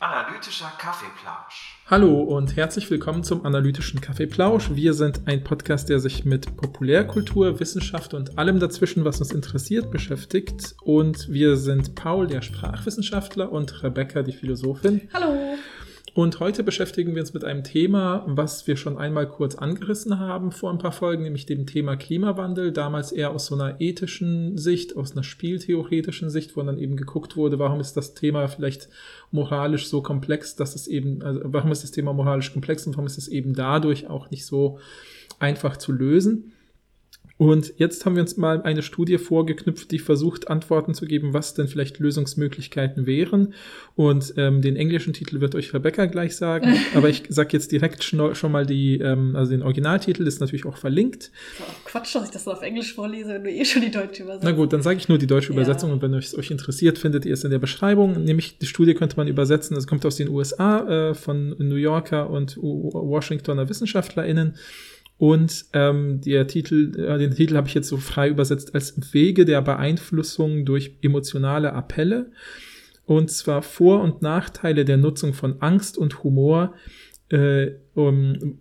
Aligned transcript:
Analytischer 0.00 0.72
Kaffeeplausch. 0.78 1.78
Hallo 1.86 2.20
und 2.22 2.56
herzlich 2.56 2.90
willkommen 2.90 3.22
zum 3.24 3.46
Analytischen 3.46 4.00
Kaffeeplausch. 4.00 4.74
Wir 4.74 4.92
sind 4.92 5.22
ein 5.26 5.44
Podcast, 5.44 5.88
der 5.88 5.98
sich 5.98 6.24
mit 6.24 6.56
Populärkultur, 6.56 7.58
Wissenschaft 7.60 8.12
und 8.12 8.38
allem 8.38 8.60
dazwischen, 8.60 9.04
was 9.04 9.20
uns 9.20 9.32
interessiert, 9.32 9.90
beschäftigt. 9.90 10.74
Und 10.82 11.28
wir 11.30 11.56
sind 11.56 11.94
Paul, 11.94 12.26
der 12.26 12.42
Sprachwissenschaftler, 12.42 13.50
und 13.50 13.82
Rebecca, 13.82 14.22
die 14.22 14.32
Philosophin. 14.32 15.08
Hallo. 15.14 15.51
Und 16.14 16.40
heute 16.40 16.62
beschäftigen 16.62 17.14
wir 17.14 17.22
uns 17.22 17.32
mit 17.32 17.42
einem 17.42 17.64
Thema, 17.64 18.22
was 18.26 18.66
wir 18.66 18.76
schon 18.76 18.98
einmal 18.98 19.26
kurz 19.26 19.54
angerissen 19.54 20.18
haben 20.18 20.52
vor 20.52 20.70
ein 20.70 20.76
paar 20.76 20.92
Folgen, 20.92 21.22
nämlich 21.22 21.46
dem 21.46 21.64
Thema 21.64 21.96
Klimawandel. 21.96 22.70
Damals 22.70 23.12
eher 23.12 23.30
aus 23.30 23.46
so 23.46 23.54
einer 23.54 23.80
ethischen 23.80 24.58
Sicht, 24.58 24.94
aus 24.94 25.12
einer 25.12 25.22
spieltheoretischen 25.22 26.28
Sicht, 26.28 26.54
wo 26.54 26.62
dann 26.62 26.76
eben 26.76 26.96
geguckt 26.96 27.34
wurde, 27.38 27.58
warum 27.58 27.80
ist 27.80 27.96
das 27.96 28.12
Thema 28.12 28.46
vielleicht 28.48 28.90
moralisch 29.30 29.88
so 29.88 30.02
komplex, 30.02 30.54
dass 30.54 30.74
es 30.74 30.86
eben, 30.86 31.22
also 31.22 31.40
warum 31.44 31.72
ist 31.72 31.82
das 31.82 31.92
Thema 31.92 32.12
moralisch 32.12 32.52
komplex 32.52 32.86
und 32.86 32.92
warum 32.92 33.06
ist 33.06 33.16
es 33.16 33.28
eben 33.28 33.54
dadurch 33.54 34.08
auch 34.08 34.30
nicht 34.30 34.44
so 34.44 34.78
einfach 35.38 35.78
zu 35.78 35.92
lösen. 35.92 36.51
Und 37.38 37.74
jetzt 37.76 38.04
haben 38.04 38.14
wir 38.14 38.22
uns 38.22 38.36
mal 38.36 38.62
eine 38.62 38.82
Studie 38.82 39.18
vorgeknüpft, 39.18 39.90
die 39.90 39.98
versucht, 39.98 40.48
Antworten 40.48 40.94
zu 40.94 41.06
geben, 41.06 41.32
was 41.32 41.54
denn 41.54 41.66
vielleicht 41.68 41.98
Lösungsmöglichkeiten 41.98 43.06
wären. 43.06 43.54
Und 43.96 44.34
ähm, 44.36 44.62
den 44.62 44.76
englischen 44.76 45.12
Titel 45.12 45.40
wird 45.40 45.54
euch 45.54 45.74
Rebecca 45.74 46.06
gleich 46.06 46.36
sagen. 46.36 46.76
aber 46.94 47.08
ich 47.08 47.24
sage 47.28 47.50
jetzt 47.52 47.72
direkt 47.72 48.04
schon, 48.04 48.52
mal 48.52 48.66
die, 48.66 48.98
ähm, 48.98 49.34
also 49.34 49.50
den 49.50 49.62
Originaltitel 49.62 50.26
ist 50.26 50.40
natürlich 50.40 50.66
auch 50.66 50.76
verlinkt. 50.76 51.30
Oh, 51.60 51.64
Quatsch, 51.84 52.14
dass 52.14 52.24
ich 52.24 52.30
das 52.30 52.46
auf 52.46 52.62
Englisch 52.62 52.94
vorlese, 52.94 53.30
wenn 53.30 53.44
du 53.44 53.50
eh 53.50 53.64
schon 53.64 53.82
die 53.82 53.90
deutsche 53.90 54.22
Übersetzung. 54.22 54.50
Na 54.50 54.56
gut, 54.56 54.72
dann 54.72 54.82
sage 54.82 54.98
ich 54.98 55.08
nur 55.08 55.18
die 55.18 55.26
deutsche 55.26 55.52
Ja. 55.52 55.54
Übersetzung 55.54 55.92
und 55.92 56.02
wenn 56.02 56.14
es 56.14 56.36
euch 56.36 56.50
interessiert, 56.50 56.98
findet 56.98 57.24
ihr 57.24 57.34
es 57.34 57.44
in 57.44 57.50
der 57.50 57.58
Beschreibung. 57.58 58.24
Nämlich 58.24 58.58
die 58.58 58.66
Studie 58.66 58.94
könnte 58.94 59.16
man 59.16 59.26
übersetzen. 59.26 59.76
Es 59.76 59.86
kommt 59.86 60.04
aus 60.06 60.16
den 60.16 60.28
USA 60.28 61.10
äh, 61.10 61.14
von 61.14 61.56
New 61.58 61.76
Yorker 61.76 62.30
und 62.30 62.56
Washingtoner 62.56 63.68
WissenschaftlerInnen. 63.68 64.54
Und 65.22 65.66
ähm, 65.72 66.20
der 66.20 66.48
Titel, 66.48 66.98
äh, 66.98 67.16
den 67.16 67.30
Titel 67.30 67.54
habe 67.54 67.68
ich 67.68 67.74
jetzt 67.74 67.86
so 67.86 67.96
frei 67.96 68.28
übersetzt 68.28 68.74
als 68.74 69.14
Wege 69.14 69.44
der 69.44 69.62
Beeinflussung 69.62 70.64
durch 70.64 70.98
emotionale 71.00 71.74
Appelle. 71.74 72.32
Und 73.04 73.30
zwar 73.30 73.62
Vor- 73.62 74.02
und 74.02 74.20
Nachteile 74.20 74.84
der 74.84 74.96
Nutzung 74.96 75.32
von 75.32 75.62
Angst 75.62 75.96
und 75.96 76.24
Humor 76.24 76.74
äh, 77.28 77.70
um, 77.94 78.58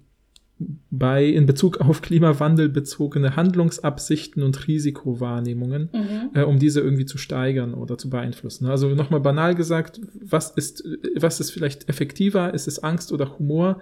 bei 0.92 1.26
in 1.26 1.48
Bezug 1.48 1.82
auf 1.82 2.04
Klimawandel 2.04 2.70
bezogene 2.70 3.36
Handlungsabsichten 3.36 4.44
und 4.44 4.68
Risikowahrnehmungen, 4.68 5.90
Mhm. 5.92 6.30
äh, 6.36 6.44
um 6.44 6.60
diese 6.60 6.82
irgendwie 6.82 7.08
zu 7.08 7.18
steigern 7.18 7.74
oder 7.74 7.98
zu 7.98 8.12
beeinflussen. 8.12 8.68
Also 8.68 8.90
nochmal 8.90 9.22
banal 9.22 9.56
gesagt, 9.56 10.00
was 10.14 10.52
ist, 10.52 10.88
was 11.16 11.40
ist 11.40 11.50
vielleicht 11.50 11.90
effektiver? 11.90 12.54
Ist 12.54 12.68
es 12.68 12.84
Angst 12.84 13.12
oder 13.12 13.40
Humor? 13.40 13.82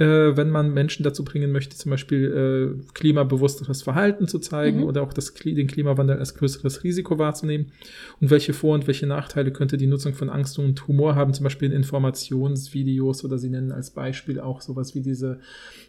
Äh, 0.00 0.36
wenn 0.36 0.50
man 0.50 0.72
Menschen 0.72 1.04
dazu 1.04 1.24
bringen 1.24 1.52
möchte, 1.52 1.76
zum 1.76 1.90
Beispiel 1.90 2.74
äh, 2.80 2.92
klimabewussteres 2.94 3.82
Verhalten 3.82 4.26
zu 4.26 4.38
zeigen 4.38 4.78
Mhm. 4.78 4.84
oder 4.84 5.02
auch 5.02 5.12
das, 5.12 5.34
den 5.34 5.66
Klimawandel 5.66 6.18
als 6.18 6.34
größeres 6.34 6.82
Risiko 6.84 7.18
wahrzunehmen. 7.18 7.72
Und 8.20 8.30
welche 8.30 8.54
Vor- 8.54 8.74
und 8.74 8.86
welche 8.86 9.06
Nachteile 9.06 9.52
könnte 9.52 9.76
die 9.76 9.86
Nutzung 9.86 10.14
von 10.14 10.30
Angst 10.30 10.58
und 10.58 10.88
Humor 10.88 11.16
haben, 11.16 11.34
zum 11.34 11.44
Beispiel 11.44 11.68
in 11.70 11.76
Informationsvideos 11.76 13.24
oder 13.24 13.38
sie 13.38 13.50
nennen 13.50 13.72
als 13.72 13.90
Beispiel 13.90 14.40
auch 14.40 14.62
sowas 14.62 14.94
wie 14.94 15.02
diese, 15.02 15.38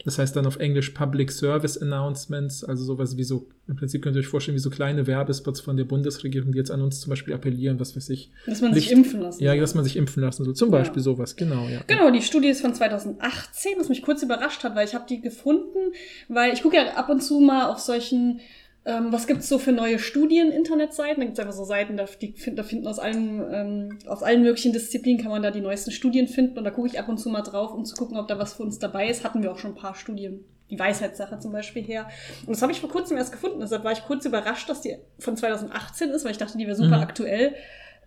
das 0.04 0.18
heißt 0.18 0.36
dann 0.36 0.46
auf 0.46 0.58
Englisch 0.58 0.90
Public 0.90 1.32
Service 1.32 1.78
Announcements, 1.78 2.64
also 2.64 2.84
sowas 2.84 3.16
wie 3.18 3.24
so, 3.24 3.48
im 3.68 3.76
Prinzip 3.78 4.02
könnt 4.02 4.16
ihr 4.16 4.20
euch 4.20 4.28
vorstellen, 4.28 4.56
wie 4.56 4.60
so 4.62 4.70
kleine 4.70 5.08
Werbespots 5.08 5.62
von 5.62 5.78
der 5.78 5.86
Bundesregierung, 5.86 6.52
die 6.52 6.58
jetzt 6.58 6.72
an 6.72 6.82
uns 6.82 7.00
zum 7.00 7.10
Beispiel 7.12 7.34
appellieren, 7.34 7.80
was 7.80 7.96
weiß 7.96 8.10
ich. 8.10 8.32
Dass 8.46 8.60
man 8.62 8.74
sich 8.74 8.86
Licht- 8.90 8.98
impfen 8.98 9.22
lassen 9.22 9.42
Ja, 9.44 9.56
dass 9.56 9.76
man 9.76 9.84
sich 9.84 9.96
impfen 9.96 10.22
lassen 10.24 10.44
soll. 10.44 10.56
Zum 10.56 10.72
Ja. 10.72 10.80
Beispiel 10.80 11.02
sowas, 11.02 11.36
genau, 11.36 11.68
ja. 11.70 11.82
Genau, 11.88 12.12
die 12.12 12.22
Studie 12.22 12.50
ist 12.50 12.62
von 12.62 12.74
2018, 12.74 13.74
was 13.78 13.88
mich 13.90 14.02
kurz 14.02 14.24
überrascht 14.24 14.64
hat, 14.64 14.76
weil 14.76 14.86
ich 14.88 14.94
habe 14.96 15.06
die 15.08 15.22
gefunden, 15.22 15.94
weil 16.28 16.54
ich 16.54 16.64
gucke 16.64 16.76
ja 16.76 16.94
ab 16.96 17.10
und 17.10 17.22
zu 17.22 17.40
mal 17.40 17.68
auf 17.70 17.80
solchen, 17.80 18.40
ähm, 18.84 19.08
was 19.12 19.28
gibt's 19.28 19.48
so 19.48 19.60
für 19.60 19.72
neue 19.72 20.00
Studien, 20.00 20.52
Internetseiten, 20.52 21.20
da 21.22 21.26
gibt's 21.26 21.40
einfach 21.40 21.54
so 21.54 21.64
Seiten, 21.64 21.98
da, 21.98 22.06
die, 22.20 22.34
da 22.56 22.64
finden 22.64 22.88
aus 22.88 22.98
allen, 23.00 23.42
ähm, 23.52 24.00
aus 24.08 24.24
allen 24.24 24.42
möglichen 24.42 24.74
Disziplinen 24.74 25.22
kann 25.22 25.32
man 25.32 25.44
da 25.44 25.52
die 25.52 25.62
neuesten 25.62 25.92
Studien 25.92 26.28
finden 26.28 26.58
und 26.58 26.64
da 26.64 26.72
gucke 26.72 26.88
ich 26.88 27.00
ab 27.00 27.08
und 27.08 27.20
zu 27.20 27.30
mal 27.30 27.42
drauf, 27.44 27.74
um 27.74 27.86
zu 27.86 27.96
gucken, 27.96 28.18
ob 28.18 28.28
da 28.28 28.40
was 28.40 28.54
für 28.56 28.64
uns 28.64 28.80
dabei 28.80 29.08
ist. 29.08 29.24
Hatten 29.24 29.44
wir 29.44 29.52
auch 29.52 29.60
schon 29.60 29.72
ein 29.72 29.78
paar 29.78 29.94
Studien, 29.96 30.44
die 30.72 30.80
Weisheitssache 30.80 31.38
zum 31.40 31.52
Beispiel 31.52 31.84
her. 31.84 32.08
Und 32.48 32.50
das 32.56 32.62
habe 32.64 32.72
ich 32.72 32.80
vor 32.80 32.90
kurzem 32.90 33.18
erst 33.18 33.32
gefunden, 33.32 33.60
deshalb 33.60 33.84
war 33.84 33.92
ich 33.92 34.04
kurz 34.06 34.26
überrascht, 34.26 34.68
dass 34.70 34.82
die 34.82 34.96
von 35.20 35.38
2018 35.38 36.10
ist, 36.10 36.24
weil 36.26 36.32
ich 36.32 36.38
dachte, 36.40 36.58
die 36.58 36.66
wäre 36.66 36.76
super 36.76 36.98
Mhm. 36.98 37.04
aktuell. 37.04 37.54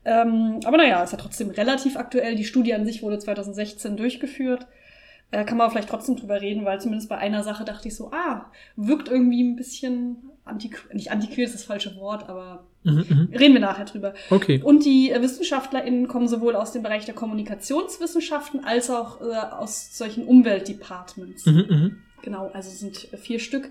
Ähm, 0.06 0.60
aber 0.64 0.76
naja, 0.76 1.02
ist 1.02 1.12
ja 1.12 1.18
trotzdem 1.18 1.50
relativ 1.50 1.96
aktuell. 1.96 2.34
Die 2.34 2.44
Studie 2.44 2.74
an 2.74 2.84
sich 2.84 3.02
wurde 3.02 3.18
2016 3.18 3.96
durchgeführt. 3.96 4.66
Äh, 5.30 5.44
kann 5.44 5.56
man 5.56 5.70
vielleicht 5.70 5.88
trotzdem 5.88 6.16
drüber 6.16 6.40
reden, 6.40 6.64
weil 6.64 6.80
zumindest 6.80 7.08
bei 7.08 7.16
einer 7.18 7.42
Sache 7.42 7.64
dachte 7.64 7.88
ich 7.88 7.96
so, 7.96 8.10
ah, 8.12 8.50
wirkt 8.76 9.08
irgendwie 9.08 9.42
ein 9.42 9.56
bisschen 9.56 10.16
antiquert, 10.44 10.92
nicht 10.94 11.10
antiquiert 11.10 11.46
ist 11.48 11.54
das 11.54 11.64
falsche 11.64 11.96
Wort, 11.96 12.28
aber 12.28 12.64
Mhm, 12.86 13.06
mhm. 13.08 13.28
reden 13.34 13.54
wir 13.54 13.62
nachher 13.62 13.86
drüber. 13.86 14.12
Okay. 14.28 14.60
Und 14.62 14.84
die 14.84 15.10
äh, 15.10 15.22
WissenschaftlerInnen 15.22 16.06
kommen 16.06 16.28
sowohl 16.28 16.54
aus 16.54 16.72
dem 16.72 16.82
Bereich 16.82 17.06
der 17.06 17.14
Kommunikationswissenschaften 17.14 18.62
als 18.64 18.90
auch 18.90 19.22
äh, 19.22 19.34
aus 19.34 19.96
solchen 19.96 20.26
Umweltdepartments. 20.26 21.46
Mhm, 21.46 21.64
mhm. 21.68 21.96
Genau, 22.24 22.50
also 22.54 22.70
es 22.70 22.80
sind 22.80 23.12
äh, 23.12 23.18
vier 23.18 23.38
Stück. 23.38 23.70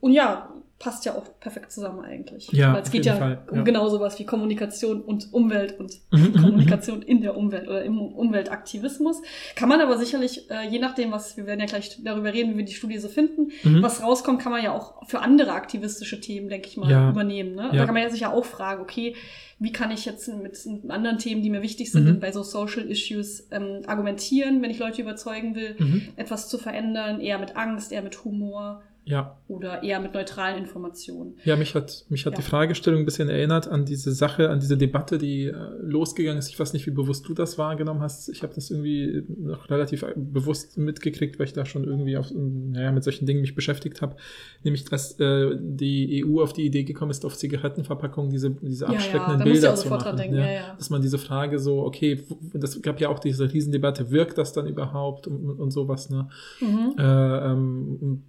Und 0.00 0.12
ja, 0.12 0.52
passt 0.78 1.04
ja 1.04 1.14
auch 1.14 1.24
perfekt 1.40 1.70
zusammen 1.72 2.04
eigentlich. 2.04 2.48
Ja, 2.52 2.74
Weil 2.74 2.82
es 2.82 2.90
geht 2.90 3.06
ja 3.06 3.14
Fall, 3.16 3.42
um 3.50 3.58
ja. 3.58 3.62
genau 3.62 3.88
sowas 3.88 4.18
wie 4.18 4.26
Kommunikation 4.26 5.00
und 5.02 5.32
Umwelt 5.32 5.78
und 5.78 5.92
Mhm, 6.10 6.20
mhm, 6.26 6.32
Kommunikation 6.42 7.00
in 7.02 7.20
der 7.22 7.36
Umwelt 7.36 7.68
oder 7.68 7.84
im 7.84 7.98
Umweltaktivismus. 8.44 9.22
Kann 9.56 9.68
man 9.68 9.80
aber 9.80 9.96
sicherlich, 9.98 10.50
äh, 10.50 10.68
je 10.68 10.78
nachdem, 10.78 11.12
was, 11.12 11.36
wir 11.36 11.46
werden 11.46 11.60
ja 11.60 11.66
gleich 11.66 11.98
darüber 12.02 12.32
reden, 12.32 12.52
wie 12.54 12.58
wir 12.58 12.64
die 12.64 12.74
Studie 12.74 12.98
so 12.98 13.08
finden, 13.08 13.52
Mhm. 13.62 13.82
was 13.82 14.02
rauskommt, 14.02 14.40
kann 14.42 14.52
man 14.52 14.62
ja 14.62 14.72
auch 14.72 15.06
für 15.08 15.20
andere 15.20 15.52
aktivistische 15.52 16.20
Themen, 16.20 16.48
denke 16.48 16.68
ich 16.68 16.76
mal, 16.76 16.90
Ja. 16.90 17.10
übernehmen. 17.10 17.54
Ne? 17.54 17.70
Ja. 17.72 17.78
Da 17.78 17.84
kann 17.86 17.94
man 17.94 18.02
ja 18.02 18.10
sicher 18.10 18.32
auch 18.34 18.44
fragen, 18.44 18.82
okay, 18.82 19.14
wie 19.60 19.72
kann 19.72 19.90
ich 19.92 20.04
jetzt 20.04 20.28
mit 20.28 20.58
anderen 20.90 21.18
Themen, 21.18 21.42
die 21.42 21.50
mir 21.50 21.62
wichtig 21.62 21.92
sind, 21.92 22.04
Mhm. 22.04 22.20
bei 22.20 22.32
so 22.32 22.42
Social 22.42 22.82
Issues 22.90 23.46
ähm, 23.52 23.82
argumentieren, 23.86 24.60
wenn 24.60 24.70
ich 24.70 24.78
Leute 24.80 25.00
überzeugen 25.02 25.54
will, 25.54 25.76
Mhm. 25.78 26.02
etwas 26.16 26.48
zu 26.48 26.58
verändern, 26.58 27.20
eher 27.20 27.38
mit 27.38 27.56
Angst, 27.56 27.92
eher 27.92 28.02
mit 28.02 28.24
Humor 28.24 28.82
Ja. 29.06 29.38
oder 29.48 29.82
eher 29.82 30.00
mit 30.00 30.14
neutralen 30.14 30.56
Informationen. 30.58 31.34
Ja, 31.44 31.56
mich 31.56 31.74
hat, 31.74 32.06
mich 32.08 32.24
hat 32.24 32.32
Ja. 32.32 32.38
die 32.38 32.42
Fragestellung 32.42 33.00
ein 33.00 33.04
bisschen 33.04 33.28
erinnert 33.28 33.68
an 33.68 33.84
diese 33.84 34.12
Sache, 34.12 34.48
an 34.48 34.60
diese 34.60 34.78
Debatte, 34.78 35.18
die 35.18 35.44
äh, 35.46 35.54
losgegangen 35.82 36.38
ist. 36.38 36.48
Ich 36.48 36.58
weiß 36.58 36.72
nicht, 36.72 36.86
wie 36.86 36.90
bewusst 36.90 37.28
du 37.28 37.34
das 37.34 37.58
wahrgenommen 37.58 38.00
hast. 38.00 38.30
Ich 38.30 38.42
habe 38.42 38.54
das 38.54 38.70
irgendwie 38.70 39.22
noch 39.38 39.68
relativ 39.68 40.02
äh, 40.04 40.14
bewusst 40.16 40.78
mitgekriegt, 40.78 41.38
weil 41.38 41.46
ich 41.46 41.52
da 41.52 41.66
schon 41.66 41.84
irgendwie 41.84 42.16
auf, 42.16 42.30
naja, 42.34 42.92
mit 42.92 43.04
solchen 43.04 43.26
Dingen 43.26 43.42
mich 43.42 43.54
beschäftigt 43.54 44.00
habe. 44.00 44.16
Nämlich, 44.62 44.84
dass 44.86 45.20
äh, 45.20 45.50
die 45.60 46.24
EU 46.26 46.42
auf 46.42 46.54
die 46.54 46.64
Idee 46.64 46.84
gekommen 46.84 47.10
ist, 47.10 47.26
auf 47.26 47.36
Zigarettenverpackungen 47.36 48.30
diese, 48.30 48.50
diese 48.52 48.86
Ja, 48.86 48.92
ja, 48.92 48.96
abschreckenden 48.96 49.38
muss 49.40 49.46
ich 49.46 49.52
Bilder 49.52 49.74
zu 49.74 49.88
machen. 49.90 50.02
dran 50.02 50.16
denken, 50.16 50.36
ja, 50.36 50.50
ja. 50.50 50.74
Dass 50.78 50.88
man 50.88 51.02
diese 51.02 51.18
Frage 51.18 51.58
so, 51.58 51.80
okay, 51.84 52.22
das 52.54 52.80
gab 52.80 53.00
ja 53.00 53.10
auch 53.10 53.18
diese 53.18 53.52
Riesendebatte, 53.52 54.10
wirkt 54.10 54.38
das 54.38 54.52
dann 54.54 54.66
überhaupt 54.66 55.26
und, 55.26 55.50
und 55.60 55.70
sowas, 55.70 56.08
ne? 56.08 56.28
Mhm. 56.60 56.94
äh, 56.98 57.52
ähm, 57.52 58.22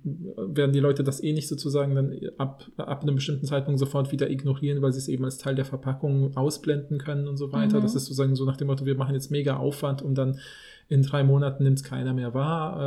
werden 0.66 0.74
die 0.74 0.80
Leute 0.80 1.04
das 1.04 1.22
eh 1.22 1.32
nicht 1.32 1.48
sozusagen 1.48 1.94
dann 1.94 2.20
ab, 2.40 2.66
ab 2.78 3.04
einem 3.04 3.16
bestimmten 3.16 3.46
Zeitpunkt 3.46 3.80
sofort 3.80 4.12
wieder 4.12 4.30
ignorieren, 4.32 4.82
weil 4.82 4.92
sie 4.92 4.98
es 4.98 5.08
eben 5.08 5.24
als 5.24 5.38
Teil 5.38 5.54
der 5.54 5.66
Verpackung 5.66 6.36
ausblenden 6.36 6.98
können 6.98 7.28
und 7.28 7.38
so 7.38 7.52
weiter. 7.52 7.78
Mhm. 7.78 7.84
Das 7.84 7.94
ist 7.94 8.06
sozusagen 8.06 8.36
so 8.36 8.46
nach 8.46 8.58
dem 8.58 8.68
Motto, 8.68 8.86
wir 8.86 8.96
machen 8.96 9.14
jetzt 9.14 9.30
mega 9.30 9.58
Aufwand, 9.58 10.02
um 10.02 10.16
dann 10.16 10.40
in 10.88 11.02
drei 11.02 11.24
Monaten 11.24 11.64
nimmt 11.64 11.80
es 11.80 11.84
keiner 11.84 12.14
mehr 12.14 12.34
wahr, 12.36 12.80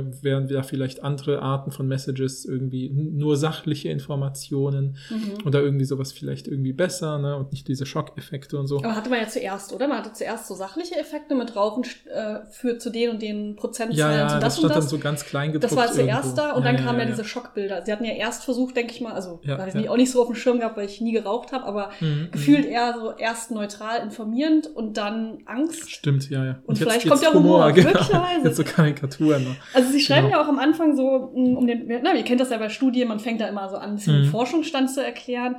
äh, 0.00 0.04
während 0.22 0.50
wir 0.50 0.56
da 0.58 0.62
vielleicht 0.62 1.02
andere 1.02 1.40
Arten 1.40 1.70
von 1.70 1.88
Messages 1.88 2.44
irgendwie 2.44 2.90
nur 2.90 3.36
sachliche 3.36 3.88
Informationen 3.88 4.96
Mhm. 5.10 5.46
oder 5.46 5.62
irgendwie 5.62 5.84
sowas 5.86 6.12
vielleicht 6.12 6.48
irgendwie 6.48 6.72
besser 6.72 7.18
ne? 7.18 7.36
und 7.36 7.52
nicht 7.52 7.66
diese 7.68 7.86
Schockeffekte 7.86 8.58
und 8.58 8.66
so. 8.66 8.78
Aber 8.78 8.94
hatte 8.94 9.08
man 9.08 9.20
ja 9.20 9.28
zuerst, 9.28 9.72
oder? 9.72 9.88
Man 9.88 9.98
hatte 9.98 10.12
zuerst 10.12 10.48
so 10.48 10.54
sachliche 10.54 10.96
Effekte 10.98 11.34
mit 11.34 11.56
Rauchen 11.56 11.84
äh, 12.12 12.40
führt 12.50 12.82
zu 12.82 12.90
den 12.90 13.10
und 13.10 13.22
den 13.22 13.56
Prozentzahlen 13.56 13.96
Ja, 13.96 14.22
ja, 14.24 14.28
zu 14.28 14.34
das, 14.40 14.54
das, 14.56 14.58
und 14.64 14.68
das. 14.70 14.78
dann 14.78 14.88
so 14.88 14.98
ganz 14.98 15.24
klein 15.24 15.52
gedruckt. 15.52 15.70
das 15.72 15.76
war 15.78 15.86
zuerst 15.92 16.24
irgendwo. 16.36 16.36
da 16.36 16.50
und 16.52 16.64
Ja, 16.64 16.72
dann 16.72 16.76
ja, 16.76 16.82
kamen 16.84 17.00
ja, 17.00 17.06
diese 17.06 17.24
Schockbilder. 17.24 17.82
Sie 17.86 17.92
hatten 17.92 18.04
ja 18.04 18.12
erst 18.12 18.44
versucht, 18.44 18.76
denke 18.76 18.92
ich 18.92 19.00
mal, 19.00 19.12
also 19.12 19.40
Ja, 19.44 19.56
habe 19.58 19.70
ich 19.80 19.88
auch 19.88 19.96
nicht 19.96 20.10
so 20.10 20.20
auf 20.20 20.26
dem 20.28 20.36
Schirm 20.36 20.58
gehabt, 20.58 20.76
weil 20.76 20.86
ich 20.86 21.00
nie 21.00 21.12
geraucht 21.12 21.52
habe, 21.52 21.64
aber 21.64 21.90
Mhm, 22.00 22.28
gefühlt 22.32 22.66
eher 22.66 22.94
so 22.98 23.12
erst 23.16 23.50
neutral 23.50 24.02
informierend 24.02 24.66
und 24.74 24.96
dann 24.98 25.38
Angst. 25.46 25.90
Stimmt, 25.90 26.28
ja, 26.28 26.44
ja. 26.44 26.58
Und 26.66 26.78
vielleicht 26.78 27.02
geht's 27.02 27.10
kommt 27.10 27.22
ja 27.22 27.32
Humor, 27.32 27.45
genau. 27.72 27.88
möglicherweise. 27.90 28.44
Jetzt 28.44 28.56
so 28.56 28.64
Karikaturen. 28.64 29.42
Ne? 29.44 29.56
Also 29.74 29.90
sie 29.90 30.00
schreiben 30.00 30.26
Genau. 30.26 30.38
ja 30.38 30.44
auch 30.44 30.48
am 30.48 30.58
Anfang 30.58 30.96
so, 30.96 31.30
mh, 31.34 31.58
um 31.58 31.66
den, 31.66 31.86
na, 32.02 32.14
ihr 32.14 32.24
kennt 32.24 32.40
das 32.40 32.50
ja 32.50 32.58
bei 32.58 32.68
Studien, 32.68 33.08
man 33.08 33.20
fängt 33.20 33.40
da 33.40 33.46
immer 33.48 33.68
so 33.68 33.76
an, 33.76 33.90
ein 33.90 33.96
bisschen 33.96 34.18
Mhm. 34.18 34.22
den 34.24 34.30
Forschungsstand 34.30 34.90
zu 34.90 35.04
erklären. 35.04 35.56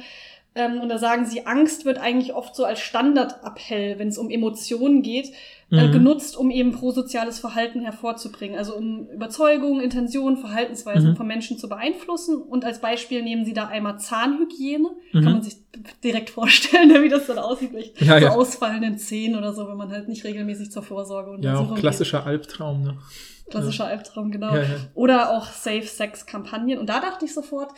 Ähm, 0.56 0.82
und 0.82 0.90
da 0.90 0.98
sagen 0.98 1.26
sie, 1.26 1.46
Angst 1.46 1.86
wird 1.86 2.00
eigentlich 2.00 2.34
oft 2.34 2.56
so 2.56 2.66
als 2.66 2.80
Standardappell, 2.80 4.00
wenn 4.00 4.08
es 4.08 4.18
um 4.18 4.30
Emotionen 4.32 5.04
geht, 5.04 5.32
äh, 5.70 5.88
Mhm. 5.88 5.92
genutzt, 5.92 6.36
um 6.38 6.50
eben 6.50 6.72
prosoziales 6.72 7.38
Verhalten 7.40 7.82
hervorzubringen. 7.82 8.58
Also 8.58 8.76
um 8.76 9.08
Überzeugungen, 9.10 9.82
Intentionen, 9.82 10.38
Verhaltensweisen 10.38 11.12
Mhm. 11.12 11.16
von 11.18 11.28
Menschen 11.28 11.58
zu 11.60 11.70
beeinflussen. 11.70 12.42
Und 12.42 12.66
als 12.66 12.80
Beispiel 12.80 13.22
nehmen 13.22 13.46
sie 13.46 13.54
da 13.54 13.68
einmal 13.68 14.00
Zahnhygiene. 14.00 14.90
Mhm. 15.12 15.22
Kann 15.24 15.34
man 15.34 15.44
sich 15.44 15.58
direkt 16.04 16.30
vorstellen, 16.32 16.88
ne, 16.88 17.04
wie 17.04 17.10
das 17.10 17.28
dann 17.28 17.38
aussieht. 17.38 17.70
Vielleicht 17.72 18.02
Ja, 18.02 18.18
so 18.20 18.26
ja. 18.26 18.32
ausfallenden 18.32 18.98
Zähnen 18.98 19.38
oder 19.38 19.54
so, 19.54 19.68
wenn 19.68 19.78
man 19.78 19.92
halt 19.92 20.08
nicht 20.08 20.24
regelmäßig 20.24 20.72
zur 20.72 20.82
Vorsorge 20.84 21.32
und 21.32 21.44
Ja, 21.44 21.60
auch 21.60 21.76
klassischer 21.76 22.26
Albtraum, 22.26 22.82
ne? 22.84 22.90
geht. 22.94 23.52
Klassischer 23.52 23.86
Albtraum, 23.86 24.32
genau. 24.32 24.56
Ja, 24.56 24.64
ja. 24.64 24.68
Oder 24.96 25.32
auch 25.38 25.46
Safe-Sex-Kampagnen. 25.46 26.80
Und 26.80 26.88
da 26.90 27.00
dachte 27.00 27.26
ich 27.26 27.34
sofort 27.34 27.70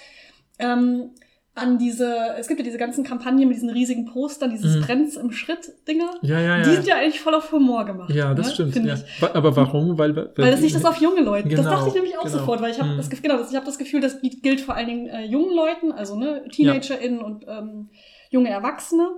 ähm, 0.60 1.12
an 1.56 1.78
diese, 1.78 2.16
es 2.38 2.48
gibt 2.48 2.60
ja 2.60 2.64
diese 2.64 2.78
ganzen 2.78 3.04
Kampagnen 3.04 3.48
mit 3.48 3.58
diesen 3.58 3.70
riesigen 3.70 4.06
Postern, 4.06 4.52
dieses 4.52 4.78
Mhm. 4.78 4.82
Brennt's 4.82 5.18
im 5.18 5.32
Schritt-Dinger. 5.32 6.12
Ja, 6.22 6.40
ja, 6.40 6.58
ja. 6.58 6.64
Die 6.64 6.70
sind 6.70 6.88
ja 6.88 6.96
eigentlich 6.96 7.20
voll 7.20 7.34
auf 7.36 7.52
Humor 7.52 7.84
gemacht. 7.86 8.12
ja, 8.14 8.34
das 8.34 8.48
ne? 8.48 8.54
stimmt. 8.72 8.76
Ja. 8.86 8.96
Aber 9.34 9.56
warum? 9.56 9.98
Weil, 9.98 10.16
weil, 10.16 10.32
Weil 10.38 10.52
das 10.52 10.62
nicht 10.62 10.76
das 10.76 10.86
auf 10.86 11.02
junge 11.02 11.22
Leute. 11.22 11.50
das 11.50 11.60
Genau, 11.60 11.70
dachte 11.72 11.90
ich 11.90 11.94
nämlich 11.96 12.18
auch 12.18 12.24
genau. 12.24 12.38
sofort, 12.38 12.62
weil 12.62 12.72
ich 12.72 12.80
habe 12.80 12.92
Mhm. 12.94 12.98
das, 12.98 13.10
genau, 13.10 13.38
das, 13.38 13.50
ich 13.50 13.56
habe 13.58 13.66
das 13.66 13.78
Gefühl, 13.78 14.00
das 14.00 14.18
gilt 14.22 14.62
vor 14.62 14.76
allen 14.76 14.88
Dingen 14.88 15.08
äh, 15.08 15.26
jungen 15.26 15.54
Leuten, 15.54 15.92
also 15.92 16.16
ne, 16.18 16.44
TeenagerInnen 16.50 17.20
und 17.22 17.46
ähm, 17.48 17.90
junge 18.30 18.50
Erwachsene. 18.50 19.10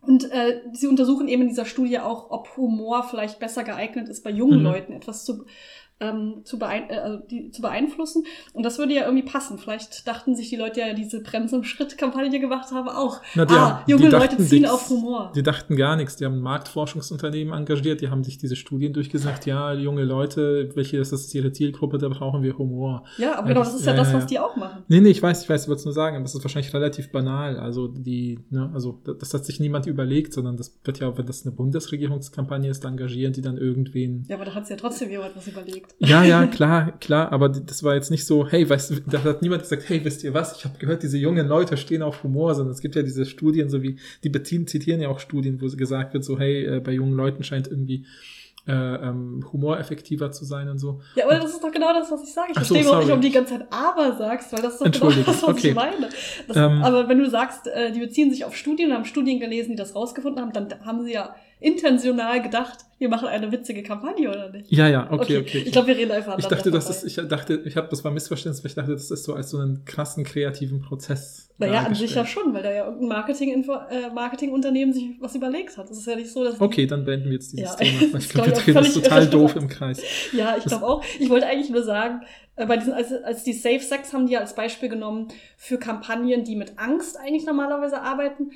Und 0.00 0.30
äh, 0.30 0.60
sie 0.72 0.86
untersuchen 0.86 1.26
eben 1.26 1.42
in 1.42 1.48
dieser 1.48 1.64
Studie 1.64 1.98
auch, 1.98 2.30
ob 2.30 2.56
Humor 2.56 3.02
vielleicht 3.02 3.40
besser 3.40 3.64
geeignet 3.64 4.08
ist, 4.08 4.22
bei 4.22 4.30
jungen 4.30 4.58
Mhm. 4.60 4.64
Leuten 4.64 4.92
etwas 4.92 5.24
zu, 5.24 5.44
ähm, 6.00 6.42
zu, 6.44 6.58
beein 6.58 6.88
äh, 6.90 6.98
also 6.98 7.18
die, 7.18 7.50
zu 7.50 7.62
beeinflussen. 7.62 8.24
Und 8.52 8.62
das 8.62 8.78
würde 8.78 8.94
ja 8.94 9.04
irgendwie 9.04 9.24
passen. 9.24 9.58
Vielleicht 9.58 10.06
dachten 10.06 10.36
sich 10.36 10.48
die 10.48 10.56
Leute 10.56 10.80
ja, 10.80 10.94
diese 10.94 11.20
Bremse 11.20 11.56
im 11.56 11.64
Schritt-Kampagne 11.64 12.38
gemacht 12.38 12.70
haben, 12.72 12.88
auch. 12.88 13.20
Na, 13.34 13.44
die 13.44 13.54
ah, 13.54 13.82
die 13.86 13.92
junge 13.92 14.08
dachten 14.08 14.36
Leute 14.36 14.48
ziehen 14.48 14.62
nix. 14.62 14.72
auf 14.72 14.88
Humor. 14.90 15.32
Die 15.34 15.42
dachten 15.42 15.76
gar 15.76 15.96
nichts. 15.96 16.16
Die 16.16 16.24
haben 16.24 16.34
ein 16.36 16.42
Marktforschungsunternehmen 16.42 17.52
engagiert, 17.52 18.00
die 18.00 18.10
haben 18.10 18.22
sich 18.22 18.38
diese 18.38 18.56
Studien 18.56 18.92
durchgesagt, 18.92 19.46
ja, 19.46 19.72
junge 19.72 20.04
Leute, 20.04 20.70
welche 20.74 20.98
ist 20.98 21.12
das 21.12 21.34
ihre 21.34 21.52
Zielgruppe, 21.52 21.98
da 21.98 22.08
brauchen 22.08 22.42
wir 22.42 22.56
Humor. 22.58 23.04
Ja, 23.18 23.38
aber 23.38 23.48
genau, 23.48 23.60
das- 23.60 23.74
ist 23.74 23.86
ja, 23.86 23.92
ja, 23.92 23.98
das, 23.98 24.12
was 24.12 24.26
die 24.26 24.38
auch 24.38 24.56
machen. 24.56 24.84
Nee, 24.88 25.00
nee, 25.00 25.10
ich 25.10 25.22
weiß, 25.22 25.42
ich 25.42 25.48
weiß, 25.48 25.62
ich 25.62 25.68
wollte 25.68 25.80
es 25.80 25.84
nur 25.84 25.94
sagen, 25.94 26.16
aber 26.16 26.24
es 26.24 26.34
ist 26.34 26.42
wahrscheinlich 26.42 26.72
relativ 26.72 27.10
banal. 27.10 27.58
Also 27.58 27.88
die, 27.88 28.38
ne, 28.50 28.70
also 28.72 29.00
das, 29.04 29.34
hat 29.34 29.44
sich 29.44 29.60
niemand 29.60 29.86
überlegt, 29.86 30.32
sondern 30.32 30.56
das 30.56 30.78
wird 30.84 31.00
ja, 31.00 31.16
wenn 31.16 31.26
das 31.26 31.44
eine 31.44 31.54
Bundesregierungskampagne 31.54 32.70
ist, 32.70 32.84
engagieren 32.84 33.32
die 33.32 33.42
dann 33.42 33.56
irgendwen. 33.56 34.24
Ja, 34.28 34.36
aber 34.36 34.44
da 34.44 34.54
hat 34.54 34.66
sich 34.66 34.76
ja 34.76 34.80
trotzdem 34.80 35.10
jemand 35.10 35.36
was 35.36 35.46
überlegt. 35.46 35.87
Ja, 35.98 36.22
ja, 36.22 36.46
klar, 36.46 36.92
klar, 37.00 37.32
aber 37.32 37.48
das 37.48 37.82
war 37.82 37.94
jetzt 37.94 38.10
nicht 38.10 38.24
so, 38.24 38.46
hey, 38.46 38.68
weißt 38.68 38.90
du, 38.90 39.00
da 39.00 39.22
hat 39.24 39.42
niemand 39.42 39.62
gesagt, 39.62 39.88
hey, 39.88 40.04
wisst 40.04 40.22
ihr 40.22 40.32
was, 40.32 40.56
ich 40.56 40.64
habe 40.64 40.78
gehört, 40.78 41.02
diese 41.02 41.18
jungen 41.18 41.48
Leute 41.48 41.76
stehen 41.76 42.02
auf 42.02 42.22
Humor, 42.22 42.54
sondern 42.54 42.72
es 42.72 42.80
gibt 42.80 42.94
ja 42.94 43.02
diese 43.02 43.26
Studien, 43.26 43.68
so 43.68 43.82
wie, 43.82 43.98
die 44.22 44.28
Bettin 44.28 44.66
zitieren 44.66 45.00
ja 45.00 45.08
auch 45.08 45.18
Studien, 45.18 45.60
wo 45.60 45.66
gesagt 45.66 46.14
wird, 46.14 46.24
so, 46.24 46.38
hey, 46.38 46.64
äh, 46.64 46.80
bei 46.80 46.92
jungen 46.92 47.14
Leuten 47.14 47.42
scheint 47.42 47.66
irgendwie 47.66 48.06
äh, 48.68 48.72
ähm, 48.72 49.44
Humor 49.52 49.78
effektiver 49.78 50.30
zu 50.30 50.44
sein 50.44 50.68
und 50.68 50.78
so. 50.78 51.00
Ja, 51.14 51.24
aber 51.24 51.36
das 51.36 51.52
ist 51.52 51.64
doch 51.64 51.72
genau 51.72 51.92
das, 51.94 52.10
was 52.10 52.22
ich 52.22 52.32
sage. 52.32 52.52
Ich 52.52 52.58
Ach 52.58 52.64
so, 52.64 52.74
verstehe 52.74 52.82
überhaupt 52.82 52.98
nicht, 53.00 53.08
warum 53.08 53.22
du 53.22 53.28
die 53.28 53.34
ganze 53.34 53.58
Zeit 53.58 53.66
aber 53.70 54.16
sagst, 54.16 54.52
weil 54.52 54.62
das 54.62 54.74
ist 54.74 54.80
doch 54.80 54.92
genau 54.92 55.10
das, 55.10 55.42
was 55.42 55.44
okay. 55.44 55.68
ich 55.68 55.74
meine. 55.74 56.08
Das, 56.46 56.56
Ähm. 56.56 56.82
aber 56.82 57.08
wenn 57.08 57.18
du 57.18 57.30
sagst, 57.30 57.66
äh, 57.66 57.92
die 57.92 58.00
beziehen 58.00 58.30
sich 58.30 58.44
auf 58.44 58.54
Studien 58.54 58.90
und 58.90 58.96
haben 58.96 59.04
Studien 59.06 59.40
gelesen, 59.40 59.70
die 59.70 59.76
das 59.76 59.94
rausgefunden 59.94 60.42
haben, 60.42 60.52
dann 60.52 60.84
haben 60.84 61.02
sie 61.02 61.14
ja 61.14 61.34
intentional 61.60 62.42
gedacht, 62.42 62.78
wir 62.98 63.08
machen 63.08 63.28
eine 63.28 63.52
witzige 63.52 63.82
Kampagne, 63.82 64.28
oder 64.28 64.50
nicht? 64.50 64.70
Ja, 64.72 64.88
ja, 64.88 65.06
okay, 65.10 65.38
okay. 65.38 65.62
Ich 65.64 65.72
glaube, 65.72 65.88
wir 65.88 65.96
reden 65.96 66.10
einfach 66.10 66.36
Ich 66.38 66.46
dachte, 66.46 66.70
das 66.70 66.90
ist, 66.90 67.04
ich 67.04 67.28
dachte, 67.28 67.62
ich 67.64 67.76
habe, 67.76 67.86
das 67.88 68.02
war 68.04 68.10
Missverständnis, 68.10 68.62
weil 68.64 68.70
ich 68.70 68.74
dachte, 68.74 68.92
das 68.92 69.10
ist 69.10 69.24
so 69.24 69.34
als 69.34 69.50
so 69.50 69.58
einen 69.58 69.84
krassen 69.84 70.24
kreativen 70.24 70.80
Prozess. 70.82 71.48
Naja, 71.58 71.82
an 71.84 71.94
sich 71.94 72.14
ja 72.14 72.26
schon, 72.26 72.52
weil 72.54 72.62
da 72.62 72.72
ja 72.72 72.84
irgendein 72.86 73.08
Marketing 73.08 73.64
äh, 73.90 74.10
Marketingunternehmen 74.14 74.92
sich 74.92 75.10
was 75.20 75.34
überlegt 75.34 75.76
hat. 75.76 75.88
Das 75.90 75.98
ist 75.98 76.06
ja 76.06 76.16
nicht 76.16 76.30
so, 76.30 76.44
dass. 76.44 76.60
Okay, 76.60 76.86
dann 76.86 77.04
beenden 77.04 77.26
wir 77.26 77.34
jetzt 77.34 77.52
dieses 77.52 77.70
Ja. 77.70 77.76
Thema. 77.76 78.00
Das 78.12 78.24
Ich 78.24 78.30
glaube, 78.30 78.48
wir 78.48 78.52
glaub 78.54 78.64
drehen 78.64 78.74
völlig 78.74 78.94
total 78.94 79.26
doof 79.30 79.56
im 79.56 79.68
Kreis. 79.68 80.02
Ja, 80.32 80.56
ich 80.56 80.64
Das- 80.64 80.72
glaube 80.72 80.86
auch. 80.86 81.04
Ich 81.18 81.28
wollte 81.30 81.46
eigentlich 81.46 81.70
nur 81.70 81.82
sagen, 81.82 82.22
äh, 82.56 82.66
bei 82.66 82.76
diesen, 82.76 82.92
als, 82.92 83.12
als 83.12 83.44
die 83.44 83.52
Safe 83.52 83.80
Sex 83.80 84.12
haben 84.12 84.26
die 84.26 84.32
ja 84.34 84.40
als 84.40 84.54
Beispiel 84.54 84.88
genommen 84.88 85.28
für 85.56 85.78
Kampagnen, 85.78 86.44
die 86.44 86.56
mit 86.56 86.78
Angst 86.78 87.16
eigentlich 87.16 87.46
normalerweise 87.46 88.00
arbeiten. 88.02 88.50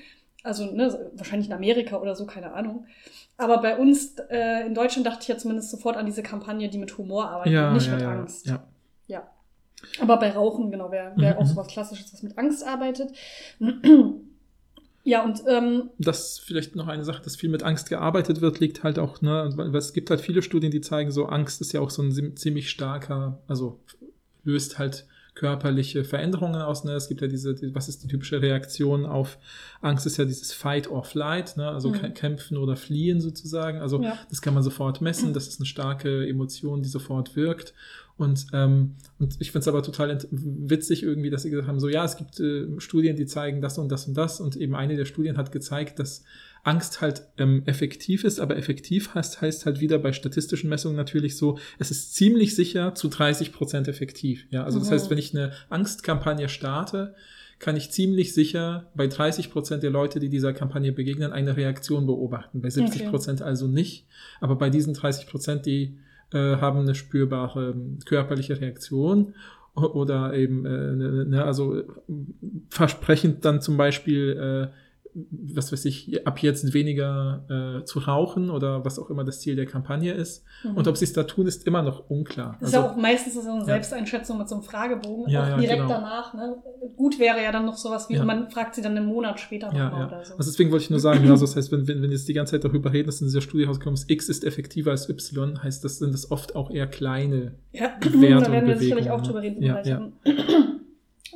Also 0.45 0.67
ne, 0.67 1.11
wahrscheinlich 1.15 1.49
in 1.49 1.55
Amerika 1.55 1.99
oder 1.99 2.15
so, 2.17 2.27
keine 2.27 2.53
Ahnung. 2.53 2.87
Aber 3.37 3.59
bei 3.63 3.77
uns 3.79 4.17
äh, 4.31 4.67
in 4.67 4.75
Deutschland 4.75 5.07
dachte 5.07 5.21
ich 5.23 5.29
ja 5.29 5.39
zumindest 5.39 5.71
sofort 5.71 5.97
an 5.97 6.07
diese 6.07 6.23
Kampagne, 6.23 6.69
die 6.69 6.79
mit 6.79 6.97
Humor 6.99 7.29
arbeitet, 7.29 7.53
Ja, 7.55 7.73
nicht 7.73 7.87
ja, 7.87 7.93
mit 7.95 8.03
ja, 8.03 8.11
Angst. 8.11 8.47
ja. 8.47 8.65
Ja. 9.07 9.29
Aber 10.01 10.17
bei 10.19 10.31
Rauchen, 10.31 10.71
genau, 10.71 10.91
wäre 10.93 11.13
wär 11.17 11.33
Mhm, 11.33 11.39
auch 11.39 11.43
mhm. 11.43 11.47
sowas 11.49 11.67
Klassisches, 11.69 12.13
was 12.13 12.23
mit 12.23 12.39
Angst 12.39 12.65
arbeitet. 12.67 13.11
ja, 15.05 15.25
und 15.25 15.43
ähm, 15.49 15.91
Das 15.99 16.39
vielleicht 16.39 16.77
noch 16.77 16.87
eine 16.87 17.05
Sache, 17.05 17.23
dass 17.23 17.35
viel 17.37 17.51
mit 17.51 17.63
Angst 17.65 17.89
gearbeitet 17.89 18.41
wird, 18.41 18.61
liegt 18.61 18.85
halt 18.85 18.99
auch, 18.99 19.21
ne, 19.23 19.51
weil 19.57 19.75
es 19.75 19.93
gibt 19.93 20.11
halt 20.11 20.21
viele 20.21 20.43
Studien, 20.43 20.71
die 20.71 20.81
zeigen, 20.81 21.11
so 21.11 21.27
Angst 21.27 21.61
ist 21.61 21.73
ja 21.73 21.81
auch 21.81 21.91
so 21.91 22.03
ein 22.03 22.37
ziemlich 22.37 22.71
starker, 22.71 23.41
also 23.49 23.81
löst 24.45 24.79
halt 24.79 25.07
körperliche 25.35 26.05
Veränderungen 26.05 26.61
aus. 26.61 26.85
Ne? 26.85 26.93
Es 26.93 27.09
gibt 27.09 27.21
ja 27.23 27.27
diese, 27.27 27.55
die, 27.55 27.75
was 27.75 27.89
ist 27.89 28.03
die 28.03 28.09
typische 28.09 28.43
Reaktion 28.43 29.07
auf 29.07 29.39
Angst, 29.81 30.05
ist 30.07 30.19
ja 30.19 30.25
dieses 30.27 30.53
Fight 30.53 30.91
or 30.91 31.05
Flight, 31.05 31.57
ne? 31.57 31.69
also 31.69 31.89
Mhm. 31.89 31.95
kä- 31.97 32.11
kämpfen 32.11 32.57
oder 32.59 32.77
fliehen 32.77 33.21
sozusagen. 33.21 33.79
Also 33.79 34.03
Ja. 34.03 34.19
das 34.29 34.43
kann 34.43 34.53
man 34.55 34.63
sofort 34.63 35.01
messen, 35.01 35.33
das 35.33 35.49
ist 35.49 35.59
eine 35.61 35.67
starke 35.67 36.27
Emotion, 36.29 36.83
die 36.83 36.89
sofort 36.89 37.35
wirkt. 37.35 37.73
Und, 38.19 38.47
ähm, 38.53 38.97
und 39.19 39.37
ich 39.41 39.51
finde 39.53 39.61
es 39.63 39.69
aber 39.69 39.83
total 39.83 40.19
witzig 40.31 41.03
irgendwie, 41.03 41.31
dass 41.31 41.43
sie 41.43 41.51
gesagt 41.51 41.67
haben, 41.67 41.81
so 41.81 41.89
ja, 41.89 42.05
es 42.05 42.17
gibt 42.19 42.39
äh, 42.39 42.67
Studien, 42.79 43.17
die 43.17 43.25
zeigen 43.27 43.63
das 43.63 43.79
und 43.79 43.91
das 43.91 44.07
und 44.07 44.15
das. 44.15 44.39
Und 44.41 44.55
eben 44.57 44.75
eine 44.77 44.97
der 44.97 45.07
Studien 45.07 45.39
hat 45.39 45.51
gezeigt, 45.51 45.99
dass 45.99 46.23
Angst 46.65 47.01
halt 47.01 47.23
ähm, 47.39 47.63
effektiv 47.67 48.23
ist, 48.25 48.39
aber 48.39 48.57
effektiv 48.57 49.15
heißt, 49.15 49.41
heißt 49.41 49.67
halt 49.67 49.81
wieder 49.81 49.99
bei 49.99 50.13
statistischen 50.13 50.71
Messungen 50.71 50.97
natürlich 50.97 51.37
so, 51.37 51.59
es 51.79 51.91
ist 51.91 52.15
ziemlich 52.15 52.55
sicher 52.55 52.95
zu 52.95 53.09
30 53.09 53.53
Prozent 53.53 53.89
effektiv. 53.89 54.47
Ja, 54.51 54.63
also 54.65 54.79
das 54.79 54.89
Mhm. 54.89 54.95
heißt, 54.95 55.11
wenn 55.11 55.19
ich 55.19 55.35
eine 55.35 55.53
Angstkampagne 55.71 56.49
starte, 56.49 57.15
kann 57.59 57.77
ich 57.77 57.91
ziemlich 57.91 58.33
sicher 58.35 58.91
bei 58.95 59.07
30 59.07 59.51
Prozent 59.51 59.83
der 59.83 59.91
Leute, 59.91 60.19
die 60.21 60.29
dieser 60.29 60.53
Kampagne 60.53 60.93
begegnen, 60.93 61.33
eine 61.33 61.57
Reaktion 61.57 62.07
beobachten. 62.07 62.61
Bei 62.61 62.71
70 62.71 63.03
Prozent 63.11 63.43
also 63.43 63.67
nicht. 63.69 64.07
Aber 64.41 64.57
bei 64.57 64.69
diesen 64.71 64.95
30 64.95 65.27
Prozent, 65.29 65.67
die 65.67 65.99
äh, 66.33 66.57
haben 66.57 66.81
eine 66.81 66.95
spürbare 66.95 67.71
ähm, 67.71 67.99
körperliche 68.05 68.61
Reaktion 68.61 69.35
oder 69.75 70.35
eben, 70.35 70.67
äh, 70.67 70.71
ne, 70.71 71.25
ne, 71.25 71.45
also 71.45 71.79
äh, 71.79 71.85
versprechend 72.69 73.45
dann 73.45 73.61
zum 73.61 73.77
Beispiel, 73.77 74.71
äh, 74.71 74.82
was 75.15 75.73
weiß 75.73 75.85
ich, 75.85 76.27
ab 76.27 76.39
jetzt 76.41 76.73
weniger 76.73 77.81
äh, 77.81 77.85
zu 77.85 77.99
rauchen 77.99 78.49
oder 78.51 78.85
was 78.85 78.99
auch 78.99 79.11
immer 79.11 79.25
das 79.25 79.41
Ziel 79.41 79.57
der 79.57 79.67
Kampagne 79.67 80.13
ist. 80.13 80.45
Mhm. 80.65 80.77
Und 80.77 80.89
ob 80.89 80.97
sie 80.97 81.05
es 81.05 81.13
da 81.13 81.25
tun, 81.25 81.47
ist 81.47 81.67
immer 81.67 81.83
noch 81.83 82.09
unklar. 82.09 82.57
Das 82.61 82.71
ist 82.71 82.75
ja 82.75 82.91
auch 82.91 82.97
meistens 82.97 83.35
so 83.35 83.41
eine 83.51 83.65
Selbsteinschätzung 83.65 84.39
mit 84.39 84.49
so 84.49 84.55
einem 84.55 84.65
Fragebogen. 84.65 85.31
Ja, 85.31 85.43
auch 85.45 85.49
ja, 85.49 85.57
direkt 85.59 85.83
genau. 85.83 85.95
danach. 85.95 86.33
Ne? 86.33 86.57
Gut 86.97 87.19
wäre 87.19 87.43
ja 87.43 87.53
dann 87.53 87.67
noch 87.67 87.77
sowas 87.77 88.09
wie, 88.09 88.15
Ja. 88.15 88.25
man 88.25 88.51
fragt 88.51 88.75
sie 88.75 88.81
dann 88.81 88.97
einen 88.97 89.07
Monat 89.07 89.39
später 89.39 89.73
Ja, 89.75 89.85
nochmal 89.85 90.01
ja. 90.01 90.07
oder 90.09 90.25
so. 90.25 90.35
Also 90.37 90.51
deswegen 90.51 90.71
wollte 90.71 90.85
ich 90.85 90.91
nur 90.91 91.01
sagen, 91.01 91.25
ja, 91.25 91.31
also 91.31 91.45
das 91.45 91.57
heißt, 91.57 91.71
wenn, 91.73 91.87
wenn, 91.87 92.01
wenn 92.03 92.11
jetzt 92.11 92.29
die 92.29 92.35
ganze 92.35 92.53
Zeit 92.53 92.65
darüber 92.65 92.93
reden, 92.93 93.07
dass 93.07 93.21
in 93.21 93.27
dieser 93.27 93.43
Studie 93.43 93.65
rausgekommen 93.65 93.95
ist, 93.95 94.11
X 94.11 94.29
ist 94.29 94.45
effektiver 94.45 94.93
als 94.93 95.09
Y, 95.09 95.63
heißt 95.63 95.85
das, 95.85 95.99
sind 95.99 96.15
das 96.15 96.31
oft 96.31 96.57
auch 96.57 96.71
eher 96.71 96.87
kleine 96.87 97.53
Ja, 97.73 97.91
Werte 98.01 98.45
da 98.47 98.53
werden 98.53 98.67
wir 98.67 98.75
und 98.75 98.81
sicherlich 98.81 99.11
auch 99.11 99.21
drüber 99.21 99.43
reden. 99.43 99.63
Ja, 99.63 99.83
ja. 99.83 100.11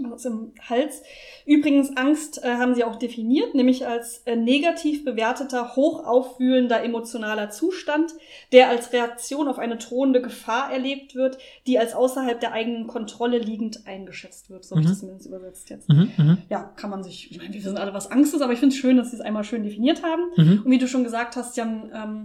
Was 0.01 0.25
im 0.27 0.53
Hals. 0.69 1.03
Übrigens, 1.47 1.97
Angst 1.97 2.43
äh, 2.45 2.57
haben 2.57 2.75
sie 2.75 2.85
auch 2.85 2.97
definiert, 2.97 3.55
nämlich 3.55 3.87
als 3.87 4.19
äh, 4.27 4.37
negativ 4.37 5.05
bewerteter, 5.05 5.75
hoch 5.77 6.05
aufwühlender 6.05 6.83
emotionaler 6.83 7.51
Zustand, 7.51 8.13
der 8.53 8.69
als 8.69 8.93
Reaktion 8.93 9.49
auf 9.49 9.59
eine 9.59 9.77
drohende 9.77 10.21
Gefahr 10.21 10.71
erlebt 10.73 11.15
wird, 11.15 11.39
die 11.67 11.79
als 11.79 11.95
außerhalb 11.95 12.39
der 12.41 12.53
eigenen 12.53 12.87
Kontrolle 12.87 13.39
liegend 13.39 13.87
eingeschätzt 13.87 14.51
wird. 14.51 14.65
So 14.65 14.73
habe 14.77 14.81
ich 14.83 14.87
Mhm. 14.87 14.91
das 14.91 15.01
zumindest 15.01 15.27
übersetzt 15.29 15.71
jetzt. 15.71 15.89
Mhm, 15.89 16.11
mhm, 16.17 16.39
Ja, 16.51 16.63
kann 16.77 16.91
man 16.91 17.03
sich, 17.03 17.31
ich 17.31 17.39
meine, 17.39 17.53
wir 17.55 17.65
wissen 17.65 17.79
alle, 17.79 17.95
was 17.95 18.11
Angst 18.11 18.35
ist, 18.35 18.43
aber 18.43 18.53
ich 18.53 18.59
finde 18.59 18.75
es 18.75 18.81
schön, 18.81 18.97
dass 18.97 19.11
sie 19.11 19.17
es 19.17 19.23
einmal 19.23 19.45
schön 19.45 19.63
definiert 19.63 20.03
haben. 20.03 20.23
mhm. 20.37 20.63
Und 20.65 20.71
wie 20.71 20.79
du 20.79 20.89
schon 20.89 21.05
gesagt 21.05 21.37
hast, 21.37 21.57
Jan, 21.57 21.91
ähm, 21.95 22.25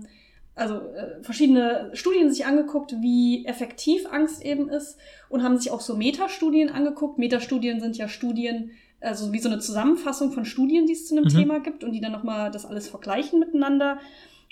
also 0.55 0.75
äh, 0.75 1.22
verschiedene 1.24 1.89
Studien 1.93 2.29
sich 2.29 2.46
angeguckt, 2.46 2.93
wie 3.01 3.46
effektiv 3.46 4.05
Angst 4.12 4.43
eben 4.43 4.70
ist 4.70 4.98
und 5.29 5.43
haben 5.43 5.58
sich 5.58 5.72
auch 5.72 5.81
so 5.81 5.96
Metastudien 5.96 6.70
angeguckt. 6.70 7.17
Metastudien 7.17 7.79
sind 7.79 7.98
ja 7.98 8.08
Studien, 8.08 8.72
also 9.00 9.31
wie 9.34 9.39
so 9.39 9.50
eine 9.50 9.60
Zusammenfassung 9.60 10.31
von 10.31 10.46
Studien, 10.46 10.86
die 10.86 10.93
es 10.93 11.08
zu 11.08 11.15
einem 11.15 11.25
Mhm. 11.25 11.29
Thema 11.29 11.60
gibt 11.60 11.84
und 11.84 11.93
die 11.93 12.01
dann 12.01 12.12
nochmal 12.12 12.51
das 12.51 12.65
alles 12.65 12.88
vergleichen 12.89 13.39
miteinander. 13.39 13.98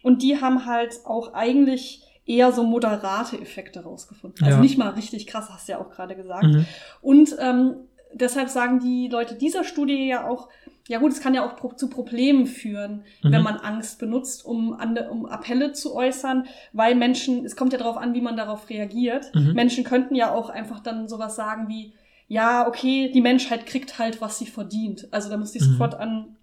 Und 0.01 0.21
die 0.23 0.39
haben 0.39 0.65
halt 0.65 1.01
auch 1.03 1.33
eigentlich 1.33 2.03
eher 2.25 2.51
so 2.51 2.63
moderate 2.63 3.39
Effekte 3.41 3.83
rausgefunden. 3.83 4.43
Also 4.45 4.57
Ja. 4.57 4.61
nicht 4.61 4.77
mal 4.77 4.89
richtig 4.89 5.27
krass, 5.27 5.49
hast 5.51 5.67
du 5.67 5.73
ja 5.73 5.81
auch 5.81 5.89
gerade 5.89 6.15
gesagt. 6.15 6.45
Mhm. 6.45 6.65
Und 7.01 7.35
ähm, 7.39 7.75
deshalb 8.13 8.49
sagen 8.49 8.79
die 8.79 9.07
Leute 9.09 9.35
dieser 9.35 9.63
Studie 9.63 10.07
ja 10.07 10.27
auch, 10.27 10.47
ja 10.89 10.98
gut, 11.00 11.12
es 11.12 11.22
kann 11.22 11.36
ja 11.36 11.46
auch 11.46 11.74
zu 11.75 11.88
Problemen 11.89 12.46
führen, 12.48 13.03
Mhm. 13.24 13.31
wenn 13.31 13.43
man 13.43 13.58
Angst 13.58 14.00
benutzt, 14.00 14.43
um, 14.43 14.75
um 15.12 15.25
Appelle 15.27 15.72
zu 15.72 15.96
äußern, 15.96 16.48
weil 16.74 16.96
Menschen, 16.96 17.46
es 17.46 17.55
kommt 17.55 17.74
ja 17.74 17.79
darauf 17.79 17.96
an, 17.98 18.13
wie 18.15 18.22
man 18.22 18.36
darauf 18.36 18.69
reagiert. 18.69 19.34
Mhm. 19.36 19.53
Menschen 19.53 19.84
könnten 19.84 20.15
ja 20.15 20.34
auch 20.34 20.50
einfach 20.50 20.79
dann 20.79 21.08
sowas 21.08 21.36
sagen 21.36 21.67
wie, 21.69 21.93
ja, 22.27 22.67
okay, 22.67 23.12
die 23.13 23.22
Menschheit 23.22 23.65
kriegt 23.67 24.00
halt, 24.00 24.19
was 24.19 24.39
sie 24.39 24.48
verdient. 24.48 25.08
Also 25.12 25.29
da 25.29 25.38
muss 25.38 25.55
ich 25.55 25.62
Mhm. 25.62 25.65
sofort 25.74 25.96
an, 25.96 26.36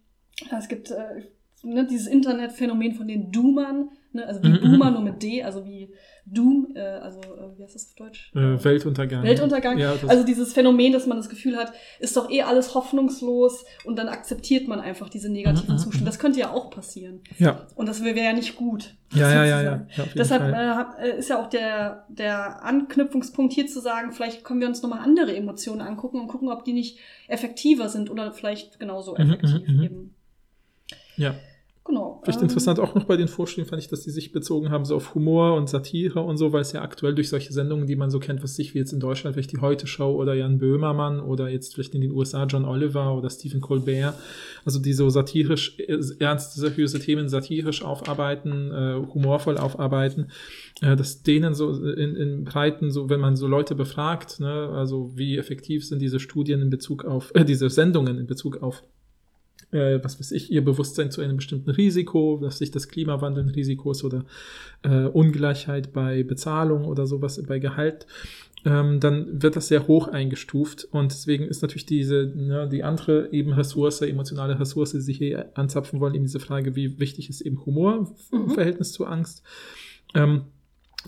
es 0.59 0.69
gibt 0.69 0.91
äh, 0.93 1.25
ne, 1.65 1.85
dieses 1.85 2.07
Internetphänomen 2.07 2.93
von 2.95 3.09
den 3.09 3.33
Doomern, 3.33 3.91
ne, 4.13 4.25
also 4.27 4.43
wie 4.45 4.49
Mhm, 4.49 4.61
Doomer 4.61 4.87
mhm. 4.91 4.93
nur 4.95 5.03
mit 5.03 5.23
D, 5.25 5.43
also 5.43 5.67
wie 5.67 5.93
Doom, 6.29 6.73
äh, 6.75 6.81
also 6.81 7.21
äh, 7.21 7.57
wie 7.57 7.63
heißt 7.63 7.75
das 7.77 7.87
auf 7.87 7.95
Deutsch? 7.95 8.33
Äh, 8.35 8.63
Weltuntergang. 8.65 9.23
Weltuntergang. 9.23 9.79
Ja, 9.79 9.95
Also 10.09 10.25
dieses 10.25 10.53
Phänomen, 10.53 10.93
dass 10.93 11.07
man 11.07 11.17
das 11.17 11.29
Gefühl 11.29 11.57
hat, 11.57 11.73
ist 12.01 12.17
doch 12.17 12.29
eh 12.31 12.43
alles 12.43 12.75
hoffnungslos 12.75 13.65
und 13.85 13.97
dann 13.97 14.09
akzeptiert 14.09 14.67
man 14.67 14.81
einfach 14.81 15.09
diese 15.09 15.29
negativen 15.31 15.69
Mhm, 15.69 15.75
mhm, 15.75 15.79
Zustände. 15.79 16.03
mhm. 16.03 16.07
Das 16.07 16.19
könnte 16.19 16.41
ja 16.41 16.51
auch 16.51 16.71
passieren. 16.71 17.21
ja. 17.39 17.67
Und 17.77 17.89
das 17.89 18.03
wäre 18.03 18.19
ja 18.19 18.33
nicht 18.33 18.57
gut. 18.57 18.95
Ja, 19.15 19.31
ja, 19.33 19.45
ja, 19.45 19.63
ja, 19.63 19.87
ja. 19.97 20.05
Deshalb 20.17 20.43
äh, 21.01 21.09
äh, 21.11 21.19
ist 21.19 21.31
ja 21.31 21.41
auch 21.41 21.49
der, 21.49 22.07
der 22.09 22.65
Anknüpfungspunkt 22.65 23.53
hier 23.53 23.69
zu 23.69 23.81
sagen, 23.81 24.11
vielleicht 24.13 24.43
können 24.43 24.61
wir 24.61 24.67
uns 24.67 24.83
nochmal 24.83 24.99
andere 24.99 25.37
Emotionen 25.37 25.81
angucken 25.81 26.19
und 26.21 26.27
gucken, 26.27 26.49
ob 26.51 26.65
die 26.65 26.73
nicht 26.73 26.99
effektiver 27.29 27.89
sind 27.89 28.11
oder 28.11 28.33
vielleicht 28.33 28.81
genauso 28.81 29.15
effektiv 29.17 29.69
mhm. 29.69 29.83
eben. 29.83 30.15
ja. 31.17 31.35
Genau. 31.87 32.21
Vielleicht 32.25 32.41
ähm, 32.41 32.45
interessant 32.49 32.81
auch 32.81 32.95
noch 32.95 33.05
bei 33.05 33.17
den 33.17 33.29
Vorstellungen 33.29 33.69
fand 33.69 33.81
ich, 33.81 33.89
dass 33.89 34.03
die 34.03 34.11
sich 34.11 34.33
bezogen 34.33 34.71
haben 34.71 34.85
so 34.85 34.97
auf 34.97 35.15
Humor 35.15 35.55
und 35.55 35.69
Satire 35.69 36.21
und 36.21 36.37
so, 36.37 36.53
weil 36.53 36.63
es 36.63 36.73
ja 36.73 36.83
aktuell 36.83 37.15
durch 37.15 37.29
solche 37.29 37.53
Sendungen, 37.53 37.87
die 37.87 37.95
man 37.95 38.11
so 38.11 38.19
kennt, 38.19 38.43
was 38.43 38.57
sich 38.57 38.75
wie 38.75 38.79
jetzt 38.79 38.93
in 38.93 38.99
Deutschland 38.99 39.35
vielleicht 39.35 39.53
die 39.53 39.61
Heute 39.61 39.87
Show 39.87 40.15
oder 40.15 40.35
Jan 40.35 40.59
Böhmermann 40.59 41.21
oder 41.21 41.49
jetzt 41.49 41.75
vielleicht 41.75 41.95
in 41.95 42.01
den 42.01 42.11
USA 42.11 42.45
John 42.45 42.65
Oliver 42.65 43.17
oder 43.17 43.31
Stephen 43.31 43.61
Colbert, 43.61 44.15
also 44.65 44.81
die 44.81 44.93
so 44.93 45.09
satirisch 45.11 45.79
äh, 45.79 45.99
ernste, 46.19 46.61
seriöse 46.61 46.99
Themen 46.99 47.29
satirisch 47.29 47.85
aufarbeiten, 47.85 48.73
äh, 48.73 48.95
humorvoll 49.15 49.57
aufarbeiten, 49.57 50.33
äh, 50.81 50.97
dass 50.97 51.23
denen 51.23 51.55
so 51.55 51.71
in, 51.71 52.17
in 52.17 52.45
Breiten 52.45 52.91
so, 52.91 53.09
wenn 53.09 53.21
man 53.21 53.37
so 53.37 53.47
Leute 53.47 53.77
befragt, 53.77 54.41
ne, 54.41 54.71
also 54.71 55.13
wie 55.15 55.39
effektiv 55.39 55.87
sind 55.87 56.03
diese 56.03 56.19
Studien 56.19 56.63
in 56.63 56.71
Bezug 56.71 57.05
auf 57.05 57.31
äh, 57.35 57.45
diese 57.45 57.71
Sendungen 57.71 58.19
in 58.19 58.27
Bezug 58.27 58.63
auf 58.63 58.83
äh, 59.77 60.03
was 60.03 60.19
weiß 60.19 60.33
ich, 60.33 60.51
ihr 60.51 60.65
Bewusstsein 60.65 61.11
zu 61.11 61.21
einem 61.21 61.37
bestimmten 61.37 61.71
Risiko, 61.71 62.39
dass 62.43 62.59
sich 62.59 62.71
das 62.71 62.89
Klimawandel 62.89 63.45
ein 63.45 63.51
Risiko 63.51 63.91
ist 63.93 64.05
oder 64.05 64.25
äh, 64.83 65.05
Ungleichheit 65.05 65.93
bei 65.93 66.23
Bezahlung 66.23 66.85
oder 66.85 67.07
sowas 67.07 67.41
bei 67.47 67.59
Gehalt, 67.59 68.07
ähm, 68.65 68.99
dann 68.99 69.43
wird 69.43 69.55
das 69.55 69.69
sehr 69.69 69.87
hoch 69.87 70.09
eingestuft 70.09 70.89
und 70.91 71.13
deswegen 71.13 71.45
ist 71.45 71.63
natürlich 71.63 71.87
diese, 71.87 72.33
ne, 72.35 72.69
die 72.69 72.83
andere 72.83 73.33
eben 73.33 73.53
Ressource, 73.53 74.01
emotionale 74.03 74.59
Ressource, 74.59 74.93
die 74.93 75.01
sich 75.01 75.19
hier 75.19 75.51
anzapfen 75.55 76.01
wollen, 76.01 76.15
eben 76.15 76.25
diese 76.25 76.41
Frage, 76.41 76.75
wie 76.75 76.99
wichtig 76.99 77.31
ist 77.31 77.43
eben 77.43 77.65
Humor 77.65 78.09
im 78.33 78.41
Mhm. 78.41 78.51
Verhältnis 78.51 78.93
zu 78.93 79.07
Angst. 79.07 79.45
Ähm, 80.15 80.43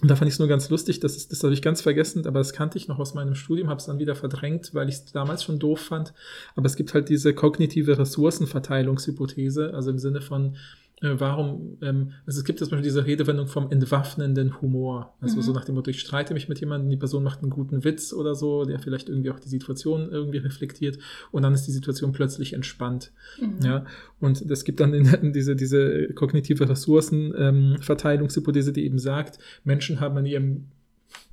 und 0.01 0.09
da 0.09 0.17
fand 0.17 0.29
ich 0.29 0.35
es 0.35 0.39
nur 0.39 0.49
ganz 0.49 0.69
lustig, 0.71 1.01
das, 1.01 1.17
ist, 1.17 1.33
das 1.33 1.43
habe 1.43 1.53
ich 1.53 1.63
ganz 1.63 1.81
vergessen, 1.81 2.27
aber 2.27 2.39
das 2.39 2.53
kannte 2.53 2.79
ich 2.79 2.89
noch 2.89 2.99
aus 2.99 3.15
meinem 3.15 3.35
Studium, 3.35 3.69
habe 3.69 3.79
es 3.79 3.87
dann 3.87 3.99
wieder 3.99 4.15
verdrängt, 4.15 4.75
weil 4.75 4.89
ich 4.89 4.97
es 4.97 5.05
damals 5.13 5.43
schon 5.43 5.59
doof 5.59 5.81
fand. 5.81 6.13
Aber 6.55 6.67
es 6.67 6.77
gibt 6.77 6.95
halt 6.95 7.09
diese 7.09 7.35
kognitive 7.35 7.99
Ressourcenverteilungshypothese, 7.99 9.75
also 9.75 9.91
im 9.91 9.99
Sinne 9.99 10.21
von, 10.21 10.57
warum, 11.01 11.79
ähm, 11.81 12.13
also 12.27 12.41
es 12.41 12.45
gibt 12.45 12.59
zum 12.59 12.69
Beispiel 12.69 12.83
diese 12.83 13.07
Redewendung 13.07 13.47
vom 13.47 13.71
entwaffnenden 13.71 14.61
Humor. 14.61 15.15
Also 15.21 15.37
Mhm. 15.37 15.43
so 15.43 15.53
nach 15.53 15.65
dem 15.65 15.77
Motto, 15.77 15.91
ich 15.91 16.01
streite 16.01 16.35
mich 16.35 16.49
mit 16.49 16.59
jemandem, 16.61 16.91
die 16.91 16.97
Person 16.97 17.23
macht 17.23 17.41
einen 17.43 17.51
guten 17.51 17.85
Witz 17.85 18.13
oder 18.13 18.35
so, 18.35 18.65
der 18.65 18.81
vielleicht 18.81 19.09
irgendwie 19.09 19.31
auch 19.31 19.39
die 19.39 19.49
Situation 19.49 20.11
irgendwie 20.11 20.39
reflektiert 20.39 20.99
und 21.31 21.43
dann 21.43 21.55
ist 21.55 21.67
die 21.67 21.73
Situation 21.73 22.13
plötzlich 22.13 22.53
entspannt. 22.53 23.13
Mhm. 23.41 23.65
Ja, 23.65 23.85
und 24.19 24.41
es 24.43 24.65
gibt 24.65 24.81
dann 24.81 24.93
in, 24.93 25.33
diese, 25.33 25.55
diese 25.55 26.09
kognitive 26.15 26.69
Ressourcenverteilungshypothese, 26.69 28.73
die 28.73 28.85
eben 28.85 28.99
sagt, 28.99 29.39
Menschen 29.65 30.01
haben 30.01 30.19
in 30.19 30.27
ihrem 30.27 30.65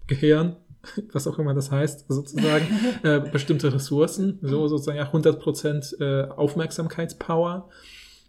Gehirn, 0.07 0.55
was 1.11 1.25
auch 1.27 1.39
immer 1.39 1.55
das 1.55 1.71
heißt, 1.71 2.05
sozusagen, 2.07 2.65
äh, 3.03 3.19
bestimmte 3.31 3.73
Ressourcen, 3.73 4.37
so 4.43 4.67
sozusagen 4.67 4.97
ja, 4.97 5.11
100% 5.11 5.99
äh, 5.99 6.29
Aufmerksamkeitspower. 6.29 7.67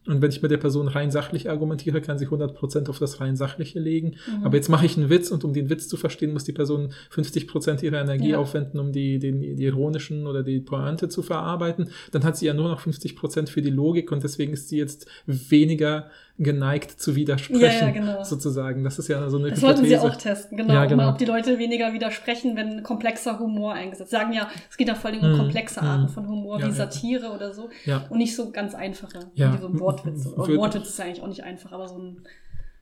Und 0.07 0.23
wenn 0.23 0.31
ich 0.31 0.43
mit 0.43 0.51
der 0.51 0.57
Person 0.59 0.89
rein 0.89 1.11
sachlich 1.11 1.51
argumentiere, 1.51 2.01
kann 2.01 2.19
sie 2.19 2.27
100% 2.29 2.89
auf 2.89 2.99
das 2.99 3.21
rein 3.21 3.37
sachliche 3.37 3.81
legen. 3.81 4.17
Mhm. 4.39 4.45
Aber 4.45 4.57
jetzt 4.57 4.69
mache 4.69 4.87
ich 4.87 4.97
einen 4.97 5.11
Witz 5.11 5.31
und 5.31 5.45
um 5.45 5.53
den 5.53 5.69
Witz 5.71 5.89
zu 5.89 5.97
verstehen, 5.97 6.33
muss 6.33 6.45
die 6.45 6.53
Person 6.53 6.93
50% 7.13 7.83
ihrer 7.83 8.01
Energie 8.01 8.31
Ja. 8.31 8.39
aufwenden, 8.39 8.79
um 8.81 8.93
die, 8.93 9.19
den, 9.19 9.41
die 9.41 9.65
ironischen 9.65 10.27
oder 10.27 10.43
die 10.43 10.61
Pointe 10.61 11.09
zu 11.09 11.23
verarbeiten. 11.23 11.91
Dann 12.13 12.25
hat 12.25 12.37
sie 12.37 12.47
ja 12.47 12.55
nur 12.55 12.69
noch 12.69 12.81
50% 12.81 13.49
für 13.49 13.63
die 13.63 13.71
Logik 13.71 14.13
und 14.13 14.23
deswegen 14.23 14.53
ist 14.53 14.69
sie 14.69 14.79
jetzt 14.79 15.07
weniger 15.27 16.11
geneigt 16.39 16.91
zu 17.01 17.17
widersprechen, 17.17 17.61
Ja, 17.63 17.87
ja, 17.87 17.91
genau. 17.91 18.23
sozusagen. 18.23 18.85
Das 18.85 18.99
ist 18.99 19.09
ja 19.09 19.29
so 19.31 19.39
eine 19.39 19.51
Das 19.51 19.63
wollten 19.63 19.85
sie 19.87 19.97
auch 19.99 20.17
testen, 20.17 20.59
genau. 20.59 20.75
Ja, 20.75 20.85
genau. 20.85 21.05
mal, 21.05 21.11
ob 21.13 21.19
die 21.19 21.25
Leute 21.25 21.59
weniger 21.59 21.93
widersprechen, 21.95 22.57
wenn 22.57 22.83
komplexer 22.83 23.39
Humor 23.39 23.73
eingesetzt. 23.73 24.11
Sagen 24.11 24.33
ja, 24.35 24.49
es 24.69 24.77
geht 24.77 24.89
ja 24.89 24.95
vor 24.95 25.11
allem 25.11 25.21
um 25.23 25.33
Mhm. 25.33 25.37
komplexe 25.39 25.81
Mhm. 25.81 25.87
Arten 25.89 26.09
von 26.09 26.29
Humor, 26.29 26.61
Ja, 26.61 26.67
wie. 26.67 26.73
Satire 26.73 27.31
oder 27.35 27.55
so. 27.55 27.71
Und 28.11 28.19
nicht 28.19 28.37
so 28.37 28.51
ganz 28.51 28.75
einfache, 28.75 29.21
wie 29.35 29.59
so 29.59 29.67
ein 29.69 29.81
Wortwitz. 29.81 30.27
Oder 30.27 30.37
Würde- 30.49 30.57
Wortwitz 30.59 30.89
ist 30.91 30.99
ja 30.99 31.07
eigentlich 31.07 31.23
auch 31.23 31.29
nicht 31.29 31.43
einfach, 31.45 31.73
aber 31.73 31.89
so 31.89 31.99
ein, 31.99 32.23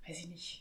weiß 0.08 0.18
ich 0.18 0.28
nicht. 0.28 0.60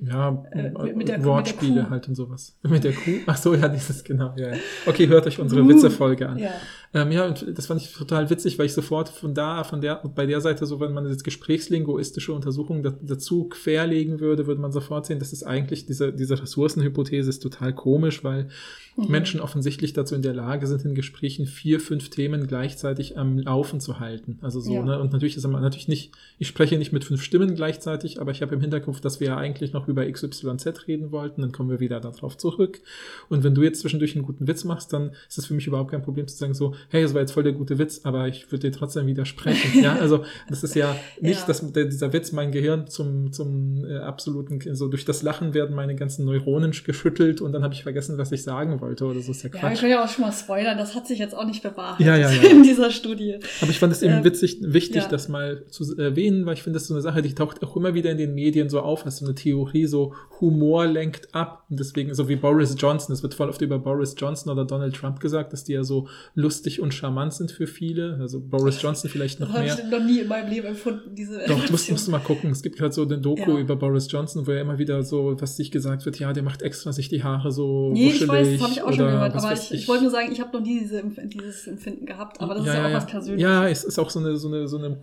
Ja, 0.00 0.44
Äh, 0.50 0.70
mit- 0.70 0.96
mit 0.96 1.08
der- 1.08 1.18
mit 1.18 1.26
Wortspiele 1.26 1.74
der 1.76 1.84
Kuh. 1.84 1.90
halt 1.90 2.08
und 2.08 2.14
sowas. 2.16 2.58
Mit 2.64 2.82
der 2.82 2.92
Kuh? 2.92 3.20
Ach 3.26 3.36
so, 3.36 3.54
ja, 3.54 3.68
dieses, 3.68 4.02
genau. 4.02 4.34
Ja. 4.36 4.48
Okay, 4.86 5.06
hört 5.06 5.26
euch 5.28 5.38
unsere 5.38 5.62
Uh, 5.62 5.68
Witzefolge 5.68 6.28
an. 6.28 6.36
Ja. 6.38 6.50
Ähm, 6.94 7.10
ja, 7.10 7.26
und 7.26 7.44
das 7.58 7.66
fand 7.66 7.82
ich 7.82 7.92
total 7.92 8.30
witzig, 8.30 8.58
weil 8.58 8.66
ich 8.66 8.72
sofort 8.72 9.08
von 9.08 9.34
da, 9.34 9.64
von 9.64 9.80
der, 9.80 9.96
bei 10.14 10.26
der 10.26 10.40
Seite, 10.40 10.64
so 10.64 10.78
wenn 10.78 10.92
man 10.92 11.08
jetzt 11.08 11.24
gesprächslinguistische 11.24 12.32
Untersuchungen 12.32 12.82
da, 12.84 12.94
dazu 13.02 13.48
querlegen 13.48 14.20
würde, 14.20 14.46
würde 14.46 14.60
man 14.60 14.70
sofort 14.72 15.06
sehen, 15.06 15.18
dass 15.18 15.32
es 15.32 15.42
eigentlich 15.42 15.86
diese, 15.86 16.12
diese 16.12 16.40
Ressourcenhypothese 16.40 17.28
ist 17.30 17.42
total 17.42 17.74
komisch, 17.74 18.22
weil 18.22 18.48
Mhm. 18.96 19.06
Menschen 19.08 19.40
offensichtlich 19.40 19.92
dazu 19.92 20.14
in 20.14 20.22
der 20.22 20.34
Lage 20.34 20.66
sind, 20.68 20.84
in 20.84 20.94
Gesprächen 20.94 21.46
vier, 21.46 21.80
fünf 21.80 22.10
Themen 22.10 22.46
gleichzeitig 22.46 23.18
am 23.18 23.38
Laufen 23.38 23.80
zu 23.80 23.98
halten. 23.98 24.38
Also 24.40 24.60
so, 24.60 24.72
Ja. 24.74 24.84
ne? 24.84 25.00
Und 25.00 25.12
natürlich 25.12 25.36
ist 25.36 25.46
man 25.48 25.62
natürlich 25.62 25.88
nicht, 25.88 26.12
ich 26.38 26.46
spreche 26.46 26.78
nicht 26.78 26.92
mit 26.92 27.04
fünf 27.04 27.22
Stimmen 27.22 27.56
gleichzeitig, 27.56 28.20
aber 28.20 28.30
ich 28.30 28.40
habe 28.40 28.54
im 28.54 28.60
Hinterkopf, 28.60 29.00
dass 29.00 29.18
wir 29.18 29.28
ja 29.28 29.36
eigentlich 29.36 29.72
noch 29.72 29.88
über 29.88 30.08
XYZ 30.08 30.86
reden 30.86 31.10
wollten, 31.10 31.40
dann 31.40 31.50
kommen 31.50 31.70
wir 31.70 31.80
wieder 31.80 31.98
darauf 31.98 32.36
zurück. 32.36 32.80
Und 33.28 33.42
wenn 33.42 33.54
du 33.54 33.62
jetzt 33.62 33.80
zwischendurch 33.80 34.14
einen 34.14 34.24
guten 34.24 34.46
Witz 34.46 34.62
machst, 34.62 34.92
dann 34.92 35.10
ist 35.28 35.38
es 35.38 35.46
für 35.46 35.54
mich 35.54 35.66
überhaupt 35.66 35.90
kein 35.90 36.02
Problem 36.02 36.28
zu 36.28 36.36
sagen 36.36 36.54
so, 36.54 36.74
hey, 36.90 37.02
das 37.02 37.14
war 37.14 37.20
jetzt 37.20 37.32
voll 37.32 37.42
der 37.42 37.52
gute 37.52 37.78
Witz, 37.78 38.00
aber 38.04 38.28
ich 38.28 38.50
würde 38.50 38.70
dir 38.70 38.76
trotzdem 38.76 39.06
widersprechen. 39.06 39.82
ja, 39.82 39.94
also 40.00 40.24
das 40.48 40.62
ist 40.64 40.74
ja 40.74 40.96
nicht, 41.20 41.40
Ja. 41.40 41.46
dass 41.46 41.72
dieser 41.72 42.12
Witz 42.12 42.32
mein 42.32 42.52
Gehirn 42.52 42.86
zum, 42.88 43.32
zum 43.32 43.84
äh, 43.84 43.96
absoluten, 43.98 44.60
so 44.74 44.88
durch 44.88 45.04
das 45.04 45.22
Lachen 45.22 45.54
werden 45.54 45.74
meine 45.74 45.94
ganzen 45.94 46.24
Neuronen 46.24 46.72
geschüttelt 46.84 47.40
und 47.40 47.52
dann 47.52 47.62
habe 47.62 47.74
ich 47.74 47.82
vergessen, 47.82 48.18
was 48.18 48.32
ich 48.32 48.42
sagen 48.42 48.80
wollte 48.80 49.04
oder 49.04 49.20
so 49.20 49.32
ist 49.32 49.42
ja 49.42 49.48
Ja, 49.48 49.54
wir 49.54 49.60
Quatsch. 49.60 49.80
können 49.80 49.90
ja 49.92 50.04
auch 50.04 50.08
schon 50.08 50.22
mal 50.24 50.32
spoilern, 50.32 50.78
das 50.78 50.94
hat 50.94 51.06
sich 51.06 51.18
jetzt 51.18 51.34
auch 51.36 51.44
nicht 51.46 51.62
bewahrt 51.62 52.00
Ja, 52.00 52.16
ja, 52.16 52.30
ja. 52.30 52.42
in 52.50 52.62
dieser 52.62 52.90
Studie. 52.90 53.38
Aber 53.60 53.70
ich 53.70 53.78
fand 53.78 53.92
es 53.92 54.02
eben 54.02 54.14
Ähm, 54.14 54.24
witzig, 54.24 54.58
wichtig, 54.62 55.02
ja. 55.02 55.08
das 55.08 55.28
mal 55.28 55.64
zu 55.68 55.96
erwähnen, 55.96 56.46
weil 56.46 56.54
ich 56.54 56.62
finde, 56.62 56.76
das 56.76 56.82
ist 56.82 56.88
so 56.88 56.94
eine 56.94 57.02
Sache, 57.02 57.22
die 57.22 57.34
taucht 57.34 57.62
auch 57.62 57.76
immer 57.76 57.94
wieder 57.94 58.10
in 58.10 58.18
den 58.18 58.34
Medien 58.34 58.68
so 58.68 58.80
auf, 58.80 59.02
dass 59.04 59.18
so 59.18 59.24
eine 59.26 59.34
Theorie 59.34 59.86
so 59.86 60.14
Humor 60.40 60.86
lenkt 60.86 61.34
ab. 61.34 61.64
Und 61.70 61.78
deswegen, 61.80 62.14
so 62.14 62.28
wie 62.28 62.36
Boris 62.36 62.74
Johnson, 62.78 63.12
es 63.12 63.22
wird 63.22 63.34
voll 63.34 63.48
oft 63.48 63.60
über 63.62 63.78
Boris 63.78 64.14
Johnson 64.18 64.52
oder 64.52 64.64
Donald 64.64 64.94
Trump 64.94 65.20
gesagt, 65.20 65.52
dass 65.52 65.64
die 65.64 65.72
ja 65.72 65.84
so 65.84 66.08
lustig 66.34 66.73
und 66.80 66.92
charmant 66.94 67.32
sind 67.34 67.50
für 67.50 67.66
viele. 67.66 68.18
Also 68.20 68.40
Boris 68.40 68.80
Johnson 68.80 69.10
vielleicht 69.10 69.40
Das 69.40 69.48
noch 69.48 69.54
habe 69.54 69.64
mehr. 69.66 69.78
ich 69.82 69.90
noch 69.90 70.04
nie 70.04 70.20
in 70.20 70.28
meinem 70.28 70.50
Leben 70.50 70.66
empfunden, 70.68 71.14
diese 71.14 71.38
Doch, 71.46 71.56
musst, 71.56 71.68
Relation. 71.68 71.94
musst 71.94 72.06
du 72.06 72.10
mal 72.10 72.18
gucken. 72.20 72.50
Es 72.50 72.62
gibt 72.62 72.80
halt 72.80 72.94
so 72.94 73.02
eine 73.02 73.18
Doku 73.18 73.52
Ja. 73.52 73.58
über 73.58 73.76
Boris 73.76 74.10
Johnson, 74.10 74.46
wo 74.46 74.50
er 74.52 74.60
immer 74.60 74.78
wieder 74.78 75.02
so, 75.02 75.36
was 75.40 75.56
sich 75.56 75.70
gesagt 75.70 76.04
wird, 76.04 76.18
ja, 76.18 76.32
der 76.32 76.42
macht 76.42 76.62
extra 76.62 76.92
sich 76.92 77.08
die 77.08 77.22
Haare 77.24 77.52
so 77.52 77.90
Nee, 77.92 78.08
ich 78.10 78.26
weiß, 78.28 78.52
das 78.52 78.60
habe 78.62 78.72
ich 78.72 78.82
auch 78.82 78.92
schon 78.92 79.06
gehört, 79.06 79.34
aber 79.34 79.52
ich, 79.52 79.72
ich 79.72 79.88
wollte 79.88 80.04
nur 80.04 80.12
sagen, 80.12 80.30
ich 80.32 80.40
habe 80.40 80.56
noch 80.56 80.64
nie 80.64 80.80
diese, 80.80 81.02
dieses 81.24 81.66
Empfinden 81.66 82.06
gehabt, 82.06 82.40
aber 82.40 82.54
das 82.54 82.66
ist 82.66 82.74
ja, 82.74 82.86
auch 82.88 82.92
was 82.92 83.06
Persönliches. 83.06 83.42
Ja, 83.42 83.68
es 83.68 83.84
ist 83.84 83.98
auch 83.98 84.10
so 84.10 84.18
eine, 84.20 84.36
so 84.36 84.48
eine, 84.48 84.68
so 84.68 84.78
eine 84.78 84.96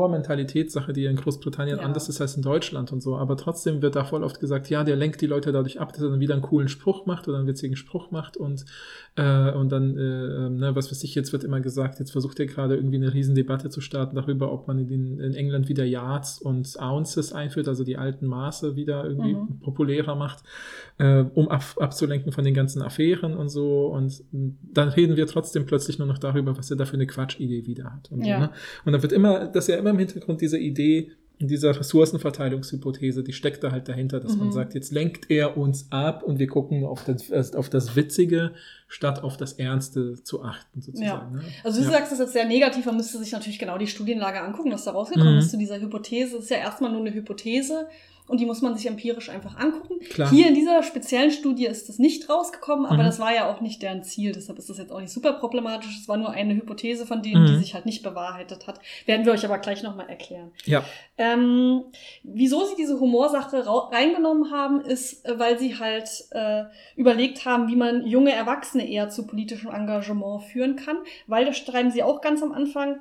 Humor-Mentalitätssache, 0.00 0.92
die 0.92 1.04
in 1.04 1.16
Großbritannien 1.16 1.78
Ja. 1.78 1.84
anders 1.84 2.08
ist 2.08 2.20
als 2.20 2.36
in 2.36 2.42
Deutschland 2.42 2.92
und 2.92 3.02
so. 3.02 3.16
Aber 3.16 3.36
trotzdem 3.36 3.82
wird 3.82 3.96
da 3.96 4.04
voll 4.04 4.22
oft 4.24 4.40
gesagt, 4.40 4.70
ja, 4.70 4.84
der 4.84 4.96
lenkt 4.96 5.20
die 5.20 5.26
Leute 5.26 5.52
dadurch 5.52 5.80
ab, 5.80 5.92
dass 5.92 6.02
er 6.02 6.10
dann 6.10 6.20
wieder 6.20 6.34
einen 6.34 6.42
coolen 6.42 6.68
Spruch 6.68 7.06
macht 7.06 7.28
oder 7.28 7.38
einen 7.38 7.46
witzigen 7.46 7.76
Spruch 7.76 8.10
macht 8.10 8.36
und, 8.36 8.64
äh, 9.20 9.52
und 9.52 9.70
dann, 9.70 9.96
äh, 9.98 10.48
ne, 10.50 10.70
was 10.74 10.90
weiß 10.90 11.04
ich, 11.04 11.14
jetzt 11.14 11.32
wird 11.32 11.44
immer 11.44 11.60
gesagt, 11.60 11.98
jetzt 11.98 12.12
versucht 12.12 12.40
er 12.40 12.46
gerade 12.46 12.76
irgendwie 12.76 12.96
eine 12.96 13.12
Riesendebatte 13.12 13.68
zu 13.68 13.80
starten 13.80 14.16
darüber, 14.16 14.50
ob 14.52 14.66
man 14.68 14.78
in, 14.78 14.86
den, 14.88 15.20
in 15.20 15.34
England 15.34 15.68
wieder 15.68 15.84
Yards 15.84 16.40
und 16.40 16.76
Ounces 16.80 17.32
einführt, 17.32 17.68
also 17.68 17.84
die 17.84 17.96
alten 17.98 18.26
Maße 18.26 18.76
wieder 18.76 19.04
irgendwie 19.04 19.34
Mhm. 19.34 19.60
populärer 19.60 20.14
macht, 20.14 20.42
äh, 20.98 21.24
um 21.34 21.48
ab, 21.48 21.62
abzulenken 21.78 22.32
von 22.32 22.44
den 22.44 22.54
ganzen 22.54 22.80
Affären 22.82 23.34
und 23.36 23.48
so. 23.50 23.86
Und 23.88 24.22
dann 24.32 24.88
reden 24.88 25.16
wir 25.16 25.26
trotzdem 25.26 25.66
plötzlich 25.66 25.98
nur 25.98 26.08
noch 26.08 26.18
darüber, 26.18 26.56
was 26.56 26.70
er 26.70 26.76
da 26.76 26.84
für 26.86 26.94
eine 26.94 27.06
Quatschidee 27.06 27.66
wieder 27.66 27.92
hat. 27.92 28.10
Und, 28.10 28.24
Ja. 28.26 28.34
so, 28.36 28.40
ne? 28.46 28.50
und 28.86 28.92
dann 28.92 29.02
wird 29.02 29.12
immer, 29.12 29.46
das 29.46 29.64
ist 29.64 29.74
ja 29.74 29.76
immer 29.78 29.90
im 29.90 29.98
Hintergrund 29.98 30.40
diese 30.40 30.58
Idee, 30.58 31.10
dieser 31.42 31.70
Ressourcenverteilungshypothese, 31.74 33.22
die 33.22 33.32
steckt 33.32 33.64
da 33.64 33.70
halt 33.72 33.88
dahinter, 33.88 34.20
dass 34.20 34.36
man 34.38 34.48
Mhm. 34.48 34.52
sagt, 34.52 34.74
jetzt 34.74 34.92
lenkt 34.92 35.30
er 35.30 35.56
uns 35.56 35.90
ab 35.90 36.22
und 36.22 36.38
wir 36.38 36.46
gucken 36.46 36.84
auf 36.84 37.04
das, 37.04 37.54
auf 37.54 37.70
das 37.70 37.96
Witzige, 37.96 38.52
statt 38.92 39.22
auf 39.22 39.36
das 39.36 39.52
Ernste 39.52 40.22
zu 40.24 40.42
achten, 40.42 40.82
sozusagen. 40.82 41.36
Ne? 41.36 41.42
Also 41.62 41.78
du 41.80 41.86
ja. 41.86 41.92
sagst 41.92 42.10
das 42.10 42.18
jetzt 42.18 42.32
sehr 42.32 42.44
negativ, 42.44 42.84
man 42.86 42.96
müsste 42.96 43.18
sich 43.18 43.30
natürlich 43.30 43.60
genau 43.60 43.78
die 43.78 43.86
Studienlage 43.86 44.40
angucken, 44.40 44.72
was 44.72 44.82
da 44.84 44.90
rausgekommen 44.90 45.34
Mhm. 45.34 45.38
ist 45.38 45.50
zu 45.52 45.56
dieser 45.58 45.80
Hypothese. 45.80 46.34
Das 46.34 46.44
ist 46.44 46.50
ja 46.50 46.56
erstmal 46.58 46.90
nur 46.90 47.00
eine 47.00 47.14
Hypothese 47.14 47.88
und 48.26 48.38
die 48.40 48.46
muss 48.46 48.62
man 48.62 48.76
sich 48.76 48.86
empirisch 48.86 49.28
einfach 49.28 49.56
angucken. 49.58 49.98
Klar. 50.08 50.30
Hier 50.30 50.46
in 50.46 50.54
dieser 50.54 50.82
speziellen 50.84 51.30
Studie 51.32 51.66
ist 51.66 51.88
das 51.88 51.98
nicht 51.98 52.28
rausgekommen, 52.28 52.86
aber 52.86 52.98
Mhm. 53.02 53.06
das 53.06 53.18
war 53.18 53.34
ja 53.34 53.50
auch 53.50 53.60
nicht 53.60 53.82
deren 53.82 54.02
Ziel, 54.04 54.30
deshalb 54.32 54.56
ist 54.58 54.70
das 54.70 54.78
jetzt 54.78 54.92
auch 54.92 55.00
nicht 55.00 55.12
super 55.12 55.32
problematisch. 55.34 55.98
Es 56.00 56.08
war 56.08 56.16
nur 56.16 56.30
eine 56.30 56.54
Hypothese 56.54 57.06
von 57.06 57.22
denen, 57.22 57.46
die 57.46 57.52
Mhm. 57.54 57.58
sich 57.58 57.74
halt 57.74 57.86
nicht 57.86 58.02
bewahrheitet 58.04 58.66
hat. 58.68 58.78
Werden 59.06 59.26
wir 59.26 59.32
euch 59.32 59.44
aber 59.44 59.58
gleich 59.58 59.82
nochmal 59.82 60.08
erklären. 60.08 60.52
Ja. 60.64 60.84
Ähm, 61.18 61.82
wieso 62.22 62.64
sie 62.66 62.76
diese 62.78 62.98
Humorsache 63.00 63.64
reingenommen 63.66 64.50
haben, 64.52 64.80
ist, 64.80 65.26
äh, 65.26 65.38
weil 65.38 65.58
sie 65.58 65.78
halt 65.78 66.08
äh, 66.30 66.64
überlegt 66.96 67.44
haben, 67.44 67.66
wie 67.68 67.76
man 67.76 68.06
junge 68.06 68.32
Erwachsene 68.32 68.79
eher 68.86 69.08
zu 69.10 69.26
politischem 69.26 69.70
Engagement 69.70 70.42
führen 70.44 70.76
kann, 70.76 70.98
weil 71.26 71.44
das 71.44 71.58
schreiben 71.58 71.90
sie 71.90 72.02
auch 72.02 72.20
ganz 72.20 72.42
am 72.42 72.52
Anfang 72.52 73.00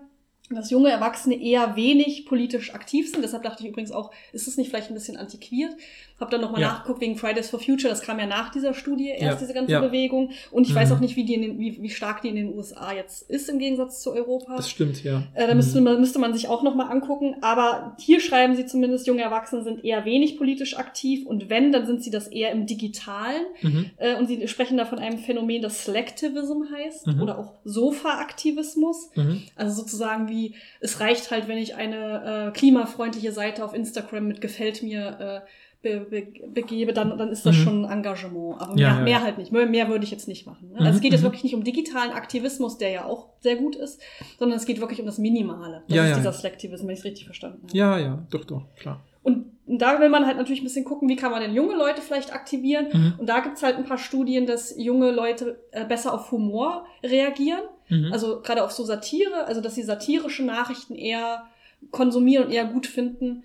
dass 0.51 0.71
junge 0.71 0.89
Erwachsene 0.89 1.39
eher 1.39 1.75
wenig 1.75 2.25
politisch 2.25 2.73
aktiv 2.73 3.11
sind. 3.11 3.23
Deshalb 3.23 3.43
dachte 3.43 3.63
ich 3.63 3.69
übrigens 3.69 3.91
auch, 3.91 4.11
ist 4.33 4.47
es 4.47 4.57
nicht 4.57 4.69
vielleicht 4.69 4.89
ein 4.89 4.95
bisschen 4.95 5.17
antiquiert? 5.17 5.75
Hab 6.19 6.29
dann 6.31 6.41
nochmal 6.41 6.61
Ja. 6.61 6.67
nachgeguckt 6.69 7.01
wegen 7.01 7.15
Fridays 7.15 7.49
for 7.49 7.59
Future, 7.59 7.89
das 7.89 8.01
kam 8.01 8.19
ja 8.19 8.25
nach 8.25 8.51
dieser 8.51 8.73
Studie 8.73 9.09
erst, 9.09 9.21
Ja, 9.23 9.35
diese 9.35 9.53
ganze 9.53 9.71
ja. 9.71 9.79
Bewegung. 9.79 10.31
Und 10.51 10.67
ich 10.67 10.75
weiß 10.75 10.89
Mhm. 10.89 10.95
auch 10.95 10.99
nicht, 10.99 11.15
wie, 11.15 11.23
die 11.25 11.35
in 11.35 11.41
den, 11.41 11.59
wie, 11.59 11.81
wie 11.81 11.89
stark 11.89 12.21
die 12.21 12.29
in 12.29 12.35
den 12.35 12.53
USA 12.55 12.91
jetzt 12.93 13.29
ist 13.29 13.47
im 13.49 13.57
Gegensatz 13.59 14.01
zu 14.01 14.11
Europa. 14.11 14.55
Das 14.57 14.69
stimmt, 14.69 15.03
ja. 15.03 15.23
Äh, 15.33 15.47
da 15.47 15.53
müsste 15.55 15.79
man, 15.81 15.99
müsste 15.99 16.19
man 16.19 16.33
sich 16.33 16.47
auch 16.49 16.61
nochmal 16.63 16.91
angucken. 16.91 17.35
Aber 17.41 17.95
hier 17.99 18.19
schreiben 18.19 18.55
sie 18.55 18.65
zumindest, 18.65 19.07
junge 19.07 19.21
Erwachsene 19.21 19.63
sind 19.63 19.83
eher 19.85 20.03
wenig 20.05 20.37
politisch 20.37 20.77
aktiv 20.77 21.25
und 21.25 21.49
wenn, 21.49 21.71
dann 21.71 21.85
sind 21.85 22.03
sie 22.03 22.11
das 22.11 22.27
eher 22.27 22.51
im 22.51 22.65
Digitalen. 22.65 23.43
Mhm. 23.61 23.91
Äh, 23.97 24.15
und 24.15 24.27
sie 24.27 24.47
sprechen 24.47 24.77
da 24.77 24.85
von 24.85 24.99
einem 24.99 25.19
Phänomen, 25.19 25.61
das 25.61 25.85
Selectivism 25.85 26.63
heißt 26.75 27.07
Mhm. 27.07 27.21
oder 27.21 27.39
auch 27.39 27.53
Sofa-Aktivismus. 27.63 29.09
Mhm. 29.15 29.43
Also 29.55 29.81
sozusagen 29.81 30.27
wie, 30.29 30.55
es 30.79 30.99
reicht 30.99 31.31
halt, 31.31 31.47
wenn 31.47 31.57
ich 31.57 31.75
eine 31.75 32.49
äh, 32.49 32.57
klimafreundliche 32.57 33.31
Seite 33.31 33.63
auf 33.63 33.73
Instagram 33.73 34.27
mit 34.27 34.41
Gefällt 34.41 34.83
mir 34.83 35.43
äh, 35.45 35.49
be, 35.81 36.01
be, 36.01 36.27
begebe, 36.49 36.91
dann, 36.93 37.17
dann 37.17 37.29
ist 37.29 37.45
das 37.45 37.55
Mhm. 37.55 37.61
schon 37.61 37.85
ein 37.85 37.91
Engagement. 37.99 38.61
Aber 38.61 38.77
Ja, 38.77 38.89
mehr, 38.89 38.97
ja, 38.97 39.03
mehr 39.03 39.21
halt 39.23 39.37
nicht. 39.37 39.51
Mehr, 39.51 39.65
mehr 39.65 39.87
würde 39.89 40.03
ich 40.03 40.11
jetzt 40.11 40.27
nicht 40.27 40.45
machen. 40.45 40.69
Ne? 40.69 40.79
Mhm, 40.79 40.85
Also 40.85 40.97
es 40.97 41.01
geht 41.01 41.11
jetzt 41.13 41.21
mhm. 41.21 41.25
wirklich 41.27 41.43
nicht 41.43 41.55
um 41.55 41.63
digitalen 41.63 42.11
Aktivismus, 42.11 42.77
der 42.77 42.89
ja 42.89 43.05
auch 43.05 43.29
sehr 43.39 43.55
gut 43.55 43.75
ist, 43.75 44.01
sondern 44.37 44.57
es 44.57 44.65
geht 44.65 44.79
wirklich 44.81 44.99
um 44.99 45.05
das 45.05 45.17
Minimale. 45.17 45.83
Das 45.87 45.95
Ja, 45.95 46.03
ist 46.03 46.09
ja, 46.09 46.15
dieser 46.17 46.29
ja. 46.31 46.33
Selectivism, 46.37 46.87
wenn 46.87 46.93
ich 46.93 46.99
es 46.99 47.05
richtig 47.05 47.25
verstanden 47.25 47.61
habe. 47.67 47.77
Ja, 47.77 47.97
ja, 47.97 48.23
doch, 48.29 48.43
doch, 48.45 48.63
klar. 48.75 49.03
Und 49.23 49.45
da 49.67 49.99
will 49.99 50.09
man 50.09 50.25
halt 50.25 50.37
natürlich 50.37 50.61
ein 50.61 50.63
bisschen 50.65 50.83
gucken, 50.85 51.07
wie 51.09 51.15
kann 51.15 51.29
man 51.31 51.41
denn 51.41 51.53
junge 51.53 51.75
Leute 51.75 52.01
vielleicht 52.01 52.33
aktivieren. 52.33 52.87
Mhm. 52.91 53.13
Und 53.19 53.27
da 53.29 53.39
gibt's 53.41 53.61
halt 53.61 53.75
ein 53.77 53.85
paar 53.85 53.97
Studien, 53.99 54.47
dass 54.47 54.75
junge 54.77 55.11
Leute 55.11 55.59
äh, 55.71 55.85
besser 55.85 56.13
auf 56.13 56.31
Humor 56.31 56.85
reagieren. 57.03 57.61
Mhm. 57.87 58.11
Also 58.11 58.41
gerade 58.41 58.63
auf 58.63 58.71
so 58.71 58.83
Satire, 58.83 59.45
also 59.45 59.61
dass 59.61 59.75
sie 59.75 59.83
satirische 59.83 60.43
Nachrichten 60.43 60.95
eher 60.95 61.45
konsumieren 61.91 62.45
und 62.47 62.51
eher 62.51 62.65
gut 62.65 62.87
finden 62.87 63.43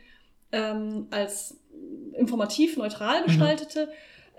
ähm, 0.52 1.06
als 1.10 1.58
informativ, 2.18 2.76
neutral 2.76 3.22
Mhm. 3.22 3.26
gestaltete. 3.26 3.88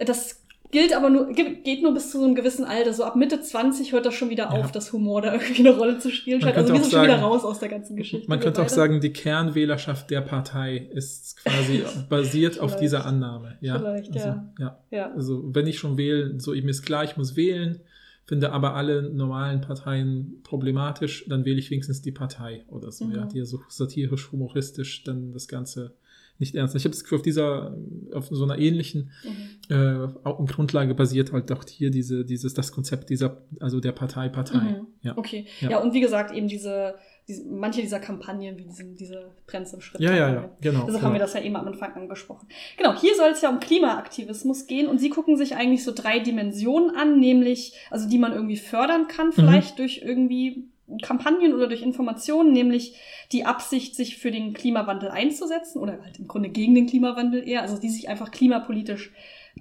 Das 0.05 0.41
gilt 0.71 0.93
aber 0.95 1.09
nur, 1.09 1.31
ge- 1.31 1.61
geht 1.63 1.83
nur 1.83 1.93
bis 1.93 2.11
zu 2.11 2.17
so 2.19 2.25
einem 2.25 2.35
gewissen 2.35 2.65
Alter. 2.65 2.91
So 2.93 3.03
ab 3.03 3.15
Mitte 3.15 3.39
20 3.41 3.93
hört 3.93 4.05
das 4.05 4.13
schon 4.13 4.29
wieder 4.29 4.45
Ja. 4.45 4.49
auf, 4.49 4.71
dass 4.71 4.91
Humor 4.91 5.21
da 5.21 5.33
irgendwie 5.33 5.59
eine 5.67 5.77
Rolle 5.77 5.99
zu 5.99 6.09
spielen 6.09 6.41
scheint. 6.41 6.57
Also 6.57 6.73
wir 6.73 6.81
sind 6.81 6.91
schon 6.91 7.03
wieder 7.03 7.19
raus 7.19 7.45
aus 7.45 7.59
der 7.59 7.69
ganzen 7.69 7.95
Geschichte. 7.95 8.27
Man 8.27 8.39
könnte 8.39 8.61
auch 8.61 8.67
sagen, 8.69 8.99
die 8.99 9.13
Kernwählerschaft 9.13 10.09
der 10.09 10.21
Partei 10.21 10.77
ist 10.93 11.37
quasi 11.37 11.83
basiert 12.09 12.59
auf 12.59 12.75
dieser 12.75 13.05
Annahme. 13.05 13.57
Ja? 13.61 13.77
Vielleicht, 13.79 14.13
also, 14.13 14.27
ja. 14.27 14.53
ja. 14.59 14.79
Ja. 14.91 15.11
Also 15.13 15.43
wenn 15.53 15.67
ich 15.67 15.77
schon 15.79 15.97
wähle, 15.97 16.39
so 16.39 16.51
mir 16.51 16.65
ist 16.69 16.81
klar, 16.83 17.03
ich 17.03 17.15
muss 17.15 17.35
wählen, 17.35 17.79
finde 18.25 18.51
aber 18.51 18.73
alle 18.73 19.03
normalen 19.03 19.61
Parteien 19.61 20.41
problematisch, 20.43 21.25
dann 21.29 21.45
wähle 21.45 21.59
ich 21.59 21.69
wenigstens 21.69 22.01
die 22.01 22.11
Partei 22.11 22.65
oder 22.69 22.91
so, 22.91 23.05
Mhm. 23.05 23.15
ja, 23.15 23.25
die 23.27 23.37
ja 23.37 23.45
so 23.45 23.59
satirisch, 23.69 24.31
humoristisch 24.31 25.03
dann 25.03 25.31
das 25.31 25.47
Ganze 25.47 25.93
nicht 26.37 26.55
ernst. 26.55 26.75
Ich 26.75 26.83
habe 26.83 26.91
das 26.91 27.03
Gefühl, 27.03 27.17
auf 27.19 27.21
dieser, 27.23 27.75
auf 28.13 28.27
so 28.29 28.43
einer 28.43 28.57
ähnlichen 28.57 29.11
Mhm. 29.23 29.75
äh, 29.75 30.45
Grundlage 30.51 30.93
basiert 30.93 31.31
halt 31.31 31.51
auch 31.51 31.63
hier 31.67 31.91
diese, 31.91 32.25
dieses, 32.25 32.53
das 32.53 32.71
Konzept 32.71 33.09
dieser, 33.09 33.41
also 33.59 33.79
der 33.79 33.93
Partei, 33.93 34.29
Partei. 34.29 34.57
Mhm. 34.57 34.87
Ja. 35.01 35.17
Okay. 35.17 35.45
Ja. 35.61 35.71
Ja. 35.71 35.77
und 35.79 35.93
wie 35.93 36.01
gesagt, 36.01 36.35
eben 36.35 36.47
diese, 36.47 36.95
diese 37.27 37.47
manche 37.47 37.81
dieser 37.81 37.99
Kampagnen, 37.99 38.57
wie 38.57 38.65
diesen, 38.65 38.95
diese 38.95 39.31
Brenz 39.47 39.73
im 39.73 39.81
Schritt. 39.81 40.01
Ja, 40.01 40.11
ja, 40.13 40.33
ja, 40.33 40.49
genau. 40.61 40.85
Deshalb 40.85 40.87
haben 40.87 40.93
genau. 40.93 41.13
wir 41.13 41.19
das 41.19 41.33
ja 41.33 41.41
eben 41.41 41.55
am 41.55 41.67
Anfang 41.67 41.93
angesprochen. 41.93 42.47
Genau, 42.77 42.99
hier 42.99 43.15
soll 43.15 43.29
es 43.31 43.41
ja 43.41 43.49
um 43.49 43.59
Klimaaktivismus 43.59 44.67
gehen 44.67 44.87
und 44.87 44.99
sie 44.99 45.09
gucken 45.09 45.37
sich 45.37 45.55
eigentlich 45.55 45.83
so 45.83 45.91
drei 45.93 46.19
Dimensionen 46.19 46.95
an, 46.95 47.19
nämlich, 47.19 47.73
also 47.89 48.07
die 48.07 48.19
man 48.19 48.33
irgendwie 48.33 48.57
fördern 48.57 49.07
kann, 49.07 49.31
vielleicht 49.31 49.79
durch 49.79 50.01
irgendwie 50.05 50.69
Kampagnen 51.01 51.53
oder 51.53 51.67
durch 51.67 51.81
Informationen, 51.81 52.51
nämlich 52.53 52.95
die 53.31 53.45
Absicht, 53.45 53.95
sich 53.95 54.17
für 54.17 54.31
den 54.31 54.53
Klimawandel 54.53 55.09
einzusetzen 55.09 55.79
oder 55.79 55.99
halt 56.03 56.19
im 56.19 56.27
Grunde 56.27 56.49
gegen 56.49 56.75
den 56.75 56.85
Klimawandel 56.87 57.47
eher, 57.47 57.61
also 57.63 57.77
die 57.79 57.89
sich 57.89 58.07
einfach 58.09 58.29
klimapolitisch 58.31 59.11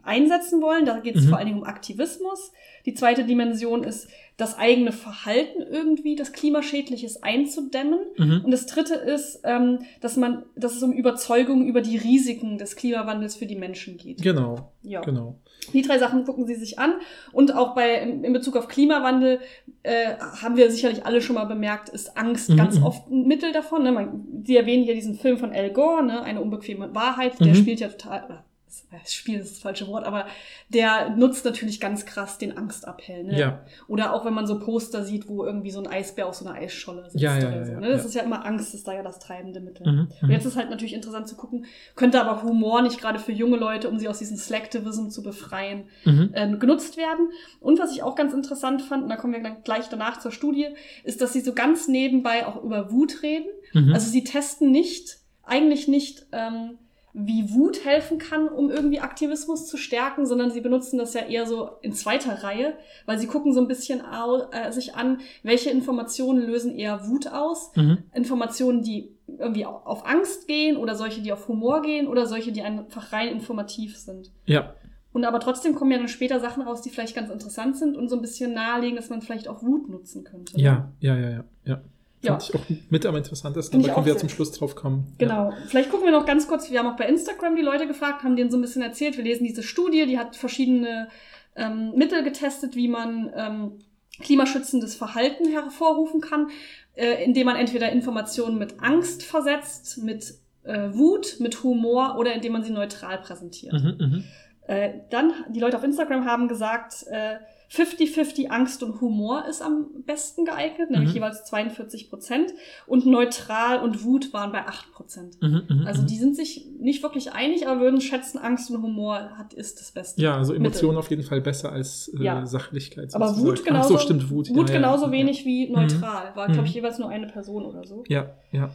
einsetzen 0.03 0.61
wollen. 0.61 0.85
Da 0.87 0.99
geht 0.99 1.17
es 1.17 1.25
Mhm. 1.25 1.29
vor 1.29 1.39
allen 1.39 1.47
Dingen 1.47 1.59
um 1.61 1.65
Aktivismus. 1.65 2.53
Die 2.85 2.95
zweite 2.95 3.25
Dimension 3.25 3.85
ist, 3.85 4.09
das 4.37 4.59
eigene 4.59 4.91
Verhalten 4.91 5.63
irgendwie, 5.63 6.17
das 6.17 6.33
Klimaschädliches 6.33 7.23
einzudämmen. 7.23 8.01
Mhm. 8.19 8.43
Und 8.45 8.51
das 8.51 8.67
dritte 8.67 8.95
ist, 8.95 9.41
ähm, 9.45 9.79
dass 10.01 10.17
man, 10.17 10.43
dass 10.57 10.75
es 10.75 10.83
um 10.83 10.93
Überzeugung 10.93 11.65
über 11.67 11.81
die 11.81 11.97
Risiken 11.97 12.59
des 12.59 12.75
Klimawandels 12.75 13.37
für 13.37 13.47
die 13.47 13.55
Menschen 13.57 13.97
geht. 13.97 14.21
Genau, 14.23 14.73
Ja. 14.83 15.01
genau. 15.03 15.39
Die 15.73 15.83
drei 15.83 15.99
Sachen 15.99 16.25
gucken 16.25 16.47
Sie 16.47 16.55
sich 16.55 16.79
an. 16.79 16.95
Und 17.33 17.55
auch 17.55 17.75
bei, 17.75 17.95
in 18.01 18.33
Bezug 18.33 18.57
auf 18.57 18.69
Klimawandel 18.69 19.41
äh, 19.83 20.15
haben 20.43 20.57
wir 20.57 20.71
sicherlich 20.71 21.05
alle 21.07 21.21
schon 21.21 21.35
mal 21.35 21.45
bemerkt, 21.45 21.89
ist 21.89 22.17
Angst 22.17 22.51
Mhm, 22.51 22.57
ganz 22.57 22.81
oft 22.83 23.11
ein 23.11 23.27
Mittel 23.27 23.53
davon. 23.53 23.83
Ne? 23.83 23.93
Man, 23.93 24.27
Sie 24.45 24.57
erwähnen 24.57 24.85
hier 24.85 24.95
diesen 24.95 25.15
Film 25.17 25.39
von 25.39 25.53
Al 25.53 25.71
Gore, 25.71 26.05
ne? 26.05 26.23
eine 26.23 26.41
unbequeme 26.41 26.95
Wahrheit. 26.95 27.39
Der 27.41 27.49
Mhm. 27.49 27.55
spielt 27.55 27.81
ja 27.81 27.89
total, 27.89 28.45
das 28.91 29.13
Spiel 29.15 29.41
ist 29.41 29.53
das 29.53 29.59
falsche 29.59 29.87
Wort, 29.89 30.05
aber 30.05 30.27
der 30.69 31.11
nutzt 31.11 31.45
natürlich 31.45 31.81
ganz 31.81 32.07
krass 32.07 32.39
den 32.39 32.57
Angstappell. 32.57 33.25
Ne? 33.25 33.39
Ja. 33.39 33.65
Oder 33.89 34.13
auch 34.13 34.25
wenn 34.25 34.35
man 34.35 34.47
so 34.47 34.59
Poster 34.59 35.05
sieht, 35.05 35.29
wo 35.29 35.45
irgendwie 35.45 35.71
so 35.71 35.81
ein 35.81 35.87
Eisbär 35.87 36.27
auf 36.27 36.35
so 36.35 36.45
einer 36.47 36.55
Eisscholle 36.55 37.05
sitzt 37.11 37.23
Ja, 37.23 37.39
ja, 37.39 37.49
oder 37.49 37.65
so. 37.65 37.73
Ne? 37.75 37.89
Das 37.89 38.05
ist 38.05 38.15
ja 38.15 38.23
immer 38.23 38.45
Angst, 38.45 38.75
ist 38.75 38.87
da 38.87 38.93
ja 38.95 39.03
das 39.03 39.19
treibende 39.19 39.61
Mittel. 39.61 39.91
Mhm, 39.91 39.99
Und 40.01 40.23
mhm. 40.23 40.31
jetzt 40.31 40.45
ist 40.47 40.57
halt 40.57 40.71
natürlich 40.71 40.95
interessant 40.95 41.29
zu 41.29 41.37
gucken, 41.37 41.67
könnte 41.97 42.21
aber 42.21 42.43
Humor 42.43 42.83
nicht 42.83 43.01
gerade 43.01 43.19
für 43.19 43.33
junge 43.33 43.57
Leute, 43.57 43.89
um 43.89 43.99
sie 43.99 44.09
aus 44.09 44.19
diesem 44.19 44.37
Selectivism 44.37 45.09
zu 45.09 45.23
befreien, 45.23 45.85
Mhm. 46.05 46.31
ähm, 46.35 46.59
genutzt 46.59 46.97
werden. 46.97 47.29
Und 47.61 47.79
was 47.79 47.93
ich 47.93 48.03
auch 48.03 48.15
ganz 48.17 48.33
interessant 48.33 48.83
fand, 48.83 49.05
und 49.05 49.09
da 49.09 49.17
kommen 49.17 49.33
wir 49.33 49.43
dann 49.43 49.63
gleich 49.65 49.89
danach 49.89 50.19
zur 50.21 50.33
Studie, 50.33 50.69
ist, 51.05 51.21
dass 51.21 51.33
sie 51.33 51.41
so 51.41 51.53
ganz 51.53 51.89
nebenbei 51.89 52.47
auch 52.47 52.63
über 52.63 52.91
Wut 52.91 53.23
reden. 53.23 53.49
Mhm. 53.73 53.93
Also 53.93 54.11
sie 54.11 54.25
testen 54.25 54.71
nicht, 54.71 55.19
eigentlich 55.43 55.89
nicht, 55.89 56.27
ähm, 56.33 56.79
wie 57.17 57.55
Wut 57.55 57.85
helfen 57.85 58.19
kann, 58.19 58.49
um 58.49 58.71
irgendwie 58.71 58.99
Aktivismus 58.99 59.69
zu 59.69 59.77
stärken, 59.77 60.27
sondern 60.27 60.51
sie 60.51 60.61
benutzen 60.61 60.99
das 60.99 61.15
ja 61.15 61.21
eher 61.23 61.47
so 61.47 61.71
in 61.81 61.93
zweiter 61.93 62.43
Reihe, 62.43 62.75
weil 63.07 63.19
sie 63.21 63.29
gucken 63.29 63.53
so 63.53 63.61
ein 63.61 63.69
bisschen 63.69 64.05
au 64.05 64.49
äh, 64.51 64.73
sich 64.73 64.97
an, 64.97 65.21
welche 65.45 65.71
Informationen 65.71 66.43
lösen 66.43 66.75
eher 66.77 67.07
Wut 67.09 67.29
aus. 67.29 67.71
Mhm. 67.77 67.99
Informationen, 68.13 68.83
die 68.83 69.11
irgendwie 69.29 69.65
au- 69.65 69.81
auf 69.85 70.05
Angst 70.07 70.49
gehen 70.49 70.77
oder 70.77 70.97
solche, 70.97 71.23
die 71.23 71.33
auf 71.33 71.47
Humor 71.47 71.83
gehen 71.83 72.09
oder 72.09 72.27
solche, 72.27 72.51
die 72.51 72.63
einfach 72.63 73.13
rein 73.13 73.29
informativ 73.29 73.97
sind. 73.97 74.33
Ja, 74.47 74.75
Und 75.13 75.25
aber 75.25 75.39
trotzdem 75.39 75.77
kommen 75.77 75.93
ja 75.93 75.99
dann 75.99 76.09
später 76.09 76.41
Sachen 76.41 76.65
raus, 76.65 76.83
die 76.83 76.91
vielleicht 76.91 77.15
ganz 77.15 77.31
interessant 77.31 77.77
sind 77.77 77.97
und 77.97 78.09
so 78.09 78.17
ein 78.17 78.23
bisschen 78.23 78.53
nahelegen, 78.55 78.97
dass 78.97 79.09
man 79.09 79.23
vielleicht 79.23 79.47
auch 79.47 79.63
Wut 79.63 79.89
nutzen 79.89 80.25
könnte. 80.25 80.59
ja, 80.61 80.93
ja, 80.99 81.17
ja, 81.17 81.31
ja. 81.31 81.45
ja. 81.65 81.81
Ja. 82.25 82.33
Fand 82.33 82.49
ich 82.49 82.55
auch 82.55 82.91
mit 82.91 83.07
am 83.07 83.17
interessantesten, 83.17 83.81
aber 83.81 83.95
können 83.95 84.07
wir 84.07 84.13
sehr. 84.13 84.21
zum 84.21 84.29
Schluss 84.29 84.53
drauf 84.53 84.75
kommen. 84.75 85.15
Genau. 85.19 85.53
Vielleicht 85.69 85.91
gucken 85.91 86.07
wir 86.07 86.13
noch 86.13 86.27
ganz 86.27 86.49
kurz, 86.49 86.71
wir 86.71 86.79
haben 86.79 86.87
auch 86.87 86.97
bei 86.97 87.07
Instagram 87.07 87.57
die 87.57 87.63
Leute 87.63 87.87
gefragt, 87.87 88.23
haben 88.23 88.37
denen 88.37 88.51
so 88.51 88.59
ein 88.59 88.63
bisschen 88.63 88.83
erzählt, 88.83 89.17
wir 89.17 89.25
lesen 89.25 89.45
diese 89.45 89.63
Studie, 89.63 90.07
die 90.07 90.19
hat 90.19 90.37
verschiedene 90.37 91.09
ähm, 91.57 91.93
Mittel 91.95 92.23
getestet, 92.23 92.77
wie 92.77 92.89
man 92.89 93.31
ähm, 93.37 93.73
klimaschützendes 94.21 94.95
Verhalten 94.95 95.49
hervorrufen 95.51 96.21
kann, 96.21 96.49
äh, 96.95 97.25
indem 97.25 97.47
man 97.47 97.57
entweder 97.57 97.91
Informationen 97.91 98.59
mit 98.59 98.81
Angst 98.81 99.23
versetzt, 99.23 99.99
mit 99.99 100.35
äh, 100.65 100.93
Wut, 100.93 101.37
mit 101.41 101.63
Humor 101.63 102.17
oder 102.19 102.35
indem 102.35 102.53
man 102.53 102.63
sie 102.63 102.73
neutral 102.73 103.19
präsentiert. 103.19 103.73
Ja. 103.75 103.79
Mhm, 103.79 103.97
mhm. 103.99 104.25
Äh, 104.67 105.01
dann, 105.11 105.33
die 105.51 105.61
Leute 105.61 105.77
auf 105.77 105.85
Instagram 105.85 106.25
haben 106.25 106.49
gesagt, 106.49 107.07
äh, 107.11 107.37
50-50 107.75 108.49
Angst 108.51 108.83
und 108.83 109.01
Humor 109.01 109.45
ist 109.49 109.63
am 109.63 109.87
besten 110.07 110.45
geeignet, 110.45 110.91
nämlich 110.91 111.11
Mhm. 111.11 111.15
jeweils 111.17 111.45
42 111.45 112.09
Prozent. 112.09 112.53
Und 112.87 113.07
neutral 113.07 113.81
und 113.83 114.05
Wut 114.05 114.33
waren 114.33 114.53
bei 114.53 114.67
8 114.67 114.93
Prozent. 114.93 115.37
Mhm, 115.43 115.63
mhm, 115.69 115.87
Also 115.87 116.03
mhm. 116.03 116.07
die 116.07 116.17
sind 116.17 116.37
sich 116.37 116.67
nicht 116.79 117.03
wirklich 117.03 117.33
einig, 117.33 117.67
aber 117.67 117.81
würden 117.81 118.01
schätzen, 118.01 118.39
Angst 118.39 118.71
und 118.71 118.83
Humor 118.83 119.31
hat, 119.37 119.55
ist 119.55 119.81
das 119.81 119.93
Beste. 119.93 120.23
Ja, 120.23 120.37
also 120.37 120.55
Emotionen 120.55 120.99
auf 120.99 121.11
jeden 121.11 121.23
Fall 121.23 121.41
besser 121.41 121.73
als 121.73 122.09
äh, 122.19 122.23
Ja. 122.23 122.47
Sachlichkeit. 122.47 123.15
Aber 123.15 123.29
sozusagen. 123.29 123.49
Wut 123.51 123.61
Ach 123.63 123.67
genauso, 123.67 123.89
so, 123.95 123.99
stimmt, 123.99 124.31
Wut. 124.31 124.49
Wut 124.55 124.69
ja, 124.71 124.77
genauso 124.77 125.07
ja. 125.07 125.13
wenig 125.13 125.45
wie 125.45 125.69
neutral. 125.71 126.33
War, 126.35 126.49
Mhm. 126.49 126.53
glaube 126.53 126.69
ich, 126.69 126.75
jeweils 126.75 126.99
nur 126.99 127.09
eine 127.09 127.27
Person 127.27 127.65
oder 127.65 127.85
so. 127.87 128.05
Ja, 128.09 128.31
ja. 128.53 128.71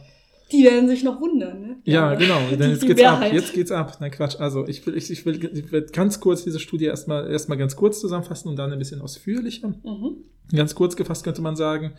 Die 0.52 0.64
werden 0.64 0.88
sich 0.88 1.02
noch 1.02 1.20
wundern, 1.20 1.60
ne? 1.60 1.76
Ja, 1.84 2.14
genau. 2.14 2.40
Denn 2.50 2.70
jetzt 2.70 2.86
geht's 2.86 3.02
ab. 3.02 3.20
Mehrheit. 3.20 3.32
Jetzt 3.32 3.52
geht's 3.52 3.70
ab. 3.70 3.96
Nein, 4.00 4.10
Quatsch. 4.10 4.36
Also 4.38 4.66
ich 4.66 4.84
will, 4.86 4.96
ich, 4.96 5.10
ich 5.10 5.24
will, 5.24 5.44
ich 5.44 5.72
will 5.72 5.86
ganz 5.92 6.20
kurz 6.20 6.44
diese 6.44 6.60
Studie 6.60 6.86
erstmal 6.86 7.30
erstmal 7.30 7.58
ganz 7.58 7.76
kurz 7.76 8.00
zusammenfassen 8.00 8.48
und 8.48 8.56
dann 8.56 8.72
ein 8.72 8.78
bisschen 8.78 9.00
ausführlicher. 9.00 9.68
Mhm. 9.68 10.24
Ganz 10.54 10.74
kurz 10.74 10.96
gefasst 10.96 11.24
könnte 11.24 11.42
man 11.42 11.56
sagen, 11.56 11.92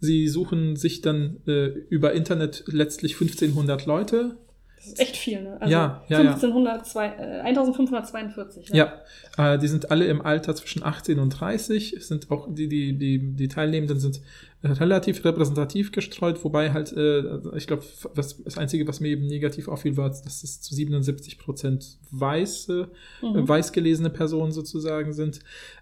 sie 0.00 0.28
suchen 0.28 0.76
sich 0.76 1.00
dann 1.00 1.40
äh, 1.46 1.66
über 1.88 2.12
Internet 2.12 2.64
letztlich 2.66 3.14
1500 3.14 3.86
Leute 3.86 4.36
Das 4.84 4.92
ist 4.92 5.00
echt 5.00 5.16
viel, 5.16 5.42
ne? 5.42 5.56
Also 5.60 5.72
Ja, 5.72 6.02
ja, 6.08 6.20
ja. 6.22 6.30
1502, 6.32 7.06
äh, 7.06 7.40
1542. 7.40 8.68
Ja. 8.68 8.92
Ja, 9.38 9.54
äh, 9.54 9.58
die 9.58 9.68
sind 9.68 9.90
alle 9.90 10.04
im 10.06 10.20
Alter 10.20 10.54
zwischen 10.54 10.82
18 10.82 11.18
und 11.18 11.30
30. 11.30 11.94
Es 11.94 12.08
sind 12.08 12.30
auch 12.30 12.48
die, 12.52 12.68
die, 12.68 12.96
die, 12.98 13.18
die 13.34 13.48
Teilnehmenden 13.48 13.98
sind 13.98 14.20
äh, 14.62 14.68
relativ 14.68 15.24
repräsentativ 15.24 15.90
gestreut, 15.92 16.42
wobei 16.44 16.72
halt, 16.72 16.92
äh, 16.96 17.38
ich 17.56 17.66
glaube, 17.66 17.82
was, 18.14 18.42
das 18.42 18.56
Einzige, 18.58 18.86
was 18.86 19.00
mir 19.00 19.08
eben 19.08 19.26
negativ 19.26 19.68
auffiel, 19.68 19.96
war, 19.96 20.08
dass 20.08 20.42
es 20.42 20.60
zu 20.60 20.74
77 20.74 21.38
Prozent 21.38 21.98
weiße, 22.10 22.88
Mhm. 23.22 23.36
äh, 23.36 23.48
weiß 23.48 23.72
gelesene 23.72 24.10
Personen 24.10 24.52
sozusagen 24.52 25.12
sind. 25.12 25.40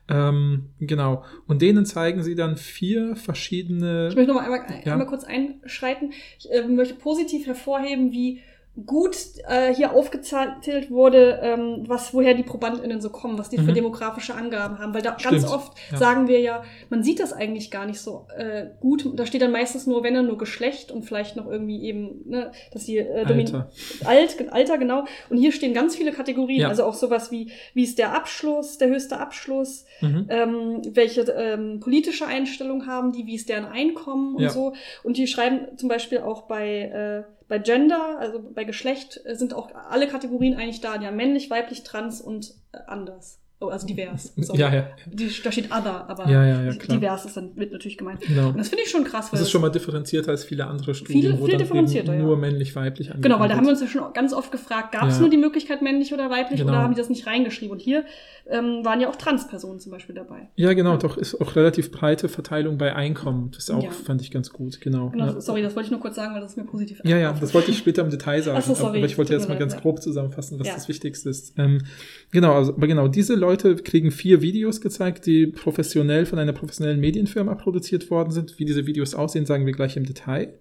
Ähm, 0.09 0.71
genau. 0.81 1.25
Und 1.47 1.63
denen 1.63 1.87
zeigen 1.87 2.23
sie 2.23 2.35
dann 2.35 2.57
vier 2.57 3.15
verschiedene. 3.17 4.09
Ich 4.09 4.17
möchte 4.17 4.33
noch 4.33 4.41
mal 4.41 4.45
einmal, 4.53 4.65
Ja. 4.85 4.93
einmal 4.93 5.07
kurz 5.07 5.25
einschreiten. 5.25 6.13
Ich 6.39 6.51
äh, 6.51 6.67
möchte 6.67 6.95
positiv 6.95 7.47
hervorheben, 7.47 8.11
wie 8.13 8.41
gut 8.87 9.17
äh, 9.49 9.75
hier 9.75 9.93
aufgezählt 9.93 10.91
wurde, 10.91 11.41
ähm, 11.43 11.85
was 11.87 12.15
woher 12.15 12.33
die 12.33 12.43
ProbandInnen 12.43 13.03
so 13.03 13.11
kommen, 13.11 13.37
was 13.39 13.51
die 13.51 13.59
für 13.59 13.71
Mhm. 13.71 13.75
demografische 13.75 14.35
Angaben 14.35 14.79
haben. 14.79 14.95
Weil 14.95 15.03
da 15.03 15.19
Stimmt, 15.19 15.43
ganz 15.43 15.53
oft 15.53 15.73
ja. 15.91 15.99
sagen 15.99 16.27
wir 16.27 16.41
ja, 16.41 16.63
man 16.89 17.03
sieht 17.03 17.21
das 17.21 17.35
eigentlich 17.35 17.71
gar 17.71 17.85
nicht 17.85 18.01
so 18.01 18.27
äh, 18.35 18.69
gut. 18.81 19.07
Da 19.19 19.27
steht 19.27 19.43
dann 19.43 19.53
meistens 19.53 19.87
nur, 19.87 20.03
wenn 20.03 20.15
dann 20.15 20.27
nur 20.27 20.39
Geschlecht 20.39 20.91
und 20.91 21.03
vielleicht 21.03 21.37
noch 21.37 21.47
irgendwie 21.51 21.83
eben, 21.85 22.23
ne, 22.25 22.51
dass 22.73 22.85
die 22.87 22.97
äh, 22.97 23.25
Alter. 23.27 23.71
Alt, 24.05 24.37
Alter, 24.53 24.79
genau. 24.79 25.05
Und 25.29 25.37
hier 25.37 25.53
stehen 25.53 25.75
ganz 25.75 25.95
viele 25.95 26.13
Kategorien. 26.13 26.63
Ja. 26.63 26.69
Also 26.69 26.85
auch 26.85 26.95
sowas 26.95 27.31
wie, 27.31 27.51
wie 27.75 27.83
ist 27.85 27.99
der 27.99 28.15
Abschluss, 28.15 28.79
der 28.79 28.89
höchste 28.89 29.19
Abschluss, 29.19 29.85
Mhm. 30.01 30.27
ähm, 30.31 30.83
welche 30.95 31.21
ähm, 31.23 31.79
politische 31.81 32.27
Einstellung 32.27 32.87
haben 32.87 33.13
die, 33.13 33.27
wie 33.27 33.35
ist 33.35 33.49
deren 33.51 33.67
Einkommen 33.67 34.35
und 34.37 34.43
Ja. 34.45 34.49
so. 34.51 34.73
Und 35.05 35.17
die 35.19 35.27
schreiben 35.27 35.77
zum 35.77 35.89
Beispiel 35.91 36.19
auch 36.19 36.43
bei, 36.43 37.25
äh, 37.29 37.33
bei 37.53 37.59
Gender, 37.59 38.19
also 38.19 38.43
bei 38.43 38.65
Geschlecht, 38.65 39.21
äh, 39.27 39.37
sind 39.37 39.53
auch 39.53 39.75
alle 39.75 40.09
Kategorien 40.09 40.57
eigentlich 40.57 40.81
da. 40.81 40.99
Haben 40.99 41.17
männlich, 41.17 41.51
weiblich, 41.51 41.83
trans 41.83 42.23
und 42.23 42.55
äh, 42.73 42.79
anders. 42.87 43.42
Oh, 43.63 43.69
also 43.69 43.87
divers. 43.87 44.33
Sorry. 44.37 44.59
Ja, 44.59 44.75
ja, 44.75 44.87
Die, 45.07 45.31
da 45.45 45.53
steht 45.53 45.67
other, 45.71 46.09
aber 46.09 46.29
Ja, 46.29 46.45
ja, 46.45 46.63
ja, 46.65 46.73
divers 46.73 47.25
ist 47.25 47.37
dann 47.37 47.57
wird 47.57 47.73
natürlich 47.73 47.97
gemeint. 47.97 48.21
genau. 48.21 48.49
Und 48.49 48.59
das 48.59 48.69
finde 48.69 48.83
ich 48.85 48.91
schon 48.91 49.05
krass, 49.05 49.27
weil 49.33 49.39
Das 49.39 49.43
ist 49.43 49.51
schon 49.51 49.61
mal 49.61 49.71
differenzierter 49.71 50.31
als 50.33 50.45
viele 50.45 50.67
andere 50.67 50.95
Studien, 50.95 51.23
Viel- 51.23 51.33
wo 51.41 51.45
viel 51.45 51.53
dann 51.53 51.59
differenzierter, 51.61 52.13
eben 52.13 52.23
ja. 52.23 52.27
nur 52.27 52.37
männlich-weiblich 52.37 53.11
Genau, 53.21 53.39
weil 53.41 53.49
da 53.49 53.57
haben 53.57 53.65
wir 53.65 53.71
uns 53.71 53.81
ja 53.81 53.87
schon 53.87 54.13
ganz 54.13 54.33
oft 54.33 54.51
gefragt, 54.51 54.93
gab 54.93 55.09
es 55.09 55.21
nur 55.21 55.29
die 55.31 55.37
Möglichkeit 55.37 55.83
männlich 55.83 56.13
oder 56.13 56.29
weiblich 56.31 56.61
Genau. 56.61 56.73
oder 56.73 56.83
haben 56.83 56.95
die 56.95 56.99
das 57.01 57.09
nicht 57.09 57.27
reingeschrieben? 57.27 57.73
Und 57.73 57.81
hier 57.81 58.05
ähm, 58.51 58.85
waren 58.85 59.01
ja 59.01 59.09
auch 59.09 59.17
Transpersonen 59.17 59.79
zum 59.79 59.93
Beispiel 59.93 60.15
dabei. 60.15 60.49
Ja, 60.57 60.73
genau, 60.73 60.97
doch 60.97 61.17
ist 61.17 61.41
auch 61.41 61.55
relativ 61.55 61.93
breite 61.93 62.29
Verteilung 62.29 62.79
bei 62.79 62.95
Einkommen. 62.97 63.51
Das 63.55 63.71
auch 63.71 63.93
fand 63.93 64.21
ich 64.23 64.31
ganz 64.31 64.51
gut, 64.53 64.81
genau. 64.81 65.11
Genau. 65.11 65.39
Sorry, 65.41 65.63
das 65.63 65.77
wollte 65.77 65.87
ich 65.87 65.91
nur 65.93 66.01
kurz 66.01 66.17
sagen, 66.17 66.35
weil 66.35 66.41
das 66.41 66.53
ist 66.53 66.57
mir 66.57 66.65
positiv 66.65 67.01
Ja, 67.05 67.19
ja, 67.19 67.33
das 67.33 67.55
wollte 67.55 67.71
ich 67.71 67.79
später 67.79 68.03
im 68.03 68.11
Detail 68.11 68.43
sagen. 68.43 68.59
Ach 68.61 68.65
so, 68.67 68.75
sorry. 68.75 68.99
Aber 68.99 69.07
ich 69.07 69.17
wollte 69.19 69.33
jetzt 69.33 69.49
mal 69.49 69.59
ganz 69.59 69.77
grob 69.77 70.03
zusammenfassen, 70.03 70.59
was 70.59 70.69
das 70.69 70.89
Wichtigste 70.89 71.31
ist. 71.31 71.55
Ähm, 71.59 71.83
genau, 72.31 72.55
also, 72.55 72.73
aber 72.75 72.87
genau, 72.87 73.09
diese 73.09 73.35
Leute 73.35 73.52
kriegen 73.57 74.11
vier 74.11 74.43
Videos 74.43 74.81
gezeigt, 74.81 75.27
die 75.27 75.47
professionell 75.47 76.27
von 76.27 76.39
einer 76.39 76.53
professionellen 76.53 77.01
Medienfirma 77.01 77.55
produziert 77.55 78.11
worden 78.11 78.31
sind. 78.31 78.59
Wie 78.59 78.65
diese 78.65 78.87
Videos 78.87 79.15
aussehen, 79.15 79.47
sagen 79.47 79.67
wir 79.67 79.73
gleich 79.73 79.97
im 79.97 80.05
Detail. 80.05 80.55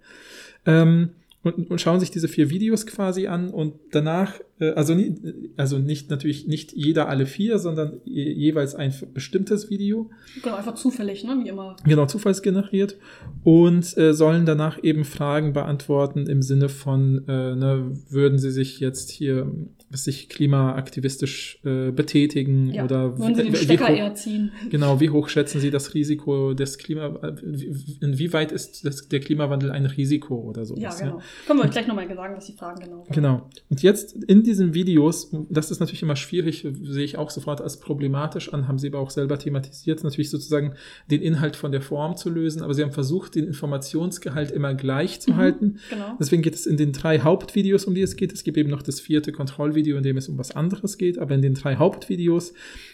Ähm, 0.65 1.11
und, 1.43 1.71
und 1.71 1.81
schauen 1.81 1.99
sich 1.99 2.11
diese 2.11 2.27
vier 2.27 2.51
Videos 2.51 2.85
quasi 2.85 3.25
an 3.25 3.49
und 3.49 3.73
danach, 3.91 4.39
äh, 4.59 4.73
also, 4.73 4.93
nie, 4.93 5.15
also 5.57 5.79
nicht 5.79 6.11
natürlich 6.11 6.47
nicht 6.47 6.71
jeder 6.73 7.09
alle 7.09 7.25
vier, 7.25 7.57
sondern 7.57 7.99
je, 8.05 8.31
jeweils 8.31 8.75
ein 8.75 8.93
bestimmtes 9.13 9.69
Video. 9.71 10.11
Genau, 10.43 10.55
einfach 10.55 10.75
zufällig, 10.75 11.23
ne? 11.23 11.39
Wie 11.43 11.49
immer. 11.49 11.77
Genau, 11.83 12.05
zufallsgeneriert 12.05 12.97
und 13.43 13.97
äh, 13.97 14.13
sollen 14.13 14.45
danach 14.45 14.83
eben 14.83 15.03
Fragen 15.03 15.53
beantworten 15.53 16.27
im 16.27 16.43
Sinne 16.43 16.69
von, 16.69 17.27
äh, 17.27 17.55
ne, 17.55 17.91
würden 18.09 18.37
sie 18.37 18.51
sich 18.51 18.79
jetzt 18.79 19.09
hier 19.09 19.51
sich 19.91 20.29
klimaaktivistisch 20.29 21.59
äh, 21.63 21.91
betätigen 21.91 22.69
Ja. 22.73 22.83
oder 22.85 23.17
Wollen 23.19 23.35
sie 23.35 23.43
den 23.43 23.55
Stecker 23.55 23.85
hoch- 23.87 23.89
eher 23.97 24.13
ziehen? 24.15 24.51
Genau, 24.69 24.99
wie 24.99 25.09
hoch 25.09 25.29
schätzen 25.29 25.59
Sie 25.59 25.69
das 25.71 25.93
Risiko 25.93 26.53
des 26.53 26.77
Klima, 26.77 27.07
äh, 27.21 27.33
wie- 27.43 27.97
inwieweit 28.01 28.51
ist 28.51 28.85
das, 28.85 29.07
der 29.07 29.19
Klimawandel 29.19 29.71
ein 29.71 29.85
Risiko 29.85 30.35
oder 30.35 30.65
so? 30.65 30.75
Ja, 30.77 30.93
genau. 30.93 31.21
Können 31.47 31.59
wir 31.59 31.65
euch 31.65 31.71
gleich 31.71 31.87
nochmal 31.87 32.07
sagen, 32.13 32.35
was 32.35 32.45
die 32.45 32.53
Fragen 32.53 32.81
genau 32.83 32.97
waren. 32.99 33.11
Genau. 33.13 33.49
Und 33.69 33.81
jetzt 33.81 34.15
in 34.23 34.43
diesen 34.43 34.73
Videos, 34.73 35.31
das 35.49 35.71
ist 35.71 35.79
natürlich 35.79 36.01
immer 36.03 36.15
schwierig, 36.15 36.67
sehe 36.83 37.03
ich 37.03 37.17
auch 37.17 37.29
sofort 37.29 37.61
als 37.61 37.79
problematisch 37.79 38.53
an, 38.53 38.67
haben 38.67 38.77
sie 38.79 38.87
aber 38.87 38.99
auch 38.99 39.09
selber 39.09 39.37
thematisiert, 39.39 40.03
natürlich 40.03 40.29
sozusagen 40.29 40.73
den 41.09 41.21
Inhalt 41.21 41.55
von 41.55 41.71
der 41.71 41.81
Form 41.81 42.15
zu 42.15 42.29
lösen, 42.29 42.61
aber 42.61 42.73
sie 42.73 42.83
haben 42.83 42.91
versucht, 42.91 43.35
den 43.35 43.45
Informationsgehalt 43.47 44.51
immer 44.51 44.73
gleich 44.73 45.19
zu 45.19 45.31
Mhm. 45.31 45.35
halten. 45.37 45.77
Genau. 45.89 46.15
Deswegen 46.19 46.41
geht 46.41 46.55
es 46.55 46.65
in 46.65 46.77
den 46.77 46.91
drei 46.91 47.19
Hauptvideos, 47.19 47.85
um 47.85 47.95
die 47.95 48.01
es 48.01 48.15
geht. 48.15 48.31
Es 48.33 48.43
gibt 48.43 48.57
eben 48.57 48.69
noch 48.69 48.81
das 48.81 48.99
vierte 48.99 49.31
Kontrollvideo, 49.31 49.80
in 49.89 50.03
dem 50.03 50.17
es 50.17 50.29
um 50.29 50.37
was 50.37 50.51
anderes 50.51 50.97
geht, 50.97 51.17
aber 51.17 51.35
in 51.35 51.41
den 51.41 51.55
drei 51.55 51.75
Hauptvideos 51.75 52.53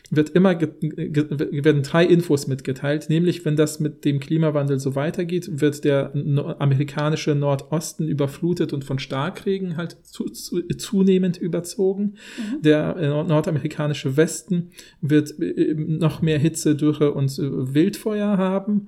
wird 0.10 0.30
immer 0.30 0.60
werden 0.60 1.84
drei 1.84 2.06
Infos 2.06 2.48
mitgeteilt, 2.48 3.10
nämlich 3.10 3.44
wenn 3.46 3.56
das 3.56 3.80
mit 3.80 4.06
dem 4.06 4.20
Klimawandel 4.20 4.80
so 4.80 4.96
weitergeht, 4.96 5.62
wird 5.62 5.84
der 5.84 6.12
no 6.14 6.56
amerikanische 6.60 7.36
Nordosten 7.36 8.08
überflutet 8.08 8.72
und 8.74 8.86
von 8.86 9.00
Starkregen 9.00 9.76
halt 9.76 9.98
zu 10.04 10.30
zu 10.30 10.62
zunehmend 10.78 11.38
überzogen. 11.38 12.16
Mhm. 12.38 12.62
Der 12.62 12.96
äh, 12.96 13.08
nordamerikanische 13.08 14.16
Westen 14.16 14.72
wird 15.02 15.40
äh, 15.40 15.74
noch 15.76 16.22
mehr 16.22 16.40
Hitze, 16.40 16.76
Dürre 16.76 17.14
und 17.14 17.38
äh, 17.38 17.74
Wildfeuer 17.74 18.38
haben. 18.38 18.88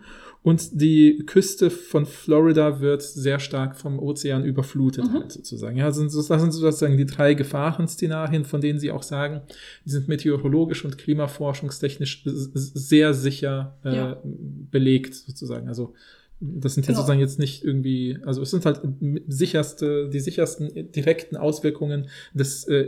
Und 0.50 0.82
die 0.82 1.24
Küste 1.28 1.70
von 1.70 2.06
Florida 2.08 2.80
wird 2.80 3.04
sehr 3.04 3.40
stark 3.40 3.76
vom 3.76 4.00
Ozean 4.00 4.44
überflutet, 4.46 5.06
Mhm. 5.06 5.14
halt 5.14 5.32
sozusagen. 5.32 5.78
Ja, 5.78 5.86
das 5.88 5.98
sind, 5.98 6.10
so- 6.10 6.24
das 6.28 6.42
sind 6.42 6.52
sozusagen 6.52 6.98
die 6.98 7.06
drei 7.06 7.36
Gefahrenszenarien, 7.36 8.46
von 8.46 8.60
denen 8.60 8.80
sie 8.80 8.90
auch 8.92 9.04
sagen, 9.04 9.42
die 9.86 9.92
sind 9.92 10.08
meteorologisch 10.08 10.84
und 10.86 10.98
klimaforschungstechnisch 10.98 12.24
sehr 12.26 13.14
sicher 13.14 13.78
äh, 13.86 13.96
Ja. 13.96 14.22
belegt, 14.24 15.14
sozusagen. 15.14 15.68
Also 15.68 15.94
das 16.42 16.74
sind 16.74 16.86
ja 16.86 16.92
Genau. 16.92 17.00
sozusagen 17.02 17.20
jetzt 17.20 17.38
nicht 17.38 17.64
irgendwie, 17.64 18.18
also 18.26 18.42
es 18.42 18.52
sind 18.52 18.66
halt 18.66 18.80
sicherste, 19.28 20.10
die 20.10 20.20
sichersten 20.20 20.92
direkten 20.92 21.36
Auswirkungen 21.38 22.08
des 22.34 22.66
äh, 22.68 22.84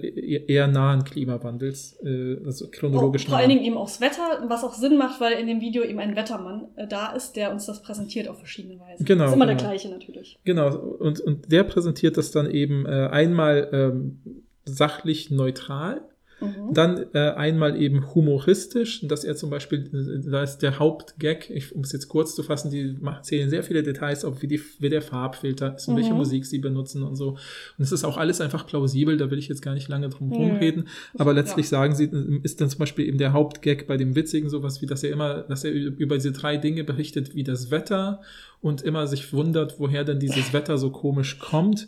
eher 0.47 0.67
nahen 0.67 1.03
Klimawandels, 1.03 1.97
äh, 2.03 2.37
also 2.45 2.67
chronologisch 2.71 3.23
Oh, 3.25 3.29
vor 3.29 3.35
nah. 3.35 3.41
allen 3.41 3.49
Dingen 3.49 3.63
eben 3.65 3.77
aufs 3.77 3.99
Wetter, 3.99 4.45
was 4.47 4.63
auch 4.63 4.73
Sinn 4.73 4.97
macht, 4.97 5.19
weil 5.19 5.33
in 5.33 5.47
dem 5.47 5.59
Video 5.61 5.83
eben 5.83 5.99
ein 5.99 6.15
Wettermann 6.15 6.67
äh, 6.75 6.87
da 6.87 7.11
ist, 7.13 7.35
der 7.35 7.51
uns 7.51 7.65
das 7.65 7.81
präsentiert 7.81 8.27
auf 8.27 8.37
verschiedene 8.37 8.79
Weisen. 8.79 9.05
Genau, 9.05 9.25
Ist 9.25 9.33
immer 9.33 9.45
genau. 9.45 9.57
der 9.57 9.67
gleiche 9.67 9.89
natürlich. 9.89 10.39
Genau, 10.45 10.75
und, 10.77 11.19
und 11.19 11.51
der 11.51 11.63
präsentiert 11.63 12.17
das 12.17 12.31
dann 12.31 12.49
eben 12.49 12.85
äh, 12.85 13.09
einmal 13.11 13.69
ähm, 13.73 14.19
sachlich 14.65 15.31
neutral, 15.31 16.01
Mhm. 16.41 16.73
dann 16.73 17.05
äh, 17.13 17.19
einmal 17.35 17.79
eben 17.79 18.13
humoristisch, 18.15 19.01
dass 19.07 19.23
er 19.23 19.35
zum 19.35 19.49
Beispiel, 19.49 19.89
äh, 20.25 20.29
da 20.29 20.41
ist 20.41 20.59
der 20.59 20.79
Hauptgag, 20.79 21.51
um 21.73 21.81
es 21.81 21.91
jetzt 21.91 22.07
kurz 22.07 22.33
zu 22.35 22.43
fassen, 22.43 22.71
die 22.71 22.97
zählen 23.21 23.49
sehr 23.49 23.63
viele 23.63 23.83
Details 23.83 24.25
auf, 24.25 24.41
wie, 24.41 24.47
die, 24.47 24.59
wie 24.79 24.89
der 24.89 25.01
Farbfilter 25.01 25.75
ist 25.75 25.87
und 25.87 25.95
welche 25.95 26.13
Mhm. 26.13 26.17
Musik 26.17 26.45
sie 26.45 26.57
benutzen 26.59 27.03
und 27.03 27.15
so. 27.15 27.29
Und 27.77 27.83
es 27.83 27.91
ist 27.91 28.03
auch 28.03 28.17
alles 28.17 28.41
einfach 28.41 28.65
plausibel, 28.65 29.17
da 29.17 29.29
will 29.29 29.37
ich 29.37 29.47
jetzt 29.47 29.61
gar 29.61 29.73
nicht 29.75 29.87
lange 29.87 30.09
drum 30.09 30.29
Mhm. 30.29 30.33
rumreden, 30.33 30.87
aber 31.17 31.33
letztlich 31.33 31.67
Ja. 31.67 31.69
sagen 31.77 31.95
sie, 31.95 32.05
äh, 32.05 32.39
ist 32.43 32.59
dann 32.59 32.69
zum 32.69 32.79
Beispiel 32.79 33.07
eben 33.07 33.17
der 33.19 33.33
Hauptgag 33.33 33.85
bei 33.87 33.97
dem 33.97 34.15
Witzigen 34.15 34.49
sowas 34.49 34.81
wie, 34.81 34.87
dass 34.87 35.03
er 35.03 35.11
immer, 35.11 35.41
dass 35.43 35.63
er 35.63 35.71
über 35.71 36.15
diese 36.15 36.31
drei 36.31 36.57
Dinge 36.57 36.83
berichtet, 36.83 37.35
wie 37.35 37.43
das 37.43 37.69
Wetter 37.71 38.21
und 38.61 38.81
immer 38.81 39.07
sich 39.07 39.33
wundert, 39.33 39.79
woher 39.79 40.03
denn 40.03 40.19
dieses 40.19 40.53
Wetter 40.53 40.77
so 40.77 40.89
komisch 40.91 41.39
kommt. 41.39 41.87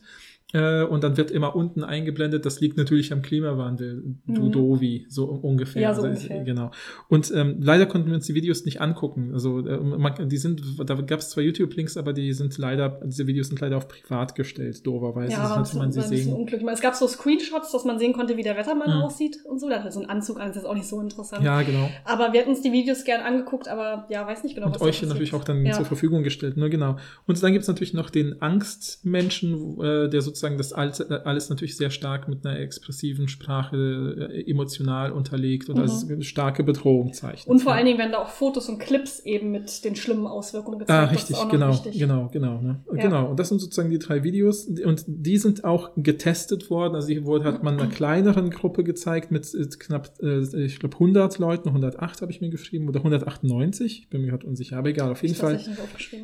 Äh, 0.53 0.83
und 0.83 1.03
dann 1.03 1.17
wird 1.17 1.31
immer 1.31 1.55
unten 1.55 1.83
eingeblendet, 1.83 2.45
das 2.45 2.61
liegt 2.61 2.77
natürlich 2.77 3.11
am 3.11 3.21
Klimawandel, 3.21 4.03
du 4.27 4.43
Mhm. 4.43 4.51
Dovi, 4.51 5.05
so 5.09 5.25
ungefähr. 5.25 5.81
Ja, 5.81 5.93
so 5.95 6.03
Also, 6.03 6.09
ungefähr. 6.13 6.43
Genau. 6.43 6.71
Und 7.09 7.31
ähm, 7.35 7.57
leider 7.59 7.87
konnten 7.87 8.07
wir 8.07 8.15
uns 8.15 8.27
die 8.27 8.35
Videos 8.35 8.63
nicht 8.63 8.79
angucken. 8.79 9.31
Also 9.33 9.65
äh, 9.67 9.77
man, 9.79 10.29
die 10.29 10.37
sind, 10.37 10.61
da 10.85 10.93
gab 10.93 11.19
es 11.19 11.31
zwar 11.31 11.43
YouTube-Links, 11.43 11.97
aber 11.97 12.13
die 12.13 12.33
sind 12.33 12.55
leider, 12.59 12.99
diese 13.03 13.25
Videos 13.25 13.47
sind 13.47 13.59
leider 13.61 13.77
auf 13.77 13.87
privat 13.87 14.35
gestellt, 14.35 14.85
dooferweise. 14.85 15.31
Ja, 15.33 15.41
das 15.41 15.51
ein 15.51 15.55
konnte 15.63 15.77
man 15.77 15.91
sie 15.91 16.01
ein 16.01 16.07
sehen. 16.07 16.67
Es 16.71 16.81
gab 16.81 16.93
so 16.93 17.07
Screenshots, 17.07 17.71
dass 17.71 17.83
man 17.83 17.97
sehen 17.97 18.13
konnte, 18.13 18.37
wie 18.37 18.43
der 18.43 18.55
Wettermann 18.55 18.97
Mhm. 18.97 19.03
aussieht 19.03 19.37
und 19.45 19.59
so. 19.59 19.67
Der 19.69 19.79
hatte 19.79 19.91
so 19.91 20.01
einen 20.01 20.09
Anzug 20.09 20.39
an, 20.39 20.49
das 20.49 20.57
ist 20.57 20.65
auch 20.65 20.75
nicht 20.75 20.87
so 20.87 21.01
interessant. 21.01 21.43
Ja, 21.43 21.63
genau. 21.63 21.89
Aber 22.05 22.31
wir 22.31 22.41
hatten 22.41 22.51
uns 22.51 22.61
die 22.61 22.71
Videos 22.71 23.03
gern 23.05 23.21
angeguckt, 23.21 23.67
aber 23.67 24.05
ja, 24.09 24.27
weiß 24.27 24.43
nicht 24.43 24.53
genau, 24.53 24.67
und 24.67 24.73
was 24.75 24.81
da 24.81 24.85
euch 24.85 25.01
natürlich 25.01 25.33
auch 25.33 25.43
dann 25.43 25.65
ja. 25.65 25.73
zur 25.73 25.85
Verfügung 25.85 26.21
gestellt. 26.21 26.57
Nur 26.57 26.69
genau. 26.69 26.97
Und 27.25 27.41
dann 27.41 27.53
gibt 27.53 27.63
es 27.63 27.67
natürlich 27.67 27.93
noch 27.95 28.11
den 28.11 28.41
Angstmenschen, 28.41 29.79
äh, 29.81 30.09
der 30.09 30.21
sozusagen 30.21 30.42
das 30.57 30.73
alles, 30.73 31.01
alles 31.01 31.49
natürlich 31.49 31.77
sehr 31.77 31.89
stark 31.89 32.27
mit 32.27 32.45
einer 32.45 32.59
expressiven 32.59 33.27
Sprache 33.27 34.29
äh, 34.31 34.49
emotional 34.49 35.11
unterlegt 35.11 35.69
und 35.69 35.75
Mhm. 35.77 35.81
als 35.81 36.05
starke 36.21 36.63
Bedrohung 36.63 37.13
zeichnet. 37.13 37.47
Und 37.47 37.59
vor 37.59 37.73
allen 37.73 37.85
Dingen 37.85 37.97
werden 37.97 38.11
da 38.11 38.19
auch 38.19 38.29
Fotos 38.29 38.69
und 38.69 38.79
Clips 38.79 39.19
eben 39.21 39.51
mit 39.51 39.83
den 39.85 39.95
schlimmen 39.95 40.27
Auswirkungen 40.27 40.79
gezeigt. 40.79 41.09
Ah, 41.09 41.11
richtig, 41.11 41.37
genau, 41.49 41.69
wichtig. 41.69 41.97
genau, 41.99 42.29
genau, 42.31 42.61
ne? 42.61 42.79
Ja. 42.95 43.03
genau. 43.03 43.29
Und 43.31 43.39
das 43.39 43.49
sind 43.49 43.59
sozusagen 43.59 43.89
die 43.89 43.99
drei 43.99 44.23
Videos 44.23 44.67
und 44.67 45.03
die 45.07 45.37
sind 45.37 45.63
auch 45.63 45.91
getestet 45.97 46.69
worden. 46.69 46.95
Also 46.95 47.07
hier 47.09 47.25
wurde, 47.25 47.45
hat 47.45 47.63
man 47.63 47.79
einer 47.79 47.89
kleineren 47.89 48.49
Gruppe 48.49 48.83
gezeigt 48.83 49.31
mit 49.31 49.53
äh, 49.53 49.65
knapp, 49.79 50.11
äh, 50.21 50.39
ich 50.65 50.79
glaube 50.79 50.95
100 50.95 51.39
Leuten, 51.39 51.69
108 51.69 52.21
habe 52.21 52.31
ich 52.31 52.41
mir 52.41 52.49
geschrieben 52.49 52.87
oder 52.87 52.99
198. 52.99 53.99
Ich 54.03 54.09
bin 54.09 54.21
mir 54.21 54.27
gerade 54.27 54.45
unsicher, 54.45 54.77
aber 54.77 54.89
egal. 54.89 55.11
Auf 55.11 55.21
jeden 55.21 55.33
Ich 55.33 55.39
Fall 55.39 55.59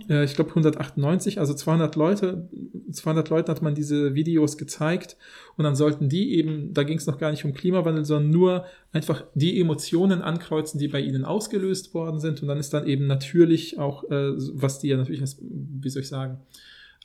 äh, 0.10 0.24
ich 0.24 0.36
glaube 0.36 0.50
198, 0.52 1.40
also 1.40 1.54
200 1.54 1.96
Leute, 1.96 2.50
200 2.92 3.30
Leuten 3.30 3.50
hat 3.52 3.62
man 3.62 3.76
diese 3.76 4.09
Videos 4.16 4.58
gezeigt. 4.58 5.18
Und 5.58 5.64
dann 5.64 5.76
sollten 5.76 6.10
die 6.10 6.36
eben, 6.36 6.74
da 6.74 6.84
ging 6.84 6.98
es 6.98 7.08
noch 7.08 7.18
gar 7.18 7.32
nicht 7.32 7.46
um 7.46 7.54
Klimawandel, 7.54 8.06
sondern 8.06 8.32
nur 8.32 8.66
einfach 8.92 9.24
die 9.36 9.60
Emotionen 9.60 10.22
ankreuzen, 10.22 10.80
die 10.80 10.88
bei 10.88 11.02
ihnen 11.02 11.26
ausgelöst 11.26 11.94
worden 11.94 12.20
sind. 12.20 12.42
Und 12.42 12.48
dann 12.48 12.58
ist 12.58 12.74
dann 12.74 12.88
eben 12.88 13.08
natürlich 13.08 13.80
auch, 13.80 14.04
äh, 14.06 14.32
was 14.54 14.80
die 14.80 14.90
ja 14.90 14.98
natürlich, 14.98 15.22
als, 15.22 15.38
wie 15.42 15.90
soll 15.90 16.02
ich 16.02 16.10
sagen, 16.10 16.40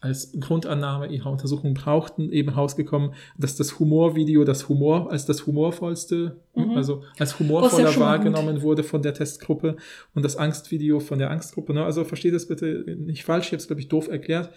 als 0.00 0.38
Grundannahme 0.38 1.06
ihrer 1.06 1.30
Untersuchung 1.30 1.72
brauchten, 1.72 2.30
eben 2.30 2.50
rausgekommen, 2.50 3.14
dass 3.38 3.56
das 3.56 3.78
Humorvideo 3.78 4.44
das 4.44 4.68
Humor 4.68 5.10
als 5.10 5.24
das 5.24 5.46
humorvollste, 5.46 6.36
Mhm. 6.54 6.76
also 6.76 7.02
als 7.18 7.32
ja 7.32 7.38
humorvoller 7.40 7.90
mal 7.92 8.00
wahrgenommen 8.00 8.62
wurde 8.62 8.84
von 8.84 9.02
der 9.02 9.14
Testgruppe 9.14 9.76
und 10.14 10.24
das 10.24 10.36
Angstvideo 10.36 11.00
von 11.00 11.18
der 11.18 11.30
Angstgruppe. 11.30 11.74
Ne? 11.74 11.84
Also 11.84 12.04
versteht 12.04 12.34
das 12.34 12.46
bitte 12.46 12.84
nicht 12.96 13.24
falsch, 13.24 13.46
ich 13.46 13.52
habe 13.52 13.58
es, 13.58 13.66
glaube 13.66 13.80
ich, 13.80 13.88
doof 13.88 14.08
erklärt. 14.08 14.50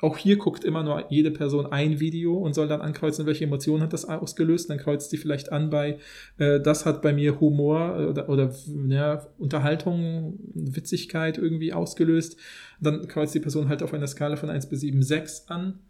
Auch 0.00 0.16
hier 0.16 0.36
guckt 0.36 0.64
immer 0.64 0.82
nur 0.82 1.10
jede 1.10 1.30
Person 1.30 1.66
ein 1.66 2.00
Video 2.00 2.38
und 2.38 2.54
soll 2.54 2.68
dann 2.68 2.80
ankreuzen, 2.80 3.26
welche 3.26 3.44
Emotion 3.44 3.82
hat 3.82 3.92
das 3.92 4.06
ausgelöst. 4.06 4.70
Dann 4.70 4.78
kreuzt 4.78 5.10
sie 5.10 5.18
vielleicht 5.18 5.52
an 5.52 5.70
bei, 5.70 5.98
äh, 6.38 6.60
das 6.60 6.86
hat 6.86 7.02
bei 7.02 7.12
mir 7.12 7.40
Humor 7.40 7.98
äh, 7.98 8.04
oder, 8.06 8.28
oder 8.28 8.54
ja, 8.88 9.26
Unterhaltung, 9.38 10.38
Witzigkeit 10.54 11.36
irgendwie 11.36 11.72
ausgelöst. 11.72 12.38
Dann 12.80 13.06
kreuzt 13.08 13.34
die 13.34 13.40
Person 13.40 13.68
halt 13.68 13.82
auf 13.82 13.92
einer 13.92 14.06
Skala 14.06 14.36
von 14.36 14.50
1 14.50 14.68
bis 14.68 14.80
7, 14.80 15.02
6 15.02 15.48
an 15.48 15.80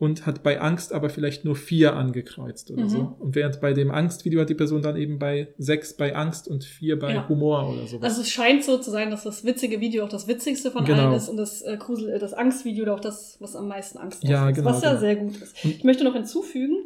und 0.00 0.24
hat 0.26 0.42
bei 0.42 0.60
Angst 0.60 0.92
aber 0.92 1.10
vielleicht 1.10 1.44
nur 1.44 1.54
4 1.54 1.94
angekreuzt 1.94 2.70
oder 2.72 2.84
Mhm. 2.84 2.88
so. 2.88 3.16
Und 3.20 3.34
während 3.36 3.60
bei 3.60 3.72
dem 3.74 3.90
Angstvideo 3.92 4.40
hat 4.40 4.48
die 4.48 4.54
Person 4.54 4.80
dann 4.82 4.96
eben 4.96 5.18
bei 5.18 5.48
6 5.58 5.92
bei 5.98 6.16
Angst 6.16 6.48
und 6.48 6.64
4 6.64 6.98
bei 6.98 7.14
Ja. 7.14 7.28
Humor 7.28 7.68
oder 7.72 7.86
sowas. 7.86 8.02
Also 8.04 8.22
es 8.22 8.30
scheint 8.30 8.64
so 8.64 8.78
zu 8.78 8.90
sein, 8.90 9.10
dass 9.10 9.24
das 9.24 9.44
witzige 9.44 9.78
Video 9.80 10.04
auch 10.04 10.08
das 10.08 10.26
witzigste 10.26 10.70
von 10.70 10.84
Genau. 10.86 11.02
allen 11.08 11.12
ist 11.12 11.28
und 11.28 11.36
das 11.36 11.60
äh, 11.62 11.76
Grusel, 11.78 12.08
äh, 12.14 12.18
das 12.18 12.32
Angstvideo 12.32 12.92
auch 12.94 13.00
das, 13.00 13.36
was 13.40 13.54
am 13.54 13.68
meisten 13.68 13.98
Angst 13.98 14.24
Ja, 14.24 14.40
auslöst, 14.48 14.56
genau, 14.56 14.70
was 14.70 14.82
ja 14.82 14.88
genau. 14.88 15.00
sehr 15.00 15.16
gut 15.16 15.36
ist. 15.36 15.64
Ich 15.64 15.84
möchte 15.84 16.02
noch 16.04 16.14
hinzufügen, 16.14 16.76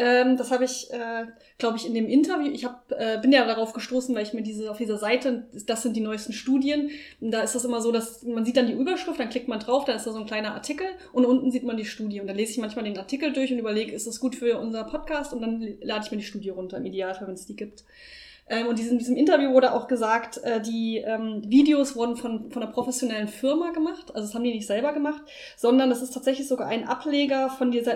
ähm, 0.00 0.38
das 0.38 0.50
habe 0.50 0.64
ich, 0.64 0.90
äh, 0.92 1.26
glaube 1.58 1.76
ich, 1.76 1.86
in 1.86 1.92
dem 1.92 2.08
Interview, 2.08 2.50
ich 2.50 2.64
hab, 2.64 2.90
äh, 2.90 3.18
bin 3.20 3.32
ja 3.32 3.44
darauf 3.44 3.74
gestoßen, 3.74 4.14
weil 4.14 4.22
ich 4.22 4.32
mir 4.32 4.42
diese 4.42 4.70
auf 4.70 4.78
dieser 4.78 4.96
Seite, 4.96 5.46
das 5.66 5.82
sind 5.82 5.94
die 5.94 6.00
neuesten 6.00 6.32
Studien, 6.32 6.88
und 7.20 7.32
da 7.32 7.42
ist 7.42 7.54
das 7.54 7.66
immer 7.66 7.82
so, 7.82 7.92
dass 7.92 8.22
man 8.22 8.46
sieht 8.46 8.56
dann 8.56 8.66
die 8.66 8.72
Überschrift, 8.72 9.20
dann 9.20 9.28
klickt 9.28 9.48
man 9.48 9.60
drauf, 9.60 9.84
dann 9.84 9.96
ist 9.96 10.06
da 10.06 10.12
so 10.12 10.18
ein 10.18 10.26
kleiner 10.26 10.54
Artikel 10.54 10.86
und 11.12 11.26
unten 11.26 11.50
sieht 11.50 11.64
man 11.64 11.76
die 11.76 11.84
Studie 11.84 12.22
und 12.22 12.28
dann 12.28 12.36
lese 12.36 12.52
ich 12.52 12.58
manchmal 12.58 12.86
den 12.86 12.96
Artikel 12.96 13.34
durch 13.34 13.52
und 13.52 13.58
überlege, 13.58 13.92
ist 13.92 14.06
das 14.06 14.20
gut 14.20 14.34
für 14.34 14.58
unser 14.58 14.84
Podcast 14.84 15.34
und 15.34 15.42
dann 15.42 15.76
lade 15.82 16.04
ich 16.06 16.10
mir 16.10 16.16
die 16.16 16.24
Studie 16.24 16.48
runter, 16.48 16.78
im 16.78 16.86
Idealfall, 16.86 17.28
wenn 17.28 17.34
es 17.34 17.44
die 17.44 17.56
gibt. 17.56 17.84
Ähm, 18.50 18.66
und 18.66 18.78
in 18.80 18.98
diesem 18.98 19.16
Interview 19.16 19.52
wurde 19.52 19.72
auch 19.72 19.86
gesagt, 19.88 20.38
äh, 20.44 20.60
die 20.60 20.98
ähm, 20.98 21.40
Videos 21.46 21.96
wurden 21.96 22.16
von, 22.16 22.50
von 22.50 22.62
einer 22.62 22.70
professionellen 22.72 23.28
Firma 23.28 23.70
gemacht. 23.70 24.06
Also 24.14 24.26
das 24.26 24.34
haben 24.34 24.44
die 24.44 24.52
nicht 24.52 24.66
selber 24.66 24.92
gemacht, 24.92 25.22
sondern 25.56 25.88
das 25.88 26.02
ist 26.02 26.10
tatsächlich 26.12 26.48
sogar 26.48 26.66
ein 26.68 26.86
Ableger 26.86 27.48
von 27.50 27.70
dieser 27.70 27.94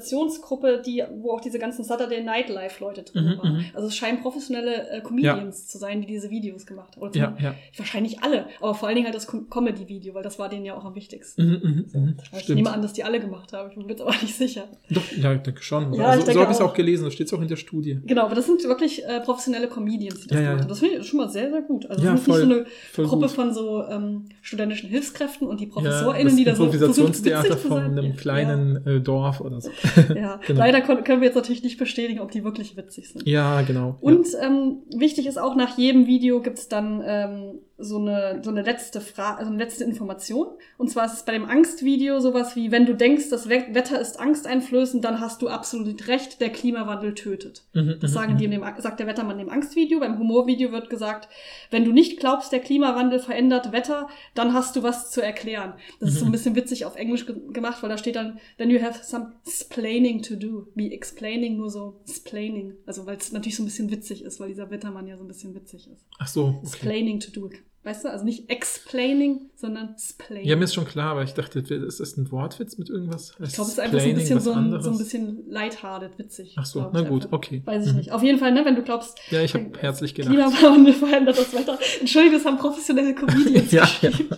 Improvisationsgruppe, 0.00 0.82
die, 0.84 1.02
wo 1.20 1.32
auch 1.32 1.40
diese 1.40 1.58
ganzen 1.58 1.84
Saturday 1.84 2.22
Night 2.22 2.48
Live 2.48 2.80
Leute 2.80 3.02
drin 3.02 3.24
Mhm, 3.24 3.38
waren. 3.38 3.52
mhm. 3.56 3.64
Also 3.74 3.88
es 3.88 3.96
scheinen 3.96 4.20
professionelle 4.20 4.88
äh, 4.90 5.00
Comedians 5.00 5.66
zu 5.68 5.78
sein, 5.78 6.00
die 6.00 6.06
diese 6.06 6.30
Videos 6.30 6.66
gemacht 6.66 6.96
haben. 6.96 7.02
Oder 7.02 7.16
ja, 7.18 7.36
ja. 7.40 7.54
Wahrscheinlich 7.76 8.22
alle, 8.22 8.46
aber 8.60 8.74
vor 8.74 8.88
allen 8.88 8.96
Dingen 8.96 9.06
halt 9.06 9.14
das 9.16 9.26
Com- 9.26 9.48
Comedy-Video, 9.50 10.14
weil 10.14 10.22
das 10.22 10.38
war 10.38 10.48
denen 10.48 10.64
ja 10.64 10.76
auch 10.76 10.84
am 10.84 10.94
wichtigsten. 10.94 11.42
Mhm, 11.42 11.60
mhm, 11.62 12.00
mhm. 12.00 12.16
Ich 12.32 12.40
Stimmt. 12.40 12.56
nehme 12.56 12.70
an, 12.72 12.82
dass 12.82 12.92
die 12.92 13.04
alle 13.04 13.20
gemacht 13.20 13.52
haben. 13.52 13.68
Ich 13.70 13.74
bin 13.76 13.84
mir 13.86 13.90
jetzt 13.92 14.02
aber 14.02 14.10
nicht 14.22 14.34
sicher. 14.36 14.64
Doch, 14.90 15.02
ja, 15.16 15.32
ich 15.32 15.42
denke 15.42 15.62
schon. 15.62 15.92
Ja, 15.94 16.06
also, 16.06 16.18
ich 16.20 16.24
denke 16.26 16.32
so 16.34 16.40
habe 16.40 16.52
ich 16.52 16.58
es 16.58 16.62
auch. 16.64 16.74
gelesen, 16.74 17.04
das 17.04 17.14
steht 17.14 17.32
auch 17.32 17.40
in 17.40 17.48
der 17.48 17.56
Studie. 17.56 17.98
Genau, 18.04 18.22
aber 18.22 18.34
das 18.34 18.46
sind 18.46 18.62
wirklich 18.64 19.04
äh, 19.04 19.20
professionelle 19.20 19.68
Comedians, 19.68 19.95
die 19.98 20.08
das 20.08 20.26
Ja, 20.30 20.36
ja, 20.36 20.42
gemacht 20.42 20.60
haben. 20.62 20.68
Das 20.68 20.78
finde 20.80 20.96
ich 20.98 21.06
schon 21.06 21.16
mal 21.18 21.28
sehr, 21.28 21.50
sehr 21.50 21.62
gut. 21.62 21.86
Also 21.90 22.04
Ja, 22.04 22.12
das 22.12 22.20
ist 22.20 22.26
nicht 22.28 22.36
voll. 22.36 22.46
so 22.48 22.54
eine 23.00 23.08
Gruppe 23.08 23.26
gut. 23.26 23.30
von 23.34 23.54
so 23.54 23.84
ähm, 23.84 24.24
studentischen 24.42 24.88
Hilfskräften 24.88 25.46
und 25.46 25.60
die 25.60 25.66
ProfessorInnen, 25.66 26.26
das 26.26 26.36
die 26.36 26.44
da 26.44 26.54
so 26.54 26.64
versuchen, 26.64 26.80
Improvisationstheater 26.82 27.44
witzig 27.44 27.62
zu 27.62 27.68
von 27.68 27.76
sein. 27.82 27.98
einem 27.98 28.16
kleinen 28.16 28.86
äh, 28.86 29.00
Dorf 29.00 29.40
oder 29.40 29.60
so. 29.60 29.70
Ja. 30.16 30.40
Genau. 30.46 30.58
leider 30.60 30.80
können 30.80 31.20
wir 31.20 31.26
jetzt 31.28 31.34
natürlich 31.36 31.62
nicht 31.62 31.78
bestätigen, 31.78 32.20
ob 32.20 32.30
die 32.30 32.44
wirklich 32.44 32.76
witzig 32.76 33.08
sind. 33.10 33.26
Ja, 33.26 33.62
genau. 33.62 33.96
Und 34.00 34.26
ähm, 34.40 34.78
wichtig 34.94 35.26
ist 35.26 35.38
auch, 35.38 35.54
nach 35.56 35.76
jedem 35.78 36.06
Video 36.06 36.40
gibt's 36.40 36.68
dann 36.68 37.02
ähm, 37.04 37.58
so 37.78 37.98
eine, 37.98 38.40
so 38.42 38.50
eine 38.50 38.62
letzte 38.62 39.00
Frage, 39.02 39.38
also 39.38 39.50
eine 39.52 39.62
letzte 39.62 39.84
Information. 39.84 40.46
Und 40.78 40.90
zwar 40.90 41.04
ist 41.06 41.12
es 41.12 41.24
bei 41.24 41.32
dem 41.32 41.44
Angstvideo 41.44 42.20
sowas 42.20 42.56
wie, 42.56 42.70
wenn 42.70 42.86
du 42.86 42.94
denkst, 42.94 43.28
das 43.28 43.48
We 43.50 43.66
Wetter 43.72 44.00
ist 44.00 44.18
angsteinflößend, 44.18 45.04
dann 45.04 45.20
hast 45.20 45.42
du 45.42 45.48
absolut 45.48 46.08
recht, 46.08 46.40
der 46.40 46.50
Klimawandel 46.50 47.14
tötet. 47.14 47.64
ja. 47.74 47.82
Mhm, 47.82 47.96
Das 48.00 48.10
mhm, 48.12 48.14
sagen 48.14 48.32
mhm. 48.34 48.38
die 48.38 48.44
in 48.46 48.50
dem, 48.52 48.64
sagt 48.78 48.98
der 49.00 49.06
Wettermann 49.06 49.38
im 49.40 49.50
Angstvideo. 49.50 50.00
Beim 50.00 50.18
Humorvideo 50.18 50.72
wird 50.72 50.88
gesagt, 50.88 51.28
wenn 51.70 51.84
du 51.84 51.92
nicht 51.92 52.18
glaubst, 52.18 52.50
der 52.52 52.60
Klimawandel 52.60 53.18
verändert 53.18 53.72
Wetter, 53.72 54.08
dann 54.34 54.54
hast 54.54 54.76
du 54.76 54.82
was 54.82 55.10
zu 55.10 55.20
erklären. 55.22 55.74
Das 56.00 56.10
ist 56.10 56.18
so 56.20 56.24
ein 56.24 56.28
Mhm. 56.28 56.32
bisschen 56.32 56.56
witzig 56.56 56.84
auf 56.86 56.96
Englisch 56.96 57.26
ge 57.26 57.36
gemacht, 57.52 57.82
weil 57.82 57.90
da 57.90 57.98
steht 57.98 58.16
dann, 58.16 58.38
then 58.58 58.70
you 58.70 58.80
have 58.80 59.04
some 59.04 59.32
explaining 59.46 60.22
to 60.22 60.34
do. 60.36 60.68
Wie 60.74 60.92
explaining, 60.92 61.56
nur 61.56 61.70
so 61.70 62.00
explaining. 62.08 62.74
Also 62.86 63.06
weil 63.06 63.16
es 63.18 63.32
natürlich 63.32 63.56
so 63.56 63.62
ein 63.62 63.66
bisschen 63.66 63.90
witzig 63.90 64.24
ist, 64.24 64.40
weil 64.40 64.48
dieser 64.48 64.70
Wettermann 64.70 65.06
ja 65.06 65.16
so 65.16 65.24
ein 65.24 65.28
bisschen 65.28 65.54
witzig 65.54 65.88
ist. 65.92 66.06
Ach 66.18 66.28
so, 66.28 66.46
okay. 66.46 66.58
Explaining 66.62 67.20
to 67.20 67.30
do. 67.30 67.50
Weißt 67.86 68.04
du? 68.04 68.10
Also 68.10 68.24
nicht 68.24 68.50
explaining, 68.50 69.48
sondern 69.54 69.90
explaining. 69.92 70.44
Ja, 70.44 70.56
mir 70.56 70.64
ist 70.64 70.74
schon 70.74 70.86
klar, 70.86 71.12
aber 71.12 71.22
ich 71.22 71.34
dachte, 71.34 71.60
ist 71.60 72.00
das 72.00 72.16
ein 72.16 72.32
Wortwitz 72.32 72.76
mit 72.78 72.90
irgendwas? 72.90 73.30
ich 73.40 73.52
glaube, 73.54 73.68
es 73.70 73.78
ist 73.78 73.78
einfach 73.80 74.00
so 74.00 74.08
ein 74.08 74.14
bisschen 74.16 74.40
so 74.40 74.52
ein, 74.52 74.82
so 74.82 74.90
ein 74.90 74.98
bisschen 74.98 75.44
lighthearted, 75.48 76.18
witzig. 76.18 76.56
Ach 76.58 76.66
so, 76.66 76.90
na 76.92 77.02
gut, 77.02 77.26
einfach. 77.26 77.36
okay. 77.38 77.62
Weiß 77.64 77.86
ich 77.86 77.92
Mhm. 77.92 77.98
nicht. 77.98 78.10
Auf 78.12 78.24
jeden 78.24 78.40
Fall, 78.40 78.50
ne, 78.52 78.64
wenn 78.64 78.74
du 78.74 78.82
glaubst, 78.82 79.16
Ja, 79.30 79.40
ich 79.40 79.54
habe 79.54 79.70
herzlich 79.78 80.14
gelacht. 80.16 80.32
Klimawandel 80.34 80.92
verändert 80.94 81.38
das 81.38 81.54
Wetter. 81.54 81.78
Entschuldigung, 82.00 82.38
das 82.38 82.44
haben 82.44 82.58
professionelle 82.58 83.14
Comedians 83.14 83.70
Ja, 83.70 83.82
geschrieben. 83.84 84.30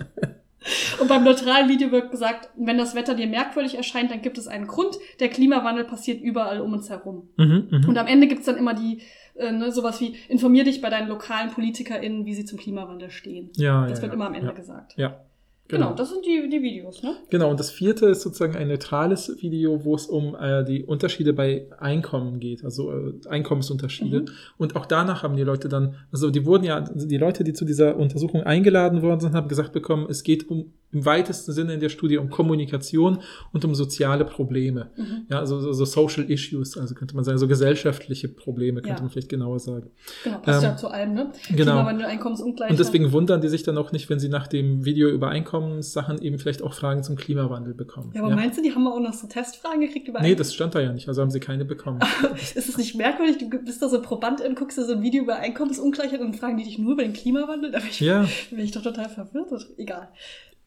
Und 1.00 1.08
beim 1.08 1.24
neutralen 1.24 1.68
Video 1.70 1.90
wird 1.90 2.10
gesagt, 2.10 2.50
wenn 2.58 2.76
das 2.76 2.94
Wetter 2.94 3.14
dir 3.14 3.26
merkwürdig 3.28 3.76
erscheint, 3.76 4.10
dann 4.10 4.20
gibt 4.20 4.36
es 4.36 4.46
einen 4.48 4.66
Grund. 4.66 4.96
Der 5.20 5.28
Klimawandel 5.28 5.84
passiert 5.84 6.20
überall 6.20 6.60
um 6.60 6.74
uns 6.74 6.90
herum. 6.90 7.30
Mhm, 7.38 7.68
mhm. 7.70 7.88
Und 7.88 7.96
am 7.96 8.06
Ende 8.06 8.26
gibt's 8.26 8.44
dann 8.44 8.58
immer 8.58 8.74
die, 8.74 8.98
äh, 9.38 9.52
ne, 9.52 9.72
sowas 9.72 10.00
wie, 10.00 10.16
informier 10.28 10.64
dich 10.64 10.80
bei 10.80 10.90
deinen 10.90 11.08
lokalen 11.08 11.50
PolitikerInnen, 11.50 12.26
wie 12.26 12.34
sie 12.34 12.44
zum 12.44 12.58
Klimawandel 12.58 13.10
stehen. 13.10 13.50
ja, 13.56 13.86
Das 13.86 13.98
ja, 13.98 14.02
wird 14.02 14.12
ja. 14.12 14.14
immer 14.14 14.26
am 14.26 14.34
Ende 14.34 14.48
ja. 14.48 14.54
gesagt. 14.54 14.94
Ja. 14.96 15.20
Genau. 15.68 15.92
das 15.94 16.10
sind 16.10 16.24
die, 16.24 16.48
die 16.48 16.62
Videos, 16.62 17.02
ne? 17.02 17.14
Genau, 17.28 17.50
und 17.50 17.60
das 17.60 17.70
vierte 17.70 18.06
ist 18.06 18.22
sozusagen 18.22 18.56
ein 18.56 18.68
neutrales 18.68 19.36
Video, 19.42 19.84
wo 19.84 19.94
es 19.94 20.06
um 20.06 20.34
äh, 20.34 20.64
die 20.64 20.82
Unterschiede 20.84 21.34
bei 21.34 21.66
Einkommen 21.78 22.40
geht, 22.40 22.64
also 22.64 22.90
äh, 22.90 23.12
Einkommensunterschiede. 23.28 24.20
Mhm. 24.20 24.26
Und 24.56 24.76
auch 24.76 24.86
danach 24.86 25.22
haben 25.22 25.36
die 25.36 25.42
Leute 25.42 25.68
dann, 25.68 25.96
also 26.10 26.30
die 26.30 26.46
wurden 26.46 26.64
ja, 26.64 26.80
die 26.80 27.18
Leute, 27.18 27.44
die 27.44 27.52
zu 27.52 27.64
dieser 27.66 27.96
Untersuchung 27.96 28.42
eingeladen 28.44 29.02
worden 29.02 29.20
sind, 29.20 29.34
haben 29.34 29.48
gesagt 29.48 29.72
bekommen, 29.72 30.06
es 30.08 30.22
geht 30.22 30.48
um 30.48 30.72
im 30.90 31.04
weitesten 31.04 31.52
Sinne 31.52 31.74
in 31.74 31.80
der 31.80 31.90
Studie 31.90 32.16
um 32.16 32.30
Kommunikation 32.30 33.18
und 33.52 33.62
um 33.64 33.74
soziale 33.74 34.24
Probleme. 34.24 34.90
Mhm. 34.96 35.26
Ja, 35.28 35.38
also 35.40 35.60
so, 35.60 35.72
so 35.74 35.84
Social 35.84 36.24
Issues, 36.30 36.78
also 36.78 36.94
könnte 36.94 37.14
man 37.14 37.24
sagen, 37.24 37.36
so 37.36 37.46
gesellschaftliche 37.46 38.28
Probleme, 38.28 38.80
könnte 38.80 38.96
Ja. 38.96 39.00
man 39.02 39.10
vielleicht 39.10 39.28
genauer 39.28 39.58
sagen. 39.58 39.90
Genau, 40.24 40.38
passt 40.38 40.62
Ähm, 40.64 40.70
ja 40.70 40.76
zu 40.78 40.88
allem, 40.88 41.12
ne? 41.12 41.30
genau. 41.50 41.72
Klimawandel, 41.72 42.06
Einkommensungleichheit. 42.06 42.70
Und 42.70 42.78
deswegen 42.80 43.12
wundern 43.12 43.42
die 43.42 43.48
sich 43.48 43.64
dann 43.64 43.76
auch 43.76 43.92
nicht, 43.92 44.08
wenn 44.08 44.18
sie 44.18 44.30
nach 44.30 44.46
dem 44.46 44.86
Video 44.86 45.10
über 45.10 45.28
Einkommenssachen 45.58 46.20
eben 46.22 46.38
vielleicht 46.38 46.62
auch 46.62 46.72
Fragen 46.72 47.02
zum 47.02 47.16
Klimawandel 47.16 47.74
bekommen. 47.74 48.12
Ja, 48.14 48.22
aber 48.22 48.34
meinst 48.34 48.58
du, 48.58 48.62
die 48.62 48.74
haben 48.74 48.86
auch 48.86 49.00
noch 49.00 49.12
so 49.12 49.26
Testfragen 49.26 49.80
gekriegt 49.80 50.08
über 50.08 50.20
Nee, 50.20 50.34
das 50.34 50.54
stand 50.54 50.74
da 50.74 50.80
ja 50.80 50.92
nicht, 50.92 51.08
also 51.08 51.22
haben 51.22 51.30
sie 51.30 51.40
keine 51.40 51.64
bekommen. 51.64 52.00
Ist 52.36 52.56
es 52.56 52.76
nicht 52.76 52.94
merkwürdig? 52.94 53.38
Du 53.38 53.48
bist 53.58 53.82
da 53.82 53.88
so 53.88 54.00
Probandin, 54.00 54.54
guckst 54.54 54.78
dir 54.78 54.84
so 54.84 54.94
ein 54.94 55.02
Video 55.02 55.22
über 55.22 55.36
Einkommensungleichheit 55.36 56.20
und 56.20 56.36
fragen 56.36 56.56
die 56.56 56.64
dich 56.64 56.78
nur 56.78 56.92
über 56.92 57.02
den 57.02 57.12
Klimawandel? 57.12 57.72
Da 57.72 57.78
bin 57.78 57.88
ich, 57.88 58.00
ja, 58.00 58.26
bin 58.50 58.60
ich 58.60 58.72
doch 58.72 58.82
total 58.82 59.08
verwirrt. 59.08 59.48
Egal. 59.76 60.08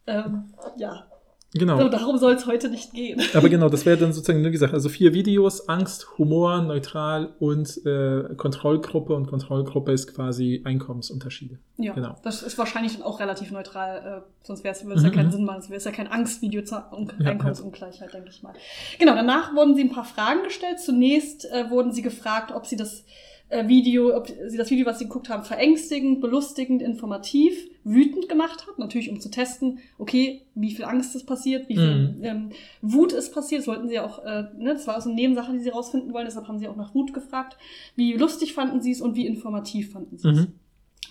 Ähm, 0.07 0.53
ja, 0.77 1.05
genau. 1.53 1.79
so, 1.79 1.89
darum 1.89 2.17
soll 2.17 2.33
es 2.33 2.45
heute 2.45 2.69
nicht 2.69 2.93
gehen. 2.93 3.21
Aber 3.33 3.49
genau, 3.49 3.69
das 3.69 3.85
wäre 3.85 3.97
dann 3.97 4.13
sozusagen, 4.13 4.43
wie 4.43 4.51
gesagt, 4.51 4.73
also 4.73 4.89
vier 4.89 5.13
Videos, 5.13 5.67
Angst, 5.69 6.17
Humor, 6.17 6.61
neutral 6.61 7.33
und 7.39 7.85
äh, 7.85 8.35
Kontrollgruppe. 8.35 9.13
Und 9.13 9.27
Kontrollgruppe 9.27 9.91
ist 9.91 10.13
quasi 10.13 10.61
Einkommensunterschiede. 10.63 11.59
Ja, 11.77 11.93
Genau. 11.93 12.15
das 12.23 12.43
ist 12.43 12.57
wahrscheinlich 12.57 12.93
dann 12.93 13.03
auch 13.03 13.19
relativ 13.19 13.51
neutral, 13.51 14.23
äh, 14.23 14.45
sonst 14.45 14.63
würde 14.63 14.77
es 14.95 15.03
ja 15.03 15.09
Mhm, 15.09 15.13
keinen 15.13 15.27
mhm. 15.27 15.31
Sinn 15.31 15.45
machen. 15.45 15.59
Es 15.59 15.69
wäre 15.69 15.81
ja 15.81 15.91
kein 15.91 16.07
Angstvideo 16.07 16.63
zur 16.63 16.91
Un 16.93 17.11
Ja, 17.19 17.31
Einkommensungleichheit, 17.31 18.13
denke 18.13 18.29
ich 18.29 18.43
mal. 18.43 18.53
Genau, 18.99 19.15
danach 19.15 19.55
wurden 19.55 19.75
sie 19.75 19.83
ein 19.83 19.91
paar 19.91 20.05
Fragen 20.05 20.43
gestellt. 20.43 20.79
Zunächst 20.79 21.45
äh, 21.45 21.69
wurden 21.69 21.91
sie 21.91 22.01
gefragt, 22.01 22.51
ob 22.53 22.65
sie 22.65 22.75
das 22.75 23.03
äh, 23.49 23.67
Video, 23.67 24.15
ob 24.15 24.27
sie 24.27 24.57
das 24.57 24.69
Video, 24.69 24.85
was 24.85 24.99
sie 24.99 25.05
geguckt 25.05 25.29
haben, 25.29 25.43
verängstigend, 25.43 26.21
belustigend, 26.21 26.81
informativ, 26.81 27.67
wütend 27.83 28.29
gemacht 28.29 28.67
hat. 28.67 28.77
Natürlich, 28.77 29.09
um 29.09 29.19
zu 29.19 29.29
testen, 29.31 29.79
okay, 29.97 30.41
wie 30.55 30.71
viel 30.71 30.85
Angst 30.85 31.15
ist 31.15 31.25
passiert, 31.25 31.67
wie 31.69 31.75
viel 31.75 32.15
Mhm. 32.17 32.23
ähm, 32.23 32.49
Wut 32.81 33.11
ist 33.13 33.33
passiert. 33.33 33.61
Das 33.61 33.67
wollten 33.67 33.89
sie 33.89 33.99
auch, 33.99 34.19
äh, 34.23 34.43
ne, 34.57 34.73
das 34.73 34.85
war 34.87 34.97
auch 34.97 35.01
so 35.01 35.09
eine 35.09 35.15
Nebensache, 35.15 35.51
die 35.53 35.59
sie 35.59 35.69
rausfinden 35.69 36.13
wollen. 36.13 36.25
Deshalb 36.25 36.47
haben 36.47 36.59
sie 36.59 36.67
auch 36.67 36.75
nach 36.75 36.93
Wut 36.93 37.13
gefragt. 37.13 37.57
Wie 37.95 38.13
lustig 38.13 38.53
fanden 38.53 38.81
sie 38.81 38.91
es 38.91 39.01
und 39.01 39.15
wie 39.15 39.25
informativ 39.25 39.91
fanden 39.93 40.17
sie 40.17 40.29
es? 40.29 40.37
Mhm. 40.41 40.47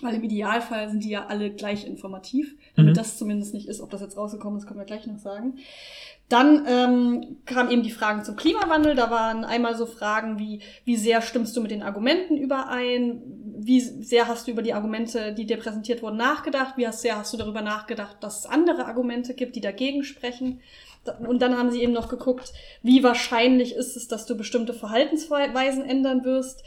Weil 0.03 0.15
im 0.15 0.23
Idealfall 0.23 0.89
sind 0.89 1.05
die 1.05 1.11
ja 1.11 1.27
alle 1.27 1.51
gleich 1.51 1.87
informativ. 1.87 2.55
Damit 2.77 2.93
Mhm. 2.93 2.97
das 2.97 3.19
zumindest 3.19 3.53
nicht 3.53 3.67
ist, 3.69 3.81
ob 3.81 3.91
das 3.91 4.01
jetzt 4.01 4.17
rausgekommen 4.17 4.59
ist, 4.59 4.67
können 4.67 4.79
wir 4.79 4.87
gleich 4.87 5.07
noch 5.07 5.19
sagen. 5.19 5.55
Dann 6.31 6.65
ähm, 6.69 7.39
kamen 7.45 7.73
eben 7.73 7.83
die 7.83 7.91
Fragen 7.91 8.23
zum 8.23 8.37
Klimawandel. 8.37 8.95
Da 8.95 9.11
waren 9.11 9.45
einmal 9.45 9.75
so 9.75 9.85
Fragen 9.85 10.39
wie, 10.39 10.61
wie 10.85 10.95
sehr 10.95 11.23
stimmst 11.23 11.57
du 11.57 11.61
mit 11.61 11.73
den 11.73 11.83
Argumenten 11.83 12.37
überein? 12.37 13.21
Wie 13.59 13.81
sehr 13.81 14.29
hast 14.29 14.47
du 14.47 14.53
über 14.53 14.63
die 14.63 14.73
Argumente, 14.73 15.35
die 15.35 15.45
dir 15.45 15.57
präsentiert 15.57 16.03
wurden, 16.03 16.19
nachgedacht? 16.19 16.77
Wie 16.77 16.87
sehr 16.93 17.19
hast 17.19 17.33
du 17.33 17.37
darüber 17.37 17.63
nachgedacht, 17.63 18.19
dass 18.21 18.39
es 18.39 18.47
andere 18.47 18.87
Argumente 18.87 19.35
gibt, 19.35 19.57
die 19.57 19.61
dagegen 19.61 20.05
sprechen? 20.05 20.61
Und 21.19 21.43
dann 21.43 21.59
haben 21.59 21.73
sie 21.73 21.83
eben 21.83 21.93
noch 21.93 22.09
geguckt, 22.09 22.53
wie 22.85 23.03
wahrscheinlich 23.03 23.75
ist 23.75 23.97
es, 23.97 24.07
dass 24.07 24.27
du 24.27 24.37
bestimmte 24.37 24.73
Verhaltensweisen 24.73 25.85
ändern 25.85 26.25
wirst. 26.25 26.63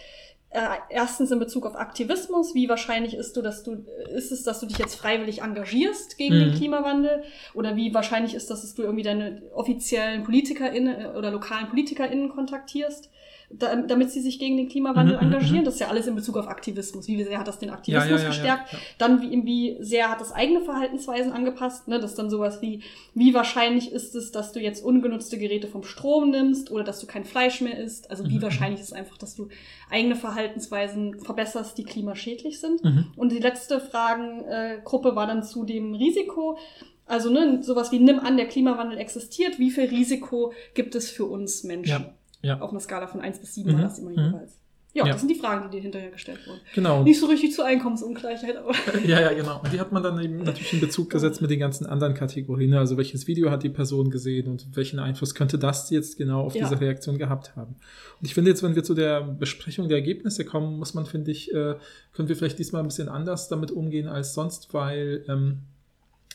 Äh, 0.53 0.77
erstens 0.89 1.31
in 1.31 1.39
Bezug 1.39 1.65
auf 1.65 1.75
Aktivismus, 1.75 2.53
wie 2.53 2.69
wahrscheinlich 2.69 3.15
ist 3.15 3.35
du, 3.35 3.41
dass 3.41 3.63
du, 3.63 3.85
ist 4.15 4.31
es, 4.31 4.43
dass 4.43 4.59
du 4.59 4.67
dich 4.67 4.77
jetzt 4.77 4.93
freiwillig 4.93 5.41
engagierst 5.41 6.15
gegen 6.17 6.35
Mhm. 6.35 6.39
den 6.39 6.53
Klimawandel? 6.53 7.23
Oder 7.55 7.75
wie 7.75 7.91
wahrscheinlich 7.93 8.35
ist, 8.35 8.51
dass 8.51 8.73
du 8.75 8.83
irgendwie 8.83 9.01
deine 9.03 9.41
offiziellen 9.55 10.23
PolitikerInnen 10.23 11.15
oder 11.15 11.31
lokalen 11.31 11.69
PolitikerInnen 11.69 12.29
kontaktierst? 12.29 13.09
Da, 13.57 13.75
damit 13.75 14.11
sie 14.11 14.19
sich 14.21 14.39
gegen 14.39 14.57
den 14.57 14.67
Klimawandel 14.69 15.15
Mhm, 15.17 15.27
mhm, 15.27 15.33
engagieren. 15.33 15.59
mhm. 15.61 15.65
Das 15.65 15.75
ist 15.75 15.79
ja 15.79 15.87
alles 15.89 16.07
in 16.07 16.15
Bezug 16.15 16.37
auf 16.37 16.47
Aktivismus. 16.47 17.07
Wie 17.07 17.23
sehr 17.23 17.39
hat 17.39 17.47
das 17.47 17.59
den 17.59 17.69
Aktivismus 17.69 18.09
Ja, 18.09 18.17
ja, 18.17 18.27
gestärkt? 18.27 18.75
Dann 18.97 19.21
wie, 19.21 19.45
wie 19.45 19.77
sehr 19.79 20.09
hat 20.09 20.21
es 20.21 20.31
eigene 20.31 20.61
Verhaltensweisen 20.61 21.31
angepasst? 21.31 21.87
Ne? 21.87 21.99
Das 21.99 22.11
ist 22.11 22.19
dann 22.19 22.29
sowas 22.29 22.61
wie, 22.61 22.81
wie 23.13 23.33
wahrscheinlich 23.33 23.91
ist 23.91 24.15
es, 24.15 24.31
dass 24.31 24.51
du 24.51 24.59
jetzt 24.59 24.83
ungenutzte 24.83 25.37
Geräte 25.37 25.67
vom 25.67 25.83
Strom 25.83 26.31
nimmst 26.31 26.71
oder 26.71 26.83
dass 26.83 26.99
du 26.99 27.07
kein 27.07 27.25
Fleisch 27.25 27.61
mehr 27.61 27.77
isst? 27.77 28.09
Also 28.09 28.27
wie 28.29 28.37
Mhm, 28.37 28.41
wahrscheinlich 28.41 28.79
ist 28.81 28.87
es 28.87 28.93
einfach, 28.93 29.17
dass 29.17 29.35
du 29.35 29.47
eigene 29.89 30.15
Verhaltensweisen 30.15 31.19
verbesserst, 31.19 31.77
die 31.77 31.83
klimaschädlich 31.83 32.59
sind? 32.59 32.81
Und 33.15 33.31
die 33.31 33.39
letzte 33.39 33.79
Fragengruppe 33.79 35.15
war 35.15 35.27
dann 35.27 35.43
zu 35.43 35.63
dem 35.63 35.93
Risiko. 35.93 36.57
Also 37.05 37.29
ne, 37.29 37.61
sowas 37.61 37.91
wie 37.91 37.99
nimm 37.99 38.19
an, 38.19 38.37
der 38.37 38.47
Klimawandel 38.47 38.97
existiert. 38.97 39.59
Wie 39.59 39.71
viel 39.71 39.85
Risiko 39.85 40.53
gibt 40.73 40.95
es 40.95 41.09
für 41.09 41.25
uns 41.25 41.63
Menschen? 41.63 41.89
Ja, 42.03 42.13
ja. 42.43 42.59
Auf 42.59 42.69
einer 42.71 42.79
Skala 42.79 43.07
von 43.07 43.21
1 43.21 43.39
bis 43.39 43.55
7 43.55 43.71
war 43.71 43.77
Mhm, 43.79 43.81
das 43.81 43.97
immer 43.99 44.11
mhm. 44.11 44.17
jeweils. 44.33 44.59
Ja, 44.95 45.05
Ja. 45.07 45.11
das 45.13 45.21
sind 45.21 45.29
die 45.29 45.39
Fragen, 45.39 45.71
die 45.71 45.77
dir 45.77 45.81
hinterher 45.81 46.11
gestellt 46.11 46.45
wurden. 46.45 46.59
Genau. 46.75 47.01
Nicht 47.01 47.19
so 47.19 47.25
richtig 47.25 47.51
zur 47.53 47.65
Einkommensungleichheit, 47.65 48.55
aber. 48.57 48.73
Ja, 49.07 49.19
ja, 49.21 49.33
genau. 49.33 49.59
Und 49.63 49.73
die 49.73 49.79
hat 49.79 49.91
man 49.91 50.03
dann 50.03 50.23
eben 50.23 50.43
natürlich 50.43 50.71
in 50.71 50.81
Bezug 50.81 51.09
gesetzt 51.09 51.41
mit 51.41 51.49
den 51.49 51.57
ganzen 51.59 51.87
anderen 51.87 52.13
Kategorien. 52.13 52.69
ne? 52.69 52.77
Also 52.77 52.95
welches 52.95 53.25
Video 53.25 53.49
hat 53.49 53.63
die 53.63 53.69
Person 53.69 54.11
gesehen 54.11 54.47
und 54.47 54.67
welchen 54.75 54.99
Einfluss 54.99 55.33
könnte 55.33 55.57
das 55.57 55.89
jetzt 55.89 56.15
genau 56.17 56.41
auf 56.41 56.53
Ja. 56.53 56.65
diese 56.69 56.79
Reaktion 56.79 57.17
gehabt 57.17 57.55
haben. 57.55 57.73
Und 58.19 58.27
ich 58.27 58.35
finde 58.35 58.51
jetzt, 58.51 58.61
wenn 58.61 58.75
wir 58.75 58.83
zu 58.83 58.93
der 58.93 59.21
Besprechung 59.21 59.87
der 59.87 59.97
Ergebnisse 59.97 60.45
kommen, 60.45 60.77
muss 60.77 60.93
man, 60.93 61.07
finde 61.07 61.31
ich, 61.31 61.51
äh, 61.51 61.73
können 62.13 62.27
wir 62.29 62.35
vielleicht 62.35 62.59
diesmal 62.59 62.83
ein 62.83 62.87
bisschen 62.87 63.09
anders 63.09 63.47
damit 63.47 63.71
umgehen 63.71 64.07
als 64.07 64.35
sonst, 64.35 64.75
weil 64.75 65.25
ähm, 65.27 65.61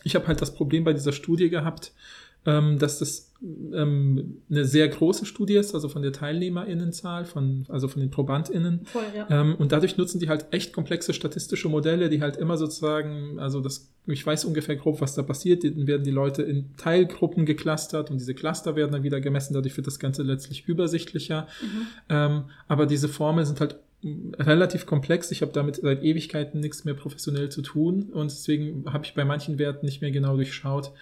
ich 0.02 0.16
habe 0.16 0.26
halt 0.26 0.40
das 0.40 0.52
Problem 0.52 0.82
bei 0.82 0.94
dieser 0.94 1.12
Studie 1.12 1.48
gehabt, 1.48 1.92
ähm, 2.46 2.78
dass 2.78 2.98
das 2.98 3.28
ähm, 3.40 4.42
eine 4.50 4.64
sehr 4.64 4.88
große 4.88 5.24
Studie 5.24 5.54
ist, 5.54 5.74
also 5.74 5.88
von 5.88 6.02
der 6.02 6.12
TeilnehmerInnenzahl, 6.12 7.24
von, 7.24 7.66
also 7.68 7.86
von 7.86 8.00
den 8.00 8.10
ProbandInnen. 8.10 8.80
Voll, 8.84 9.02
ja. 9.14 9.28
Ähm, 9.30 9.54
und 9.56 9.70
dadurch 9.70 9.96
nutzen 9.96 10.18
die 10.18 10.28
halt 10.28 10.46
echt 10.50 10.72
komplexe 10.72 11.12
statistische 11.12 11.68
Modelle, 11.68 12.08
die 12.08 12.20
halt 12.20 12.36
immer 12.36 12.56
sozusagen, 12.56 13.38
also 13.38 13.60
das, 13.60 13.92
ich 14.06 14.26
weiß 14.26 14.44
ungefähr 14.44 14.76
grob, 14.76 15.00
was 15.00 15.14
da 15.14 15.22
passiert. 15.22 15.62
Dann 15.62 15.86
werden 15.86 16.04
die 16.04 16.10
Leute 16.10 16.42
in 16.42 16.76
Teilgruppen 16.76 17.46
geclustert 17.46 18.10
und 18.10 18.18
diese 18.18 18.34
Cluster 18.34 18.74
werden 18.74 18.92
dann 18.92 19.02
wieder 19.04 19.20
gemessen. 19.20 19.54
Dadurch 19.54 19.76
wird 19.76 19.86
das 19.86 20.00
Ganze 20.00 20.22
letztlich 20.22 20.66
übersichtlicher. 20.66 21.46
Mhm. 21.62 21.86
Ähm, 22.08 22.44
aber 22.66 22.86
diese 22.86 23.08
Formeln 23.08 23.46
sind 23.46 23.60
halt 23.60 23.78
relativ 24.02 24.86
komplex. 24.86 25.30
Ich 25.30 25.42
habe 25.42 25.52
damit 25.52 25.76
seit 25.76 26.02
Ewigkeiten 26.02 26.60
nichts 26.60 26.84
mehr 26.84 26.94
professionell 26.94 27.50
zu 27.50 27.62
tun 27.62 28.10
und 28.12 28.30
deswegen 28.30 28.84
habe 28.86 29.04
ich 29.04 29.14
bei 29.14 29.24
manchen 29.24 29.58
Werten 29.58 29.86
nicht 29.86 30.02
mehr 30.02 30.12
genau 30.12 30.36
durchschaut, 30.36 30.92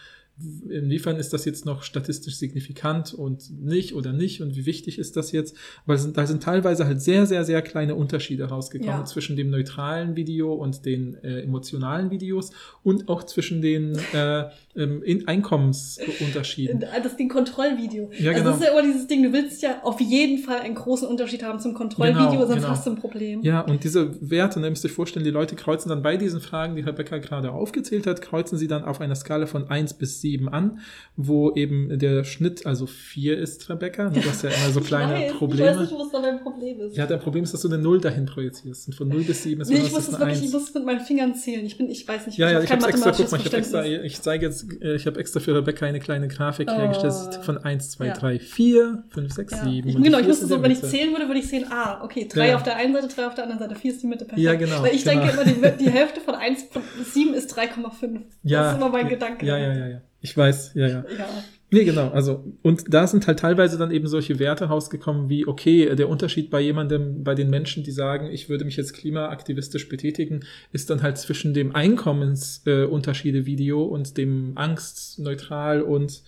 inwiefern 0.68 1.16
ist 1.16 1.32
das 1.32 1.44
jetzt 1.46 1.64
noch 1.64 1.82
statistisch 1.82 2.36
signifikant 2.36 3.14
und 3.14 3.50
nicht 3.62 3.94
oder 3.94 4.12
nicht 4.12 4.42
und 4.42 4.54
wie 4.56 4.66
wichtig 4.66 4.98
ist 4.98 5.16
das 5.16 5.32
jetzt? 5.32 5.56
Weil 5.86 5.96
sind, 5.98 6.16
da 6.18 6.26
sind 6.26 6.42
teilweise 6.42 6.86
halt 6.86 7.00
sehr, 7.00 7.24
sehr, 7.26 7.44
sehr 7.44 7.62
kleine 7.62 7.94
Unterschiede 7.94 8.44
rausgekommen 8.44 9.00
Ja. 9.00 9.04
zwischen 9.06 9.36
dem 9.36 9.48
neutralen 9.50 10.14
Video 10.14 10.52
und 10.52 10.84
den 10.84 11.14
äh, 11.24 11.40
emotionalen 11.40 12.10
Videos 12.10 12.50
und 12.82 13.08
auch 13.08 13.22
zwischen 13.24 13.62
den 13.62 13.98
äh, 14.12 14.44
ähm, 14.76 15.02
in 15.02 15.26
Einkommensunterschieden. 15.26 16.84
Das 17.02 17.16
Ding 17.16 17.28
Kontrollvideo. 17.28 18.10
Ja, 18.18 18.32
Also 18.32 18.42
genau. 18.42 18.50
das 18.50 18.60
ist 18.60 18.66
ja 18.66 18.72
immer 18.72 18.82
dieses 18.82 19.06
Ding, 19.06 19.22
du 19.22 19.32
willst 19.32 19.62
ja 19.62 19.80
auf 19.84 20.00
jeden 20.00 20.38
Fall 20.38 20.60
einen 20.60 20.74
großen 20.74 21.08
Unterschied 21.08 21.42
haben 21.42 21.60
zum 21.60 21.72
Kontrollvideo, 21.74 22.30
Genau, 22.30 22.46
sonst 22.46 22.56
genau. 22.56 22.68
hast 22.68 22.86
du 22.86 22.90
ein 22.90 22.96
Problem. 22.96 23.42
Ja, 23.42 23.60
und 23.62 23.84
diese 23.84 24.14
Werte, 24.30 24.60
ne, 24.60 24.68
müsst 24.70 24.84
ihr 24.84 24.88
euch 24.90 24.94
vorstellen, 24.94 25.24
die 25.24 25.30
Leute 25.30 25.56
kreuzen 25.56 25.88
dann 25.88 26.02
bei 26.02 26.16
diesen 26.16 26.40
Fragen, 26.40 26.76
die 26.76 26.82
Rebecca 26.82 27.18
gerade 27.18 27.52
aufgezählt 27.52 28.06
hat, 28.06 28.20
kreuzen 28.20 28.58
sie 28.58 28.68
dann 28.68 28.84
auf 28.84 29.00
einer 29.00 29.14
Skala 29.14 29.46
von 29.46 29.70
1 29.70 29.94
bis 29.94 30.20
7 30.20 30.25
an, 30.48 30.78
wo 31.16 31.52
eben 31.54 31.98
der 31.98 32.24
Schnitt 32.24 32.66
also 32.66 32.86
4 32.86 33.38
ist, 33.38 33.68
Rebecca. 33.70 34.10
Du 34.10 34.20
hast 34.24 34.42
ja 34.42 34.50
immer 34.50 34.70
so 34.72 34.80
kleine 34.82 35.14
ich 35.14 35.20
weiß, 35.24 35.30
Ich 35.32 35.38
Probleme. 35.38 35.70
weiß 35.70 35.80
nicht, 35.80 35.92
wo 35.92 36.02
es 36.04 36.10
da 36.12 36.20
mein 36.20 36.40
Problem 36.40 36.80
ist. 36.80 36.96
Ja, 36.96 37.06
dein 37.06 37.20
Problem 37.20 37.44
ist, 37.44 37.54
dass 37.54 37.62
du 37.62 37.68
eine 37.68 37.78
0 37.78 38.00
dahin 38.00 38.26
projizierst. 38.26 38.88
Und 38.88 38.94
von 38.94 39.08
0 39.08 39.22
bis 39.24 39.42
7 39.42 39.60
ist 39.60 39.68
nee, 39.70 39.76
was 39.78 39.86
ich 39.86 39.92
muss 39.92 40.08
eine 40.08 40.18
wirklich, 40.18 40.38
ich 40.38 40.44
1. 40.44 40.52
muss 40.52 40.68
es 40.68 40.74
mit 40.74 40.84
meinen 40.84 41.00
Fingern 41.00 41.34
zählen. 41.34 41.64
Ich 41.64 41.78
bin, 41.78 41.88
ich 41.90 42.06
weiß 42.06 42.26
nicht, 42.26 42.38
Ja, 42.38 42.50
ja, 42.50 42.56
hab 42.58 42.64
ich 42.64 42.70
habe 42.70 42.86
extra, 42.88 43.10
guck 43.12 43.30
mal, 43.32 43.38
ich 43.40 43.46
habe 43.46 43.56
extra, 43.56 43.84
ich 43.84 44.20
zeige 44.20 44.46
jetzt, 44.46 44.66
äh, 44.82 44.96
ich 44.96 45.06
habe 45.06 45.18
extra 45.20 45.40
für 45.40 45.54
Rebecca 45.54 45.86
eine 45.86 46.00
kleine 46.00 46.28
Grafik 46.28 46.68
Oh. 46.70 46.76
hergestellt. 46.76 47.12
Das 47.12 47.36
von 47.44 47.58
1, 47.58 47.90
2, 47.90 48.06
Ja. 48.06 48.14
3, 48.14 48.38
4, 48.38 49.04
5, 49.08 49.32
6, 49.32 49.52
Ja. 49.52 49.64
7. 49.64 49.88
Ich, 49.88 49.94
und 49.96 50.02
die 50.02 50.06
genau, 50.06 50.18
ich 50.20 50.26
müsste 50.26 50.44
ist 50.44 50.50
so, 50.50 50.62
wenn 50.62 50.70
ich 50.70 50.82
zählen 50.82 51.12
würde, 51.12 51.26
würde 51.28 51.40
ich 51.40 51.48
sehen, 51.48 51.66
ah, 51.70 52.02
okay, 52.02 52.26
drei 52.30 52.48
Ja. 52.48 52.56
auf 52.56 52.62
der 52.62 52.76
einen 52.76 52.92
Seite, 52.94 53.08
drei 53.14 53.26
auf 53.26 53.34
der 53.34 53.44
anderen 53.44 53.60
Seite, 53.60 53.74
vier 53.78 53.92
ist 53.92 54.02
die 54.02 54.06
Mitte 54.06 54.24
perfekt. 54.24 54.42
Ja, 54.42 54.54
genau, 54.54 54.82
Weil 54.82 54.94
ich 54.94 55.04
genau. 55.04 55.22
denke 55.24 55.42
immer, 55.60 55.70
die, 55.72 55.84
die 55.84 55.90
Hälfte 55.90 56.20
von 56.20 56.34
1 56.34 56.64
von 56.70 56.82
7 57.04 57.34
ist 57.34 57.56
3,5. 57.56 58.20
Ja, 58.42 58.62
das 58.62 58.72
ist 58.72 58.76
immer 58.78 58.88
mein 58.90 59.04
ja, 59.06 59.10
Gedanke. 59.10 59.46
Ja, 59.46 59.56
ja, 59.58 59.72
ja, 59.74 59.86
ja. 59.88 60.00
Ich 60.26 60.36
weiß, 60.36 60.72
ja, 60.74 60.88
ja. 60.88 61.04
Ja. 61.16 61.28
Nee, 61.70 61.84
genau. 61.84 62.08
Also, 62.08 62.44
und 62.62 62.92
da 62.92 63.06
sind 63.06 63.28
halt 63.28 63.38
teilweise 63.38 63.78
dann 63.78 63.92
eben 63.92 64.08
solche 64.08 64.40
Werte 64.40 64.64
rausgekommen 64.64 65.28
wie, 65.28 65.46
okay, 65.46 65.94
der 65.94 66.08
Unterschied 66.08 66.50
bei 66.50 66.60
jemandem, 66.60 67.22
bei 67.22 67.36
den 67.36 67.48
Menschen, 67.48 67.84
die 67.84 67.92
sagen, 67.92 68.26
ich 68.32 68.48
würde 68.48 68.64
mich 68.64 68.76
jetzt 68.76 68.92
klimaaktivistisch 68.92 69.88
betätigen, 69.88 70.40
ist 70.72 70.90
dann 70.90 71.02
halt 71.02 71.16
zwischen 71.18 71.54
dem 71.54 71.76
Einkommensunterschiede 71.76 73.38
äh, 73.38 73.72
und 73.72 74.16
dem 74.16 74.52
Angst-Neutral 74.56 75.80
und 75.82 76.22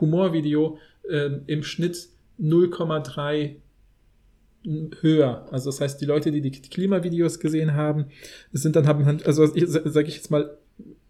Humor-Video 0.00 0.78
äh, 1.08 1.30
im 1.46 1.62
Schnitt 1.62 2.08
0,3 2.40 3.56
höher. 5.00 5.46
Also 5.52 5.70
das 5.70 5.80
heißt, 5.80 6.00
die 6.00 6.06
Leute, 6.06 6.32
die 6.32 6.40
die 6.40 6.50
Klimavideos 6.50 7.38
gesehen 7.38 7.74
haben, 7.74 8.06
sind 8.50 8.74
dann 8.74 8.88
haben, 8.88 9.20
also 9.24 9.46
sage 9.46 10.08
ich 10.08 10.16
jetzt 10.16 10.32
mal, 10.32 10.58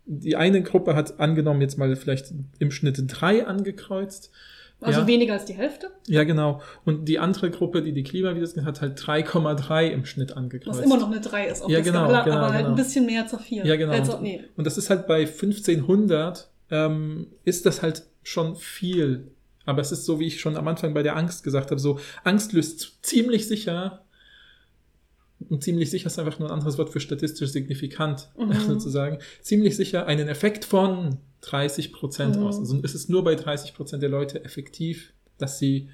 die 0.06 0.36
eine 0.36 0.62
Gruppe 0.62 0.94
hat 0.94 1.20
angenommen 1.20 1.60
jetzt 1.60 1.78
mal 1.78 1.94
vielleicht 1.96 2.32
im 2.58 2.70
Schnitt 2.70 3.02
drei 3.06 3.46
angekreuzt. 3.46 4.30
Also 4.80 5.00
ja. 5.00 5.06
weniger 5.06 5.32
als 5.32 5.46
die 5.46 5.54
Hälfte, 5.54 5.90
Ja, 6.06 6.24
genau. 6.24 6.60
Und 6.84 7.06
die 7.06 7.18
andere 7.18 7.50
Gruppe, 7.50 7.82
die 7.82 7.92
die 7.92 8.02
Klimavideos 8.02 8.52
gesehen 8.52 8.66
hat, 8.66 8.82
halt 8.82 9.00
3,3 9.00 9.88
im 9.88 10.04
Schnitt 10.04 10.36
angekreuzt. 10.36 10.78
was 10.78 10.84
immer 10.84 10.98
noch 10.98 11.10
eine 11.10 11.20
3 11.20 11.46
ist 11.46 11.62
auf 11.62 11.70
Ja, 11.70 11.78
der 11.78 11.84
genau, 11.84 12.04
Skala, 12.04 12.24
genau, 12.24 12.36
aber 12.36 12.48
halt 12.48 12.58
genau. 12.58 12.68
ein 12.70 12.76
bisschen 12.76 13.06
mehr 13.06 13.26
zur 13.26 13.38
4. 13.38 13.64
Ja, 13.64 13.76
genau. 13.76 13.92
Also, 13.92 14.18
nee. 14.20 14.44
Und 14.54 14.66
das 14.66 14.76
ist 14.76 14.90
halt 14.90 15.06
bei 15.06 15.20
1500 15.20 16.50
ähm, 16.70 17.28
ist 17.44 17.64
das 17.64 17.80
halt 17.80 18.04
schon 18.22 18.56
viel. 18.56 19.28
Aber 19.64 19.80
es 19.80 19.92
ist 19.92 20.04
so, 20.04 20.20
wie 20.20 20.26
ich 20.26 20.40
schon 20.40 20.56
am 20.56 20.68
Anfang 20.68 20.92
bei 20.92 21.02
der 21.02 21.16
Angst 21.16 21.42
gesagt 21.42 21.70
habe, 21.70 21.80
so 21.80 21.98
Angst 22.22 22.52
löst 22.52 22.98
ziemlich 23.02 23.48
sicher 23.48 24.04
und 25.48 25.62
ziemlich 25.62 25.90
sicher 25.90 26.06
ist 26.06 26.18
einfach 26.18 26.38
nur 26.38 26.48
ein 26.48 26.54
anderes 26.54 26.78
Wort 26.78 26.90
für 26.90 27.00
statistisch 27.00 27.50
signifikant, 27.50 28.28
Mhm. 28.38 28.52
sozusagen, 28.66 29.18
ziemlich 29.42 29.76
sicher 29.76 30.06
einen 30.06 30.28
Effekt 30.28 30.64
von 30.64 31.18
30 31.42 31.92
Prozent 31.92 32.36
Mhm. 32.36 32.42
aus. 32.44 32.58
Also 32.58 32.80
es 32.82 32.94
ist 32.94 33.08
nur 33.10 33.22
bei 33.24 33.34
30 33.34 33.74
Prozent 33.74 34.02
der 34.02 34.10
Leute 34.10 34.44
effektiv, 34.44 35.12
dass 35.38 35.58
sie 35.58 35.90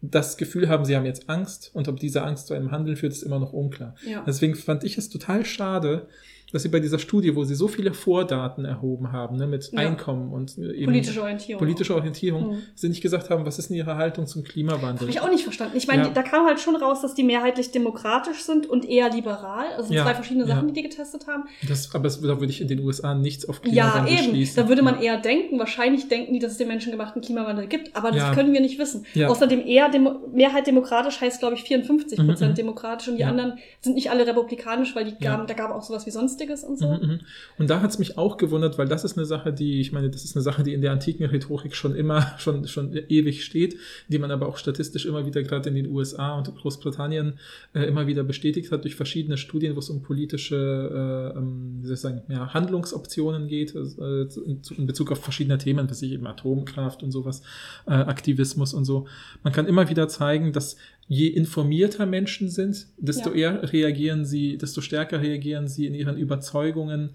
das 0.00 0.36
Gefühl 0.36 0.68
haben, 0.68 0.84
sie 0.84 0.96
haben 0.96 1.06
jetzt 1.06 1.30
Angst 1.30 1.70
und 1.72 1.88
ob 1.88 1.98
diese 1.98 2.22
Angst 2.24 2.46
zu 2.48 2.54
einem 2.54 2.70
Handeln 2.72 2.96
führt, 2.96 3.12
ist 3.12 3.22
immer 3.22 3.38
noch 3.38 3.52
unklar. 3.54 3.94
Ja. 4.06 4.22
Deswegen 4.26 4.54
fand 4.54 4.84
ich 4.84 4.98
es 4.98 5.08
total 5.08 5.44
schade, 5.46 6.08
dass 6.54 6.62
sie 6.62 6.68
bei 6.68 6.78
dieser 6.80 6.98
Studie, 7.00 7.34
wo 7.34 7.42
sie 7.44 7.54
so 7.56 7.66
viele 7.68 7.92
Vordaten 7.92 8.64
erhoben 8.64 9.10
haben, 9.12 9.36
ne, 9.36 9.46
mit 9.46 9.70
Ja. 9.72 9.80
Einkommen 9.80 10.32
und 10.32 10.56
eben 10.56 10.84
Politische 10.86 11.20
Orientierung. 11.20 11.58
politische 11.58 11.94
Orientierung, 11.96 12.48
Mhm. 12.52 12.62
sie 12.76 12.88
nicht 12.88 13.02
gesagt 13.02 13.28
haben, 13.28 13.44
was 13.44 13.58
ist 13.58 13.68
denn 13.70 13.76
ihre 13.76 13.96
Haltung 13.96 14.26
zum 14.28 14.44
Klimawandel? 14.44 15.00
Habe 15.00 15.10
ich 15.10 15.20
auch 15.20 15.28
nicht 15.28 15.42
verstanden. 15.42 15.76
Ich 15.76 15.88
meine, 15.88 16.04
Ja. 16.04 16.08
da 16.10 16.22
kam 16.22 16.46
halt 16.46 16.60
schon 16.60 16.76
raus, 16.76 17.02
dass 17.02 17.14
die 17.14 17.24
mehrheitlich 17.24 17.72
demokratisch 17.72 18.42
sind 18.44 18.66
und 18.66 18.88
eher 18.88 19.10
liberal. 19.10 19.66
Also 19.76 19.92
Ja, 19.92 20.04
zwei 20.04 20.14
verschiedene 20.14 20.46
ja. 20.46 20.54
Sachen, 20.54 20.68
die 20.68 20.74
die 20.74 20.82
getestet 20.82 21.26
haben. 21.26 21.44
Das, 21.68 21.92
aber 21.94 22.06
es, 22.06 22.20
da 22.20 22.28
würde 22.28 22.46
ich 22.46 22.60
in 22.60 22.68
den 22.68 22.80
USA 22.80 23.14
nichts 23.14 23.48
auf 23.48 23.60
Ja, 23.64 23.90
Klimawandel 23.90 24.14
eben. 24.14 24.22
schließen. 24.30 24.56
Da 24.62 24.68
würde 24.68 24.82
man 24.82 24.94
ja. 24.96 25.14
eher 25.14 25.20
denken, 25.20 25.58
wahrscheinlich 25.58 26.06
denken 26.08 26.32
die, 26.34 26.38
dass 26.38 26.52
es 26.52 26.58
den 26.58 26.68
menschengemachten 26.68 27.20
Klimawandel 27.20 27.66
gibt, 27.66 27.96
aber 27.96 28.10
das 28.12 28.18
Ja. 28.22 28.34
können 28.34 28.52
wir 28.52 28.60
nicht 28.60 28.78
wissen. 28.78 29.04
Ja. 29.14 29.28
Außerdem 29.28 29.66
eher 29.66 29.88
Demo 29.88 30.20
Mehrheit 30.32 30.66
demokratisch 30.68 31.20
heißt, 31.20 31.40
glaube 31.40 31.56
ich, 31.56 31.62
54 31.64 32.18
Mhm, 32.20 32.26
Prozent 32.28 32.50
mhm. 32.52 32.56
demokratisch 32.56 33.08
und 33.08 33.16
die 33.16 33.22
Ja. 33.22 33.28
anderen 33.28 33.58
sind 33.80 33.94
nicht 33.94 34.10
alle 34.10 34.24
republikanisch, 34.26 34.94
weil 34.94 35.04
die 35.06 35.14
Ja. 35.18 35.32
gaben, 35.32 35.46
da 35.48 35.54
gab 35.54 35.70
auch 35.72 35.82
sowas 35.82 36.06
wie 36.06 36.10
Sonstiges 36.44 36.64
und 36.64 36.78
so. 36.78 36.88
Mhm, 36.88 37.12
mhm. 37.12 37.20
Und 37.58 37.70
da 37.70 37.80
hat 37.80 37.90
es 37.90 37.98
mich 37.98 38.18
auch 38.18 38.36
gewundert, 38.36 38.78
weil 38.78 38.88
das 38.88 39.04
ist 39.04 39.16
eine 39.16 39.26
Sache, 39.26 39.52
die, 39.52 39.80
ich 39.80 39.92
meine, 39.92 40.10
das 40.10 40.24
ist 40.24 40.36
eine 40.36 40.42
Sache, 40.42 40.62
die 40.62 40.72
in 40.72 40.80
der 40.80 40.92
antiken 40.92 41.26
Rhetorik 41.26 41.74
schon 41.74 41.94
immer, 41.94 42.34
schon, 42.38 42.66
schon 42.66 42.94
ewig 43.08 43.44
steht, 43.44 43.76
die 44.08 44.18
man 44.18 44.30
aber 44.30 44.48
auch 44.48 44.56
statistisch 44.56 45.06
immer 45.06 45.26
wieder 45.26 45.42
gerade 45.42 45.68
in 45.68 45.74
den 45.74 45.86
USA 45.88 46.36
und 46.36 46.54
Großbritannien 46.54 47.38
äh, 47.74 47.84
immer 47.84 48.06
wieder 48.06 48.24
bestätigt 48.24 48.72
hat 48.72 48.84
durch 48.84 48.94
verschiedene 48.94 49.36
Studien, 49.36 49.74
wo 49.74 49.78
es 49.78 49.90
um 49.90 50.02
politische, 50.02 51.32
äh, 51.34 51.38
ähm, 51.38 51.78
wie 51.80 51.86
soll 51.86 51.94
ich 51.94 52.00
sagen, 52.00 52.22
ja, 52.28 52.52
Handlungsoptionen 52.52 53.48
geht, 53.48 53.74
äh, 53.74 54.22
in, 54.44 54.60
in 54.76 54.86
Bezug 54.86 55.12
auf 55.12 55.22
verschiedene 55.22 55.58
Themen, 55.58 55.88
was 55.90 56.02
ich 56.02 56.12
eben 56.12 56.26
Atomkraft 56.26 57.02
und 57.02 57.10
sowas, 57.10 57.42
äh, 57.86 57.92
Aktivismus 57.92 58.74
und 58.74 58.84
so. 58.84 59.06
Man 59.42 59.52
kann 59.52 59.66
immer 59.66 59.88
wieder 59.88 60.08
zeigen, 60.08 60.52
dass 60.52 60.76
je 61.08 61.28
informierter 61.28 62.06
Menschen 62.06 62.48
sind, 62.48 62.86
desto 62.96 63.30
Ja. 63.30 63.36
eher 63.36 63.72
reagieren 63.72 64.24
sie, 64.24 64.56
desto 64.58 64.80
stärker 64.80 65.20
reagieren 65.20 65.68
sie 65.68 65.86
in 65.86 65.94
ihren 65.94 66.16
Überzeugungen 66.16 67.10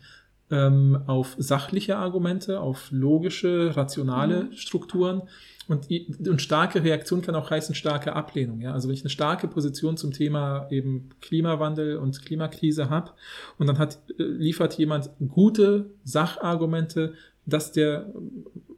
ähm, 0.52 0.98
auf 1.06 1.36
sachliche 1.38 1.98
Argumente, 1.98 2.60
auf 2.60 2.88
logische, 2.92 3.76
rationale 3.76 4.46
Mhm. 4.46 4.54
Strukturen. 4.54 5.22
Und, 5.68 5.88
und 6.28 6.42
starke 6.42 6.84
Reaktion 6.84 7.22
kann 7.22 7.36
auch 7.36 7.52
heißen 7.52 7.76
starke 7.76 8.14
Ablehnung. 8.16 8.60
Ja? 8.60 8.74
Also 8.74 8.88
wenn 8.88 8.96
ich 8.96 9.04
eine 9.04 9.12
starke 9.12 9.48
Position 9.48 9.98
zum 9.98 10.12
Thema 10.12 10.66
eben 10.72 11.10
Klimawandel 11.22 11.98
und 11.98 12.26
Klimakrise 12.26 12.90
habe 12.90 13.12
und 13.60 13.68
dann 13.68 13.78
hat, 13.78 14.00
äh, 14.18 14.24
liefert 14.24 14.74
jemand 14.80 15.12
gute 15.28 15.92
Sachargumente, 16.04 17.14
dass 17.46 17.72
der, 17.72 18.12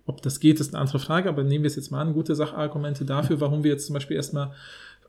ob 0.05 0.21
das 0.21 0.41
geht, 0.41 0.59
ist 0.59 0.73
eine 0.73 0.81
andere 0.81 0.99
Frage, 0.99 1.29
aber 1.29 1.43
nehmen 1.43 1.63
wir 1.63 1.67
es 1.69 1.77
jetzt 1.77 1.91
mal 1.91 2.01
an, 2.01 2.13
gute 2.13 2.35
Sachargumente 2.35 3.05
dafür, 3.05 3.39
warum 3.39 3.63
wir 3.63 3.71
jetzt 3.71 3.85
zum 3.87 3.93
Beispiel 3.93 4.17
erstmal 4.17 4.51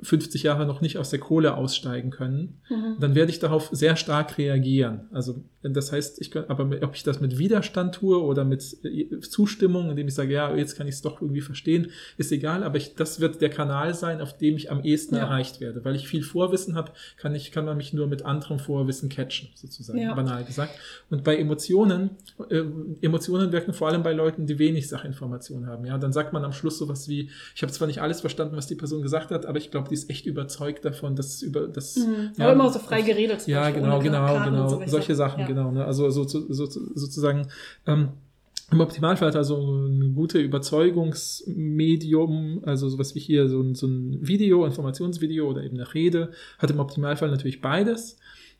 50 0.03 0.43
Jahre 0.43 0.67
noch 0.67 0.81
nicht 0.81 0.99
aus 0.99 1.11
der 1.11 1.21
Kohle 1.21 1.57
aussteigen 1.57 2.11
können, 2.11 2.61
Mhm. 2.71 2.97
dann 3.01 3.15
werde 3.15 3.31
ich 3.31 3.39
darauf 3.39 3.69
sehr 3.73 3.97
stark 3.97 4.37
reagieren. 4.39 5.09
Also 5.13 5.45
das 5.63 5.93
heißt, 5.93 6.21
ich 6.21 6.33
kann, 6.33 6.47
aber 6.49 6.69
ob 6.83 6.97
ich 6.97 7.05
das 7.05 7.21
mit 7.21 7.39
Widerstand 7.39 7.95
tue 7.95 8.21
oder 8.21 8.45
mit 8.45 8.65
äh, 8.85 9.21
Zustimmung, 9.21 9.91
indem 9.91 10.09
ich 10.09 10.15
sage, 10.15 10.33
ja, 10.33 10.53
jetzt 10.57 10.77
kann 10.77 10.89
ich 10.89 10.95
es 10.97 11.03
doch 11.03 11.23
irgendwie 11.23 11.41
verstehen, 11.41 11.89
ist 12.17 12.33
egal, 12.33 12.65
aber 12.65 12.79
ich, 12.79 12.97
das 12.97 13.21
wird 13.21 13.41
der 13.41 13.49
Kanal 13.51 13.95
sein, 13.95 14.21
auf 14.21 14.37
dem 14.37 14.57
ich 14.57 14.73
am 14.73 14.83
ehesten 14.83 15.15
Ja. 15.15 15.21
erreicht 15.23 15.61
werde. 15.61 15.85
Weil 15.85 15.95
ich 15.95 16.09
viel 16.09 16.25
Vorwissen 16.25 16.75
habe, 16.75 16.91
kann, 17.17 17.35
ich, 17.37 17.53
kann 17.53 17.65
man 17.65 17.77
mich 17.77 17.93
nur 17.93 18.09
mit 18.09 18.25
anderem 18.25 18.59
Vorwissen 18.59 19.09
catchen, 19.09 19.51
sozusagen, 19.55 20.01
Ja. 20.01 20.15
banal 20.15 20.45
gesagt. 20.45 20.73
Und 21.11 21.23
bei 21.23 21.37
Emotionen, 21.37 22.11
äh, 22.51 22.63
Emotionen 23.01 23.53
wirken 23.53 23.73
vor 23.73 23.89
allem 23.89 24.03
bei 24.03 24.13
Leuten, 24.13 24.47
die 24.47 24.59
wenig 24.59 24.89
Sachinformation 24.89 25.67
haben. 25.67 25.85
Ja, 25.85 25.97
dann 25.99 26.13
sagt 26.13 26.33
man 26.33 26.45
am 26.45 26.53
Schluss 26.53 26.79
sowas 26.79 27.09
wie, 27.09 27.31
ich 27.55 27.63
habe 27.63 27.73
zwar 27.73 27.87
nicht 27.87 28.01
alles 28.03 28.21
verstanden, 28.21 28.57
was 28.57 28.67
die 28.67 28.75
Person 28.75 29.03
gesagt 29.03 29.31
hat, 29.31 29.47
aber 29.47 29.59
ich 29.59 29.71
glaube, 29.71 29.92
die 29.93 29.99
ist 29.99 30.11
echt 30.11 30.27
überzeugt 30.27 30.85
davon, 30.85 31.15
dass 31.15 31.43
über 31.43 31.69
das. 31.69 31.97
Mhm. 31.97 32.33
Ja, 32.37 32.47
Aber 32.47 32.55
immer 32.55 32.71
so 32.71 32.81
frei 32.81 33.03
geredet. 33.03 33.47
Ja, 33.47 33.63
Beispiel, 33.63 33.83
genau, 33.83 34.01
genau, 34.01 34.27
Karten 34.27 34.51
genau. 34.51 34.69
so, 34.69 34.83
Solche 34.87 35.15
Sachen, 35.15 35.41
ja. 35.41 35.47
genau. 35.47 35.71
Ne? 35.71 35.85
Also 35.85 36.11
so, 36.11 36.25
so, 36.25 36.45
so, 36.49 36.67
sozusagen 36.67 37.47
ähm, 37.87 38.09
im 38.73 38.81
Optimalfall 38.81 39.29
hat 39.29 39.37
also 39.37 39.57
ein 39.57 40.15
gute 40.15 40.39
Überzeugungsmedium, 40.39 42.63
also 42.65 42.89
sowas 42.89 43.15
wie 43.15 43.21
hier 43.21 43.47
so 43.49 43.61
ein, 43.61 43.75
so 43.75 43.87
ein 43.87 44.27
Video, 44.27 44.65
Informationsvideo 44.65 45.47
oder 45.49 45.63
eben 45.63 45.77
eine 45.77 45.93
Rede, 45.93 46.31
hat 46.59 46.71
im 46.71 46.81
Optimalfall 46.81 47.31
natürlich 47.31 47.61
beides. 47.61 48.17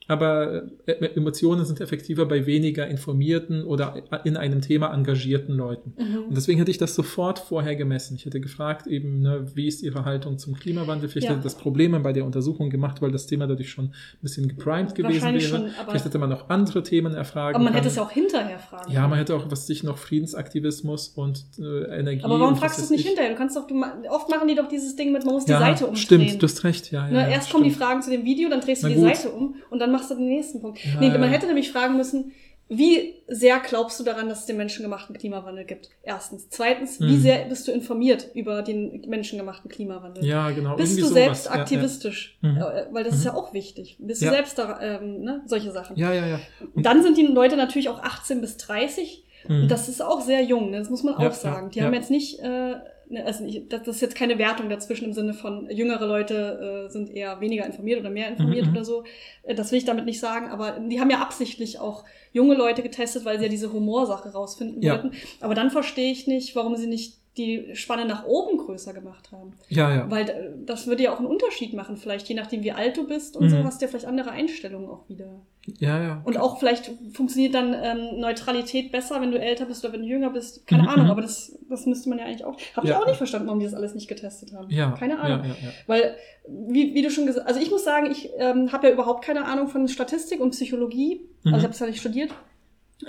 Aber 0.09 0.65
äh, 0.87 0.93
Emotionen 1.15 1.65
sind 1.65 1.81
effektiver 1.81 2.27
bei 2.27 2.45
weniger 2.45 2.87
informierten 2.89 3.65
oder 3.65 4.03
in 4.25 4.37
einem 4.37 4.61
Thema 4.61 4.93
engagierten 4.93 5.55
Leuten. 5.55 5.95
Mhm. 5.97 6.25
Und 6.29 6.37
deswegen 6.37 6.59
hätte 6.59 6.71
ich 6.73 6.79
das 6.79 6.95
sofort 6.95 7.39
vorher 7.39 7.77
gemessen. 7.77 8.17
Ich 8.17 8.27
hätte 8.27 8.41
gefragt, 8.41 8.87
eben, 8.89 9.21
ne, 9.23 9.47
wie 9.55 9.69
ist 9.69 9.83
Ihre 9.83 10.05
Haltung 10.05 10.39
zum 10.39 10.55
Klimawandel? 10.55 11.09
Vielleicht 11.09 11.29
Ja. 11.29 11.35
hätte 11.35 11.45
das 11.45 11.55
Probleme 11.57 12.01
bei 12.01 12.13
der 12.13 12.25
Untersuchung 12.25 12.69
gemacht, 12.69 13.01
weil 13.01 13.13
das 13.13 13.27
Thema 13.29 13.47
dadurch 13.47 13.71
schon 13.71 13.87
ein 13.87 13.93
bisschen 14.23 14.49
geprimed 14.49 14.95
gewesen 14.97 15.23
wäre. 15.23 15.41
Schon, 15.41 15.71
Vielleicht 15.89 16.05
hätte 16.05 16.19
man 16.19 16.31
noch 16.31 16.51
andere 16.51 16.83
Themen 16.83 17.15
erfragen 17.15 17.55
Aber 17.55 17.65
man 17.65 17.75
hätte 17.75 17.89
es 17.89 17.97
ja 17.97 18.03
auch 18.03 18.11
hinterher 18.11 18.59
fragen. 18.59 18.91
Ja, 18.93 19.07
man 19.07 19.19
hätte 19.19 19.37
auch, 19.37 19.51
was 19.51 19.67
sich 19.69 19.83
noch 19.85 19.99
Friedensaktivismus 19.99 21.09
und 21.11 21.45
äh, 21.59 21.99
Energie. 22.01 22.25
aber 22.25 22.41
warum 22.41 22.57
fragst 22.57 22.79
du 22.79 22.83
es 22.83 22.91
nicht 22.91 23.01
ich. 23.01 23.07
hinterher? 23.07 23.31
Du 23.33 23.37
kannst 23.37 23.57
doch, 23.57 23.67
du, 23.67 23.75
oft 24.11 24.29
machen 24.31 24.49
die 24.49 24.55
doch 24.55 24.69
dieses 24.69 24.97
Ding 24.97 25.13
mit, 25.13 25.25
man 25.25 25.35
muss 25.35 25.45
die 25.45 25.53
Ja, 25.53 25.61
Seite 25.61 25.87
umdrehen. 25.87 26.03
stimmt, 26.03 26.43
du 26.43 26.47
hast 26.47 26.65
recht, 26.65 26.91
ja. 26.91 27.07
ja, 27.07 27.13
Ne, 27.13 27.21
ja, 27.23 27.29
erst 27.29 27.51
kommen 27.53 27.65
die 27.65 27.71
stimmt. 27.71 27.85
Fragen 27.85 28.03
zu 28.03 28.11
dem 28.11 28.25
Video, 28.25 28.49
dann 28.49 28.61
drehst 28.61 28.83
du 28.83 28.89
Na 28.89 28.95
die. 28.95 29.01
Seite 29.01 29.31
um 29.31 29.57
und 29.71 29.79
dann 29.79 29.92
machst 29.93 30.11
du 30.11 30.15
den 30.15 30.29
nächsten 30.29 30.61
Punkt. 30.61 30.81
Ja, 30.85 30.99
nee, 31.01 31.11
man 31.11 31.29
hätte 31.31 31.47
nämlich 31.47 31.71
fragen 31.71 31.97
müssen, 31.97 32.33
wie 32.69 33.17
sehr 33.29 33.61
glaubst 33.61 34.01
du 34.01 34.05
daran, 34.05 34.31
dass 34.31 34.41
es 34.41 34.47
den 34.47 34.57
menschengemachten 34.57 35.15
Klimawandel 35.19 35.65
gibt? 35.67 35.91
Erstens. 36.03 36.49
Zweitens, 36.49 37.01
wie 37.01 37.17
Mhm. 37.17 37.21
sehr 37.21 37.45
bist 37.45 37.69
du 37.69 37.73
informiert 37.73 38.29
über 38.35 38.63
den 38.63 39.05
menschengemachten 39.09 39.71
Klimawandel? 39.71 40.25
Ja, 40.25 40.51
genau. 40.51 40.77
Bist 40.77 40.93
irgendwie 40.93 41.03
du 41.03 41.09
sowas. 41.09 41.15
selbst 41.25 41.47
Ja, 41.47 41.55
ja. 41.55 41.61
aktivistisch? 41.61 42.39
Mhm. 42.41 42.57
Äh, 42.57 42.87
Weil 42.91 43.05
das 43.05 43.17
ist 43.17 43.25
ja 43.27 43.35
auch 43.35 43.53
wichtig. 43.53 43.97
Bist 44.01 44.23
du 44.23 44.27
Ja. 44.27 44.33
selbst 44.33 44.59
da, 44.59 44.81
ähm, 44.81 45.21
ne? 45.21 45.43
solche 45.45 45.71
Sachen. 45.71 45.97
Ja, 45.97 46.15
ja, 46.15 46.27
ja. 46.27 46.41
Und- 46.75 46.87
Dann 46.87 47.03
sind 47.03 47.19
die 47.19 47.27
Leute 47.27 47.57
natürlich 47.57 47.91
auch 47.91 48.03
18 48.03 48.41
bis 48.41 48.57
30. 48.57 49.25
Mhm. 49.49 49.63
Und 49.63 49.71
das 49.71 49.89
ist 49.91 50.01
auch 50.01 50.23
sehr 50.23 50.43
jung, 50.43 50.71
ne? 50.71 50.79
das 50.79 50.89
muss 50.89 51.03
man 51.03 51.15
auch 51.17 51.33
sagen. 51.33 51.71
Die 51.71 51.83
haben 51.83 51.93
jetzt 51.93 52.11
nicht, 52.11 52.39
äh, 52.41 52.77
also 53.19 53.45
nicht, 53.45 53.73
das 53.73 53.83
das 53.85 53.97
ist 53.97 54.01
jetzt 54.03 54.15
keine 54.15 54.39
Wertung 54.39 54.69
dazwischen 54.69 55.05
im 55.07 55.13
Sinne 55.13 55.35
von 55.35 55.69
jüngere 55.71 56.07
Leute 56.07 56.87
äh, 56.87 56.91
sind 56.91 57.11
eher 57.11 57.41
weniger 57.41 57.67
informiert 57.67 58.01
oder 58.01 58.11
mehr 58.11 58.29
informiert 58.29 58.67
Mhm, 58.67 58.71
mhm. 58.73 58.77
oder 58.77 58.85
so. 58.85 59.05
Äh, 59.43 59.55
Das 59.55 59.71
will 59.71 59.79
ich 59.79 59.85
damit 59.85 60.05
nicht 60.05 60.21
sagen, 60.21 60.49
aber 60.49 60.79
die 60.81 61.01
haben 61.01 61.11
ja 61.11 61.21
absichtlich 61.21 61.79
auch 61.79 62.05
junge 62.33 62.55
Leute 62.55 62.83
getestet, 62.83 63.25
weil 63.25 63.39
sie 63.39 63.45
ja 63.45 63.51
diese 63.51 63.73
Humorsache 63.73 64.33
rausfinden 64.33 64.83
Ja. 64.83 64.93
wollten. 64.95 65.13
Aber 65.41 65.55
dann 65.55 65.71
verstehe 65.71 66.11
ich 66.13 66.27
nicht, 66.27 66.55
warum 66.57 66.77
sie 66.77 66.87
nicht 66.87 67.19
die 67.39 67.75
Spanne 67.75 68.05
nach 68.05 68.27
oben 68.27 68.59
größer 68.59 68.93
gemacht 68.93 69.33
haben. 69.33 69.55
ja, 69.71 69.95
ja. 69.95 70.11
Weil 70.11 70.29
äh, 70.29 70.51
das 70.67 70.87
würde 70.87 71.03
ja 71.05 71.15
auch 71.15 71.19
einen 71.19 71.27
Unterschied 71.29 71.73
machen, 71.73 71.97
vielleicht 71.97 72.29
je 72.29 72.35
nachdem, 72.35 72.63
wie 72.63 72.73
alt 72.73 72.97
du 72.99 73.07
bist 73.07 73.37
und 73.39 73.49
so, 73.49 73.57
Mhm. 73.57 73.65
hast 73.65 73.81
du 73.81 73.87
ja 73.87 73.89
vielleicht 73.91 74.05
andere 74.07 74.33
Einstellungen 74.33 74.89
auch 74.91 75.09
wieder. 75.09 75.41
ja, 75.79 76.03
ja. 76.03 76.23
Und 76.25 76.37
auch 76.39 76.59
vielleicht 76.59 76.91
funktioniert 77.15 77.55
dann 77.55 77.75
ähm, 77.81 78.21
Neutralität 78.21 78.93
besser, 78.93 79.21
wenn 79.23 79.31
du 79.31 79.39
älter 79.41 79.65
bist 79.65 79.83
oder 79.85 79.95
wenn 79.95 80.03
du 80.03 80.09
jünger 80.09 80.29
bist. 80.31 80.67
Keine 80.67 80.83
Mhm, 80.83 80.89
Ahnung, 80.89 81.05
mhm. 81.07 81.11
aber 81.13 81.23
das, 81.23 81.57
das 81.71 81.87
müsste 81.87 82.11
man 82.11 82.19
ja 82.19 82.25
eigentlich 82.27 82.45
auch. 82.45 82.57
Habe 82.77 82.87
ich 82.87 82.93
Ja. 82.93 83.01
auch 83.01 83.07
nicht 83.07 83.17
verstanden, 83.17 83.47
warum 83.47 83.61
die 83.61 83.65
das 83.67 83.75
alles 83.75 83.95
nicht 83.95 84.09
getestet 84.09 84.53
haben. 84.53 84.69
ja, 84.71 84.91
Keine 84.93 85.19
Ahnung. 85.19 85.41
Ja, 85.47 85.47
ja, 85.53 85.55
ja. 85.63 85.71
Weil, 85.87 86.17
wie, 86.49 86.93
wie 86.95 87.01
du 87.03 87.11
schon 87.11 87.25
gesagt 87.27 87.47
hast, 87.47 87.55
also 87.55 87.65
ich 87.65 87.71
muss 87.71 87.85
sagen, 87.85 88.11
ich 88.11 88.29
ähm, 88.37 88.73
habe 88.73 88.89
ja 88.89 88.93
überhaupt 88.93 89.25
keine 89.25 89.47
Ahnung 89.47 89.69
von 89.69 89.89
Statistik 89.89 90.41
und 90.41 90.51
Psychologie. 90.51 91.23
Mhm. 91.45 91.55
Also 91.55 91.59
ich 91.59 91.63
habe 91.65 91.73
es 91.75 91.79
ja 91.81 91.87
nicht 91.87 92.01
studiert. 92.01 92.31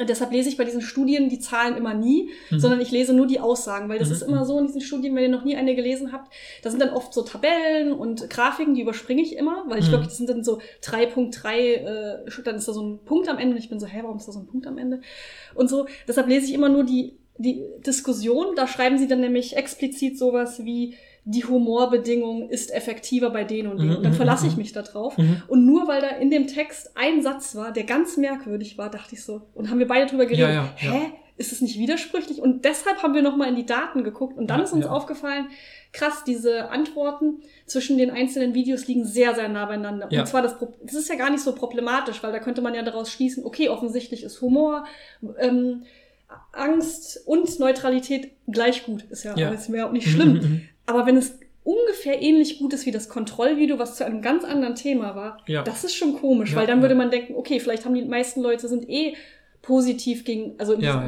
Deshalb 0.07 0.31
lese 0.31 0.49
ich 0.49 0.57
bei 0.57 0.63
diesen 0.65 0.81
Studien 0.81 1.29
die 1.29 1.39
Zahlen 1.39 1.77
immer 1.77 1.93
nie, 1.93 2.29
Mhm. 2.49 2.59
sondern 2.59 2.81
ich 2.81 2.91
lese 2.91 3.13
nur 3.13 3.27
die 3.27 3.39
Aussagen, 3.39 3.89
weil 3.89 3.99
das 3.99 4.09
Mhm. 4.09 4.13
ist 4.15 4.21
immer 4.23 4.45
so 4.45 4.57
in 4.59 4.65
diesen 4.67 4.81
Studien, 4.81 5.15
wenn 5.15 5.23
ihr 5.23 5.29
noch 5.29 5.43
nie 5.45 5.55
eine 5.55 5.75
gelesen 5.75 6.11
habt, 6.11 6.33
da 6.63 6.69
sind 6.69 6.81
dann 6.81 6.89
oft 6.89 7.13
so 7.13 7.21
Tabellen 7.21 7.91
und 7.91 8.29
Grafiken, 8.29 8.73
die 8.75 8.81
überspringe 8.81 9.21
ich 9.21 9.35
immer, 9.35 9.63
weil 9.67 9.79
ich 9.79 9.87
Mhm. 9.87 9.91
wirklich, 9.91 10.09
das 10.09 10.17
sind 10.17 10.29
dann 10.29 10.43
so 10.43 10.59
3.3, 10.81 11.75
äh, 11.75 12.43
dann 12.43 12.55
ist 12.55 12.67
da 12.67 12.73
so 12.73 12.81
ein 12.81 12.99
Punkt 13.05 13.29
am 13.29 13.37
Ende 13.37 13.55
und 13.55 13.61
ich 13.61 13.69
bin 13.69 13.79
so, 13.79 13.87
hä, 13.87 13.99
warum 14.03 14.17
ist 14.17 14.27
da 14.27 14.31
so 14.31 14.39
ein 14.39 14.47
Punkt 14.47 14.67
am 14.67 14.77
Ende? 14.77 15.01
Und 15.55 15.69
so, 15.69 15.85
deshalb 16.07 16.27
lese 16.27 16.45
ich 16.47 16.53
immer 16.53 16.69
nur 16.69 16.83
die, 16.83 17.17
die 17.37 17.63
Diskussion, 17.85 18.55
da 18.55 18.67
schreiben 18.67 18.97
sie 18.97 19.07
dann 19.07 19.21
nämlich 19.21 19.55
explizit 19.57 20.17
sowas 20.17 20.63
wie, 20.65 20.95
die 21.25 21.45
Humorbedingung 21.45 22.49
ist 22.49 22.73
effektiver 22.73 23.29
bei 23.29 23.43
denen 23.43 23.71
und 23.71 23.77
denen. 23.77 23.89
Mhm, 23.91 23.95
Und 23.97 24.03
dann 24.03 24.11
mhm, 24.11 24.17
verlasse 24.17 24.45
ich 24.47 24.53
mhm. 24.53 24.59
mich 24.59 24.73
da 24.73 24.81
drauf. 24.81 25.15
Und 25.47 25.65
nur 25.65 25.87
weil 25.87 26.01
da 26.01 26.07
in 26.09 26.29
dem 26.31 26.47
Text 26.47 26.91
ein 26.95 27.21
Satz 27.21 27.55
war, 27.55 27.71
der 27.71 27.83
ganz 27.83 28.17
merkwürdig 28.17 28.77
war, 28.77 28.89
dachte 28.89 29.15
ich 29.15 29.23
so, 29.23 29.41
und 29.53 29.69
haben 29.69 29.79
wir 29.79 29.87
beide 29.87 30.05
drüber 30.09 30.25
geredet, 30.25 30.49
Ja, 30.49 30.53
ja, 30.53 30.73
hä? 30.75 30.87
ja. 30.87 31.01
Ist 31.35 31.51
es 31.51 31.61
nicht 31.61 31.79
widersprüchlich? 31.79 32.41
Und 32.41 32.63
deshalb 32.63 33.01
haben 33.01 33.15
wir 33.15 33.23
nochmal 33.23 33.49
in 33.49 33.55
die 33.55 33.65
Daten 33.65 34.03
geguckt 34.03 34.37
und 34.37 34.47
dann 34.51 34.61
ist 34.61 34.71
uns 34.71 34.85
aufgefallen, 34.85 35.47
krass, 35.91 36.23
diese 36.27 36.69
Antworten 36.69 37.41
zwischen 37.65 37.97
den 37.97 38.11
einzelnen 38.11 38.53
Videos 38.53 38.85
liegen 38.85 39.03
sehr, 39.03 39.33
sehr 39.33 39.49
nah 39.49 39.65
beieinander. 39.65 40.09
Und 40.11 40.27
zwar, 40.27 40.43
das, 40.43 40.59
Pro- 40.59 40.73
das 40.83 40.93
ist 40.93 41.09
ja 41.09 41.15
gar 41.15 41.31
nicht 41.31 41.41
so 41.41 41.53
problematisch, 41.55 42.21
weil 42.21 42.31
da 42.31 42.37
könnte 42.37 42.61
man 42.61 42.75
ja 42.75 42.83
daraus 42.83 43.09
schließen, 43.11 43.45
okay, 43.45 43.67
offensichtlich 43.69 44.23
ist 44.23 44.41
Humor, 44.41 44.85
ähm, 45.39 45.83
Angst 46.51 47.21
und 47.25 47.59
Neutralität 47.59 48.31
gleich 48.47 48.85
gut. 48.85 49.03
Ist 49.09 49.23
ja, 49.23 49.35
Ja. 49.35 49.49
ist 49.49 49.69
mir 49.69 49.87
auch 49.87 49.91
nicht 49.91 50.07
schlimm. 50.09 50.61
Aber 50.85 51.05
wenn 51.05 51.17
es 51.17 51.37
ungefähr 51.63 52.21
ähnlich 52.21 52.59
gut 52.59 52.73
ist 52.73 52.85
wie 52.85 52.91
das 52.91 53.07
Kontrollvideo, 53.07 53.79
was 53.79 53.95
zu 53.95 54.05
einem 54.05 54.21
ganz 54.21 54.43
anderen 54.43 54.75
Thema 54.75 55.15
war, 55.15 55.37
Ja. 55.47 55.63
das 55.63 55.83
ist 55.85 55.95
schon 55.95 56.19
komisch, 56.19 56.51
Ja, 56.51 56.57
weil 56.57 56.67
dann 56.67 56.79
ja. 56.79 56.81
würde 56.83 56.95
man 56.95 57.09
denken, 57.09 57.35
okay, 57.35 57.59
vielleicht 57.59 57.85
haben 57.85 57.93
die 57.95 58.03
meisten 58.03 58.41
Leute 58.41 58.67
sind 58.67 58.89
eh 58.89 59.15
positiv 59.61 60.25
gegen, 60.25 60.55
also 60.57 60.73
Ja, 60.77 61.07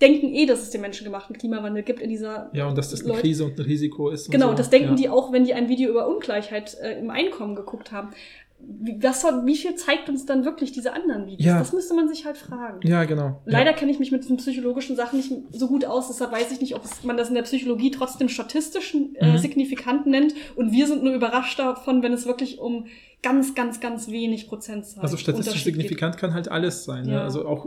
denken 0.00 0.32
eh, 0.32 0.46
dass 0.46 0.62
es 0.62 0.70
den 0.70 0.82
menschengemachten 0.82 1.36
Klimawandel 1.36 1.82
gibt 1.82 2.00
in 2.00 2.10
dieser 2.10 2.48
Ja, 2.52 2.68
und 2.68 2.78
dass 2.78 2.90
das 2.90 3.00
eine 3.00 3.08
Leute- 3.08 3.22
Krise 3.22 3.44
und 3.44 3.58
ein 3.58 3.64
Risiko 3.64 4.10
ist. 4.10 4.30
Genau, 4.30 4.50
so. 4.50 4.54
das 4.54 4.70
denken 4.70 4.94
die 4.94 5.08
auch, 5.08 5.32
wenn 5.32 5.42
die 5.44 5.52
ein 5.54 5.68
Video 5.68 5.90
über 5.90 6.06
Ungleichheit 6.06 6.76
äh, 6.80 7.00
im 7.00 7.10
Einkommen 7.10 7.56
geguckt 7.56 7.90
haben. 7.90 8.10
Wie, 8.84 9.02
was, 9.02 9.20
soll- 9.22 9.44
wie 9.46 9.56
viel 9.56 9.74
zeigt 9.74 10.08
uns 10.08 10.24
dann 10.26 10.44
wirklich 10.44 10.72
diese 10.72 10.92
anderen 10.92 11.26
Videos? 11.26 11.44
Ja. 11.46 11.58
Das 11.58 11.72
müsste 11.72 11.94
man 11.94 12.08
sich 12.08 12.24
halt 12.26 12.36
fragen. 12.38 12.86
Ja, 12.86 13.04
genau. 13.04 13.40
Leider 13.44 13.70
Ja. 13.70 13.76
kenne 13.76 13.90
ich 13.92 13.98
mich 13.98 14.10
mit 14.12 14.22
diesen 14.24 14.36
psychologischen 14.38 14.96
Sachen 14.96 15.16
nicht 15.18 15.32
so 15.52 15.68
gut 15.68 15.84
aus, 15.84 16.08
deshalb 16.08 16.32
weiß 16.32 16.50
ich 16.52 16.60
nicht, 16.60 16.74
ob 16.74 16.84
es, 16.84 17.02
man 17.04 17.16
das 17.16 17.28
in 17.28 17.34
der 17.34 17.42
Psychologie 17.42 17.90
trotzdem 17.90 18.28
statistischen 18.28 19.14
äh, 19.16 19.32
Mhm. 19.32 19.38
signifikant 19.38 20.06
nennt. 20.06 20.34
Und 20.56 20.72
wir 20.72 20.86
sind 20.86 21.02
nur 21.04 21.12
überrascht 21.14 21.58
davon, 21.58 22.02
wenn 22.02 22.12
es 22.12 22.26
wirklich 22.26 22.58
um 22.58 22.86
ganz, 23.22 23.54
ganz, 23.54 23.78
ganz 23.80 24.08
wenig 24.10 24.48
Prozentzahlen 24.48 25.02
Also 25.02 25.16
statistisch 25.16 25.48
Unterschied 25.52 25.64
geht. 25.66 25.74
signifikant 25.74 26.16
kann 26.18 26.34
halt 26.34 26.48
alles 26.48 26.84
sein. 26.84 27.06
Ne? 27.06 27.12
Ja. 27.12 27.22
Also 27.22 27.46
auch, 27.46 27.66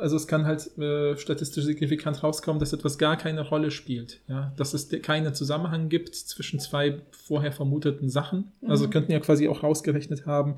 also 0.00 0.16
es 0.16 0.26
kann 0.26 0.46
halt 0.46 0.76
äh, 0.78 1.16
statistisch 1.16 1.64
signifikant 1.64 2.22
rauskommen, 2.22 2.58
dass 2.58 2.72
etwas 2.72 2.98
gar 2.98 3.16
keine 3.16 3.42
Rolle 3.48 3.70
spielt. 3.70 4.20
Ja? 4.26 4.52
Dass 4.56 4.74
es 4.74 4.88
keinen 5.02 5.34
Zusammenhang 5.34 5.88
gibt 5.88 6.14
zwischen 6.14 6.58
zwei 6.58 7.00
vorher 7.10 7.52
vermuteten 7.52 8.08
Sachen. 8.08 8.52
Also 8.66 8.86
Mhm. 8.86 8.90
könnten 8.90 9.12
ja 9.12 9.20
quasi 9.20 9.48
auch 9.48 9.62
rausgerechnet 9.62 10.26
haben, 10.26 10.56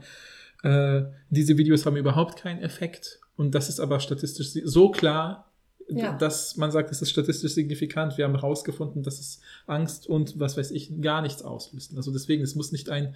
äh, 0.63 1.03
diese 1.31 1.59
Videos 1.59 1.85
haben 1.87 1.97
überhaupt 1.97 2.39
keinen 2.39 2.63
Effekt. 2.63 3.21
Und 3.37 3.55
das 3.55 3.69
ist 3.69 3.81
aber 3.81 3.99
statistisch 4.01 4.53
so 4.65 4.91
klar, 4.91 5.51
Ja. 5.89 6.17
dass 6.17 6.57
man 6.57 6.71
sagt, 6.71 6.91
es 6.93 7.03
ist 7.03 7.11
statistisch 7.11 7.53
signifikant. 7.55 8.17
Wir 8.17 8.25
haben 8.25 8.35
herausgefunden, 8.35 9.03
dass 9.03 9.19
es 9.19 9.41
Angst 9.67 10.07
und 10.07 10.39
was 10.39 10.57
weiß 10.57 10.71
ich 10.71 11.01
gar 11.03 11.21
nichts 11.23 11.43
auslöst. 11.43 11.97
Also 11.97 12.13
deswegen, 12.13 12.43
es 12.45 12.55
muss 12.55 12.71
nicht 12.73 12.89
ein 12.89 13.15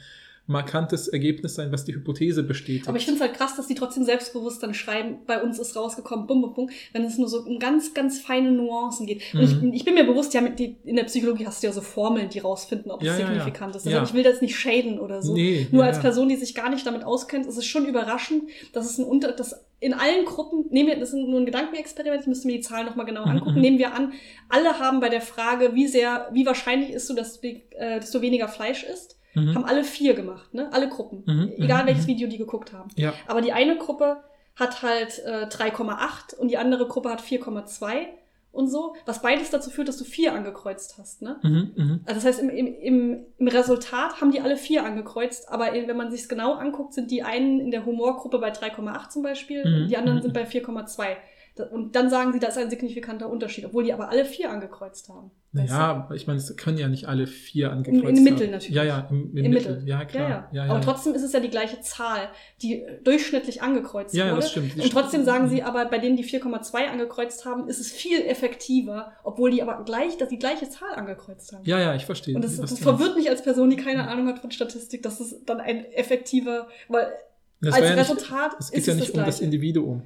markantes 0.48 1.08
Ergebnis 1.08 1.54
sein, 1.56 1.72
was 1.72 1.84
die 1.84 1.94
Hypothese 1.94 2.42
bestätigt. 2.42 2.88
Aber 2.88 2.96
ich 2.96 3.04
finde 3.04 3.20
es 3.20 3.26
halt 3.26 3.36
krass, 3.36 3.56
dass 3.56 3.66
die 3.66 3.74
trotzdem 3.74 4.04
selbstbewusst 4.04 4.62
dann 4.62 4.74
schreiben, 4.74 5.18
bei 5.26 5.42
uns 5.42 5.58
ist 5.58 5.74
rausgekommen, 5.76 6.26
bum, 6.26 6.40
bum, 6.42 6.54
bum, 6.54 6.70
wenn 6.92 7.04
es 7.04 7.18
nur 7.18 7.28
so 7.28 7.40
um 7.40 7.58
ganz, 7.58 7.94
ganz 7.94 8.20
feine 8.20 8.52
Nuancen 8.52 9.06
geht. 9.06 9.22
Und 9.34 9.40
Mhm. 9.62 9.68
ich, 9.70 9.80
ich 9.80 9.84
bin 9.84 9.94
mir 9.94 10.04
bewusst, 10.04 10.34
ja, 10.34 10.40
die, 10.48 10.76
in 10.84 10.96
der 10.96 11.04
Psychologie 11.04 11.46
hast 11.46 11.62
du 11.62 11.66
ja 11.66 11.72
so 11.72 11.80
Formeln, 11.80 12.28
die 12.28 12.38
rausfinden, 12.38 12.90
ob 12.90 13.02
es 13.02 13.06
Ja, 13.08 13.14
ja, 13.14 13.18
ja. 13.20 13.26
signifikant 13.26 13.74
ist. 13.76 13.86
Ja. 13.86 13.98
Also 14.00 14.10
ich 14.10 14.16
will 14.16 14.22
das 14.22 14.40
nicht 14.40 14.56
shaden 14.56 15.00
oder 15.00 15.20
so. 15.22 15.34
Nee, 15.34 15.66
Nur 15.72 15.82
ja, 15.82 15.88
als 15.88 15.96
ja. 15.96 16.02
Person, 16.02 16.28
die 16.28 16.36
sich 16.36 16.54
gar 16.54 16.70
nicht 16.70 16.86
damit 16.86 17.04
auskennt, 17.04 17.46
ist 17.46 17.56
es 17.56 17.66
schon 17.66 17.86
überraschend, 17.86 18.44
dass 18.72 18.88
es 18.88 18.98
ein 18.98 19.04
Unter, 19.04 19.32
dass 19.32 19.64
in 19.78 19.92
allen 19.92 20.24
Gruppen, 20.24 20.64
nehmen 20.70 20.88
wir, 20.88 20.98
das 20.98 21.10
ist 21.10 21.16
nur 21.16 21.38
ein 21.38 21.44
Gedankenexperiment, 21.44 22.22
ich 22.22 22.26
müsste 22.26 22.46
mir 22.46 22.54
die 22.54 22.60
Zahlen 22.60 22.86
nochmal 22.86 23.04
genau 23.04 23.22
Mhm, 23.26 23.30
angucken, 23.32 23.54
mhm. 23.56 23.60
nehmen 23.60 23.78
wir 23.78 23.94
an, 23.94 24.12
alle 24.48 24.78
haben 24.78 25.00
bei 25.00 25.08
der 25.10 25.20
Frage, 25.20 25.74
wie 25.74 25.86
sehr, 25.86 26.28
wie 26.32 26.46
wahrscheinlich 26.46 26.90
ist 26.90 27.08
so, 27.08 27.14
dass, 27.14 27.42
äh, 27.42 27.60
dass 28.00 28.10
du 28.10 28.22
weniger 28.22 28.48
Fleisch 28.48 28.84
isst, 28.84 29.15
Mhm. 29.36 29.54
haben 29.54 29.64
alle 29.64 29.84
vier 29.84 30.14
gemacht, 30.14 30.54
ne? 30.54 30.68
Alle 30.72 30.88
Gruppen. 30.88 31.22
Mhm, 31.26 31.52
Egal 31.58 31.82
mhm, 31.82 31.86
welches 31.88 32.04
mhm. 32.04 32.08
Video 32.08 32.28
die 32.28 32.38
geguckt 32.38 32.72
haben. 32.72 32.88
Ja, 32.96 33.12
Aber 33.26 33.40
die 33.42 33.52
eine 33.52 33.76
Gruppe 33.76 34.22
hat 34.56 34.82
halt 34.82 35.22
äh, 35.26 35.44
3,8 35.46 36.34
und 36.38 36.48
die 36.48 36.56
andere 36.56 36.88
Gruppe 36.88 37.10
hat 37.10 37.20
4,2 37.20 38.06
und 38.52 38.68
so, 38.68 38.94
was 39.04 39.20
beides 39.20 39.50
dazu 39.50 39.68
führt, 39.68 39.88
dass 39.88 39.98
du 39.98 40.04
vier 40.04 40.32
angekreuzt 40.32 40.96
hast, 40.98 41.20
ne? 41.20 41.36
mhm, 41.42 41.72
mhm. 41.76 42.00
Also 42.06 42.14
das 42.14 42.24
heißt, 42.24 42.40
im, 42.40 42.48
im, 42.48 42.66
im, 42.74 43.26
im 43.36 43.48
Resultat 43.48 44.22
haben 44.22 44.30
die 44.30 44.40
alle 44.40 44.56
vier 44.56 44.82
angekreuzt, 44.84 45.50
aber 45.50 45.74
wenn 45.74 45.96
man 45.96 46.10
sich 46.10 46.26
genau 46.26 46.54
anguckt, 46.54 46.94
sind 46.94 47.10
die 47.10 47.22
einen 47.22 47.60
in 47.60 47.70
der 47.70 47.84
Humorgruppe 47.84 48.38
bei 48.38 48.50
3,8 48.50 49.10
zum 49.10 49.22
Beispiel, 49.22 49.62
Mhm, 49.62 49.88
die 49.88 49.96
anderen 49.98 50.22
sind 50.22 50.32
bei 50.32 50.44
4,2. 50.44 51.04
Und 51.60 51.96
dann 51.96 52.10
sagen 52.10 52.32
sie, 52.32 52.38
das 52.38 52.56
ist 52.56 52.62
ein 52.62 52.70
signifikanter 52.70 53.28
Unterschied, 53.30 53.64
obwohl 53.64 53.84
die 53.84 53.92
aber 53.92 54.10
alle 54.10 54.24
vier 54.24 54.50
angekreuzt 54.50 55.08
haben. 55.08 55.30
Naja, 55.52 56.06
ich 56.14 56.26
meine, 56.26 56.38
es 56.38 56.54
können 56.56 56.76
ja 56.76 56.86
nicht 56.86 57.06
alle 57.08 57.26
vier 57.26 57.68
Im- 57.68 57.72
angekreuzt 57.78 58.18
im 58.18 58.24
Mittel 58.24 58.46
haben. 58.46 58.50
natürlich. 58.52 58.74
Ja, 58.76 58.84
ja, 58.84 59.06
im, 59.10 59.30
im, 59.34 59.44
Im 59.44 59.50
Mittel. 59.52 59.72
Mittel. 59.76 59.88
Ja, 59.88 59.98
Ja, 60.00 60.04
klar. 60.04 60.28
ja. 60.28 60.48
Ja, 60.52 60.66
ja. 60.66 60.70
Aber 60.70 60.80
trotzdem 60.82 61.14
ist 61.14 61.22
es 61.22 61.32
ja 61.32 61.40
die 61.40 61.48
gleiche 61.48 61.80
Zahl, 61.80 62.28
die 62.60 62.82
äh, 62.82 63.02
durchschnittlich 63.02 63.62
angekreuzt 63.62 64.14
Ja, 64.14 64.26
ja, 64.26 64.32
wurde. 64.32 64.42
das 64.42 64.50
stimmt. 64.50 64.76
Und 64.76 64.90
trotzdem 64.92 65.24
sagen 65.24 65.48
sie 65.48 65.62
aber, 65.62 65.86
bei 65.86 65.98
denen 65.98 66.16
die 66.18 66.24
4,2 66.24 66.88
angekreuzt 66.90 67.46
haben, 67.46 67.68
ist 67.68 67.80
es 67.80 67.90
viel 67.90 68.20
effektiver, 68.26 69.12
obwohl 69.24 69.50
die 69.50 69.62
aber 69.62 69.82
gleich, 69.84 70.18
dass 70.18 70.28
die 70.28 70.38
gleiche 70.38 70.68
Zahl 70.68 70.94
angekreuzt 70.94 71.52
haben. 71.52 71.64
Ja, 71.64 71.80
ja, 71.80 71.94
ich 71.94 72.04
verstehe. 72.04 72.34
Und 72.36 72.44
das, 72.44 72.56
das 72.58 72.78
verwirrt 72.78 73.16
mich 73.16 73.30
als 73.30 73.42
Person, 73.42 73.70
die 73.70 73.76
keine 73.76 74.08
Ahnung 74.08 74.26
hat 74.28 74.40
von 74.40 74.50
Statistik, 74.50 75.02
dass 75.02 75.20
es 75.20 75.42
dann 75.46 75.60
ein 75.60 75.86
effektiver, 75.92 76.68
weil 76.88 77.06
Das 77.62 77.74
als 77.76 77.84
ja 77.84 77.90
nicht- 77.94 78.00
Resultat 78.10 78.56
Es 78.58 78.70
geht 78.70 78.80
ist 78.80 78.86
ja 78.88 78.92
es 78.92 78.98
nicht 79.00 79.10
das 79.14 79.18
um 79.18 79.24
das. 79.24 79.40
Individuum. 79.40 80.02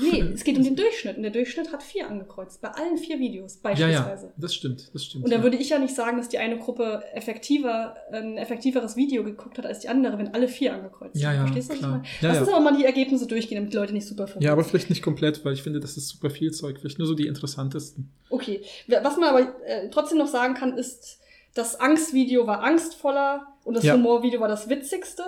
Nee, 0.00 0.20
es 0.34 0.44
geht 0.44 0.56
um 0.56 0.64
den 0.64 0.76
Durchschnitt. 0.76 1.16
Und 1.16 1.22
der 1.22 1.30
Durchschnitt 1.32 1.72
hat 1.72 1.82
vier 1.82 2.08
angekreuzt. 2.08 2.60
Bei 2.60 2.68
allen 2.70 2.96
vier 2.98 3.18
Videos 3.18 3.54
Ja, 3.56 3.60
beispielsweise. 3.70 4.26
ja, 4.26 4.32
das 4.36 4.54
stimmt, 4.54 4.90
das 4.94 5.04
stimmt. 5.04 5.24
Und 5.24 5.30
da 5.30 5.36
ja. 5.38 5.42
würde 5.42 5.56
ich 5.56 5.68
ja 5.70 5.78
nicht 5.78 5.94
sagen, 5.94 6.16
dass 6.18 6.28
die 6.28 6.38
eine 6.38 6.58
Gruppe 6.58 7.02
effektiver, 7.14 7.96
ein 8.12 8.36
effektiveres 8.38 8.96
Video 8.96 9.24
geguckt 9.24 9.58
hat 9.58 9.66
als 9.66 9.80
die 9.80 9.88
andere, 9.88 10.18
wenn 10.18 10.34
alle 10.34 10.48
vier 10.48 10.74
angekreuzt 10.74 11.16
Ja, 11.16 11.28
haben. 11.30 11.36
ja, 11.36 11.42
Verstehst 11.42 11.68
du, 11.68 11.72
was 11.72 11.76
ich 11.76 11.80
klar. 11.80 11.90
meine? 11.92 12.04
Ja, 12.20 12.28
Lass 12.28 12.34
ja. 12.36 12.40
uns 12.42 12.50
aber 12.52 12.60
mal 12.60 12.76
die 12.76 12.84
Ergebnisse 12.84 13.26
durchgehen, 13.26 13.56
damit 13.56 13.72
die 13.72 13.76
Leute 13.76 13.92
nicht 13.92 14.06
super 14.06 14.26
verwirrt 14.26 14.44
ja, 14.44 14.52
aber 14.52 14.62
sind. 14.62 14.70
vielleicht 14.70 14.90
nicht 14.90 15.02
komplett, 15.02 15.44
weil 15.44 15.52
ich 15.54 15.62
finde, 15.62 15.80
das 15.80 15.96
ist 15.96 16.08
super 16.08 16.30
viel 16.30 16.50
Zeug. 16.52 16.78
Vielleicht 16.80 16.98
nur 16.98 17.06
so 17.08 17.14
die 17.14 17.26
interessantesten. 17.26 18.10
Okay. 18.30 18.62
Was 19.02 19.16
man 19.16 19.28
aber 19.30 19.40
äh, 19.66 19.88
trotzdem 19.90 20.18
noch 20.18 20.26
sagen 20.28 20.54
kann, 20.54 20.76
ist, 20.76 21.20
das 21.54 21.78
Angstvideo 21.80 22.46
war 22.46 22.62
angstvoller 22.62 23.46
und 23.64 23.74
das 23.74 23.84
Ja. 23.84 23.94
Humorvideo 23.94 24.40
war 24.40 24.48
das 24.48 24.68
witzigste. 24.68 25.22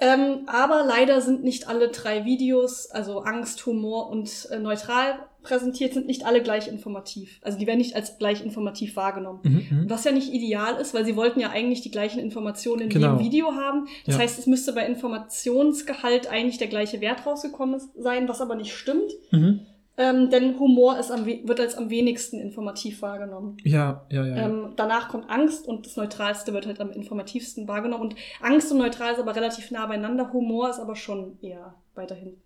Ähm, 0.00 0.44
aber 0.46 0.84
leider 0.86 1.20
sind 1.20 1.44
nicht 1.44 1.68
alle 1.68 1.88
drei 1.88 2.24
Videos, 2.24 2.90
also 2.90 3.20
Angst, 3.20 3.64
Humor 3.66 4.08
und 4.08 4.48
äh, 4.50 4.58
neutral 4.58 5.14
präsentiert, 5.42 5.94
sind 5.94 6.06
nicht 6.06 6.26
alle 6.26 6.42
gleich 6.42 6.68
informativ. 6.68 7.38
Also 7.42 7.58
die 7.58 7.66
werden 7.66 7.78
nicht 7.78 7.96
als 7.96 8.18
gleich 8.18 8.44
informativ 8.44 8.96
wahrgenommen. 8.96 9.40
Mhm, 9.42 9.66
mhm. 9.70 9.90
Was 9.90 10.04
ja 10.04 10.12
nicht 10.12 10.32
ideal 10.32 10.76
ist, 10.80 10.92
weil 10.94 11.04
sie 11.04 11.16
wollten 11.16 11.40
ja 11.40 11.50
eigentlich 11.50 11.80
die 11.80 11.90
gleichen 11.90 12.18
Informationen 12.18 12.82
in 12.82 12.88
Genau. 12.90 13.12
jedem 13.12 13.24
Video 13.24 13.52
haben. 13.54 13.86
Das 14.06 14.16
Ja. 14.16 14.20
heißt, 14.22 14.38
es 14.38 14.46
müsste 14.46 14.72
bei 14.74 14.86
Informationsgehalt 14.86 16.30
eigentlich 16.30 16.58
der 16.58 16.68
gleiche 16.68 17.00
Wert 17.00 17.24
rausgekommen 17.26 17.80
sein, 17.98 18.28
was 18.28 18.40
aber 18.40 18.54
nicht 18.54 18.74
stimmt. 18.74 19.10
Mhm. 19.30 19.60
Ähm, 20.00 20.30
denn 20.30 20.58
Humor 20.58 20.98
ist 20.98 21.10
am, 21.10 21.26
wird 21.26 21.60
als 21.60 21.74
am 21.74 21.90
wenigsten 21.90 22.40
informativ 22.40 23.02
wahrgenommen. 23.02 23.58
Ja, 23.64 24.06
ja, 24.08 24.24
ja. 24.24 24.34
ja. 24.34 24.46
Ähm, 24.46 24.72
danach 24.74 25.10
kommt 25.10 25.28
Angst 25.28 25.68
und 25.68 25.84
das 25.84 25.96
Neutralste 25.96 26.54
wird 26.54 26.64
halt 26.64 26.80
am 26.80 26.90
informativsten 26.90 27.68
wahrgenommen. 27.68 28.04
Und 28.04 28.14
Angst 28.40 28.72
und 28.72 28.78
Neutral 28.78 29.12
ist 29.12 29.20
aber 29.20 29.36
relativ 29.36 29.70
nah 29.70 29.84
beieinander. 29.84 30.32
Humor 30.32 30.70
ist 30.70 30.78
aber 30.78 30.96
schon 30.96 31.38
eher 31.42 31.74
weiter 31.94 32.14
hinten. 32.14 32.40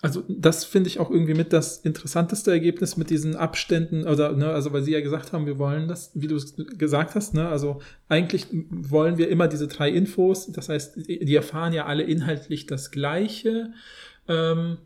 Also 0.00 0.22
das 0.28 0.64
finde 0.64 0.88
ich 0.88 0.98
auch 0.98 1.10
irgendwie 1.10 1.34
mit 1.34 1.52
das 1.52 1.76
interessanteste 1.76 2.50
Ergebnis 2.50 2.96
mit 2.96 3.10
diesen 3.10 3.36
Abständen, 3.36 4.06
oder, 4.06 4.32
ne, 4.32 4.48
also 4.48 4.72
weil 4.72 4.82
Sie 4.82 4.92
ja 4.92 5.00
gesagt 5.02 5.34
haben, 5.34 5.44
wir 5.44 5.58
wollen 5.58 5.88
das, 5.88 6.10
wie 6.14 6.26
du 6.26 6.36
es 6.36 6.56
gesagt 6.56 7.14
hast, 7.14 7.34
ne, 7.34 7.48
also 7.48 7.80
eigentlich 8.08 8.46
wollen 8.70 9.18
wir 9.18 9.28
immer 9.28 9.46
diese 9.46 9.68
drei 9.68 9.90
Infos, 9.90 10.50
das 10.52 10.70
heißt, 10.70 11.06
die 11.06 11.34
erfahren 11.34 11.74
ja 11.74 11.84
alle 11.84 12.02
inhaltlich 12.02 12.66
das 12.66 12.90
Gleiche. 12.90 13.72
Ähm, 14.26 14.78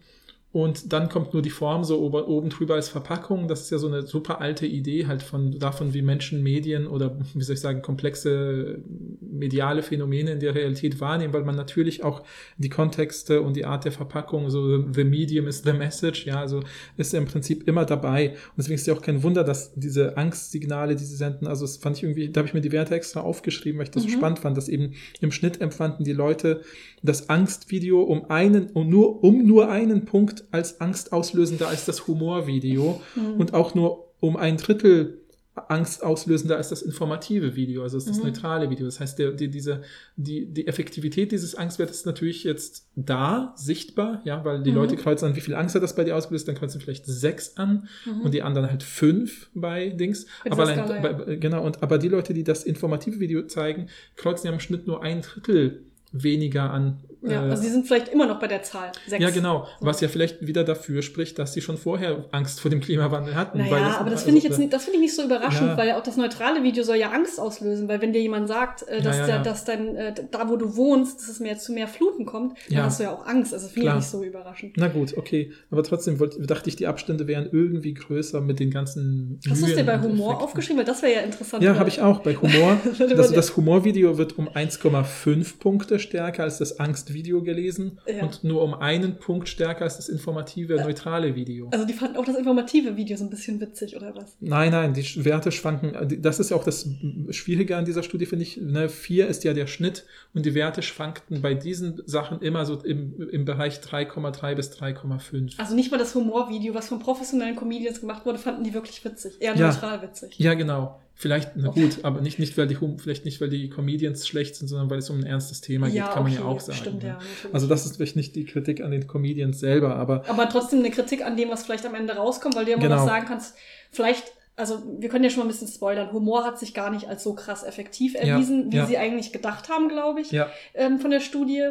und 0.50 0.94
dann 0.94 1.10
kommt 1.10 1.34
nur 1.34 1.42
die 1.42 1.50
Form 1.50 1.84
so 1.84 2.00
oben, 2.00 2.48
drüber 2.48 2.74
als 2.76 2.88
Verpackung. 2.88 3.48
Das 3.48 3.60
ist 3.60 3.70
ja 3.70 3.76
so 3.76 3.86
eine 3.86 4.06
super 4.06 4.40
alte 4.40 4.64
Idee 4.66 5.06
halt 5.06 5.22
von 5.22 5.58
davon, 5.58 5.92
wie 5.92 6.00
Menschen 6.00 6.42
Medien 6.42 6.86
oder 6.86 7.18
wie 7.34 7.42
soll 7.42 7.52
ich 7.54 7.60
sagen, 7.60 7.82
komplexe 7.82 8.78
mediale 9.20 9.82
Phänomene 9.82 10.32
in 10.32 10.40
der 10.40 10.54
Realität 10.54 11.00
wahrnehmen, 11.00 11.34
weil 11.34 11.44
man 11.44 11.54
natürlich 11.54 12.02
auch 12.02 12.22
die 12.56 12.70
Kontexte 12.70 13.42
und 13.42 13.56
die 13.56 13.66
Art 13.66 13.84
der 13.84 13.92
Verpackung, 13.92 14.48
so 14.48 14.90
the 14.90 15.04
medium 15.04 15.46
is 15.46 15.62
the 15.64 15.74
message, 15.74 16.24
ja, 16.24 16.40
also 16.40 16.62
ist 16.96 17.12
im 17.12 17.26
Prinzip 17.26 17.68
immer 17.68 17.84
dabei. 17.84 18.30
Und 18.30 18.36
deswegen 18.56 18.76
ist 18.76 18.86
ja 18.86 18.94
auch 18.94 19.02
kein 19.02 19.22
Wunder, 19.22 19.44
dass 19.44 19.74
diese 19.74 20.16
Angstsignale, 20.16 20.96
die 20.96 21.04
sie 21.04 21.16
senden, 21.16 21.46
also 21.46 21.66
das 21.66 21.76
fand 21.76 21.98
ich 21.98 22.04
irgendwie, 22.04 22.30
da 22.30 22.38
habe 22.38 22.48
ich 22.48 22.54
mir 22.54 22.62
die 22.62 22.72
Werte 22.72 22.94
extra 22.94 23.20
aufgeschrieben, 23.20 23.78
weil 23.78 23.84
ich 23.84 23.90
das 23.90 24.04
so 24.04 24.08
Mhm. 24.08 24.12
spannend 24.12 24.38
fand, 24.38 24.56
dass 24.56 24.70
eben 24.70 24.94
im 25.20 25.30
Schnitt 25.30 25.60
empfanden 25.60 26.04
die 26.06 26.14
Leute 26.14 26.62
das 27.02 27.28
Angstvideo 27.28 28.00
um 28.02 28.30
einen, 28.30 28.70
um 28.70 28.88
nur, 28.88 29.22
um 29.22 29.46
nur 29.46 29.70
einen 29.70 30.06
Punkt 30.06 30.37
als 30.52 30.80
angstauslösender 30.80 31.68
als 31.68 31.84
das 31.84 32.06
Humorvideo 32.06 33.00
Mhm. 33.16 33.34
und 33.40 33.54
auch 33.54 33.74
nur 33.74 34.06
um 34.20 34.36
ein 34.36 34.56
Drittel 34.56 35.20
angstauslösender 35.68 36.56
als 36.56 36.68
das 36.68 36.82
informative 36.82 37.56
Video, 37.56 37.82
also 37.82 37.96
das, 37.96 38.04
ist 38.04 38.10
das 38.10 38.18
Mhm. 38.18 38.24
neutrale 38.26 38.70
Video. 38.70 38.86
Das 38.86 39.00
heißt, 39.00 39.18
der, 39.18 39.32
die, 39.32 39.48
diese, 39.48 39.82
die, 40.16 40.46
die 40.46 40.66
Effektivität 40.68 41.32
dieses 41.32 41.56
Angstwertes 41.56 41.96
ist 41.98 42.06
natürlich 42.06 42.44
jetzt 42.44 42.86
da, 42.94 43.54
sichtbar, 43.56 44.20
ja, 44.24 44.44
weil 44.44 44.62
die 44.62 44.70
Mhm. 44.70 44.76
Leute 44.76 44.96
kreuzen 44.96 45.26
an, 45.26 45.36
wie 45.36 45.40
viel 45.40 45.54
Angst 45.56 45.74
hat 45.74 45.82
das 45.82 45.96
bei 45.96 46.04
dir 46.04 46.16
ausgelöst, 46.16 46.46
dann 46.46 46.54
kreuzen 46.54 46.80
vielleicht 46.80 47.06
sechs 47.06 47.56
an 47.56 47.88
Mhm. 48.06 48.20
und 48.22 48.34
die 48.34 48.42
anderen 48.42 48.70
halt 48.70 48.82
fünf 48.84 49.50
bei 49.54 49.88
Dings. 49.90 50.26
Aber 50.48 50.62
allein, 50.68 51.02
bei, 51.02 51.36
genau, 51.36 51.64
und 51.64 51.82
aber 51.82 51.98
die 51.98 52.08
Leute, 52.08 52.34
die 52.34 52.44
das 52.44 52.62
informative 52.64 53.18
Video 53.18 53.42
zeigen, 53.46 53.88
kreuzen 54.16 54.46
ja 54.46 54.52
im 54.52 54.60
Schnitt 54.60 54.86
nur 54.86 55.02
ein 55.02 55.22
Drittel 55.22 55.82
weniger 56.12 56.70
an. 56.70 57.00
Ja, 57.22 57.46
äh, 57.46 57.50
also 57.50 57.62
sie 57.62 57.68
sind 57.70 57.86
vielleicht 57.86 58.08
immer 58.08 58.26
noch 58.26 58.38
bei 58.38 58.46
der 58.46 58.62
Zahl. 58.62 58.92
Sechs. 59.06 59.22
ja, 59.22 59.30
genau. 59.30 59.66
Was 59.80 60.00
ja 60.00 60.08
vielleicht 60.08 60.46
wieder 60.46 60.64
dafür 60.64 61.02
spricht, 61.02 61.38
dass 61.38 61.52
sie 61.52 61.60
schon 61.60 61.76
vorher 61.76 62.24
Angst 62.30 62.60
vor 62.60 62.70
dem 62.70 62.80
Klimawandel 62.80 63.34
hatten. 63.34 63.58
Naja, 63.58 63.70
weil 63.70 63.82
aber 63.82 64.04
das 64.10 64.20
also, 64.20 64.24
finde 64.26 64.38
ich 64.38 64.44
jetzt 64.44 64.58
nicht, 64.58 64.72
das 64.72 64.84
finde 64.84 64.96
ich 64.98 65.02
nicht 65.02 65.16
so 65.16 65.24
überraschend, 65.24 65.68
Ja. 65.70 65.76
weil 65.76 65.92
auch 65.92 66.02
das 66.02 66.16
neutrale 66.16 66.62
Video 66.62 66.84
soll 66.84 66.96
ja 66.96 67.10
Angst 67.10 67.40
auslösen, 67.40 67.88
weil 67.88 68.00
wenn 68.00 68.12
dir 68.12 68.20
jemand 68.22 68.48
sagt, 68.48 68.86
äh, 68.88 69.02
dass, 69.02 69.16
Ja, 69.16 69.22
ja, 69.22 69.26
der, 69.26 69.42
dass 69.42 69.64
dein, 69.64 69.96
äh, 69.96 70.14
da 70.30 70.48
wo 70.48 70.56
du 70.56 70.76
wohnst, 70.76 71.20
dass 71.20 71.28
es 71.28 71.40
mehr 71.40 71.58
zu 71.58 71.72
mehr 71.72 71.88
Fluten 71.88 72.24
kommt, 72.26 72.56
dann 72.70 72.84
hast 72.84 73.00
du 73.00 73.04
ja 73.04 73.12
auch 73.12 73.26
Angst. 73.26 73.52
Also 73.52 73.68
finde 73.68 73.88
ich 73.88 73.94
nicht 73.96 74.08
so 74.08 74.22
überraschend. 74.22 74.74
Na 74.76 74.88
gut, 74.88 75.16
okay. 75.16 75.52
Aber 75.70 75.82
trotzdem 75.82 76.18
wollte, 76.20 76.40
dachte 76.46 76.68
ich, 76.68 76.76
die 76.76 76.86
Abstände 76.86 77.26
wären 77.26 77.48
irgendwie 77.50 77.94
größer 77.94 78.40
mit 78.40 78.60
den 78.60 78.70
ganzen. 78.70 79.40
Hast 79.48 79.62
du 79.62 79.66
es 79.66 79.74
dir 79.74 79.84
bei 79.84 79.98
Humor 80.00 80.28
Effekten. 80.28 80.44
aufgeschrieben? 80.44 80.78
Weil 80.78 80.84
das 80.84 81.02
wäre 81.02 81.14
ja 81.14 81.20
interessant. 81.20 81.62
Ja, 81.62 81.76
habe 81.76 81.88
ich 81.88 82.00
auch 82.00 82.20
bei 82.20 82.34
Humor. 82.40 82.78
Weil 82.98 83.08
Das, 83.08 83.32
das 83.32 83.56
Humorvideo 83.56 84.18
wird 84.18 84.38
um 84.38 84.48
1,5 84.48 85.58
Punkte 85.58 85.98
stärker 85.98 86.44
als 86.44 86.58
das 86.58 86.78
Angstvideo 87.08 87.42
gelesen 87.42 87.98
Ja. 88.06 88.22
und 88.22 88.44
nur 88.44 88.62
um 88.62 88.74
einen 88.74 89.18
Punkt 89.18 89.48
stärker 89.48 89.82
als 89.84 89.96
das 89.96 90.08
informative, 90.08 90.76
neutrale 90.76 91.34
Video. 91.34 91.68
Also 91.70 91.84
die 91.86 91.92
fanden 91.92 92.16
auch 92.16 92.24
das 92.24 92.36
informative 92.36 92.96
Video 92.96 93.16
so 93.16 93.24
ein 93.24 93.30
bisschen 93.30 93.60
witzig, 93.60 93.96
oder 93.96 94.14
was? 94.14 94.36
Nein, 94.40 94.72
nein, 94.72 94.92
die 94.94 95.24
Werte 95.24 95.50
schwanken. 95.52 95.94
äh, 95.94 96.18
Das 96.18 96.38
ist 96.38 96.50
ja 96.50 96.56
auch 96.56 96.64
das 96.64 96.88
Schwierige 97.30 97.76
an 97.76 97.84
dieser 97.84 98.02
Studie, 98.02 98.26
finde 98.26 98.42
ich. 98.44 98.56
Ne? 98.58 98.88
Vier 98.88 99.26
ist 99.28 99.44
ja 99.44 99.54
der 99.54 99.66
Schnitt 99.66 100.04
und 100.34 100.44
die 100.46 100.54
Werte 100.54 100.82
schwankten 100.82 101.40
bei 101.42 101.54
diesen 101.54 102.02
Sachen 102.06 102.40
immer 102.42 102.66
so 102.66 102.76
im, 102.82 103.28
im 103.30 103.44
Bereich 103.44 103.78
3,3 103.80 104.54
bis 104.54 104.70
3,5. 104.72 105.58
Also 105.58 105.74
nicht 105.74 105.90
mal 105.90 105.98
das 105.98 106.14
Humorvideo, 106.14 106.74
was 106.74 106.88
von 106.88 106.98
professionellen 106.98 107.56
Comedians 107.56 108.00
gemacht 108.00 108.26
wurde, 108.26 108.38
fanden 108.38 108.64
die 108.64 108.74
wirklich 108.74 109.04
witzig. 109.04 109.36
Eher 109.40 109.56
Ja. 109.56 109.68
neutral 109.68 110.02
witzig. 110.02 110.38
Ja, 110.38 110.54
genau. 110.54 111.00
Vielleicht, 111.20 111.56
na 111.56 111.70
gut, 111.70 112.04
aber 112.04 112.20
nicht, 112.20 112.38
nicht, 112.38 112.56
weil 112.56 112.68
die, 112.68 112.78
vielleicht 112.96 113.24
nicht, 113.24 113.40
weil 113.40 113.48
die 113.48 113.68
Comedians 113.68 114.28
schlecht 114.28 114.54
sind, 114.54 114.68
sondern 114.68 114.88
weil 114.88 114.98
es 114.98 115.10
um 115.10 115.18
ein 115.18 115.26
ernstes 115.26 115.60
Thema 115.60 115.90
geht, 115.90 116.04
kann 116.04 116.22
man 116.22 116.32
ja 116.32 116.42
okay, 116.42 116.48
auch 116.48 116.60
sagen. 116.60 116.78
Stimmt, 116.78 117.02
ne? 117.02 117.08
ja. 117.08 117.18
Also 117.52 117.66
das 117.66 117.84
ist 117.86 117.96
vielleicht 117.96 118.14
nicht 118.14 118.36
die 118.36 118.44
Kritik 118.44 118.80
an 118.84 118.92
den 118.92 119.08
Comedians 119.08 119.58
selber, 119.58 119.96
aber 119.96 120.22
Aber 120.28 120.48
trotzdem 120.48 120.78
eine 120.78 120.92
Kritik 120.92 121.24
an 121.26 121.36
dem, 121.36 121.50
was 121.50 121.64
vielleicht 121.64 121.84
am 121.84 121.96
Ende 121.96 122.14
rauskommt, 122.14 122.54
weil 122.54 122.66
du 122.66 122.70
ja 122.70 122.76
immer 122.76 122.86
Genau. 122.86 123.00
noch 123.00 123.04
sagen 123.06 123.26
kannst, 123.26 123.56
vielleicht, 123.90 124.30
also 124.54 124.80
wir 125.00 125.08
können 125.08 125.24
ja 125.24 125.30
schon 125.30 125.40
mal 125.40 125.46
ein 125.46 125.48
bisschen 125.48 125.66
spoilern, 125.66 126.12
Humor 126.12 126.44
hat 126.44 126.56
sich 126.60 126.72
gar 126.72 126.90
nicht 126.92 127.08
als 127.08 127.24
so 127.24 127.34
krass 127.34 127.64
effektiv 127.64 128.14
erwiesen, 128.14 128.70
wie 128.70 128.76
ja. 128.76 128.86
sie 128.86 128.96
eigentlich 128.96 129.32
gedacht 129.32 129.68
haben, 129.68 129.88
glaube 129.88 130.20
ich, 130.20 130.30
ja, 130.30 130.48
ähm, 130.74 131.00
von 131.00 131.10
der 131.10 131.20
Studie. 131.20 131.64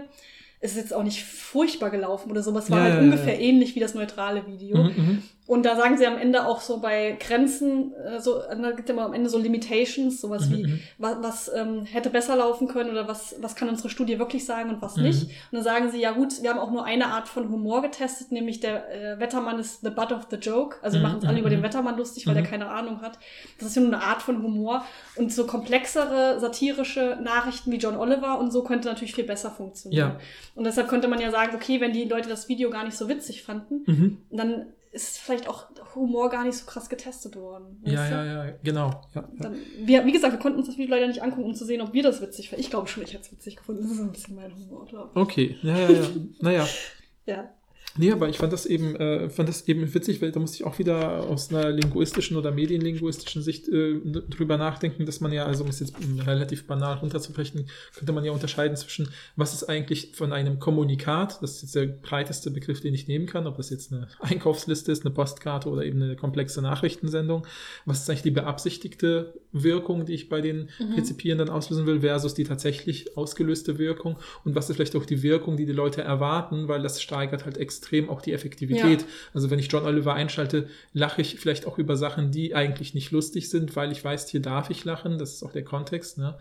Es 0.59 0.71
ist 0.71 0.77
jetzt 0.77 0.93
auch 0.93 1.03
nicht 1.03 1.23
furchtbar 1.23 1.89
gelaufen 1.91 2.31
oder 2.31 2.41
sowas. 2.43 2.69
War 2.69 2.79
Ja, 2.79 2.83
halt 2.85 2.95
ja, 2.95 2.99
ungefähr 2.99 3.35
ja. 3.35 3.39
ähnlich 3.39 3.75
wie 3.75 3.79
das 3.79 3.93
neutrale 3.93 4.45
Video. 4.47 4.75
Mhm, 4.77 4.83
mhm. 4.97 5.23
Und 5.47 5.65
da 5.65 5.77
sagen 5.77 5.97
sie 5.97 6.05
am 6.05 6.17
Ende 6.17 6.45
auch 6.45 6.59
so 6.59 6.79
bei 6.79 7.17
Grenzen, 7.19 7.93
äh, 7.93 8.19
so, 8.19 8.39
da 8.39 8.71
gibt 8.71 8.89
es 8.89 8.93
immer 8.93 9.05
am 9.05 9.13
Ende 9.13 9.29
so 9.29 9.37
Limitations, 9.37 10.19
sowas 10.19 10.49
Mhm, 10.49 10.53
wie, 10.53 10.63
mhm. 10.67 10.79
was, 10.97 11.15
was 11.21 11.51
ähm, 11.55 11.85
hätte 11.85 12.09
besser 12.09 12.35
laufen 12.35 12.67
können 12.67 12.89
oder 12.89 13.07
was, 13.07 13.35
was 13.39 13.55
kann 13.55 13.69
unsere 13.69 13.89
Studie 13.89 14.19
wirklich 14.19 14.45
sagen 14.45 14.69
und 14.69 14.81
was 14.81 14.97
Mhm. 14.97 15.03
nicht. 15.03 15.23
Und 15.23 15.29
dann 15.53 15.63
sagen 15.63 15.89
sie, 15.89 16.01
ja 16.01 16.11
gut, 16.11 16.43
wir 16.43 16.49
haben 16.49 16.59
auch 16.59 16.69
nur 16.71 16.83
eine 16.83 17.07
Art 17.07 17.29
von 17.29 17.49
Humor 17.49 17.81
getestet, 17.81 18.31
nämlich 18.33 18.59
der 18.59 18.91
äh, 18.93 19.19
Wettermann 19.19 19.57
ist 19.57 19.81
the 19.81 19.89
butt 19.89 20.11
of 20.11 20.27
the 20.29 20.35
joke. 20.35 20.75
Also 20.81 20.95
wir 20.95 20.99
Mhm, 20.99 21.03
machen 21.03 21.15
uns 21.15 21.25
alle 21.25 21.33
mhm, 21.35 21.39
über 21.39 21.49
den 21.49 21.59
mhm. 21.59 21.63
Wettermann 21.63 21.97
lustig, 21.97 22.27
weil 22.27 22.33
der 22.33 22.43
keine 22.43 22.67
Ahnung 22.69 23.01
hat. 23.01 23.17
Das 23.57 23.69
ist 23.69 23.75
ja 23.75 23.81
nur 23.81 23.93
eine 23.93 24.03
Art 24.03 24.21
von 24.21 24.43
Humor. 24.43 24.83
Und 25.15 25.31
so 25.31 25.45
komplexere 25.45 26.39
satirische 26.41 27.17
Nachrichten 27.23 27.71
wie 27.71 27.77
John 27.77 27.95
Oliver 27.95 28.37
und 28.39 28.51
so 28.51 28.63
könnte 28.63 28.89
natürlich 28.89 29.15
viel 29.15 29.23
besser 29.23 29.49
funktionieren. 29.51 30.09
Ja. 30.11 30.19
Und 30.55 30.65
deshalb 30.65 30.89
könnte 30.89 31.07
man 31.07 31.21
ja 31.21 31.31
sagen, 31.31 31.55
okay, 31.55 31.79
wenn 31.79 31.93
die 31.93 32.03
Leute 32.03 32.27
das 32.27 32.49
Video 32.49 32.69
gar 32.69 32.83
nicht 32.83 32.97
so 32.97 33.07
witzig 33.07 33.43
fanden, 33.43 34.19
dann 34.29 34.65
ist 34.97 35.19
vielleicht 35.19 35.47
auch 35.47 35.67
Humor 35.95 36.29
gar 36.29 36.43
nicht 36.43 36.57
so 36.57 36.65
krass 36.65 36.89
getestet 36.89 37.35
worden. 37.35 37.81
Ja, 37.85 38.07
du? 38.07 38.15
ja, 38.15 38.45
ja, 38.45 38.51
genau. 38.63 38.89
Ja, 39.13 39.21
ja. 39.21 39.27
Dann, 39.37 39.55
wir, 39.79 40.05
wie 40.05 40.11
gesagt, 40.11 40.33
wir 40.33 40.39
konnten 40.39 40.57
uns 40.57 40.67
das 40.67 40.77
Video 40.77 40.95
leider 40.95 41.07
nicht 41.07 41.21
angucken, 41.21 41.43
um 41.43 41.55
zu 41.55 41.65
sehen, 41.65 41.81
ob 41.81 41.93
wir 41.93 42.03
das 42.03 42.21
witzig 42.21 42.49
finden. 42.49 42.61
Ich 42.61 42.69
glaube 42.69 42.87
schon, 42.87 43.03
ich 43.03 43.13
hätte 43.13 43.23
es 43.23 43.31
witzig 43.31 43.57
gefunden. 43.57 43.83
Das 43.83 43.91
ist 43.91 43.99
ein 43.99 44.11
bisschen 44.11 44.35
mein 44.35 44.53
Humor. 44.55 44.85
Glaub. 44.87 45.11
ich. 45.11 45.21
Okay, 45.21 45.57
ja, 45.61 45.77
ja, 45.77 45.89
ja. 45.91 46.07
naja. 46.39 46.67
Ja. 47.25 47.49
Nee, 47.97 48.11
aber 48.11 48.29
ich 48.29 48.37
fand 48.37 48.53
das 48.53 48.65
eben, 48.65 48.95
äh, 48.95 49.29
fand 49.29 49.49
das 49.49 49.67
eben 49.67 49.93
witzig, 49.93 50.21
weil 50.21 50.31
da 50.31 50.39
musste 50.39 50.57
ich 50.57 50.63
auch 50.65 50.77
wieder 50.79 51.23
aus 51.23 51.49
einer 51.49 51.69
linguistischen 51.69 52.37
oder 52.37 52.51
medienlinguistischen 52.51 53.41
Sicht 53.41 53.67
äh, 53.67 53.99
drüber 54.03 54.57
nachdenken, 54.57 55.05
dass 55.05 55.19
man 55.19 55.31
ja, 55.31 55.45
also 55.45 55.63
um 55.63 55.69
es 55.69 55.79
jetzt 55.79 55.95
relativ 56.25 56.67
banal 56.67 56.97
runterzubrechen, 56.97 57.67
könnte 57.95 58.13
man 58.13 58.23
ja 58.23 58.31
unterscheiden 58.31 58.77
zwischen, 58.77 59.09
was 59.35 59.53
ist 59.53 59.63
eigentlich 59.63 60.11
von 60.15 60.31
einem 60.31 60.59
Kommunikat, 60.59 61.41
das 61.41 61.55
ist 61.55 61.61
jetzt 61.63 61.75
der 61.75 61.87
breiteste 61.87 62.51
Begriff, 62.51 62.81
den 62.81 62.93
ich 62.93 63.07
nehmen 63.07 63.25
kann, 63.25 63.47
ob 63.47 63.57
das 63.57 63.69
jetzt 63.69 63.91
eine 63.91 64.07
Einkaufsliste 64.19 64.91
ist, 64.91 65.05
eine 65.05 65.13
Postkarte 65.13 65.69
oder 65.69 65.83
eben 65.83 66.01
eine 66.01 66.15
komplexe 66.15 66.61
Nachrichtensendung, 66.61 67.45
was 67.85 68.01
ist 68.01 68.09
eigentlich 68.09 68.23
die 68.23 68.31
beabsichtigte 68.31 69.33
Wirkung, 69.51 70.05
die 70.05 70.13
ich 70.13 70.29
bei 70.29 70.41
den 70.41 70.69
Mhm. 70.79 70.93
Rezipierenden 70.95 71.49
auslösen 71.49 71.85
will, 71.85 72.01
versus 72.01 72.33
die 72.33 72.43
tatsächlich 72.43 73.15
ausgelöste 73.17 73.77
Wirkung 73.79 74.17
und 74.43 74.55
was 74.55 74.69
ist 74.69 74.75
vielleicht 74.75 74.95
auch 74.95 75.05
die 75.05 75.23
Wirkung, 75.23 75.57
die 75.57 75.65
die 75.65 75.71
Leute 75.73 76.01
erwarten, 76.01 76.67
weil 76.67 76.81
das 76.81 77.01
steigert 77.01 77.45
halt 77.45 77.57
extrem 77.57 78.09
auch 78.09 78.21
die 78.21 78.33
Effektivität. 78.33 79.01
Ja. 79.01 79.07
Also 79.33 79.49
wenn 79.49 79.59
ich 79.59 79.71
John 79.71 79.85
Oliver 79.85 80.13
einschalte, 80.13 80.67
lache 80.93 81.21
ich 81.21 81.39
vielleicht 81.39 81.65
auch 81.65 81.77
über 81.77 81.95
Sachen, 81.95 82.31
die 82.31 82.53
eigentlich 82.55 82.93
nicht 82.93 83.11
lustig 83.11 83.49
sind, 83.49 83.75
weil 83.75 83.91
ich 83.91 84.03
weiß, 84.03 84.27
hier 84.29 84.41
darf 84.41 84.69
ich 84.69 84.83
lachen. 84.85 85.17
Das 85.17 85.33
ist 85.35 85.43
auch 85.43 85.51
der 85.53 85.63
Kontext. 85.63 86.17
Ne? 86.17 86.37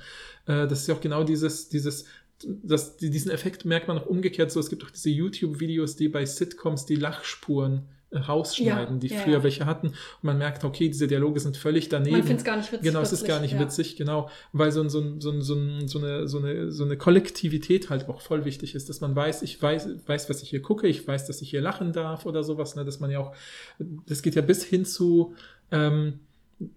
Äh, 0.46 0.66
Das 0.66 0.80
ist 0.80 0.88
ja 0.88 0.94
auch 0.94 1.00
genau 1.00 1.22
dieses, 1.24 1.68
dieses 1.68 2.06
das, 2.44 2.98
die- 2.98 3.08
diesen 3.08 3.30
Effekt 3.30 3.64
merkt 3.64 3.88
man 3.88 3.96
auch 3.98 4.04
umgekehrt 4.06 4.50
so. 4.52 4.60
Es 4.60 4.68
gibt 4.68 4.84
auch 4.84 4.90
diese 4.90 5.08
YouTube-Videos, 5.08 5.96
die 5.96 6.08
bei 6.10 6.26
Sitcoms 6.26 6.84
die 6.84 6.96
Lachspuren 6.96 7.82
rausschneiden, 8.12 8.94
Ja, 8.96 9.00
die 9.00 9.06
ja, 9.08 9.18
früher 9.20 9.38
ja. 9.38 9.42
welche 9.42 9.66
hatten. 9.66 9.88
Und 9.88 9.96
man 10.22 10.38
merkt, 10.38 10.64
okay, 10.64 10.88
diese 10.88 11.06
Dialoge 11.08 11.40
sind 11.40 11.56
völlig 11.56 11.88
daneben. 11.88 12.12
Man 12.18 12.22
findet 12.22 12.38
es 12.38 12.44
gar 12.44 12.56
nicht 12.56 12.72
witzig. 12.72 12.86
Genau, 12.86 13.00
es 13.00 13.12
ist 13.12 13.24
gar 13.26 13.40
nicht 13.40 13.58
witzig, 13.58 13.96
genau, 13.96 14.30
weil 14.52 14.70
so, 14.72 14.80
ein- 14.80 14.88
so, 14.90 15.00
ein- 15.00 15.20
so, 15.20 15.30
ein- 15.30 15.42
so, 15.42 15.54
ein- 15.54 15.88
so, 15.88 15.98
eine, 15.98 16.28
so, 16.28 16.38
eine, 16.38 16.70
so 16.72 16.84
eine 16.84 16.96
Kollektivität 16.96 17.90
halt 17.90 18.08
auch 18.08 18.20
voll 18.20 18.44
wichtig 18.44 18.74
ist, 18.74 18.88
dass 18.88 19.00
man 19.00 19.14
weiß, 19.16 19.42
ich 19.42 19.60
weiß, 19.60 19.88
weiß, 20.06 20.30
was 20.30 20.42
ich 20.42 20.50
hier 20.50 20.62
gucke, 20.62 20.86
ich 20.86 21.06
weiß, 21.06 21.26
dass 21.26 21.42
ich 21.42 21.50
hier 21.50 21.60
lachen 21.60 21.92
darf 21.92 22.26
oder 22.26 22.42
sowas, 22.44 22.76
ne, 22.76 22.84
dass 22.84 23.00
man 23.00 23.10
ja 23.10 23.18
auch, 23.18 23.34
das 23.78 24.22
geht 24.22 24.34
ja 24.34 24.42
bis 24.42 24.62
hin 24.64 24.84
zu, 24.84 25.34
ähm, 25.72 26.20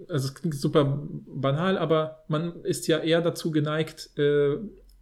also 0.09 0.27
es 0.27 0.35
klingt 0.35 0.55
super 0.55 1.07
banal, 1.27 1.77
aber 1.77 2.23
man 2.27 2.63
ist 2.63 2.87
ja 2.87 2.97
eher 2.97 3.21
dazu 3.21 3.51
geneigt, 3.51 4.09
äh, 4.17 4.57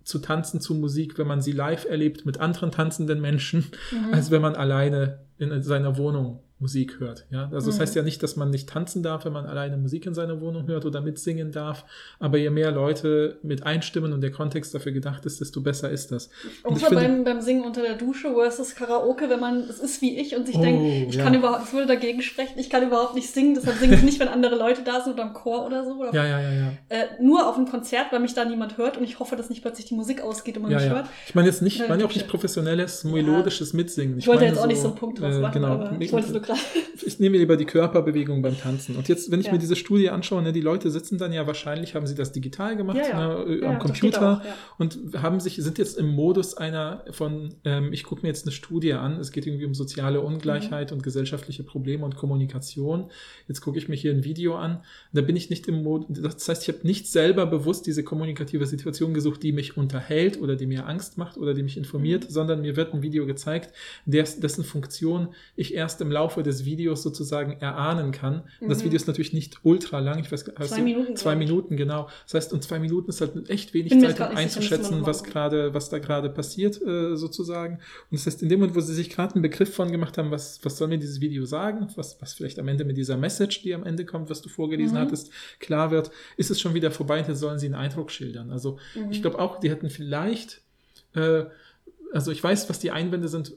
zu 0.07 0.19
tanzen 0.19 0.61
zu 0.61 0.73
Musik, 0.73 1.17
wenn 1.17 1.27
man 1.27 1.41
sie 1.41 1.51
live 1.51 1.85
erlebt 1.85 2.25
mit 2.25 2.39
anderen 2.39 2.71
tanzenden 2.71 3.19
Menschen. 3.19 3.65
Mhm. 3.91 4.13
als 4.13 4.31
wenn 4.31 4.41
man 4.41 4.55
alleine 4.55 5.19
in 5.37 5.61
seiner 5.61 5.97
Wohnung 5.97 6.43
Musik 6.59 6.99
hört. 6.99 7.25
Ja? 7.29 7.49
Also 7.51 7.67
das 7.67 7.77
Mhm. 7.77 7.81
heißt 7.81 7.95
ja 7.95 8.01
nicht, 8.01 8.23
dass 8.23 8.35
man 8.35 8.49
nicht 8.49 8.67
tanzen 8.69 9.03
darf, 9.03 9.25
wenn 9.25 9.33
man 9.33 9.45
alleine 9.45 9.77
Musik 9.77 10.05
in 10.07 10.15
seiner 10.15 10.41
Wohnung 10.41 10.65
hört 10.67 10.85
oder 10.85 11.01
mitsingen 11.01 11.51
darf, 11.51 11.85
aber 12.19 12.37
je 12.39 12.49
mehr 12.49 12.71
Leute 12.71 13.37
mit 13.43 13.63
einstimmen 13.63 14.11
und 14.11 14.21
der 14.21 14.31
Kontext 14.31 14.73
dafür 14.73 14.91
gedacht 14.91 15.25
ist, 15.27 15.39
desto 15.39 15.61
besser 15.61 15.91
ist 15.91 16.11
das. 16.11 16.29
Und 16.63 16.77
ich 16.77 16.83
finde- 16.85 17.03
beim, 17.03 17.23
beim 17.23 17.41
Singen 17.41 17.63
unter 17.63 17.81
der 17.83 17.93
Dusche 17.95 18.33
versus 18.33 18.73
Karaoke, 18.75 19.29
wenn 19.29 19.39
man, 19.39 19.59
es 19.69 19.79
ist 19.79 20.01
wie 20.01 20.17
ich 20.19 20.35
und 20.35 20.47
sich 20.47 20.55
Oh, 20.57 20.61
denkt, 20.61 21.09
ich 21.09 21.15
ja. 21.15 21.23
kann 21.25 21.33
überhaupt, 21.35 21.63
es 21.65 21.73
würde 21.73 21.85
dagegen 21.87 22.21
sprechen, 22.23 22.57
ich 22.57 22.69
kann 22.71 22.81
überhaupt 22.83 23.13
nicht 23.13 23.29
singen, 23.31 23.53
deshalb 23.53 23.77
singe 23.77 23.95
ich 23.95 24.03
nicht, 24.03 24.19
wenn 24.19 24.27
andere 24.27 24.55
Leute 24.55 24.81
da 24.83 25.01
sind 25.01 25.13
oder 25.13 25.23
im 25.23 25.33
Chor 25.33 25.65
oder 25.65 25.85
so. 25.85 25.91
Oder 25.99 26.13
Ja, 26.13 26.25
ja, 26.25 26.39
ja, 26.41 26.51
ja. 26.51 26.71
äh, 26.89 27.05
nur 27.21 27.47
auf 27.47 27.55
einem 27.57 27.67
Konzert, 27.67 28.11
weil 28.11 28.19
mich 28.19 28.33
da 28.33 28.43
niemand 28.45 28.77
hört 28.79 28.97
und 28.97 29.03
ich 29.03 29.19
hoffe, 29.19 29.35
dass 29.35 29.49
nicht 29.49 29.61
plötzlich 29.61 29.85
die 29.85 29.93
Musik 29.95 30.21
ausgeht 30.21 30.57
und 30.57 30.63
man 30.63 30.71
Ja, 30.71 30.77
mich 30.79 30.87
ja. 30.87 30.93
hört. 30.95 31.05
Ich 31.27 31.35
meine 31.35 31.47
jetzt 31.47 31.61
nicht, 31.61 31.75
ich 31.75 31.81
Ja, 31.81 31.87
meine 31.87 32.03
auch 32.03 32.13
nicht 32.13 32.27
professionelles, 32.27 33.03
melodisches 33.03 33.73
Mitsingen. 33.73 34.17
Ich, 34.17 34.25
wollte 34.27 34.41
meine 34.41 34.53
jetzt 34.55 34.61
auch 34.63 34.67
nicht 34.67 34.81
so 34.81 34.87
einen 34.87 34.95
Punkt 34.97 35.19
draus 35.21 35.35
äh, 35.35 35.39
machen, 35.39 35.53
genau. 35.61 35.73
aber 35.73 35.95
ich 35.99 36.11
wollte 36.11 36.27
es 36.27 36.33
nur 36.33 36.41
gerade. 36.47 36.59
ich 37.05 37.19
nehme 37.19 37.37
lieber 37.37 37.57
die 37.57 37.65
Körperbewegung 37.65 38.41
beim 38.41 38.57
Tanzen. 38.57 38.95
Und 38.95 39.07
jetzt, 39.07 39.29
wenn 39.31 39.39
ich 39.39 39.47
Ja. 39.47 39.51
mir 39.53 39.59
diese 39.59 39.75
Studie 39.75 40.09
anschaue, 40.09 40.41
ne, 40.41 40.51
die 40.53 40.61
Leute 40.61 40.89
sitzen 40.89 41.17
dann 41.17 41.31
ja 41.33 41.45
wahrscheinlich, 41.45 41.93
haben 41.95 42.07
sie 42.07 42.15
das 42.15 42.31
digital 42.31 42.75
gemacht, 42.75 42.97
Ja. 42.97 43.45
Ne, 43.45 43.59
äh, 43.61 43.65
am 43.65 43.79
Computer 43.79 44.41
auch, 44.41 44.79
und 44.79 44.97
haben 45.21 45.39
sich, 45.39 45.57
sind 45.57 45.77
jetzt 45.77 45.97
im 45.97 46.07
Modus 46.07 46.55
einer 46.55 47.03
von, 47.11 47.53
ähm, 47.65 47.93
ich 47.93 48.03
gucke 48.03 48.21
mir 48.23 48.29
jetzt 48.29 48.45
eine 48.45 48.51
Studie 48.51 48.93
an, 48.93 49.19
es 49.19 49.31
geht 49.31 49.45
irgendwie 49.45 49.65
um 49.65 49.73
soziale 49.75 50.21
Ungleichheit 50.21 50.91
und 50.91 51.03
gesellschaftliche 51.03 51.63
Probleme 51.63 52.03
und 52.05 52.15
Kommunikation. 52.15 53.11
Jetzt 53.47 53.61
gucke 53.61 53.77
ich 53.77 53.87
mir 53.89 53.95
hier 53.95 54.11
ein 54.11 54.23
Video 54.23 54.55
an. 54.55 54.83
Da 55.13 55.21
bin 55.21 55.35
ich 55.35 55.49
nicht 55.49 55.67
im 55.67 55.83
Modus, 55.83 56.07
das 56.21 56.47
heißt, 56.49 56.63
ich 56.67 56.73
habe 56.75 56.85
nicht 56.87 57.07
selber 57.07 57.45
bewusst 57.45 57.85
diese 57.85 58.03
kommunikative 58.03 58.65
Situation 58.65 59.13
gesucht, 59.13 59.43
die 59.43 59.51
mich 59.51 59.77
unterhält 59.77 60.41
oder 60.41 60.55
die 60.55 60.65
mir 60.65 60.87
Angst 60.87 61.17
macht 61.17 61.37
oder 61.37 61.53
die 61.53 61.63
mich 61.63 61.77
informiert, 61.77 62.25
Mhm. 62.25 62.29
sondern 62.29 62.61
mir 62.61 62.75
wird 62.75 62.93
ein 62.93 63.01
Video 63.01 63.25
gezeigt, 63.25 63.73
des, 64.05 64.39
dessen 64.39 64.63
Funktion 64.63 65.29
ich 65.55 65.73
erst 65.73 66.01
im 66.01 66.11
Laufe 66.11 66.36
des 66.43 66.65
Videos 66.65 67.03
sozusagen 67.03 67.53
erahnen 67.59 68.11
kann. 68.11 68.43
Und 68.61 68.69
das 68.69 68.79
Mhm. 68.79 68.85
Video 68.85 68.95
ist 68.97 69.07
natürlich 69.07 69.33
nicht 69.33 69.57
ultra 69.63 69.99
lang. 69.99 70.19
Ich 70.19 70.31
weiß, 70.31 70.45
hast 70.57 70.69
Zwei 70.69 70.77
du- 70.77 70.83
Minuten, 70.83 71.15
Zwei. 71.15 71.35
Minuten, 71.35 71.77
genau. 71.77 72.09
Das 72.25 72.33
heißt, 72.33 72.53
und 72.53 72.63
zwei 72.63 72.79
Minuten 72.79 73.09
ist 73.09 73.21
halt 73.21 73.49
echt 73.49 73.73
wenig 73.73 73.89
Bin 73.89 74.01
Zeit, 74.01 74.19
um 74.19 74.27
nicht 74.27 74.27
sicher, 74.29 74.37
einzuschätzen, 74.37 75.05
was 75.05 75.23
gerade, 75.23 75.73
was 75.73 75.89
da 75.89 75.99
gerade 75.99 76.29
passiert, 76.29 76.81
äh, 76.81 77.15
sozusagen. 77.15 77.75
Und 77.75 78.19
das 78.19 78.25
heißt, 78.25 78.41
in 78.43 78.49
dem 78.49 78.59
Moment, 78.59 78.75
wo 78.75 78.81
sie 78.81 78.93
sich 78.93 79.09
gerade 79.09 79.35
einen 79.35 79.41
Begriff 79.41 79.73
von 79.73 79.91
gemacht 79.91 80.17
haben, 80.17 80.31
was, 80.31 80.59
was 80.63 80.77
soll 80.77 80.87
mir 80.87 80.97
dieses 80.99 81.21
Video 81.21 81.45
sagen, 81.45 81.87
was, 81.95 82.21
was 82.21 82.33
vielleicht 82.33 82.59
am 82.59 82.67
Ende 82.67 82.85
mit 82.85 82.97
dieser 82.97 83.17
Message, 83.17 83.61
die 83.63 83.73
am 83.73 83.83
Ende 83.83 84.05
kommt, 84.05 84.29
was 84.29 84.41
du 84.41 84.49
vorgelesen 84.49 84.95
Mhm. 84.97 85.01
hattest, 85.01 85.31
klar 85.59 85.91
wird, 85.91 86.11
ist 86.37 86.51
es 86.51 86.59
schon 86.61 86.73
wieder 86.73 86.91
vorbei 86.91 87.19
und 87.19 87.27
jetzt 87.27 87.39
sollen 87.39 87.59
sie 87.59 87.65
einen 87.67 87.75
Eindruck 87.75 88.11
schildern. 88.11 88.51
Also 88.51 88.77
Mhm. 88.95 89.11
ich 89.11 89.21
glaube 89.21 89.39
auch, 89.39 89.59
die 89.59 89.69
hätten 89.69 89.89
vielleicht, 89.89 90.61
äh, 91.15 91.43
also 92.13 92.31
ich 92.31 92.43
weiß, 92.43 92.69
was 92.69 92.79
die 92.79 92.91
Einwände 92.91 93.27
sind 93.27 93.53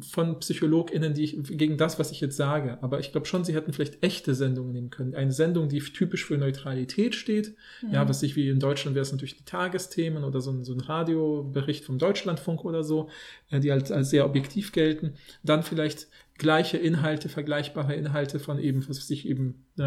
von 0.00 0.40
PsychologInnen, 0.40 1.14
die 1.14 1.24
ich, 1.24 1.36
gegen 1.56 1.76
das, 1.76 1.98
was 1.98 2.10
ich 2.10 2.20
jetzt 2.20 2.36
sage. 2.36 2.78
Aber 2.82 3.00
ich 3.00 3.12
glaube 3.12 3.26
schon, 3.26 3.44
sie 3.44 3.54
hätten 3.54 3.72
vielleicht 3.72 4.02
echte 4.02 4.34
Sendungen 4.34 4.72
nehmen 4.72 4.90
können. 4.90 5.14
Eine 5.14 5.32
Sendung, 5.32 5.68
die 5.68 5.80
typisch 5.80 6.24
für 6.24 6.36
Neutralität 6.36 7.14
steht. 7.14 7.54
Ja, 7.92 8.08
was 8.08 8.22
ich 8.22 8.34
wie 8.36 8.48
in 8.48 8.58
Deutschland 8.60 8.94
wäre 8.94 9.02
es 9.02 9.12
natürlich 9.12 9.36
die 9.36 9.44
Tagesthemen 9.44 10.24
oder 10.24 10.40
so 10.40 10.50
ein, 10.50 10.64
so 10.64 10.72
ein 10.72 10.80
Radiobericht 10.80 11.84
vom 11.84 11.98
Deutschlandfunk 11.98 12.64
oder 12.64 12.82
so, 12.82 13.08
äh, 13.50 13.60
die 13.60 13.70
halt 13.70 13.90
als 13.92 14.10
sehr 14.10 14.26
objektiv 14.26 14.72
gelten. 14.72 15.14
Dann 15.42 15.62
vielleicht 15.62 16.08
gleiche 16.36 16.76
Inhalte, 16.78 17.28
vergleichbare 17.28 17.94
Inhalte 17.94 18.40
von 18.40 18.58
eben, 18.58 18.80
was 18.88 18.98
weiß 18.98 19.10
ich, 19.10 19.28
eben 19.28 19.64
äh, 19.78 19.82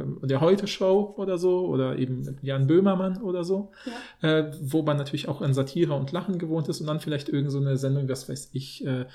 äh, 0.00 0.04
der 0.22 0.40
Heute-Show 0.40 1.14
oder 1.16 1.36
so 1.36 1.66
oder 1.66 1.98
eben 1.98 2.38
Jan 2.42 2.68
Böhmermann 2.68 3.20
oder 3.20 3.42
so, 3.42 3.72
Ja. 4.22 4.38
äh, 4.38 4.52
wo 4.60 4.82
man 4.82 4.96
natürlich 4.96 5.26
auch 5.28 5.40
an 5.42 5.52
Satire 5.52 5.94
und 5.94 6.12
Lachen 6.12 6.38
gewohnt 6.38 6.68
ist 6.68 6.80
und 6.80 6.86
dann 6.86 7.00
vielleicht 7.00 7.28
irgend 7.28 7.50
so 7.50 7.58
eine 7.58 7.76
Sendung, 7.76 8.08
was 8.08 8.28
weiß 8.28 8.50
ich, 8.52 8.86
äh, 8.86 9.06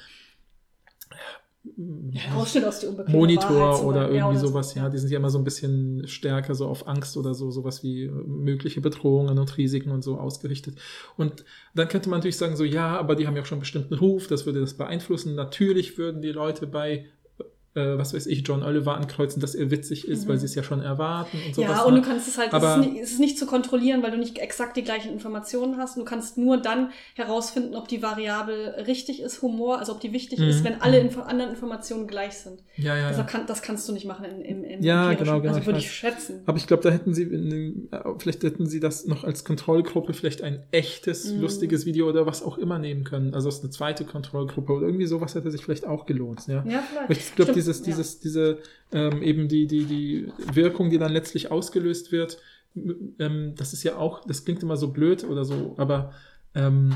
Aus 2.35 2.55
unbequemen 2.55 3.11
Monitor 3.11 3.49
Wahrheit 3.49 3.83
oder 3.83 4.01
irgendwie 4.03 4.17
Ja, 4.17 4.29
oder 4.29 4.37
sowas, 4.39 4.75
ja, 4.75 4.87
die 4.87 4.99
sind 4.99 5.09
ja 5.09 5.17
immer 5.17 5.31
so 5.31 5.39
ein 5.39 5.43
bisschen 5.43 6.07
stärker 6.07 6.53
so 6.53 6.67
auf 6.67 6.87
Angst 6.87 7.17
oder 7.17 7.33
so, 7.33 7.49
sowas 7.49 7.83
wie 7.83 8.07
mögliche 8.07 8.81
Bedrohungen 8.81 9.39
und 9.39 9.57
Risiken 9.57 9.89
und 9.89 10.03
so 10.03 10.19
ausgerichtet. 10.19 10.77
Und 11.17 11.43
dann 11.73 11.87
könnte 11.87 12.09
man 12.09 12.19
natürlich 12.19 12.37
sagen, 12.37 12.55
so, 12.55 12.63
ja, 12.63 12.97
aber 12.97 13.15
die 13.15 13.25
haben 13.25 13.35
ja 13.35 13.41
auch 13.41 13.47
schon 13.47 13.55
einen 13.55 13.61
bestimmten 13.61 13.95
Ruf, 13.95 14.27
das 14.27 14.45
würde 14.45 14.59
das 14.59 14.75
beeinflussen. 14.75 15.33
Natürlich 15.33 15.97
würden 15.97 16.21
die 16.21 16.31
Leute 16.31 16.67
bei, 16.67 17.07
äh, 17.75 17.97
was 17.97 18.13
weiß 18.13 18.25
ich, 18.27 18.47
John 18.47 18.63
Oliver 18.63 18.95
ankreuzen, 18.97 19.41
dass 19.41 19.53
er 19.53 19.69
witzig 19.69 20.07
ist, 20.07 20.23
Mhm. 20.25 20.29
weil 20.29 20.37
sie 20.39 20.45
es 20.45 20.55
ja 20.55 20.63
schon 20.63 20.81
erwarten 20.81 21.37
und 21.45 21.53
sowas. 21.55 21.69
Ja, 21.69 21.83
und 21.83 21.93
ne? 21.95 22.01
du 22.01 22.07
kannst 22.07 22.27
es 22.27 22.37
halt, 22.37 22.53
Aber- 22.53 22.77
es, 22.79 22.85
ist 22.85 22.91
nicht, 22.93 23.03
es 23.03 23.11
ist 23.11 23.19
nicht 23.19 23.37
zu 23.37 23.45
kontrollieren, 23.45 24.01
weil 24.01 24.11
du 24.11 24.17
nicht 24.17 24.37
exakt 24.39 24.77
die 24.77 24.83
gleichen 24.83 25.11
Informationen 25.11 25.77
hast. 25.77 25.97
Du 25.97 26.05
kannst 26.05 26.37
nur 26.37 26.57
dann 26.57 26.89
herausfinden, 27.15 27.75
ob 27.75 27.87
die 27.87 28.01
Variable 28.01 28.85
richtig 28.87 29.21
ist, 29.21 29.41
Humor, 29.41 29.79
also 29.79 29.91
ob 29.93 29.99
die 29.99 30.13
wichtig 30.13 30.39
Mhm. 30.39 30.47
ist, 30.49 30.63
wenn 30.63 30.81
alle 30.81 30.99
Info 30.99 31.21
anderen 31.21 31.51
Informationen 31.51 32.07
gleich 32.07 32.33
sind. 32.37 32.63
ja, 32.77 32.95
ja. 32.97 33.09
Deshalb 33.09 33.27
kann, 33.27 33.45
das 33.47 33.61
kannst 33.61 33.87
du 33.87 33.93
nicht 33.93 34.05
machen 34.05 34.25
im, 34.25 34.41
im, 34.41 34.63
im 34.63 34.81
Ja, 34.83 35.13
genau, 35.13 35.39
genau, 35.41 35.49
Also 35.49 35.59
ich 35.61 35.65
würde 35.65 35.77
weiß. 35.77 35.83
ich 35.85 35.91
schätzen. 35.91 36.41
Aber 36.45 36.57
ich 36.57 36.67
glaube, 36.67 36.83
da 36.83 36.89
hätten 36.89 37.13
sie, 37.13 37.29
den, 37.29 37.87
äh, 37.91 37.99
vielleicht 38.17 38.43
hätten 38.43 38.67
sie 38.67 38.79
das 38.79 39.05
noch 39.05 39.23
als 39.23 39.43
Kontrollgruppe 39.43 40.13
vielleicht 40.13 40.41
ein 40.41 40.63
echtes, 40.71 41.31
Mhm. 41.33 41.41
lustiges 41.41 41.85
Video 41.85 42.07
oder 42.09 42.25
was 42.25 42.43
auch 42.43 42.57
immer 42.57 42.79
nehmen 42.79 43.03
können. 43.03 43.33
Also 43.33 43.49
es 43.49 43.55
ist 43.55 43.63
eine 43.63 43.69
zweite 43.71 44.05
Kontrollgruppe 44.05 44.71
oder 44.73 44.85
irgendwie 44.87 45.05
sowas 45.05 45.35
hätte 45.35 45.51
sich 45.51 45.63
vielleicht 45.63 45.85
auch 45.85 46.05
gelohnt. 46.05 46.47
Ja. 46.47 46.63
Ja, 46.67 46.83
vielleicht. 46.89 47.11
Ich 47.11 47.35
glaube, 47.35 47.53
dieses, 47.65 47.79
ja. 47.79 47.85
dieses, 47.85 48.19
diese, 48.19 48.59
ähm, 48.91 49.21
eben 49.21 49.47
die, 49.47 49.67
die, 49.67 49.85
die 49.85 50.27
Wirkung, 50.53 50.89
die 50.89 50.97
dann 50.97 51.11
letztlich 51.11 51.51
ausgelöst 51.51 52.11
wird, 52.11 52.37
ähm, 53.19 53.53
das 53.55 53.73
ist 53.73 53.83
ja 53.83 53.97
auch, 53.97 54.25
das 54.25 54.45
klingt 54.45 54.63
immer 54.63 54.77
so 54.77 54.91
blöd 54.91 55.23
oder 55.23 55.45
so, 55.45 55.75
aber 55.77 56.13
ähm, 56.53 56.95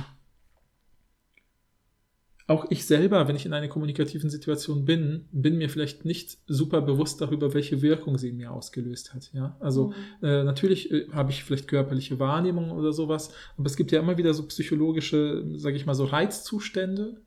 auch 2.49 2.65
ich 2.72 2.86
selber, 2.86 3.28
wenn 3.28 3.36
ich 3.36 3.45
in 3.45 3.53
einer 3.53 3.67
kommunikativen 3.67 4.30
Situation 4.30 4.84
bin, 4.84 5.26
bin 5.32 5.57
mir 5.57 5.70
vielleicht 5.70 6.03
nicht 6.03 6.39
super 6.47 6.82
bewusst 6.82 7.22
darüber, 7.22 7.53
welche 7.53 7.84
Wirkung 7.84 8.17
sie 8.17 8.30
in 8.30 8.38
mir 8.38 8.51
ausgelöst 8.51 9.13
hat. 9.13 9.30
Ja, 9.34 9.55
also 9.59 9.93
mhm. 10.22 10.28
äh, 10.28 10.43
natürlich 10.43 10.91
äh, 10.91 11.07
habe 11.11 11.30
ich 11.30 11.43
vielleicht 11.43 11.67
körperliche 11.67 12.20
Wahrnehmung 12.20 12.72
oder 12.72 12.91
sowas, 12.91 13.32
aber 13.55 13.67
es 13.67 13.76
gibt 13.76 13.91
ja 13.91 13.99
immer 13.99 14.17
wieder 14.17 14.34
so 14.34 14.47
psychologische, 14.47 15.45
sage 15.57 15.76
ich 15.76 15.86
mal 15.86 15.93
so 15.93 16.05
Reizzustände, 16.05 17.22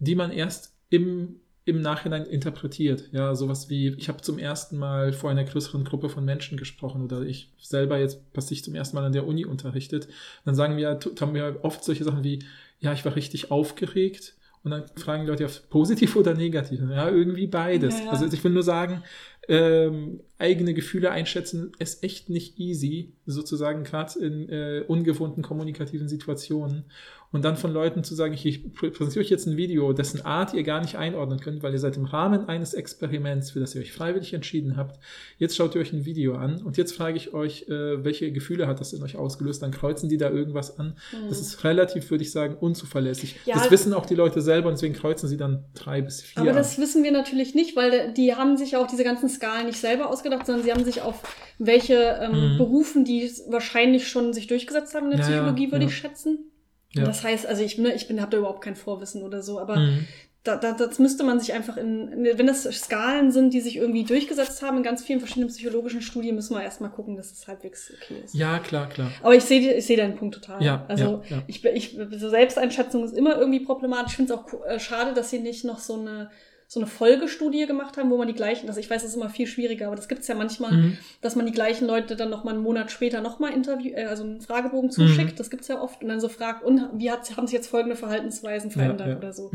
die 0.00 0.16
man 0.16 0.32
erst 0.32 0.74
im 0.90 1.36
im 1.68 1.80
Nachhinein 1.80 2.24
interpretiert. 2.24 3.04
Ja, 3.12 3.34
sowas 3.34 3.68
wie, 3.68 3.88
ich 3.88 4.08
habe 4.08 4.22
zum 4.22 4.38
ersten 4.38 4.78
Mal 4.78 5.12
vor 5.12 5.30
einer 5.30 5.44
größeren 5.44 5.84
Gruppe 5.84 6.08
von 6.08 6.24
Menschen 6.24 6.56
gesprochen 6.56 7.02
oder 7.02 7.22
ich 7.22 7.52
selber 7.60 7.98
jetzt, 7.98 8.20
was 8.34 8.50
ich 8.50 8.64
zum 8.64 8.74
ersten 8.74 8.96
Mal 8.96 9.04
an 9.04 9.12
der 9.12 9.26
Uni 9.26 9.44
unterrichtet, 9.44 10.08
dann 10.44 10.54
sagen 10.54 10.76
wir, 10.76 10.98
haben 11.20 11.34
wir 11.34 11.58
oft 11.62 11.84
solche 11.84 12.04
Sachen 12.04 12.24
wie, 12.24 12.40
ja, 12.80 12.92
ich 12.92 13.04
war 13.04 13.14
richtig 13.14 13.50
aufgeregt. 13.50 14.34
Und 14.64 14.72
dann 14.72 14.84
fragen 14.96 15.22
die 15.22 15.30
Leute 15.30 15.44
ja, 15.44 15.50
positiv 15.70 16.16
oder 16.16 16.34
negativ? 16.34 16.80
Ja, 16.90 17.08
irgendwie 17.08 17.46
beides. 17.46 17.98
Ja, 17.98 18.06
ja. 18.06 18.10
Also 18.10 18.26
ich 18.26 18.42
will 18.42 18.50
nur 18.50 18.64
sagen, 18.64 19.02
ähm, 19.48 20.20
eigene 20.38 20.74
Gefühle 20.74 21.10
einschätzen 21.10 21.72
ist 21.78 22.04
echt 22.04 22.28
nicht 22.28 22.58
easy, 22.58 23.14
sozusagen 23.26 23.82
gerade 23.82 24.18
in 24.18 24.48
äh, 24.48 24.84
ungewohnten 24.86 25.42
kommunikativen 25.42 26.08
Situationen 26.08 26.84
und 27.30 27.44
dann 27.44 27.56
von 27.56 27.72
Leuten 27.72 28.04
zu 28.04 28.14
sagen, 28.14 28.32
ich 28.32 28.72
präsentiere 28.72 29.20
euch 29.22 29.28
jetzt 29.28 29.46
ein 29.46 29.58
Video, 29.58 29.92
dessen 29.92 30.24
Art 30.24 30.54
ihr 30.54 30.62
gar 30.62 30.80
nicht 30.80 30.96
einordnen 30.96 31.38
könnt, 31.38 31.62
weil 31.62 31.72
ihr 31.72 31.78
seid 31.78 31.96
im 31.98 32.06
Rahmen 32.06 32.48
eines 32.48 32.72
Experiments, 32.72 33.50
für 33.50 33.60
das 33.60 33.74
ihr 33.74 33.82
euch 33.82 33.92
freiwillig 33.92 34.32
entschieden 34.32 34.78
habt. 34.78 34.98
Jetzt 35.36 35.54
schaut 35.54 35.74
ihr 35.74 35.82
euch 35.82 35.92
ein 35.92 36.06
Video 36.06 36.36
an 36.36 36.62
und 36.62 36.78
jetzt 36.78 36.92
frage 36.96 37.18
ich 37.18 37.34
euch, 37.34 37.68
äh, 37.68 38.02
welche 38.02 38.32
Gefühle 38.32 38.66
hat 38.66 38.80
das 38.80 38.94
in 38.94 39.02
euch 39.02 39.16
ausgelöst? 39.16 39.62
Dann 39.62 39.72
kreuzen 39.72 40.08
die 40.08 40.16
da 40.16 40.30
irgendwas 40.30 40.78
an. 40.78 40.96
Mhm. 41.12 41.28
Das 41.28 41.40
ist 41.40 41.64
relativ, 41.64 42.10
würde 42.10 42.24
ich 42.24 42.32
sagen, 42.32 42.56
unzuverlässig. 42.58 43.36
Ja, 43.44 43.56
das 43.56 43.70
wissen 43.70 43.92
auch 43.92 44.06
die 44.06 44.14
Leute 44.14 44.40
selber 44.40 44.68
und 44.68 44.76
deswegen 44.76 44.94
kreuzen 44.94 45.28
sie 45.28 45.36
dann 45.36 45.64
drei 45.74 46.00
bis 46.00 46.22
vier. 46.22 46.40
Aber 46.40 46.52
das 46.52 46.78
wissen 46.78 47.04
wir 47.04 47.12
natürlich 47.12 47.54
nicht, 47.54 47.76
weil 47.76 48.14
die 48.14 48.34
haben 48.34 48.56
sich 48.56 48.76
auch 48.76 48.86
diese 48.86 49.04
ganzen 49.04 49.28
Skalen 49.38 49.66
nicht 49.66 49.80
selber 49.80 50.10
ausgedacht, 50.10 50.46
sondern 50.46 50.64
sie 50.64 50.72
haben 50.72 50.84
sich 50.84 51.02
auf 51.02 51.16
welche 51.58 52.18
ähm, 52.20 52.52
mhm. 52.52 52.58
Berufen, 52.58 53.04
die 53.04 53.30
wahrscheinlich 53.48 54.08
schon 54.08 54.32
sich 54.32 54.46
durchgesetzt 54.46 54.94
haben 54.94 55.10
in 55.10 55.16
der 55.16 55.20
ja, 55.20 55.26
Psychologie, 55.26 55.72
würde 55.72 55.84
ja. 55.84 55.90
ich 55.90 55.96
schätzen 55.96 56.50
ja. 56.94 57.04
Das 57.04 57.22
heißt, 57.22 57.46
also 57.46 57.62
ich, 57.62 57.78
ne, 57.78 57.94
ich 57.94 58.08
bin, 58.08 58.20
habe 58.20 58.30
da 58.30 58.38
überhaupt 58.38 58.62
kein 58.62 58.76
Vorwissen 58.76 59.22
oder 59.22 59.42
so, 59.42 59.60
aber 59.60 59.76
mhm. 59.76 60.06
da, 60.42 60.56
da, 60.56 60.72
das 60.72 60.98
müsste 60.98 61.22
man 61.22 61.38
sich 61.38 61.52
einfach 61.52 61.76
in, 61.76 62.26
wenn 62.34 62.46
das 62.46 62.62
Skalen 62.62 63.30
sind, 63.30 63.52
die 63.52 63.60
sich 63.60 63.76
irgendwie 63.76 64.04
durchgesetzt 64.04 64.62
haben 64.62 64.78
in 64.78 64.82
ganz 64.82 65.02
vielen 65.02 65.18
verschiedenen 65.18 65.48
psychologischen 65.48 66.00
Studien, 66.00 66.34
müssen 66.34 66.54
wir 66.54 66.62
erstmal 66.62 66.90
gucken, 66.90 67.16
dass 67.16 67.30
es 67.30 67.46
halbwegs 67.46 67.92
okay 67.94 68.22
ist. 68.24 68.34
Ja, 68.34 68.58
klar, 68.58 68.88
klar. 68.88 69.12
Aber 69.22 69.34
ich 69.34 69.44
sehe 69.44 69.74
ich 69.74 69.86
sehe 69.86 69.98
deinen 69.98 70.16
Punkt 70.16 70.36
total. 70.36 70.62
Ja, 70.62 70.86
also 70.88 71.22
ja, 71.28 71.36
ja. 71.36 71.42
Ich, 71.46 71.62
ich, 71.62 71.98
so 72.16 72.30
Selbsteinschätzung 72.30 73.04
ist 73.04 73.16
immer 73.16 73.36
irgendwie 73.36 73.60
problematisch. 73.60 74.12
Ich 74.12 74.16
finde 74.16 74.32
es 74.32 74.38
auch 74.38 74.64
äh, 74.66 74.80
schade, 74.80 75.12
dass 75.12 75.28
sie 75.28 75.40
nicht 75.40 75.64
noch 75.64 75.78
so 75.78 76.00
eine 76.00 76.30
so 76.70 76.80
eine 76.80 76.86
Folgestudie 76.86 77.66
gemacht 77.66 77.96
haben, 77.96 78.10
wo 78.10 78.18
man 78.18 78.28
die 78.28 78.34
gleichen, 78.34 78.68
also 78.68 78.78
ich 78.78 78.90
weiß, 78.90 79.00
das 79.00 79.12
ist 79.12 79.16
immer 79.16 79.30
viel 79.30 79.46
schwieriger, 79.46 79.86
aber 79.86 79.96
das 79.96 80.06
gibt 80.06 80.20
es 80.20 80.28
ja 80.28 80.34
manchmal, 80.34 80.72
mhm. 80.72 80.98
dass 81.22 81.34
man 81.34 81.46
die 81.46 81.52
gleichen 81.52 81.86
Leute 81.86 82.14
dann 82.14 82.28
noch 82.28 82.44
mal 82.44 82.52
einen 82.52 82.62
Monat 82.62 82.90
später 82.90 83.22
noch 83.22 83.38
mal 83.38 83.54
Interview, 83.54 83.92
äh, 83.94 84.04
also 84.04 84.22
einen 84.22 84.42
Fragebogen 84.42 84.90
zuschickt, 84.90 85.32
mhm. 85.32 85.36
das 85.36 85.48
es 85.50 85.68
ja 85.68 85.80
oft, 85.80 86.02
und 86.02 86.10
dann 86.10 86.20
so 86.20 86.28
fragt, 86.28 86.62
und 86.62 86.82
wie 86.92 87.10
hat, 87.10 87.34
haben 87.38 87.46
sich 87.46 87.54
jetzt 87.54 87.68
folgende 87.68 87.96
Verhaltensweisen 87.96 88.70
verändert 88.70 89.06
ja, 89.06 89.12
ja. 89.14 89.18
oder 89.18 89.32
so. 89.32 89.50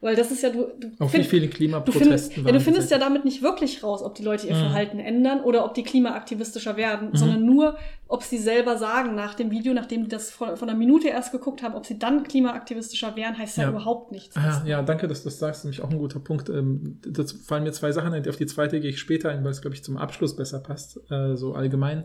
Weil 0.00 0.16
das 0.16 0.30
ist 0.30 0.42
ja, 0.42 0.50
du, 0.50 0.66
du 0.78 0.90
Auf 0.98 1.10
find, 1.12 1.24
wie 1.24 1.28
vielen 1.28 1.50
Klimaprotesten 1.50 2.28
du 2.28 2.34
find, 2.34 2.46
ja, 2.46 2.52
du 2.52 2.60
findest 2.60 2.90
ja 2.90 2.98
damit 2.98 3.24
nicht 3.26 3.42
wirklich 3.42 3.82
raus, 3.82 4.02
ob 4.02 4.14
die 4.14 4.22
Leute 4.22 4.46
ihr 4.46 4.54
mhm. 4.54 4.60
Verhalten 4.60 4.98
ändern 4.98 5.40
oder 5.40 5.64
ob 5.64 5.74
die 5.74 5.82
klimaaktivistischer 5.82 6.76
werden, 6.76 7.10
mhm. 7.10 7.16
sondern 7.16 7.44
nur, 7.44 7.78
ob 8.14 8.22
sie 8.22 8.38
selber 8.38 8.78
sagen 8.78 9.16
nach 9.16 9.34
dem 9.34 9.50
Video, 9.50 9.74
nachdem 9.74 10.04
die 10.04 10.08
das 10.08 10.30
von, 10.30 10.56
von 10.56 10.68
einer 10.68 10.78
Minute 10.78 11.08
erst 11.08 11.32
geguckt 11.32 11.64
haben, 11.64 11.74
ob 11.74 11.84
sie 11.84 11.98
dann 11.98 12.22
klimaaktivistischer 12.22 13.16
wären, 13.16 13.36
heißt 13.36 13.56
ja, 13.56 13.64
ja 13.64 13.70
überhaupt 13.70 14.12
nichts. 14.12 14.36
Ah, 14.36 14.62
ja, 14.64 14.82
danke, 14.82 15.08
dass 15.08 15.24
du 15.24 15.30
das 15.30 15.40
sagst. 15.40 15.64
Nämlich 15.64 15.82
auch 15.82 15.90
ein 15.90 15.98
guter 15.98 16.20
Punkt. 16.20 16.48
Ähm, 16.48 17.00
dazu 17.02 17.36
fallen 17.36 17.64
mir 17.64 17.72
zwei 17.72 17.90
Sachen 17.90 18.12
ein. 18.12 18.28
Auf 18.28 18.36
die 18.36 18.46
zweite 18.46 18.78
gehe 18.78 18.90
ich 18.90 19.00
später 19.00 19.30
ein, 19.30 19.42
weil 19.42 19.50
es, 19.50 19.62
glaube 19.62 19.74
ich, 19.74 19.82
zum 19.82 19.96
Abschluss 19.96 20.36
besser 20.36 20.60
passt, 20.60 21.00
äh, 21.10 21.34
so 21.34 21.54
allgemein. 21.54 22.04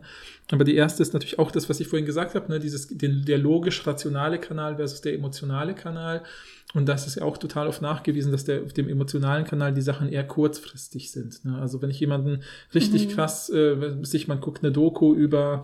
Aber 0.52 0.64
die 0.64 0.74
erste 0.74 1.04
ist 1.04 1.14
natürlich 1.14 1.38
auch 1.38 1.52
das, 1.52 1.70
was 1.70 1.80
ich 1.80 1.88
vorhin 1.88 2.08
gesagt 2.08 2.34
habe, 2.34 2.52
ne, 2.52 2.60
dieses, 2.60 2.88
den, 2.88 3.24
der 3.26 3.38
logisch-rationale 3.38 4.40
Kanal 4.40 4.78
versus 4.78 5.02
der 5.02 5.14
emotionale 5.14 5.76
Kanal. 5.76 6.24
Und 6.74 6.90
das 6.90 7.06
ist 7.06 7.18
ja 7.18 7.24
auch 7.24 7.38
total 7.38 7.68
oft 7.68 7.84
nachgewiesen, 7.84 8.32
dass 8.32 8.46
der 8.46 8.64
auf 8.64 8.74
dem 8.74 8.90
emotionalen 8.90 9.46
Kanal 9.46 9.76
die 9.76 9.82
Sachen 9.82 10.10
eher 10.10 10.26
kurzfristig 10.26 11.12
sind. 11.12 11.46
Ne? 11.46 11.60
Also 11.60 11.84
wenn 11.84 11.92
ich 11.92 12.00
jemanden 12.00 12.42
richtig 12.74 13.10
mhm. 13.10 13.12
krass, 13.12 13.50
äh, 13.52 14.04
sich 14.04 14.28
man 14.28 14.42
guckt 14.42 14.64
eine 14.64 14.72
Doku 14.72 15.14
über 15.14 15.64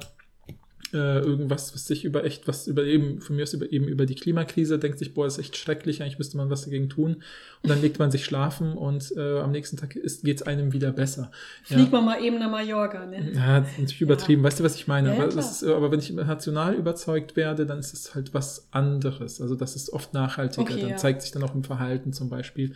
äh, 0.94 1.20
irgendwas, 1.20 1.74
was 1.74 1.88
sich 1.88 2.06
über 2.06 2.24
echt 2.24 2.48
was 2.48 2.68
über 2.68 2.84
eben, 2.84 3.22
von 3.22 3.36
mir 3.36 3.44
aus 3.44 3.54
über, 3.54 3.72
eben 3.72 3.88
über 3.88 4.06
die 4.06 4.16
Klimakrise, 4.16 4.80
denkt 4.80 5.00
sich, 5.00 5.14
boah, 5.14 5.28
ist 5.28 5.38
echt 5.38 5.58
schrecklich, 5.58 6.02
eigentlich 6.02 6.18
müsste 6.18 6.38
man 6.38 6.50
was 6.50 6.64
dagegen 6.64 6.90
tun. 6.90 7.24
Und 7.66 7.72
dann 7.72 7.82
legt 7.82 7.99
man 7.99 8.11
sich 8.11 8.24
schlafen 8.24 8.74
und 8.74 9.11
äh, 9.18 9.39
am 9.39 9.51
nächsten 9.51 9.78
Tag 9.78 9.89
geht 9.89 10.38
es 10.38 10.43
einem 10.43 10.72
wieder 10.72 10.91
besser. 10.91 11.32
Fliegt 11.63 11.91
ja. 11.91 11.97
man 11.99 12.05
mal 12.05 12.24
eben 12.24 12.38
nach 12.38 12.51
Mallorca, 12.51 13.05
ne? 13.05 13.32
Ja, 13.34 13.61
natürlich 13.61 14.01
übertrieben, 14.01 14.41
ja. 14.41 14.47
weißt 14.47 14.59
du, 14.59 14.63
was 14.63 14.76
ich 14.76 14.88
meine? 14.88 15.09
Ja, 15.09 15.24
aber, 15.24 15.28
ist, 15.28 15.63
aber, 15.63 15.91
wenn 15.91 15.99
ich 15.99 16.13
rational 16.16 16.76
überzeugt 16.76 17.36
werde, 17.36 17.66
dann 17.66 17.80
ist 17.80 17.93
es 17.93 18.13
halt 18.13 18.34
was 18.34 18.68
anderes. 18.72 19.41
Also 19.41 19.55
das 19.55 19.76
ist 19.76 19.91
oft 19.91 20.13
nachhaltiger. 20.13 20.61
Okay, 20.61 20.88
dann 20.88 20.97
zeigt 20.97 21.24
sich 21.24 21.32
dann 21.32 21.43
auch 21.43 21.55
im 21.55 21.63
Verhalten 21.63 22.13
zum 22.13 22.30
Beispiel 22.30 22.76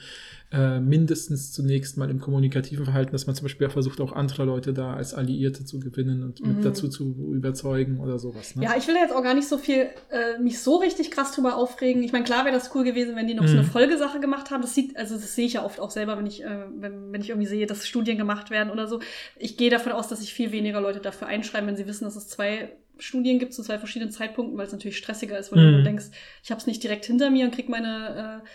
äh, 0.51 0.79
mindestens 0.79 1.51
zunächst 1.51 1.97
mal 1.97 2.09
im 2.09 2.19
kommunikativen 2.19 2.85
Verhalten, 2.85 3.11
dass 3.11 3.27
man 3.27 3.35
zum 3.35 3.45
Beispiel 3.45 3.69
versucht, 3.69 4.01
auch 4.01 4.13
andere 4.13 4.45
Leute 4.45 4.73
da 4.73 4.93
als 4.93 5.13
Alliierte 5.13 5.63
zu 5.63 5.79
gewinnen 5.79 6.23
und 6.23 6.41
mhm. 6.41 6.55
mit 6.55 6.65
dazu 6.65 6.89
zu 6.89 7.15
überzeugen 7.33 7.99
oder 7.99 8.17
sowas. 8.17 8.55
Ne? 8.55 8.63
Ja, 8.63 8.75
ich 8.75 8.87
will 8.87 8.95
jetzt 8.95 9.13
auch 9.13 9.21
gar 9.21 9.35
nicht 9.35 9.47
so 9.47 9.59
viel 9.59 9.89
äh, 10.09 10.41
mich 10.41 10.59
so 10.59 10.77
richtig 10.77 11.11
krass 11.11 11.33
drüber 11.33 11.55
aufregen. 11.55 12.01
Ich 12.01 12.13
meine, 12.13 12.23
klar 12.23 12.45
wäre 12.45 12.55
das 12.55 12.71
cool 12.73 12.83
gewesen, 12.83 13.15
wenn 13.15 13.27
die 13.27 13.35
noch 13.35 13.43
mhm. 13.43 13.47
so 13.47 13.53
eine 13.53 13.63
mhm. 13.63 13.71
Folgesache 13.71 14.19
gemacht 14.19 14.49
haben. 14.49 14.61
Das 14.61 14.73
sieht, 14.81 14.97
also 14.97 15.15
das 15.15 15.35
sehe 15.35 15.45
ich 15.45 15.53
ja 15.53 15.65
oft 15.65 15.79
auch 15.79 15.91
selber, 15.91 16.17
wenn 16.17 16.25
ich, 16.25 16.43
äh, 16.43 16.65
wenn, 16.75 17.11
wenn 17.11 17.21
ich 17.21 17.29
irgendwie 17.29 17.47
sehe, 17.47 17.65
dass 17.65 17.87
Studien 17.87 18.17
gemacht 18.17 18.49
werden 18.49 18.71
oder 18.71 18.87
so. 18.87 18.99
Ich 19.37 19.57
gehe 19.57 19.69
davon 19.69 19.91
aus, 19.91 20.07
dass 20.07 20.19
sich 20.19 20.33
viel 20.33 20.51
weniger 20.51 20.81
Leute 20.81 20.99
dafür 20.99 21.27
einschreiben, 21.27 21.67
wenn 21.67 21.75
sie 21.75 21.87
wissen, 21.87 22.05
dass 22.05 22.15
es 22.15 22.27
zwei 22.27 22.71
Studien 22.97 23.39
gibt 23.39 23.53
zu 23.53 23.63
zwei 23.63 23.79
verschiedenen 23.79 24.11
Zeitpunkten, 24.11 24.57
weil 24.57 24.67
es 24.67 24.71
natürlich 24.71 24.97
stressiger 24.97 25.37
ist, 25.37 25.51
weil 25.51 25.59
mhm. 25.59 25.77
du 25.77 25.83
denkst, 25.83 26.05
ich 26.43 26.51
habe 26.51 26.59
es 26.59 26.67
nicht 26.67 26.83
direkt 26.83 27.05
hinter 27.05 27.29
mir 27.29 27.45
und 27.45 27.55
krieg 27.55 27.69
meine 27.69 28.41
äh, 28.43 28.47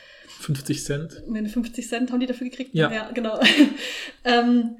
50 0.42 0.84
Cent. 0.84 1.22
Meine 1.26 1.48
50 1.48 1.88
Cent 1.88 2.12
haben 2.12 2.20
die 2.20 2.26
dafür 2.26 2.48
gekriegt? 2.48 2.74
Ja. 2.74 2.92
ja 2.92 3.10
genau. 3.12 3.40
ähm, 4.24 4.76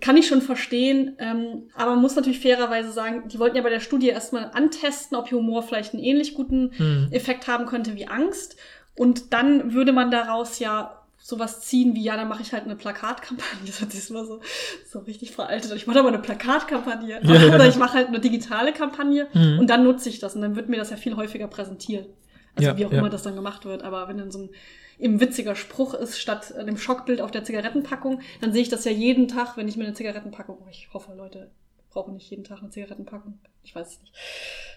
kann 0.00 0.16
ich 0.16 0.26
schon 0.26 0.42
verstehen, 0.42 1.16
ähm, 1.18 1.70
aber 1.74 1.92
man 1.92 2.02
muss 2.02 2.16
natürlich 2.16 2.40
fairerweise 2.40 2.92
sagen, 2.92 3.28
die 3.28 3.38
wollten 3.38 3.56
ja 3.56 3.62
bei 3.62 3.70
der 3.70 3.80
Studie 3.80 4.08
erstmal 4.08 4.50
antesten, 4.52 5.16
ob 5.16 5.30
Humor 5.30 5.62
vielleicht 5.62 5.94
einen 5.94 6.02
ähnlich 6.02 6.34
guten 6.34 6.72
hm. 6.76 7.08
Effekt 7.12 7.48
haben 7.48 7.66
könnte 7.66 7.94
wie 7.94 8.06
Angst. 8.06 8.56
Und 8.96 9.32
dann 9.32 9.72
würde 9.72 9.92
man 9.92 10.10
daraus 10.10 10.58
ja 10.58 11.02
sowas 11.18 11.60
ziehen 11.62 11.94
wie, 11.94 12.02
ja, 12.02 12.16
dann 12.16 12.28
mache 12.28 12.42
ich 12.42 12.52
halt 12.52 12.64
eine 12.64 12.76
Plakatkampagne. 12.76 13.66
Das 13.80 13.90
sich 13.92 14.10
immer 14.10 14.24
so, 14.24 14.40
so 14.88 15.00
richtig 15.00 15.32
veraltet. 15.32 15.72
Ich 15.72 15.86
mache 15.86 15.98
aber 15.98 16.08
eine 16.08 16.20
Plakatkampagne. 16.20 17.20
Ja, 17.22 17.54
Oder 17.54 17.66
ich 17.66 17.76
mache 17.76 17.94
halt 17.94 18.08
eine 18.08 18.20
digitale 18.20 18.72
Kampagne 18.72 19.26
mhm. 19.32 19.58
und 19.58 19.68
dann 19.68 19.82
nutze 19.84 20.08
ich 20.08 20.20
das 20.20 20.36
und 20.36 20.42
dann 20.42 20.56
wird 20.56 20.68
mir 20.68 20.76
das 20.76 20.90
ja 20.90 20.96
viel 20.96 21.16
häufiger 21.16 21.48
präsentiert. 21.48 22.08
Also 22.54 22.70
ja, 22.70 22.76
wie 22.78 22.86
auch 22.86 22.92
ja. 22.92 22.98
immer 22.98 23.10
das 23.10 23.22
dann 23.22 23.34
gemacht 23.34 23.64
wird. 23.64 23.82
Aber 23.82 24.08
wenn 24.08 24.18
dann 24.18 24.30
so 24.30 24.38
ein 24.38 24.50
eben 24.98 25.20
witziger 25.20 25.56
Spruch 25.56 25.94
ist, 25.94 26.18
statt 26.18 26.54
dem 26.56 26.78
Schockbild 26.78 27.20
auf 27.20 27.30
der 27.30 27.44
Zigarettenpackung, 27.44 28.20
dann 28.40 28.52
sehe 28.52 28.62
ich 28.62 28.68
das 28.68 28.84
ja 28.84 28.92
jeden 28.92 29.28
Tag, 29.28 29.56
wenn 29.56 29.68
ich 29.68 29.76
mir 29.76 29.84
eine 29.84 29.94
Zigarettenpackung, 29.94 30.58
oh, 30.64 30.68
ich 30.70 30.88
hoffe, 30.94 31.12
Leute 31.14 31.50
brauchen 31.90 32.14
nicht 32.14 32.30
jeden 32.30 32.44
Tag 32.44 32.60
eine 32.60 32.70
Zigarettenpackung. 32.70 33.38
Ich 33.62 33.74
weiß 33.74 33.88
es 33.88 34.00
nicht. 34.00 34.14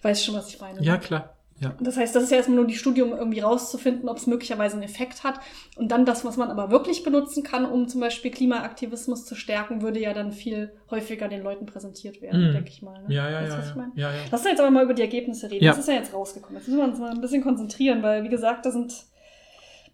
Weiß 0.01 0.23
schon, 0.23 0.35
was 0.35 0.49
ich 0.49 0.59
meine. 0.59 0.81
Ja, 0.81 0.97
klar. 0.97 1.35
Ja. 1.59 1.75
Das 1.79 1.97
heißt, 1.97 2.15
das 2.15 2.23
ist 2.23 2.31
ja 2.31 2.37
erstmal 2.37 2.57
nur 2.57 2.67
die 2.67 2.75
Studie, 2.75 3.01
um 3.01 3.11
irgendwie 3.11 3.41
rauszufinden, 3.41 4.07
ob 4.07 4.17
es 4.17 4.27
möglicherweise 4.27 4.75
einen 4.75 4.83
Effekt 4.83 5.23
hat. 5.23 5.39
Und 5.75 5.91
dann 5.91 6.05
das, 6.05 6.23
was 6.23 6.37
man 6.37 6.49
aber 6.49 6.71
wirklich 6.71 7.03
benutzen 7.03 7.43
kann, 7.43 7.65
um 7.65 7.87
zum 7.87 8.01
Beispiel 8.01 8.31
Klimaaktivismus 8.31 9.25
zu 9.25 9.35
stärken, 9.35 9.81
würde 9.81 9.99
ja 9.99 10.13
dann 10.13 10.31
viel 10.31 10.71
häufiger 10.89 11.27
den 11.27 11.43
Leuten 11.43 11.65
präsentiert 11.65 12.21
werden, 12.21 12.51
mm. 12.51 12.53
denke 12.53 12.69
ich 12.69 12.81
mal. 12.81 13.01
Ne? 13.03 13.13
Ja, 13.13 13.29
ja, 13.29 13.41
weißt, 13.41 13.51
ja, 13.51 13.57
was 13.59 13.69
ich 13.69 13.75
meine? 13.75 13.91
ja, 13.95 14.11
ja. 14.11 14.21
Lass 14.31 14.41
uns 14.41 14.49
jetzt 14.51 14.59
aber 14.59 14.71
mal 14.71 14.83
über 14.83 14.93
die 14.93 15.01
Ergebnisse 15.01 15.51
reden. 15.51 15.65
Ja. 15.65 15.71
Das 15.71 15.79
ist 15.79 15.87
ja 15.87 15.95
jetzt 15.95 16.13
rausgekommen. 16.13 16.57
Jetzt 16.57 16.67
müssen 16.67 16.79
wir 16.79 16.85
uns 16.85 16.99
mal 16.99 17.11
ein 17.11 17.21
bisschen 17.21 17.43
konzentrieren, 17.43 18.01
weil, 18.03 18.23
wie 18.23 18.29
gesagt, 18.29 18.65
da 18.65 18.71
sind 18.71 18.93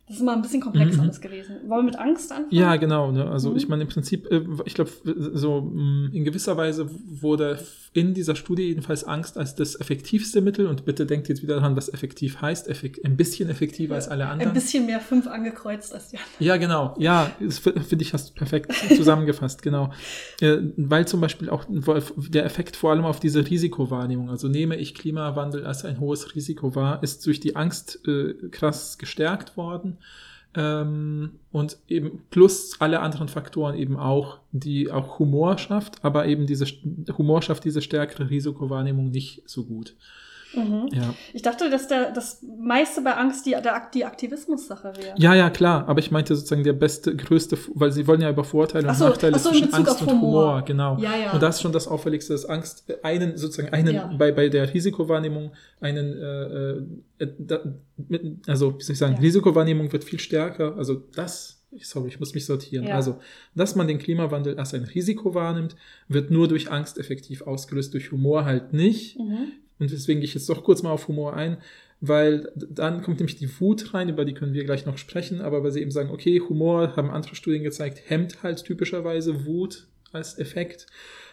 das 0.08 0.18
ist 0.18 0.24
mal 0.24 0.36
ein 0.36 0.44
bisschen 0.44 0.62
komplex 0.62 0.96
mhm. 0.96 1.02
alles 1.02 1.20
gewesen. 1.20 1.56
Wollen 1.68 1.80
wir 1.80 1.92
mit 1.92 2.00
Angst 2.00 2.32
anfangen? 2.32 2.54
Ja, 2.54 2.76
genau. 2.76 3.12
Ne? 3.12 3.26
Also 3.28 3.50
mhm. 3.50 3.58
ich 3.58 3.68
meine 3.68 3.84
im 3.84 3.90
Prinzip, 3.90 4.32
äh, 4.32 4.44
ich 4.66 4.76
glaube, 4.76 4.92
so 5.34 5.62
mm, 5.62 6.12
in 6.14 6.24
gewisser 6.24 6.56
Weise 6.58 6.88
wurde 7.22 7.58
in 7.96 8.14
dieser 8.14 8.36
Studie 8.36 8.64
jedenfalls 8.64 9.06
Angst 9.06 9.38
als 9.38 9.56
das 9.56 9.80
effektivste 9.80 10.42
Mittel 10.42 10.68
und 10.68 10.84
bitte 10.84 11.06
denkt 11.06 11.30
jetzt 11.30 11.42
wieder 11.42 11.56
daran, 11.56 11.78
was 11.78 11.88
effektiv 11.88 12.42
heißt. 12.42 12.68
Effek 12.68 13.00
ein 13.06 13.16
bisschen 13.16 13.50
effektiver 13.50 13.94
ja, 13.94 13.96
als 13.96 14.10
alle 14.10 14.28
anderen. 14.28 14.52
Ein 14.52 14.54
bisschen 14.54 14.86
mehr 14.86 15.00
fünf 15.00 15.28
angekreuzt 15.28 15.94
als 15.94 16.10
die 16.10 16.18
anderen. 16.18 16.36
Ja, 16.40 16.58
genau. 16.58 16.94
Ja, 17.00 17.32
finde 17.40 18.04
ich 18.04 18.14
hast 18.14 18.30
du 18.30 18.34
perfekt 18.34 18.74
zusammengefasst, 18.96 19.62
genau. 19.62 19.94
Äh, 20.42 20.58
weil 20.76 21.08
zum 21.08 21.22
Beispiel 21.22 21.50
auch 21.50 21.64
der 21.70 22.44
Effekt 22.44 22.76
vor 22.76 22.92
allem 22.92 23.06
auf 23.06 23.22
diese 23.22 23.50
Risikowahrnehmung, 23.50 24.30
also 24.30 24.50
nehme 24.50 24.76
ich 24.76 24.94
Klimawandel 24.94 25.66
als 25.66 25.86
ein 25.86 26.02
hohes 26.02 26.36
Risiko 26.36 26.76
wahr, 26.76 27.02
ist 27.02 27.26
durch 27.26 27.40
die 27.40 27.56
Angst 27.56 28.06
äh, 28.06 28.34
krass 28.52 28.98
gestärkt 28.98 29.56
worden. 29.56 30.00
Ähm, 30.56 31.40
und 31.52 31.78
eben 31.88 32.24
plus 32.30 32.80
alle 32.80 33.02
anderen 33.02 33.28
Faktoren 33.28 33.76
eben 33.76 33.98
auch, 33.98 34.40
die 34.52 34.92
auch 34.92 35.20
Humor 35.20 35.58
schafft, 35.58 36.04
aber 36.04 36.28
eben 36.28 36.46
diese 36.48 36.66
Humor 37.18 37.42
schafft 37.42 37.66
diese 37.66 37.82
stärkere 37.82 38.30
Risikowahrnehmung 38.30 39.12
nicht 39.12 39.44
so 39.46 39.66
gut. 39.66 39.96
Mhm. 40.56 40.88
Ja. 40.94 41.14
Ich 41.34 41.42
dachte, 41.42 41.70
dass 41.70 41.88
der, 41.88 42.12
das 42.12 42.44
meiste 42.60 43.02
bei 43.02 43.14
Angst 43.16 43.46
die, 43.46 43.52
der, 43.52 43.90
die 43.94 44.06
Aktivismus-Sache 44.06 44.94
wäre. 44.98 45.16
ja, 45.18 45.34
ja, 45.34 45.50
klar, 45.50 45.88
aber 45.88 46.00
ich 46.00 46.12
meinte 46.12 46.36
sozusagen 46.36 46.64
der 46.64 46.74
beste, 46.74 47.16
größte, 47.16 47.58
weil 47.74 47.92
sie 47.92 48.08
wollen 48.08 48.22
ja 48.22 48.30
über 48.30 48.44
Vorteile 48.44 48.88
und 48.88 48.96
so, 48.96 49.10
Nachteile 49.10 49.36
ach 49.36 49.40
so, 49.40 49.50
zwischen 49.52 49.74
Angst 49.74 50.02
und 50.02 50.12
Humor, 50.12 50.22
Humor. 50.22 50.62
genau. 50.64 50.98
Ja, 51.00 51.16
ja. 51.16 51.32
Und 51.34 51.42
das 51.44 51.56
ist 51.56 51.62
schon 51.62 51.72
das 51.72 51.88
Auffälligste, 51.88 52.34
dass 52.34 52.46
Angst 52.46 52.90
äh, 52.90 52.96
einen, 53.04 53.38
sozusagen 53.38 53.74
einen, 53.74 53.94
Ja. 53.96 54.08
bei, 54.18 54.32
bei 54.32 54.50
der 54.50 54.74
Risikowahrnehmung 54.74 55.52
einen, 55.82 56.14
äh, 57.20 57.24
äh, 57.24 57.34
da, 57.40 57.60
mit, 58.08 58.48
also, 58.48 58.78
wie 58.80 58.84
soll 58.84 58.94
ich 58.94 59.00
sagen. 59.00 59.18
Risikowahrnehmung 59.20 59.92
wird 59.92 60.04
viel 60.04 60.20
stärker, 60.20 60.76
also 60.78 60.96
das, 61.16 61.62
sorry, 61.82 62.08
ich 62.10 62.20
muss 62.20 62.34
mich 62.34 62.46
sortieren. 62.46 62.86
Ja. 62.88 62.96
Also, 62.96 63.20
dass 63.54 63.76
man 63.76 63.88
den 63.88 64.00
Klimawandel 64.00 64.58
als 64.58 64.74
ein 64.74 64.84
Risiko 64.84 65.34
wahrnimmt, 65.34 65.76
wird 66.08 66.32
nur 66.32 66.48
durch 66.48 66.72
Angst 66.72 66.98
effektiv 66.98 67.42
ausgelöst, 67.42 67.94
durch 67.94 68.12
Humor 68.12 68.46
halt 68.46 68.74
nicht. 68.74 69.18
Mhm. 69.20 69.52
Und 69.80 69.92
deswegen 69.92 70.20
gehe 70.20 70.28
ich 70.28 70.34
jetzt 70.34 70.50
doch 70.50 70.64
kurz 70.64 70.84
mal 70.84 70.92
auf 70.92 71.08
Humor 71.08 71.34
ein, 71.34 71.58
weil 72.02 72.52
dann 72.56 73.02
kommt 73.02 73.20
nämlich 73.20 73.38
die 73.38 73.60
Wut 73.60 73.94
rein, 73.94 74.10
über 74.10 74.26
die 74.26 74.34
können 74.34 74.54
wir 74.54 74.64
gleich 74.64 74.86
noch 74.86 74.98
sprechen, 74.98 75.42
aber 75.42 75.64
weil 75.64 75.72
sie 75.72 75.82
eben 75.82 75.92
sagen, 75.92 76.12
okay, 76.12 76.40
Humor, 76.40 76.96
haben 76.96 77.10
andere 77.10 77.36
Studien 77.36 77.64
gezeigt, 77.64 78.02
hemmt 78.06 78.44
halt 78.44 78.64
typischerweise 78.64 79.46
Wut 79.46 79.88
als 80.12 80.38
Effekt. 80.38 80.88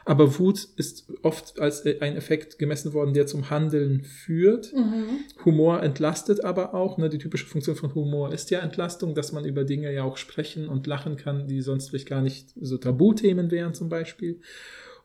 Aber 0.04 0.38
Wut 0.38 0.66
ist 0.76 1.12
oft 1.22 1.60
als 1.60 1.84
ein 1.86 2.16
Effekt 2.16 2.58
gemessen 2.58 2.92
worden, 2.92 3.14
der 3.14 3.26
zum 3.26 3.50
Handeln 3.50 4.02
führt. 4.02 4.72
Mhm. 4.72 5.20
Humor 5.44 5.82
entlastet 5.82 6.44
aber 6.44 6.74
auch. 6.74 6.98
Ne? 6.98 7.08
Die 7.08 7.18
typische 7.18 7.46
Funktion 7.46 7.76
von 7.76 7.94
Humor 7.94 8.32
ist 8.32 8.50
ja 8.50 8.58
Entlastung, 8.58 9.14
dass 9.14 9.30
man 9.30 9.44
über 9.44 9.62
Dinge 9.64 9.92
ja 9.92 10.02
auch 10.02 10.16
sprechen 10.16 10.68
und 10.68 10.88
lachen 10.88 11.16
kann, 11.16 11.46
die 11.46 11.60
sonst 11.60 11.90
vielleicht 11.90 12.08
gar 12.08 12.22
nicht 12.22 12.52
so 12.60 12.78
Tabuthemen 12.78 13.52
wären 13.52 13.74
zum 13.74 13.88
Beispiel. 13.88 14.40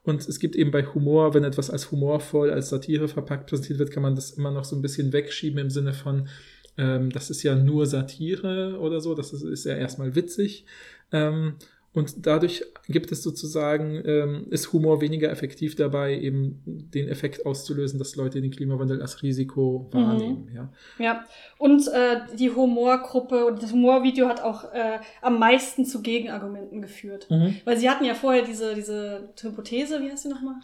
Und 0.07 0.25
es 0.27 0.39
gibt 0.39 0.55
eben 0.55 0.71
bei 0.71 0.83
Humor, 0.85 1.33
wenn 1.33 1.43
etwas 1.43 1.69
als 1.69 1.91
humorvoll, 1.91 2.49
als 2.49 2.69
Satire 2.69 3.09
verpackt 3.09 3.49
präsentiert 3.49 3.77
wird, 3.77 3.91
kann 3.91 4.03
man 4.03 4.15
das 4.15 4.31
immer 4.31 4.51
noch 4.51 4.63
so 4.63 4.73
ein 4.77 4.81
bisschen 4.81 5.11
wegschieben 5.11 5.59
im 5.59 5.69
Sinne 5.69 5.93
von, 5.93 6.29
ähm, 6.77 7.09
das 7.09 7.29
ist 7.29 7.43
ja 7.43 7.55
nur 7.55 7.85
Satire 7.85 8.77
oder 8.79 9.01
so, 9.01 9.15
das 9.15 9.33
ist, 9.33 9.43
ist 9.43 9.65
ja 9.65 9.75
erstmal 9.75 10.15
witzig. 10.15 10.65
Ähm, 11.11 11.55
und 11.97 12.27
dadurch 12.27 12.63
gibt 12.87 13.11
es 13.11 13.23
sozusagen, 13.23 14.03
ähm, 14.05 14.45
ist 14.51 14.71
Humor 14.71 15.01
weniger 15.01 15.31
effektiv 15.31 15.75
dabei, 15.75 16.15
eben 16.15 16.61
den 16.65 17.07
Effekt 17.07 17.43
auszulösen, 17.43 17.97
dass 17.97 18.15
Leute 18.15 18.39
den 18.39 18.51
Klimawandel 18.51 19.01
als 19.01 19.23
Risiko 19.23 19.89
wahrnehmen. 19.91 20.47
Ja. 20.53 20.69
Ja, 20.99 21.25
und 21.57 21.87
äh, 21.87 22.19
die 22.37 22.51
Humorgruppe 22.51 23.47
und 23.47 23.63
das 23.63 23.71
Humorvideo 23.71 24.27
hat 24.27 24.41
auch 24.41 24.71
äh, 24.73 24.99
am 25.23 25.39
meisten 25.39 25.85
zu 25.85 26.03
Gegenargumenten 26.03 26.83
geführt. 26.83 27.25
Mhm. 27.31 27.55
Weil 27.65 27.77
sie 27.77 27.89
hatten 27.89 28.05
ja 28.05 28.13
vorher 28.13 28.43
diese, 28.43 28.75
diese 28.75 29.29
Hypothese, 29.41 29.99
wie 29.99 30.11
heißt 30.11 30.21
sie 30.21 30.29
nochmal? 30.29 30.57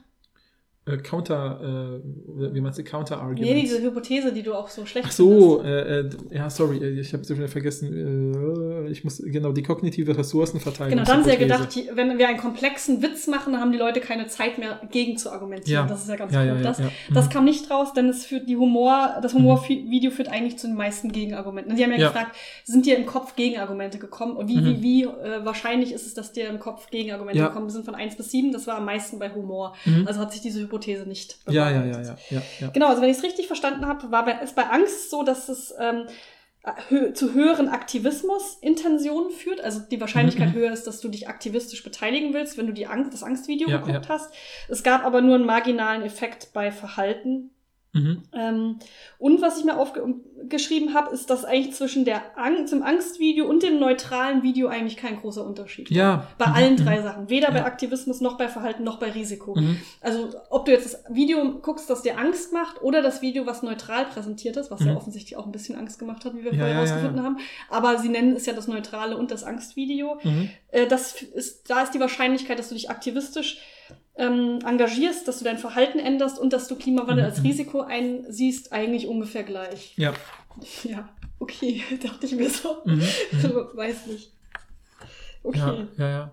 Äh, 0.86 0.98
Counter, 0.98 2.02
äh, 2.02 2.54
wie 2.54 2.60
meinst 2.60 2.78
du, 2.78 2.84
Counter-Argument? 2.84 3.40
Nee, 3.40 3.62
diese 3.62 3.82
Hypothese, 3.82 4.34
die 4.34 4.44
du 4.44 4.54
auch 4.54 4.68
so 4.68 4.86
schlecht 4.86 5.08
Ach 5.08 5.14
so, 5.14 5.64
äh, 5.64 6.00
äh, 6.02 6.10
ja, 6.30 6.50
sorry, 6.50 6.78
äh, 6.80 7.00
ich 7.00 7.14
habe 7.14 7.24
sie 7.24 7.38
wieder 7.38 7.48
vergessen. 7.48 8.86
Äh, 8.88 8.90
ich 8.92 9.06
muss, 9.06 9.22
genau, 9.26 9.54
die 9.54 9.64
kognitive 9.64 10.18
Ressourcenverteilung. 10.18 10.90
Genau, 10.92 11.04
dann 11.06 11.18
haben 11.20 11.24
sie 11.24 11.30
ja 11.30 11.38
gedacht, 11.38 11.70
wenn 11.94 12.18
wir 12.18 12.28
einen 12.28 12.38
komplexen 12.38 13.02
Witz 13.02 13.28
machen, 13.28 13.54
dann 13.54 13.62
haben 13.62 13.72
die 13.72 13.78
Leute 13.78 14.02
keine 14.02 14.28
Zeit 14.28 14.58
mehr, 14.58 14.82
gegen 14.92 15.16
zu 15.18 15.32
argumentieren. 15.32 15.86
Ja. 15.86 15.88
Das 15.90 16.04
ist 16.04 16.10
ja 16.10 16.18
ganz 16.18 16.34
Ja, 16.34 16.44
gut. 16.46 16.58
ja, 16.58 16.62
das, 16.62 16.82
das 17.14 17.26
Mhm. 17.28 17.30
kam 17.30 17.46
nicht 17.46 17.72
raus, 17.72 17.94
denn 17.94 18.10
es 18.10 18.26
führt 18.26 18.50
die 18.50 18.58
Humor, 18.58 19.20
das 19.22 19.34
Humorvideo 19.34 20.12
führt 20.12 20.28
eigentlich 20.28 20.58
zu 20.58 20.68
den 20.68 20.76
meisten 20.76 21.14
Gegenargumenten. 21.14 21.72
Und 21.72 21.78
die 21.80 21.84
haben 21.86 21.92
ja, 21.92 22.08
gefragt, 22.10 22.36
sind 22.66 22.86
dir 22.86 22.98
im 22.98 23.06
Kopf 23.06 23.38
Gegenargumente 23.38 24.00
gekommen? 24.00 24.36
Und 24.36 24.50
wie, 24.50 24.58
Mhm. 24.58 24.66
wie, 24.66 24.82
wie 24.82 25.04
äh, 25.06 25.46
wahrscheinlich 25.46 25.94
ist 25.94 26.06
es, 26.08 26.14
dass 26.14 26.34
dir 26.34 26.50
im 26.50 26.60
Kopf 26.60 26.90
Gegenargumente 26.90 27.42
gekommen 27.42 27.70
sind 27.70 27.86
von 27.86 27.96
1 27.96 28.18
bis 28.18 28.32
7? 28.32 28.52
Das 28.52 28.68
war 28.68 28.76
am 28.80 28.86
meisten 28.86 29.18
bei 29.18 29.30
Humor. 29.34 29.76
Mhm. 29.86 30.06
Also 30.08 30.20
hat 30.20 30.34
sich 30.34 30.42
diese 30.42 30.60
Hypothese 30.60 30.73
nicht 31.06 31.38
ja, 31.48 31.70
ja, 31.70 31.86
ja, 31.86 32.02
ja, 32.02 32.16
ja, 32.30 32.42
ja. 32.60 32.68
Genau, 32.70 32.88
also 32.88 33.02
wenn 33.02 33.10
ich 33.10 33.18
es 33.18 33.24
richtig 33.24 33.48
verstanden 33.48 33.86
habe, 33.86 34.12
war 34.12 34.42
ist 34.42 34.56
bei 34.56 34.64
Angst 34.64 35.10
so, 35.10 35.24
dass 35.24 35.50
es 35.50 35.74
ähm, 35.80 36.08
hö 36.90 37.14
zu 37.14 37.34
höheren 37.34 37.68
Aktivismus-Intentionen 37.68 39.32
führt. 39.32 39.62
Also 39.62 39.82
die 39.82 40.00
Wahrscheinlichkeit 40.00 40.50
mhm. 40.50 40.54
höher 40.54 40.72
ist, 40.72 40.88
dass 40.88 41.02
du 41.02 41.10
dich 41.10 41.28
aktivistisch 41.28 41.84
beteiligen 41.84 42.34
willst, 42.34 42.58
wenn 42.58 42.68
du 42.68 42.74
die 42.74 42.88
Angst, 42.88 43.14
das 43.14 43.24
Angstvideo 43.24 43.70
Ja, 43.70 43.78
geguckt 43.78 44.06
ja. 44.06 44.10
hast. 44.10 44.34
Es 44.70 44.84
gab 44.84 45.06
aber 45.06 45.22
nur 45.22 45.36
einen 45.36 45.46
marginalen 45.46 46.04
Effekt 46.04 46.54
bei 46.54 46.72
Verhalten. 46.72 47.52
Mhm. 47.94 48.24
Ähm, 48.34 48.80
und 49.20 49.42
was 49.44 49.60
ich 49.60 49.66
mir 49.66 49.78
aufgeschrieben 49.78 50.96
habe, 50.96 51.14
ist, 51.14 51.30
dass 51.30 51.46
eigentlich 51.46 51.76
zwischen 51.76 52.06
der 52.06 52.38
Ang 52.38 52.66
dem 52.66 52.82
Angstvideo 52.82 53.46
und 53.48 53.62
dem 53.62 53.80
neutralen 53.80 54.42
Video 54.42 54.68
eigentlich 54.68 54.98
kein 54.98 55.20
großer 55.20 55.46
Unterschied 55.46 55.92
war. 55.92 55.98
Ja. 55.98 56.28
Bei 56.40 56.48
Mhm, 56.48 56.54
allen 56.56 56.74
mhm. 56.74 56.78
drei 56.86 57.02
Sachen. 57.04 57.30
Weder 57.30 57.52
bei 57.52 57.60
Ja. 57.60 57.66
Aktivismus 57.66 58.20
noch 58.20 58.38
bei 58.38 58.48
Verhalten 58.48 58.84
noch 58.84 58.98
bei 59.00 59.12
Risiko. 59.12 59.56
Mhm. 59.56 59.80
Also, 60.02 60.30
ob 60.50 60.66
du 60.66 60.72
jetzt 60.72 60.86
das 60.92 61.04
Video 61.16 61.60
guckst, 61.62 61.88
das 61.90 62.02
dir 62.02 62.18
Angst 62.18 62.52
macht, 62.52 62.82
oder 62.82 63.02
das 63.04 63.22
Video, 63.22 63.46
was 63.46 63.62
neutral 63.62 64.06
präsentiert 64.06 64.58
ist, 64.58 64.72
was 64.72 64.80
ja 64.84 64.92
Mhm. 64.92 64.98
offensichtlich 64.98 65.38
auch 65.38 65.46
ein 65.46 65.52
bisschen 65.52 65.76
Angst 65.78 66.00
gemacht 66.00 66.26
hat, 66.26 66.34
wie 66.36 66.44
wir 66.44 66.52
Ja, 66.52 66.58
vorher 66.58 66.76
herausgefunden 66.76 67.24
haben. 67.24 67.38
Aber 67.70 68.00
sie 68.00 68.10
nennen 68.10 68.36
es 68.36 68.48
ja 68.48 68.54
das 68.54 68.68
neutrale 68.68 69.18
und 69.18 69.30
das 69.30 69.44
Angstvideo. 69.44 70.18
Mhm. 70.24 70.50
Äh, 70.72 70.88
das 70.88 71.22
ist, 71.22 71.70
da 71.70 71.84
ist 71.84 71.92
die 71.94 72.00
Wahrscheinlichkeit, 72.00 72.58
dass 72.58 72.70
du 72.70 72.74
dich 72.74 72.90
aktivistisch 72.90 73.60
ähm, 74.16 74.60
engagierst, 74.66 75.28
dass 75.28 75.40
du 75.40 75.46
dein 75.46 75.58
Verhalten 75.58 76.00
änderst 76.00 76.38
und 76.40 76.54
dass 76.54 76.68
du 76.68 76.76
Klimawandel 76.76 77.26
Mhm, 77.26 77.32
als. 77.32 77.44
Risiko 77.44 77.82
einsiehst, 77.82 78.72
eigentlich 78.72 79.08
ungefähr 79.08 79.44
gleich. 79.44 79.94
Ja. 79.98 80.14
Ja, 80.84 81.10
okay, 81.40 81.82
dachte 82.04 82.28
ich 82.28 82.36
mir 82.36 82.48
so. 82.50 82.78
Mhm. 82.86 83.02
Mhm. 83.32 83.68
Weiß 83.74 84.06
nicht. 84.06 84.32
Okay. 85.42 85.58
Ja, 85.60 85.88
ja, 85.98 86.10
ja. 86.10 86.32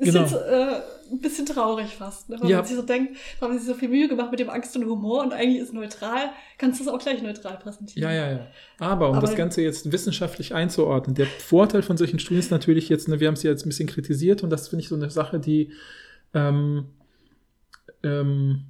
Ist 0.00 0.12
Genau. 0.12 0.20
jetzt 0.20 0.34
äh, 0.34 0.80
ein 1.10 1.20
bisschen 1.20 1.46
traurig 1.46 1.88
fast, 1.96 2.28
ne? 2.28 2.36
weil 2.38 2.50
Ja. 2.50 2.58
man 2.58 2.66
sich 2.66 2.76
so 2.76 2.82
denkt, 2.82 3.16
haben 3.40 3.58
sie 3.58 3.64
so 3.64 3.74
viel 3.74 3.88
Mühe 3.88 4.06
gemacht 4.06 4.30
mit 4.30 4.38
dem 4.38 4.48
Angst 4.50 4.76
und 4.76 4.84
Humor 4.84 5.22
und 5.22 5.32
eigentlich 5.32 5.60
ist 5.62 5.72
neutral, 5.72 6.28
kannst 6.58 6.78
du 6.78 6.84
es 6.84 6.88
auch 6.90 6.98
gleich 7.00 7.20
neutral 7.22 7.56
präsentieren. 7.58 8.08
Ja, 8.08 8.14
ja, 8.14 8.30
ja. 8.32 8.46
Aber 8.78 9.08
um 9.08 9.16
Aber- 9.16 9.26
das 9.26 9.34
Ganze 9.34 9.62
jetzt 9.62 9.90
wissenschaftlich 9.90 10.54
einzuordnen, 10.54 11.16
der 11.16 11.26
Vorteil 11.26 11.82
von 11.82 11.96
solchen 11.96 12.18
Studien 12.20 12.38
ist 12.40 12.50
natürlich 12.52 12.88
jetzt, 12.90 13.08
ne, 13.08 13.18
wir 13.18 13.26
haben 13.26 13.34
es 13.34 13.42
ja 13.42 13.50
jetzt 13.50 13.64
ein 13.66 13.70
bisschen 13.70 13.88
kritisiert 13.88 14.42
und 14.44 14.50
das 14.50 14.68
finde 14.68 14.82
ich 14.82 14.88
so 14.88 14.94
eine 14.94 15.10
Sache, 15.10 15.40
die 15.40 15.72
ähm, 16.34 16.86
ähm, 18.02 18.60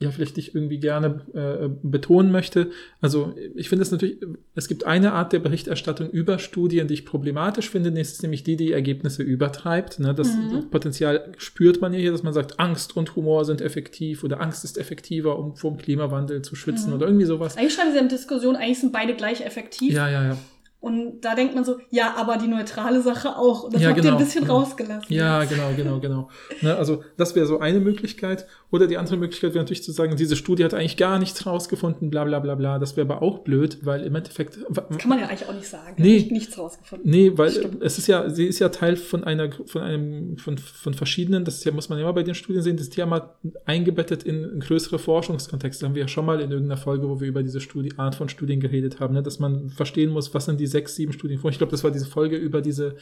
ja, 0.00 0.10
vielleicht 0.10 0.36
ich 0.36 0.54
irgendwie 0.54 0.80
gerne 0.80 1.22
äh, 1.32 1.68
betonen 1.82 2.30
möchte. 2.30 2.70
Also 3.00 3.34
ich 3.54 3.68
finde 3.68 3.84
es 3.84 3.90
natürlich, 3.92 4.18
es 4.54 4.68
gibt 4.68 4.84
eine 4.84 5.12
Art 5.12 5.32
der 5.32 5.38
Berichterstattung 5.38 6.10
über 6.10 6.38
Studien, 6.38 6.88
die 6.88 6.94
ich 6.94 7.06
problematisch 7.06 7.70
finde, 7.70 7.90
nämlich 7.90 8.42
die, 8.42 8.56
die 8.56 8.72
Ergebnisse 8.72 9.22
übertreibt. 9.22 10.00
Ne? 10.00 10.12
Das 10.12 10.36
Mhm. 10.36 10.68
Potenzial 10.70 11.32
spürt 11.38 11.80
man 11.80 11.94
ja 11.94 12.00
hier, 12.00 12.12
dass 12.12 12.24
man 12.24 12.34
sagt, 12.34 12.58
Angst 12.60 12.96
und 12.96 13.14
Humor 13.16 13.44
sind 13.44 13.60
effektiv 13.62 14.24
oder 14.24 14.40
Angst 14.42 14.64
ist 14.64 14.76
effektiver, 14.76 15.38
um 15.38 15.56
vom 15.56 15.78
Klimawandel 15.78 16.42
zu 16.42 16.54
schützen 16.56 16.88
Mhm. 16.90 16.96
oder 16.96 17.06
irgendwie 17.06 17.26
sowas. 17.26 17.56
Eigentlich 17.56 17.74
schreiben 17.74 17.92
sie 17.92 17.98
in 17.98 18.08
Diskussion, 18.08 18.56
eigentlich 18.56 18.80
sind 18.80 18.92
beide 18.92 19.14
gleich 19.14 19.40
effektiv. 19.46 19.94
Ja, 19.94 20.08
ja, 20.10 20.24
ja. 20.26 20.38
Und 20.84 21.22
da 21.22 21.34
denkt 21.34 21.54
man 21.54 21.64
so, 21.64 21.78
ja, 21.88 22.14
aber 22.14 22.36
die 22.36 22.46
neutrale 22.46 23.00
Sache 23.00 23.38
auch. 23.38 23.62
Und 23.64 23.72
das 23.72 23.80
Ja, 23.80 23.88
habt 23.88 23.96
ihr 23.96 24.02
genau, 24.02 24.16
ein 24.18 24.22
bisschen 24.22 24.42
genau. 24.42 24.58
rausgelassen. 24.58 25.06
Ja, 25.08 25.42
genau, 25.44 25.70
genau, 25.74 25.98
genau. 25.98 26.28
Ne, 26.60 26.76
also 26.76 27.02
das 27.16 27.34
wäre 27.34 27.46
so 27.46 27.58
eine 27.58 27.80
Möglichkeit. 27.80 28.46
Oder 28.70 28.86
die 28.86 28.98
andere 28.98 29.16
Möglichkeit 29.16 29.54
wäre 29.54 29.64
natürlich 29.64 29.82
zu 29.82 29.92
sagen, 29.92 30.16
diese 30.16 30.36
Studie 30.36 30.62
hat 30.62 30.74
eigentlich 30.74 30.98
gar 30.98 31.18
nichts 31.18 31.46
rausgefunden, 31.46 32.10
bla 32.10 32.24
bla 32.24 32.38
bla 32.38 32.54
bla. 32.54 32.78
Das 32.78 32.98
wäre 32.98 33.06
aber 33.10 33.22
auch 33.22 33.38
blöd, 33.38 33.78
weil 33.82 34.02
im 34.02 34.14
Endeffekt. 34.14 34.58
Das 34.68 34.98
kann 34.98 35.08
man 35.08 35.20
ja 35.20 35.28
eigentlich 35.28 35.48
auch 35.48 35.54
nicht 35.54 35.68
sagen. 35.68 35.94
Nee. 35.96 36.14
Nicht, 36.14 36.32
nichts 36.32 36.58
rausgefunden. 36.58 37.10
Nee, 37.10 37.32
weil 37.34 37.50
Stimmt. 37.50 37.82
es 37.82 37.96
ist 37.96 38.06
ja, 38.06 38.28
sie 38.28 38.44
ist 38.44 38.58
ja 38.58 38.68
Teil 38.68 38.96
von 38.96 39.24
einer, 39.24 39.50
von 39.64 39.80
einem, 39.80 40.36
von, 40.36 40.58
von 40.58 40.92
verschiedenen, 40.92 41.46
das 41.46 41.64
ja, 41.64 41.72
muss 41.72 41.88
man 41.88 41.98
ja 41.98 42.04
immer 42.04 42.12
bei 42.12 42.24
den 42.24 42.34
Studien 42.34 42.62
sehen, 42.62 42.76
das 42.76 42.88
ist 42.88 42.96
ja 42.96 43.06
mal 43.06 43.30
eingebettet 43.64 44.24
in, 44.24 44.44
in 44.44 44.60
größere 44.60 44.98
Forschungskontexte. 44.98 45.82
Da 45.82 45.88
haben 45.88 45.94
wir 45.94 46.02
ja 46.02 46.08
schon 46.08 46.26
mal 46.26 46.40
in 46.40 46.50
irgendeiner 46.50 46.76
Folge, 46.80 47.08
wo 47.08 47.20
wir 47.20 47.28
über 47.28 47.42
diese 47.42 47.60
Studie, 47.60 47.92
Art 47.96 48.16
von 48.16 48.28
Studien 48.28 48.60
geredet 48.60 49.00
haben, 49.00 49.14
ne, 49.14 49.22
dass 49.22 49.38
man 49.38 49.70
verstehen 49.70 50.10
muss, 50.10 50.34
was 50.34 50.44
sind 50.44 50.60
die 50.60 50.66
sechs, 50.74 50.96
sieben 50.96 51.12
Studien 51.12 51.38
vor. 51.38 51.50
Ich 51.50 51.58
glaube, 51.58 51.70
das 51.70 51.84
war 51.84 51.90
diese 51.92 52.06
Folge 52.06 52.36
über 52.36 52.60
diese 52.60 52.96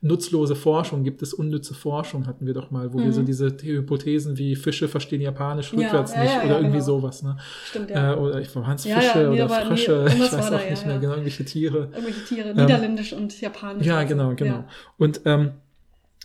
nutzlose 0.00 0.56
Forschung. 0.56 1.04
Gibt 1.04 1.20
es 1.22 1.34
unnütze 1.34 1.74
Forschung, 1.74 2.26
hatten 2.26 2.46
wir 2.46 2.54
doch 2.54 2.70
mal, 2.70 2.92
wo 2.92 2.98
wir 2.98 3.06
Mhm. 3.06 3.12
so 3.12 3.22
diese 3.22 3.54
Hypothesen 3.62 4.38
wie 4.38 4.56
Fische 4.56 4.88
verstehen 4.88 5.20
Japanisch 5.20 5.72
Ja, 5.72 5.78
rückwärts 5.78 6.14
ja, 6.14 6.22
nicht 6.22 6.32
ja, 6.32 6.38
oder 6.40 6.48
ja, 6.48 6.56
irgendwie 6.56 6.72
genau. 6.72 6.84
sowas, 6.84 7.22
ne? 7.22 7.36
Stimmt, 7.66 7.90
ja. 7.90 8.14
Äh, 8.14 8.16
oder 8.16 8.40
ich 8.40 8.56
waren 8.56 8.74
es 8.76 8.84
Ja, 8.84 8.94
ja, 8.94 9.00
Fische 9.00 9.30
oder 9.30 9.48
Frösche, 9.48 10.06
ich 10.08 10.20
weiß 10.20 10.52
auch 10.52 10.70
nicht 10.70 10.80
ja, 10.80 10.86
mehr, 10.86 10.94
ja. 10.94 11.00
genau, 11.00 11.12
irgendwelche 11.12 11.44
Tiere. 11.44 11.78
Irgendwelche 11.92 12.24
Tiere, 12.24 12.48
Niederländisch 12.54 13.12
und 13.12 13.38
Japanisch. 13.40 13.86
Ja, 13.86 13.98
also, 13.98 14.08
genau, 14.08 14.34
genau. 14.34 14.52
Ja. 14.54 14.68
Und, 14.96 15.20
ähm, 15.26 15.50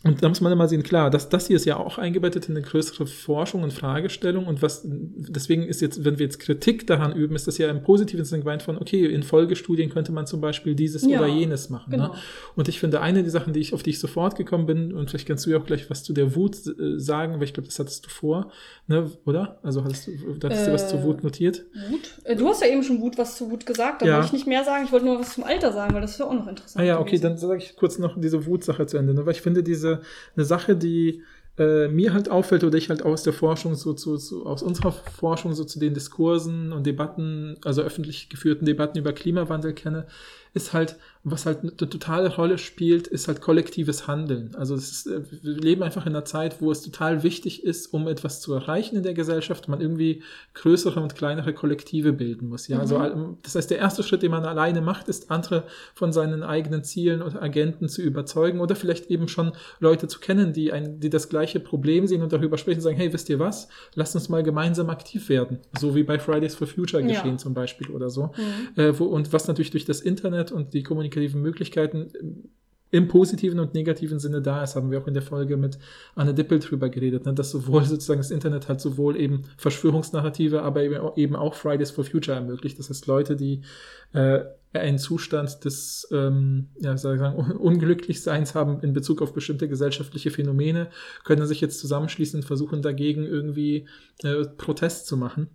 und 0.05 0.21
da 0.21 0.27
muss 0.27 0.41
man 0.41 0.51
immer 0.51 0.67
sehen, 0.67 0.83
klar, 0.83 1.09
das, 1.09 1.29
das 1.29 1.47
hier 1.47 1.55
ist 1.55 1.63
ja 1.63 1.77
auch 1.77 1.97
eingebettet 1.97 2.49
in 2.49 2.57
eine 2.57 2.65
größere 2.65 3.07
Forschung 3.07 3.63
und 3.63 3.71
Fragestellung. 3.71 4.47
Und 4.47 4.61
was, 4.61 4.81
deswegen 4.85 5.63
ist 5.63 5.79
jetzt, 5.79 6.03
wenn 6.03 6.19
wir 6.19 6.25
jetzt 6.25 6.39
Kritik 6.39 6.85
daran 6.87 7.15
üben, 7.15 7.35
ist 7.35 7.47
das 7.47 7.57
ja 7.57 7.69
im 7.69 7.83
positiven 7.83 8.25
Sinne 8.25 8.41
gemeint 8.41 8.63
von, 8.63 8.77
okay, 8.77 9.05
in 9.05 9.23
Folgestudien 9.23 9.89
könnte 9.89 10.11
man 10.11 10.27
zum 10.27 10.41
Beispiel 10.41 10.75
dieses 10.75 11.05
Ja, 11.05 11.19
oder 11.19 11.27
jenes 11.27 11.69
machen. 11.69 11.91
genau. 11.91 12.09
Ne? 12.09 12.19
Und 12.57 12.67
ich 12.67 12.81
finde, 12.81 12.99
eine 12.99 13.21
der 13.21 13.31
Sachen, 13.31 13.53
die 13.53 13.61
ich, 13.61 13.73
auf 13.73 13.81
die 13.81 13.91
ich 13.91 13.99
sofort 13.99 14.35
gekommen 14.35 14.65
bin, 14.65 14.91
und 14.91 15.09
vielleicht 15.09 15.25
kannst 15.25 15.45
du 15.45 15.51
ja 15.51 15.57
auch 15.57 15.65
gleich 15.65 15.89
was 15.89 16.03
zu 16.03 16.11
der 16.11 16.35
Wut 16.35 16.57
äh, 16.67 16.99
sagen, 16.99 17.35
weil 17.35 17.43
ich 17.43 17.53
glaube, 17.53 17.67
das 17.69 17.79
hattest 17.79 18.05
du 18.05 18.09
vor, 18.09 18.51
ne, 18.87 19.09
oder? 19.25 19.59
Also 19.63 19.83
hattest 19.83 20.07
du, 20.07 20.11
da 20.39 20.49
hattest 20.49 20.67
du 20.67 20.71
was 20.73 20.87
zur 20.87 20.99
Äh, 20.99 21.03
Wut 21.03 21.23
notiert? 21.23 21.65
Wut? 21.89 22.01
Äh, 22.23 22.35
Du 22.35 22.47
hast 22.47 22.61
ja 22.61 22.67
eben 22.67 22.83
schon 22.83 23.01
Wut, 23.01 23.17
was 23.17 23.37
zu 23.37 23.49
Wut 23.51 23.65
gesagt. 23.65 24.01
Da 24.01 24.05
Ja. 24.05 24.13
wollte 24.15 24.27
ich 24.27 24.33
nicht 24.33 24.47
mehr 24.47 24.63
sagen. 24.63 24.85
Ich 24.85 24.91
wollte 24.91 25.05
nur 25.05 25.19
was 25.19 25.33
zum 25.33 25.43
Alter 25.43 25.71
sagen, 25.71 25.93
weil 25.93 26.01
das 26.01 26.11
ist 26.11 26.19
ja 26.19 26.25
auch 26.25 26.33
noch 26.33 26.47
interessant. 26.47 26.83
Ah 26.83 26.85
ja, 26.87 26.99
okay, 26.99 27.11
gewesen. 27.11 27.23
dann 27.23 27.37
sage 27.37 27.57
ich 27.57 27.75
kurz 27.75 27.97
noch 27.99 28.19
diese 28.19 28.45
Wutsache 28.45 28.85
zu 28.85 28.97
Ende, 28.97 29.13
ne? 29.13 29.25
weil 29.25 29.33
ich 29.33 29.41
finde 29.41 29.63
diese 29.63 30.01
eine 30.35 30.45
Sache, 30.45 30.75
die 30.75 31.23
äh, 31.57 31.87
mir 31.87 32.13
halt 32.13 32.29
auffällt 32.31 32.63
oder 32.63 32.77
ich 32.79 32.89
halt 32.89 33.03
aus 33.03 33.21
der 33.21 33.31
Forschung 33.33 33.75
so 33.75 33.93
zu, 33.93 34.17
zu, 34.17 34.45
aus 34.47 34.63
unserer 34.63 34.91
Forschung 34.91 35.53
so 35.53 35.63
zu 35.63 35.77
den 35.79 35.93
Diskursen 35.93 36.71
und 36.73 36.87
Debatten, 36.87 37.57
also 37.63 37.83
öffentlich 37.83 38.27
geführten 38.29 38.65
Debatten 38.65 38.97
über 38.97 39.13
Klimawandel 39.13 39.73
kenne, 39.73 40.07
ist 40.55 40.73
halt, 40.73 40.97
was 41.25 41.45
halt 41.45 41.61
eine 41.61 41.75
totale 41.77 42.35
Rolle 42.35 42.57
spielt, 42.57 43.07
ist 43.07 43.29
halt 43.29 43.39
kollektives 43.39 44.07
Handeln. 44.07 44.53
Also 44.55 44.75
ist, 44.75 45.07
äh, 45.07 45.21
wir 45.41 45.53
leben 45.53 45.81
einfach 45.81 46.05
in 46.05 46.13
einer 46.13 46.25
Zeit, 46.25 46.61
wo 46.61 46.69
es 46.69 46.81
total 46.81 47.23
wichtig 47.23 47.63
ist, 47.63 47.93
um 47.93 48.09
etwas 48.09 48.41
zu 48.41 48.53
erreichen 48.53 48.97
in 48.97 49.03
der 49.03 49.13
Gesellschaft, 49.13 49.69
man 49.69 49.79
irgendwie 49.79 50.21
größere 50.53 50.99
und 50.99 51.15
kleinere 51.15 51.53
Kollektive 51.53 52.11
bilden 52.11 52.49
muss. 52.49 52.67
Ja, 52.67 52.79
also, 52.79 52.95
mhm. 52.95 53.01
also 53.01 53.37
das 53.41 53.55
heißt, 53.55 53.71
der 53.71 53.77
erste 53.77 54.03
Schritt, 54.03 54.21
den 54.21 54.31
man 54.31 54.43
alleine 54.43 54.81
macht, 54.81 55.07
ist 55.07 55.31
andere 55.31 55.63
von 55.93 56.11
seinen 56.11 56.43
eigenen 56.43 56.83
Zielen 56.83 57.21
und 57.21 57.41
Agenten 57.41 57.87
zu 57.87 58.01
überzeugen 58.01 58.59
oder 58.59 58.75
vielleicht 58.75 59.09
eben 59.09 59.29
schon 59.29 59.53
Leute 59.79 60.09
zu 60.09 60.19
kennen, 60.19 60.51
die 60.51 60.73
ein, 60.73 60.99
die 60.99 61.09
das 61.09 61.29
gleiche 61.29 61.61
Problem 61.61 62.05
sehen 62.05 62.21
und 62.21 62.33
darüber 62.33 62.57
sprechen 62.57 62.79
und 62.79 62.83
sagen, 62.83 62.97
hey, 62.97 63.13
wisst 63.13 63.29
ihr 63.29 63.39
was? 63.39 63.69
Lasst 63.95 64.15
uns 64.15 64.27
mal 64.27 64.43
gemeinsam 64.43 64.89
aktiv 64.89 65.29
werden. 65.29 65.59
So 65.79 65.95
wie 65.95 66.03
bei 66.03 66.19
Fridays 66.19 66.55
for 66.55 66.67
Future 66.67 67.01
geschehen 67.01 67.31
ja. 67.31 67.37
zum 67.37 67.53
Beispiel 67.53 67.91
oder 67.91 68.09
so. 68.09 68.33
Mhm. 68.75 68.81
Äh, 68.81 68.99
wo, 68.99 69.05
und 69.05 69.31
was 69.31 69.47
natürlich 69.47 69.71
durch 69.71 69.85
das 69.85 70.01
Internet 70.01 70.51
und 70.51 70.73
die 70.73 70.83
kommunikativen 71.13 71.41
Möglichkeiten 71.41 72.11
im 72.91 73.07
positiven 73.07 73.59
und 73.59 73.73
negativen 73.73 74.19
Sinne 74.19 74.39
da 74.39 74.63
ist, 74.63 74.75
haben 74.75 74.91
wir 74.91 75.01
auch 75.01 75.07
in 75.07 75.15
der 75.15 75.23
Folge 75.23 75.57
mit 75.57 75.79
Anne 76.13 76.35
Dippel 76.35 76.59
drüber 76.59 76.89
geredet, 76.89 77.25
ne, 77.25 77.33
dass 77.33 77.49
sowohl 77.49 77.83
sozusagen 77.85 78.19
das 78.19 78.29
Internet 78.29 78.67
halt 78.67 78.81
sowohl 78.81 79.19
eben 79.19 79.41
Verschwörungsnarrative, 79.57 80.61
aber 80.61 81.17
eben 81.17 81.35
auch 81.35 81.55
Fridays 81.55 81.89
for 81.89 82.03
Future 82.03 82.37
ermöglicht. 82.37 82.77
Das 82.77 82.91
heißt, 82.91 83.07
Leute, 83.07 83.35
die 83.35 83.61
äh, 84.13 84.41
einen 84.73 84.99
Zustand 84.99 85.65
des 85.65 86.07
ähm, 86.11 86.67
ja, 86.79 86.95
sagen, 86.95 87.35
Unglücklichseins 87.57 88.53
haben 88.53 88.79
in 88.81 88.93
Bezug 88.93 89.23
auf 89.23 89.33
bestimmte 89.33 89.67
gesellschaftliche 89.67 90.29
Phänomene, 90.29 90.89
können 91.23 91.47
sich 91.47 91.61
jetzt 91.61 91.79
zusammenschließen 91.79 92.41
und 92.41 92.45
versuchen 92.45 92.83
dagegen 92.83 93.23
irgendwie 93.23 93.87
äh, 94.21 94.45
Protest 94.45 95.07
zu 95.07 95.17
machen. 95.17 95.49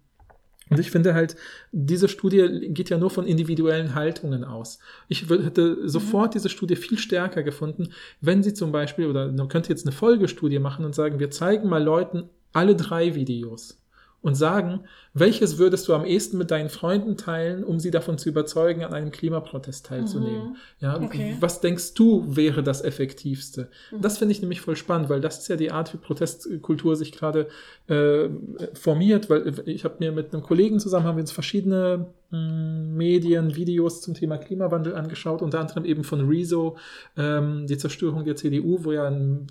Und 0.70 0.78
ich 0.78 0.90
finde 0.90 1.14
halt, 1.14 1.36
diese 1.72 2.08
Studie 2.08 2.68
geht 2.70 2.90
ja 2.90 2.98
nur 2.98 3.10
von 3.10 3.26
individuellen 3.26 3.94
Haltungen 3.94 4.44
aus. 4.44 4.78
Ich 5.08 5.28
hätte 5.28 5.88
sofort 5.88 6.34
diese 6.34 6.48
Studie 6.48 6.76
viel 6.76 6.98
stärker 6.98 7.42
gefunden, 7.42 7.88
wenn 8.20 8.42
sie 8.42 8.54
zum 8.54 8.72
Beispiel, 8.72 9.06
oder 9.06 9.32
man 9.32 9.48
könnte 9.48 9.70
jetzt 9.70 9.86
eine 9.86 9.92
Folgestudie 9.92 10.58
machen 10.58 10.84
und 10.84 10.94
sagen, 10.94 11.18
wir 11.18 11.30
zeigen 11.30 11.68
mal 11.68 11.82
Leuten 11.82 12.24
alle 12.52 12.76
drei 12.76 13.14
Videos 13.14 13.78
und 14.20 14.34
sagen, 14.34 14.80
welches 15.14 15.58
würdest 15.58 15.86
du 15.86 15.94
am 15.94 16.04
ehesten 16.04 16.38
mit 16.38 16.50
deinen 16.50 16.70
Freunden 16.70 17.16
teilen, 17.16 17.62
um 17.62 17.78
sie 17.78 17.90
davon 17.90 18.18
zu 18.18 18.28
überzeugen, 18.28 18.82
an 18.82 18.92
einem 18.92 19.10
Klimaprotest 19.12 19.86
teilzunehmen? 19.86 20.50
Mhm. 20.50 20.56
Ja, 20.80 21.00
okay. 21.00 21.36
was 21.40 21.60
denkst 21.60 21.94
du 21.94 22.24
wäre 22.36 22.62
das 22.62 22.82
effektivste? 22.82 23.68
Mhm. 23.92 24.02
Das 24.02 24.18
finde 24.18 24.32
ich 24.32 24.40
nämlich 24.40 24.60
voll 24.60 24.76
spannend, 24.76 25.08
weil 25.08 25.20
das 25.20 25.38
ist 25.38 25.48
ja 25.48 25.56
die 25.56 25.70
Art, 25.70 25.92
wie 25.94 25.98
Protestkultur 25.98 26.96
sich 26.96 27.12
gerade 27.12 27.48
äh, 27.86 28.28
formiert, 28.74 29.30
weil 29.30 29.62
ich 29.66 29.84
habe 29.84 29.96
mir 30.00 30.10
mit 30.10 30.32
einem 30.32 30.42
Kollegen 30.42 30.80
zusammen 30.80 31.06
haben 31.06 31.16
wir 31.16 31.22
uns 31.22 31.32
verschiedene 31.32 32.06
Medien, 32.30 33.56
Videos 33.56 34.02
zum 34.02 34.12
Thema 34.12 34.36
Klimawandel 34.36 34.94
angeschaut, 34.94 35.40
unter 35.40 35.60
anderem 35.60 35.86
eben 35.86 36.04
von 36.04 36.28
Rezo, 36.28 36.76
ähm, 37.16 37.66
die 37.66 37.78
Zerstörung 37.78 38.24
der 38.24 38.36
CDU, 38.36 38.84
wo 38.84 38.92
ja 38.92 39.06
ein, 39.06 39.46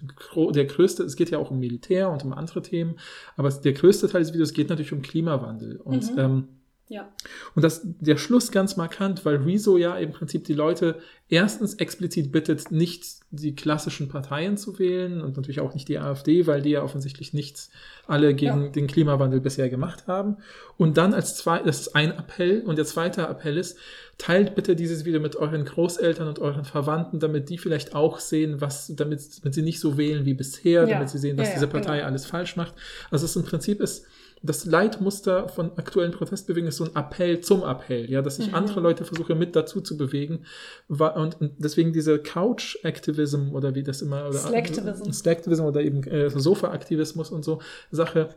der 0.53 0.65
größte, 0.65 1.03
es 1.03 1.15
geht 1.15 1.31
ja 1.31 1.39
auch 1.39 1.49
um 1.49 1.59
Militär 1.59 2.11
und 2.11 2.23
um 2.23 2.33
andere 2.33 2.61
Themen, 2.61 2.97
aber 3.35 3.49
der 3.49 3.73
größte 3.73 4.07
Teil 4.07 4.21
des 4.21 4.33
Videos 4.33 4.53
geht 4.53 4.69
natürlich 4.69 4.93
um 4.93 5.01
Klimawandel. 5.01 5.77
Und 5.77 6.11
mhm. 6.13 6.19
ähm, 6.19 6.47
ja. 6.89 7.11
Und 7.53 7.63
das, 7.63 7.81
der 7.83 8.17
Schluss 8.17 8.51
ganz 8.51 8.77
markant, 8.77 9.25
weil 9.25 9.37
Rezo 9.37 9.75
ja 9.77 9.97
im 9.97 10.11
Prinzip 10.13 10.45
die 10.45 10.53
Leute 10.53 10.99
erstens 11.27 11.73
explizit 11.73 12.31
bittet, 12.31 12.71
nicht 12.71 13.03
die 13.29 13.55
klassischen 13.55 14.07
Parteien 14.07 14.55
zu 14.55 14.79
wählen 14.79 15.21
und 15.21 15.35
natürlich 15.35 15.59
auch 15.59 15.73
nicht 15.73 15.89
die 15.89 15.99
AfD, 15.99 16.47
weil 16.47 16.61
die 16.61 16.69
ja 16.69 16.83
offensichtlich 16.83 17.33
nichts 17.33 17.69
alle 18.05 18.33
gegen 18.33 18.65
ja. 18.65 18.69
den 18.69 18.87
Klimawandel 18.87 19.41
bisher 19.41 19.69
gemacht 19.69 20.07
haben. 20.07 20.37
Und 20.77 20.95
dann 20.95 21.13
als 21.13 21.35
zwei, 21.35 21.59
das 21.59 21.81
ist 21.81 21.95
ein 21.95 22.11
Appell 22.11 22.61
und 22.61 22.77
der 22.77 22.85
zweite 22.85 23.23
Appell 23.23 23.57
ist, 23.57 23.77
teilt 24.17 24.55
bitte 24.55 24.77
dieses 24.77 25.03
Video 25.03 25.19
mit 25.19 25.35
euren 25.35 25.65
Großeltern 25.65 26.29
und 26.29 26.39
euren 26.39 26.63
Verwandten, 26.63 27.19
damit 27.19 27.49
die 27.49 27.57
vielleicht 27.57 27.95
auch 27.95 28.19
sehen, 28.19 28.61
was, 28.61 28.93
damit, 28.95 29.21
damit 29.43 29.53
sie 29.53 29.61
nicht 29.61 29.81
so 29.81 29.97
wählen 29.97 30.25
wie 30.25 30.33
bisher, 30.33 30.83
ja. 30.83 30.93
damit 30.93 31.09
sie 31.09 31.17
sehen, 31.17 31.37
was 31.37 31.49
ja, 31.49 31.55
diese 31.55 31.67
Partei 31.67 31.97
genau. 31.97 32.07
alles 32.07 32.25
falsch 32.25 32.55
macht. 32.55 32.75
Also 33.11 33.25
es 33.25 33.35
im 33.35 33.43
Prinzip 33.43 33.81
ist, 33.81 34.05
das 34.43 34.65
Leitmuster 34.65 35.49
von 35.49 35.71
aktuellen 35.77 36.11
Protestbewegungen 36.11 36.69
ist 36.69 36.77
so 36.77 36.85
ein 36.85 36.95
Appell 36.95 37.41
zum 37.41 37.63
Appell, 37.63 38.09
ja, 38.09 38.21
dass 38.21 38.39
ich 38.39 38.49
mhm. 38.49 38.55
andere 38.55 38.79
Leute 38.79 39.03
versuche 39.03 39.35
mit 39.35 39.55
dazu 39.55 39.81
zu 39.81 39.97
bewegen. 39.97 40.45
Und, 40.87 41.41
und 41.41 41.53
deswegen 41.57 41.91
diese 41.91 42.19
Couch-Activism 42.19 43.53
oder 43.53 43.75
wie 43.75 43.83
das 43.83 44.01
immer, 44.01 44.27
oder 44.27 44.37
Slacktivism, 44.37 45.11
Slacktivism 45.11 45.63
oder 45.63 45.81
eben 45.81 46.03
äh, 46.03 46.29
Sofa-Aktivismus 46.29 47.31
und 47.31 47.43
so 47.43 47.61
Sache, 47.91 48.29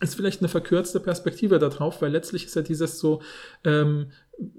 ist 0.00 0.14
vielleicht 0.14 0.40
eine 0.40 0.48
verkürzte 0.48 0.98
Perspektive 0.98 1.58
darauf, 1.58 2.00
weil 2.02 2.10
letztlich 2.10 2.46
ist 2.46 2.56
ja 2.56 2.62
dieses 2.62 2.98
so, 2.98 3.20
ähm, 3.64 4.10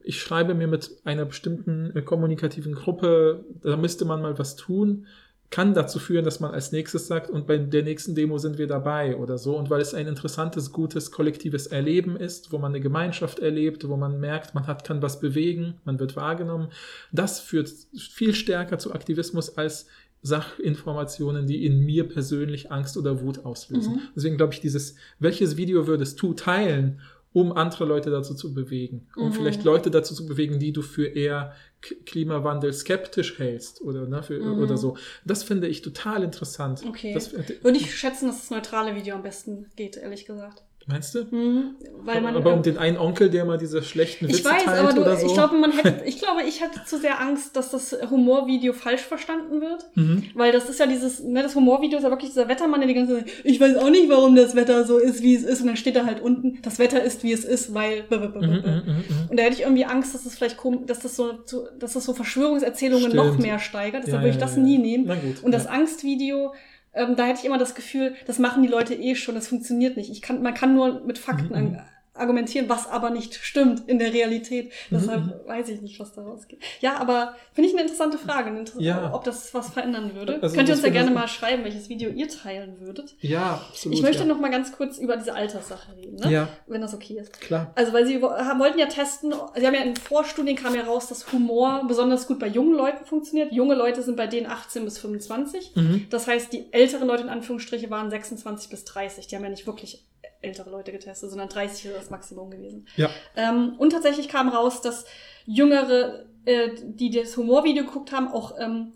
ich 0.04 0.22
schreibe 0.22 0.54
mir 0.54 0.68
mit 0.68 0.92
einer 1.04 1.26
bestimmten 1.26 1.96
äh, 1.96 2.02
kommunikativen 2.02 2.76
Gruppe, 2.76 3.44
da 3.62 3.76
müsste 3.76 4.06
man 4.06 4.22
mal 4.22 4.38
was 4.38 4.56
tun 4.56 5.08
kann 5.52 5.74
dazu 5.74 6.00
führen, 6.00 6.24
dass 6.24 6.40
man 6.40 6.52
als 6.52 6.72
nächstes 6.72 7.08
sagt, 7.08 7.30
und 7.30 7.46
bei 7.46 7.58
der 7.58 7.84
nächsten 7.84 8.16
Demo 8.16 8.38
sind 8.38 8.58
wir 8.58 8.68
dabei 8.68 9.18
oder 9.18 9.38
so. 9.38 9.58
Und 9.58 9.70
weil 9.70 9.82
es 9.82 9.94
ein 9.94 10.08
interessantes, 10.08 10.72
gutes, 10.72 11.12
kollektives 11.12 11.68
Erleben 11.68 12.16
ist, 12.16 12.54
wo 12.54 12.58
man 12.58 12.72
eine 12.72 12.80
Gemeinschaft 12.80 13.40
erlebt, 13.40 13.88
wo 13.88 13.98
man 13.98 14.20
merkt, 14.20 14.56
man 14.56 14.66
hat, 14.66 14.86
kann 14.86 15.02
was 15.02 15.20
bewegen, 15.20 15.76
man 15.84 16.00
wird 16.00 16.16
wahrgenommen, 16.16 16.70
das 17.12 17.42
führt 17.42 17.70
viel 17.94 18.34
stärker 18.34 18.80
zu 18.80 18.94
Aktivismus 18.94 19.58
als 19.58 19.88
Sachinformationen, 20.22 21.48
die 21.48 21.66
in 21.66 21.84
mir 21.86 22.08
persönlich 22.08 22.72
Angst 22.72 22.96
oder 22.96 23.22
Wut 23.22 23.44
auslösen. 23.44 23.96
Mhm. 23.96 24.02
Deswegen 24.16 24.38
glaube 24.38 24.54
ich, 24.54 24.62
dieses, 24.62 24.96
welches 25.20 25.58
Video 25.58 25.86
würdest 25.86 26.22
du 26.22 26.34
teilen, 26.34 27.02
um 27.34 27.52
andere 27.52 27.86
Leute 27.86 28.10
dazu 28.10 28.36
zu 28.36 28.54
bewegen, 28.54 29.08
um 29.16 29.30
mhm. 29.30 29.34
vielleicht 29.34 29.64
Leute 29.64 29.92
dazu 29.92 30.14
zu 30.14 30.26
bewegen, 30.26 30.60
die 30.60 30.72
du 30.72 30.82
für 30.82 31.08
eher 31.08 31.54
Klimawandel 31.82 32.74
skeptisch 32.74 33.40
hältst 33.40 33.82
oder, 33.82 34.06
ne, 34.06 34.24
für, 34.24 34.40
mhm. 34.40 34.62
oder 34.62 34.78
so. 34.78 34.98
Das 35.26 35.44
finde 35.44 35.68
ich 35.68 35.82
total 35.82 36.24
interessant. 36.24 36.84
Okay. 36.88 37.14
Das, 37.14 37.34
Würde 37.34 37.78
ich 37.78 37.96
schätzen, 37.98 38.28
dass 38.28 38.38
das 38.38 38.50
neutrale 38.52 38.96
Video 38.96 39.16
am 39.16 39.24
besten 39.24 39.70
geht, 39.76 39.98
ehrlich 39.98 40.26
gesagt. 40.26 40.64
Meinst 40.88 41.14
du? 41.14 41.24
Mhm, 41.30 41.76
weil 42.04 42.22
man, 42.22 42.36
aber 42.36 42.54
um 42.54 42.64
den 42.64 42.78
einen 42.78 42.98
Onkel, 42.98 43.30
der 43.30 43.46
mal 43.46 43.58
diese 43.58 43.84
schlechten 43.84 44.28
Witze 44.28 44.40
ich 44.40 44.46
weiß, 44.46 44.64
teilt 44.64 44.80
aber 44.80 44.94
du, 44.94 45.02
oder 45.02 45.16
so. 45.16 45.28
Ich 45.28 45.34
glaube, 45.34 45.56
man 45.56 45.72
hätte, 45.72 46.04
ich 46.06 46.18
glaube, 46.18 46.42
ich 46.48 46.64
hatte 46.64 46.82
zu 46.86 46.98
sehr 46.98 47.22
Angst, 47.22 47.56
dass 47.56 47.70
das 47.70 47.96
Humorvideo 48.10 48.74
falsch 48.74 49.02
verstanden 49.02 49.62
wird. 49.62 49.86
Mhm. 49.96 50.24
Weil 50.34 50.52
das 50.52 50.70
ist 50.70 50.80
ja 50.80 50.88
dieses, 50.88 51.22
ne, 51.24 51.44
das 51.44 51.56
Humorvideo 51.56 52.00
ist 52.00 52.04
ja 52.04 52.10
wirklich 52.10 52.32
dieser 52.32 52.48
Wettermann, 52.48 52.80
der 52.82 52.88
die 52.88 52.96
ganze 52.96 53.20
Zeit, 53.20 53.32
ich 53.44 53.60
weiß 53.60 53.78
auch 53.78 53.92
nicht, 53.92 54.10
warum 54.10 54.36
das 54.36 54.56
Wetter 54.56 54.84
so 54.86 54.98
ist, 54.98 55.22
wie 55.22 55.36
es 55.36 55.44
ist. 55.44 55.62
Und 55.62 55.68
dann 55.68 55.78
steht 55.78 55.96
da 55.96 56.06
halt 56.06 56.20
unten, 56.20 56.60
das 56.64 56.80
Wetter 56.80 57.02
ist, 57.04 57.24
wie 57.24 57.32
es 57.32 57.46
ist, 57.46 57.74
weil. 57.74 58.04
Mhm, 58.10 58.18
mhm, 58.18 58.84
mhm, 58.86 59.04
und 59.30 59.38
da 59.38 59.44
hätte 59.44 59.56
ich 59.56 59.62
irgendwie 59.62 59.86
Angst, 59.86 60.16
dass 60.16 60.24
das 60.24 60.36
vielleicht 60.36 60.58
komisch, 60.58 60.82
dass 60.88 61.00
das 61.00 61.16
so, 61.16 61.34
dass 61.80 61.94
das 61.94 62.06
so 62.06 62.14
Verschwörungserzählungen 62.14 63.12
Stimmt. 63.12 63.16
noch 63.16 63.38
mehr 63.38 63.60
steigert. 63.60 64.04
Deshalb 64.06 64.22
ja, 64.22 64.28
würde 64.28 64.36
ich 64.36 64.42
das 64.42 64.56
ja, 64.56 64.62
nie 64.64 64.80
nehmen. 64.80 65.12
Und 65.44 65.52
das 65.52 65.68
Angstvideo, 65.68 66.54
ähm, 66.94 67.16
da 67.16 67.26
hätte 67.26 67.40
ich 67.40 67.46
immer 67.46 67.58
das 67.58 67.76
Gefühl, 67.76 68.16
das 68.28 68.40
machen 68.40 68.64
die 68.64 68.70
Leute 68.70 68.94
eh 68.94 69.16
schon, 69.16 69.36
das 69.36 69.48
funktioniert 69.48 69.98
nicht. 69.98 70.12
Ich 70.12 70.22
kann, 70.22 70.42
man 70.42 70.54
kann 70.54 70.76
nur 70.76 71.02
mit 71.06 71.18
Fakten 71.18 71.54
mhm 71.54 71.82
argumentieren, 72.22 72.70
was 72.70 72.88
aber 72.88 73.10
nicht 73.10 73.36
stimmt 73.36 73.88
in 73.88 74.00
der 74.00 74.14
Realität. 74.14 74.68
Mhm. 74.90 74.96
Deshalb 74.96 75.48
weiß 75.48 75.70
ich 75.70 75.82
nicht, 75.82 76.00
was 76.00 76.14
daraus 76.14 76.48
geht. 76.48 76.60
Ja, 76.80 76.98
aber 76.98 77.36
finde 77.54 77.70
ich 77.70 77.76
eine 77.76 77.84
interessante 77.84 78.18
Frage, 78.18 78.50
Inter 78.58 78.80
ja. 78.80 79.14
ob 79.14 79.24
das 79.24 79.54
was 79.54 79.70
verändern 79.70 80.16
würde. 80.16 80.40
Also 80.42 80.56
Könnt 80.56 80.70
ihr 80.70 80.76
uns 80.76 80.84
ja 80.84 80.90
gerne 80.90 81.12
mal 81.12 81.28
schreiben, 81.28 81.64
welches 81.64 81.90
Video 81.90 82.10
ihr 82.10 82.30
teilen 82.30 82.80
würdet. 82.80 83.16
Ja, 83.20 83.62
absolut. 83.70 83.98
Ich 83.98 84.04
möchte 84.04 84.24
ja. 84.24 84.28
noch 84.28 84.40
mal 84.40 84.52
ganz 84.52 84.72
kurz 84.72 84.98
über 84.98 85.18
diese 85.18 85.34
Alterssache 85.34 85.96
reden, 85.98 86.18
ne? 86.18 86.32
ja. 86.32 86.48
wenn 86.68 86.82
das 86.82 86.94
okay 86.94 87.20
ist. 87.20 87.40
Klar. 87.42 87.72
Also, 87.76 87.94
weil 87.94 88.06
sie 88.06 88.22
haben, 88.22 88.60
wollten 88.60 88.80
ja 88.80 88.86
testen, 88.86 89.34
sie 89.56 89.66
haben 89.66 89.74
ja 89.74 89.82
in 89.82 89.96
Vorstudien 89.96 90.56
kam 90.56 90.76
ja 90.76 90.84
raus, 90.84 91.08
dass 91.08 91.32
Humor 91.32 91.84
besonders 91.88 92.28
gut 92.28 92.40
bei 92.40 92.48
jungen 92.48 92.76
Leuten 92.76 93.06
funktioniert. 93.06 93.52
Junge 93.52 93.76
Leute 93.76 94.04
sind 94.04 94.16
bei 94.16 94.28
denen 94.28 94.48
18 94.48 94.86
bis 94.86 95.00
25. 95.00 95.76
Mhm. 95.76 96.08
Das 96.10 96.28
heißt, 96.28 96.54
die 96.54 96.72
älteren 96.72 97.08
Leute 97.08 97.24
in 97.24 97.30
Anführungsstriche 97.30 97.90
waren 97.90 98.10
26 98.10 98.70
bis 98.70 98.86
30. 98.86 99.28
Die 99.28 99.36
haben 99.36 99.44
ja 99.44 99.50
nicht 99.50 99.68
wirklich 99.68 100.06
ältere 100.42 100.70
Leute 100.70 100.92
getestet, 100.92 101.30
sondern 101.30 101.50
30 101.50 101.86
ist 101.86 101.98
das 101.98 102.10
Maximum 102.10 102.50
gewesen. 102.52 102.88
Ja. 102.96 103.10
Ähm, 103.36 103.76
und 103.78 103.92
tatsächlich 103.92 104.28
kam 104.28 104.50
raus, 104.50 104.82
dass 104.82 105.06
Jüngere, 105.46 106.26
äh, 106.46 106.70
die 106.84 107.12
das 107.12 107.38
Humorvideo 107.38 107.86
geguckt 107.86 108.12
haben, 108.12 108.28
auch 108.28 108.56
ähm, 108.60 108.94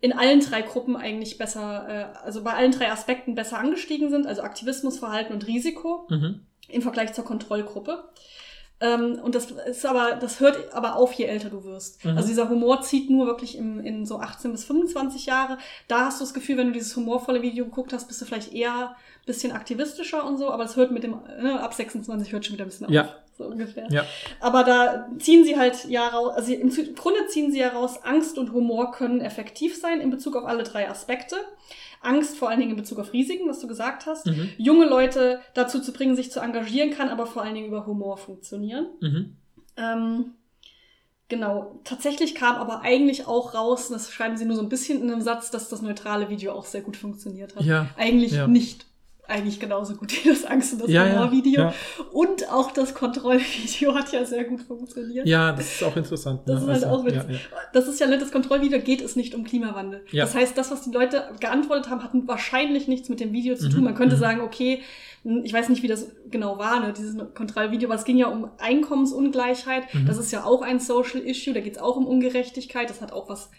in 0.00 0.12
allen 0.12 0.40
drei 0.40 0.62
Gruppen 0.62 0.96
eigentlich 0.96 1.38
besser, 1.38 1.88
äh, 1.88 2.24
also 2.24 2.42
bei 2.42 2.54
allen 2.54 2.72
drei 2.72 2.90
Aspekten 2.90 3.34
besser 3.34 3.58
angestiegen 3.58 4.10
sind, 4.10 4.26
also 4.26 4.42
Aktivismus, 4.42 4.98
Verhalten 4.98 5.32
und 5.32 5.46
Risiko 5.46 6.06
mhm. 6.10 6.40
im 6.68 6.82
Vergleich 6.82 7.12
zur 7.12 7.24
Kontrollgruppe. 7.24 8.04
Ähm, 8.80 9.20
und 9.22 9.36
das 9.36 9.52
ist 9.52 9.86
aber, 9.86 10.16
das 10.16 10.40
hört 10.40 10.74
aber 10.74 10.96
auf, 10.96 11.12
je 11.12 11.26
älter 11.26 11.50
du 11.50 11.62
wirst. 11.62 12.04
Mhm. 12.04 12.16
Also 12.16 12.28
dieser 12.28 12.48
Humor 12.48 12.82
zieht 12.82 13.10
nur 13.10 13.26
wirklich 13.26 13.56
im, 13.56 13.78
in 13.78 14.04
so 14.04 14.18
18 14.18 14.50
bis 14.50 14.64
25 14.64 15.26
Jahre. 15.26 15.56
Da 15.86 16.06
hast 16.06 16.20
du 16.20 16.24
das 16.24 16.34
Gefühl, 16.34 16.56
wenn 16.56 16.66
du 16.66 16.72
dieses 16.72 16.96
humorvolle 16.96 17.40
Video 17.40 17.64
geguckt 17.64 17.92
hast, 17.92 18.08
bist 18.08 18.20
du 18.20 18.24
vielleicht 18.24 18.52
eher 18.52 18.96
bisschen 19.26 19.52
aktivistischer 19.52 20.24
und 20.24 20.38
so, 20.38 20.50
aber 20.50 20.64
es 20.64 20.76
hört 20.76 20.90
mit 20.90 21.04
dem, 21.04 21.16
ne, 21.40 21.60
ab 21.60 21.74
26 21.74 22.32
hört 22.32 22.44
schon 22.44 22.54
wieder 22.54 22.64
ein 22.64 22.68
bisschen 22.68 22.86
auf. 22.86 22.92
Ja. 22.92 23.14
so 23.38 23.44
ungefähr. 23.44 23.86
Ja. 23.90 24.04
Aber 24.40 24.64
da 24.64 25.06
ziehen 25.18 25.44
sie 25.44 25.56
halt 25.56 25.84
ja 25.88 26.08
raus, 26.08 26.32
also 26.34 26.52
im 26.52 26.70
Grunde 26.94 27.26
ziehen 27.28 27.52
sie 27.52 27.60
ja 27.60 27.68
raus, 27.68 28.02
Angst 28.02 28.36
und 28.36 28.52
Humor 28.52 28.92
können 28.92 29.20
effektiv 29.20 29.80
sein 29.80 30.00
in 30.00 30.10
Bezug 30.10 30.36
auf 30.36 30.44
alle 30.44 30.64
drei 30.64 30.90
Aspekte. 30.90 31.36
Angst 32.00 32.36
vor 32.36 32.48
allen 32.48 32.58
Dingen 32.58 32.72
in 32.72 32.76
Bezug 32.76 32.98
auf 32.98 33.12
Risiken, 33.12 33.48
was 33.48 33.60
du 33.60 33.68
gesagt 33.68 34.06
hast. 34.06 34.26
Mhm. 34.26 34.50
Junge 34.58 34.86
Leute 34.86 35.40
dazu 35.54 35.80
zu 35.80 35.92
bringen, 35.92 36.16
sich 36.16 36.32
zu 36.32 36.40
engagieren, 36.40 36.90
kann 36.90 37.08
aber 37.08 37.26
vor 37.26 37.42
allen 37.42 37.54
Dingen 37.54 37.68
über 37.68 37.86
Humor 37.86 38.16
funktionieren. 38.16 38.86
Mhm. 39.00 39.36
Ähm, 39.76 40.24
genau, 41.28 41.80
tatsächlich 41.84 42.34
kam 42.34 42.56
aber 42.56 42.80
eigentlich 42.82 43.28
auch 43.28 43.54
raus, 43.54 43.86
und 43.86 43.92
das 43.92 44.10
schreiben 44.10 44.36
sie 44.36 44.44
nur 44.44 44.56
so 44.56 44.62
ein 44.62 44.68
bisschen 44.68 45.00
in 45.00 45.12
einem 45.12 45.22
Satz, 45.22 45.52
dass 45.52 45.68
das 45.68 45.80
neutrale 45.80 46.28
Video 46.28 46.52
auch 46.52 46.64
sehr 46.64 46.82
gut 46.82 46.96
funktioniert 46.96 47.54
hat. 47.54 47.64
Ja. 47.64 47.86
Eigentlich 47.96 48.32
ja. 48.32 48.48
nicht. 48.48 48.86
Eigentlich 49.28 49.60
genauso 49.60 49.94
gut 49.94 50.12
wie 50.24 50.28
das 50.28 50.44
Angst- 50.44 50.72
und 50.72 50.82
das 50.82 50.90
Ja, 50.90 51.06
ja, 51.06 51.12
Humor-Video. 51.14 51.60
ja. 51.62 51.74
Und 52.12 52.50
auch 52.50 52.72
das 52.72 52.92
Kontrollvideo 52.94 53.94
hat 53.94 54.12
ja 54.12 54.24
sehr 54.24 54.44
gut 54.44 54.62
funktioniert. 54.62 55.26
Ja, 55.26 55.52
das 55.52 55.74
ist 55.74 55.84
auch 55.84 55.96
interessant. 55.96 56.40
Das 56.46 56.56
ne? 56.56 56.60
ist 56.62 56.82
halt 56.82 56.84
Also, 56.84 56.96
auch 56.96 57.04
witzig. 57.06 57.22
ja, 57.28 57.34
ja. 57.34 57.38
Das 57.72 57.86
ist 57.86 58.00
ja 58.00 58.08
nicht 58.08 58.20
das 58.20 58.32
Kontrollvideo, 58.32 58.80
geht 58.80 59.00
es 59.00 59.14
nicht 59.16 59.34
um 59.34 59.44
Klimawandel. 59.44 60.04
Ja. 60.10 60.24
Das 60.24 60.34
heißt, 60.34 60.58
das, 60.58 60.70
was 60.72 60.82
die 60.82 60.90
Leute 60.90 61.24
geantwortet 61.40 61.88
haben, 61.88 62.02
hat 62.02 62.10
wahrscheinlich 62.26 62.88
nichts 62.88 63.08
mit 63.08 63.20
dem 63.20 63.32
Video 63.32 63.54
zu 63.54 63.68
tun. 63.68 63.78
Mhm, 63.80 63.84
Man 63.84 63.94
könnte 63.94 64.16
mhm. 64.16 64.20
sagen, 64.20 64.40
okay, 64.40 64.82
hm, 65.22 65.42
ich 65.44 65.52
weiß 65.52 65.68
nicht, 65.68 65.84
wie 65.84 65.88
das 65.88 66.08
genau 66.28 66.58
war, 66.58 66.80
ne, 66.80 66.92
dieses 66.92 67.16
Kontrollvideo, 67.34 67.88
aber 67.88 67.94
es 67.98 68.04
ging 68.04 68.18
ja 68.18 68.26
um 68.26 68.50
Einkommensungleichheit. 68.58 69.92
Mhm. 69.94 70.06
Das 70.06 70.18
ist 70.18 70.32
ja 70.32 70.44
auch 70.44 70.62
ein 70.62 70.80
Social 70.80 71.20
Issue, 71.20 71.54
da 71.54 71.60
geht 71.60 71.76
es 71.76 71.82
auch 71.82 71.96
um 71.96 72.06
Ungerechtigkeit. 72.06 72.90
Das 72.90 73.00
hat 73.00 73.12
auch 73.12 73.28
was, 73.28 73.50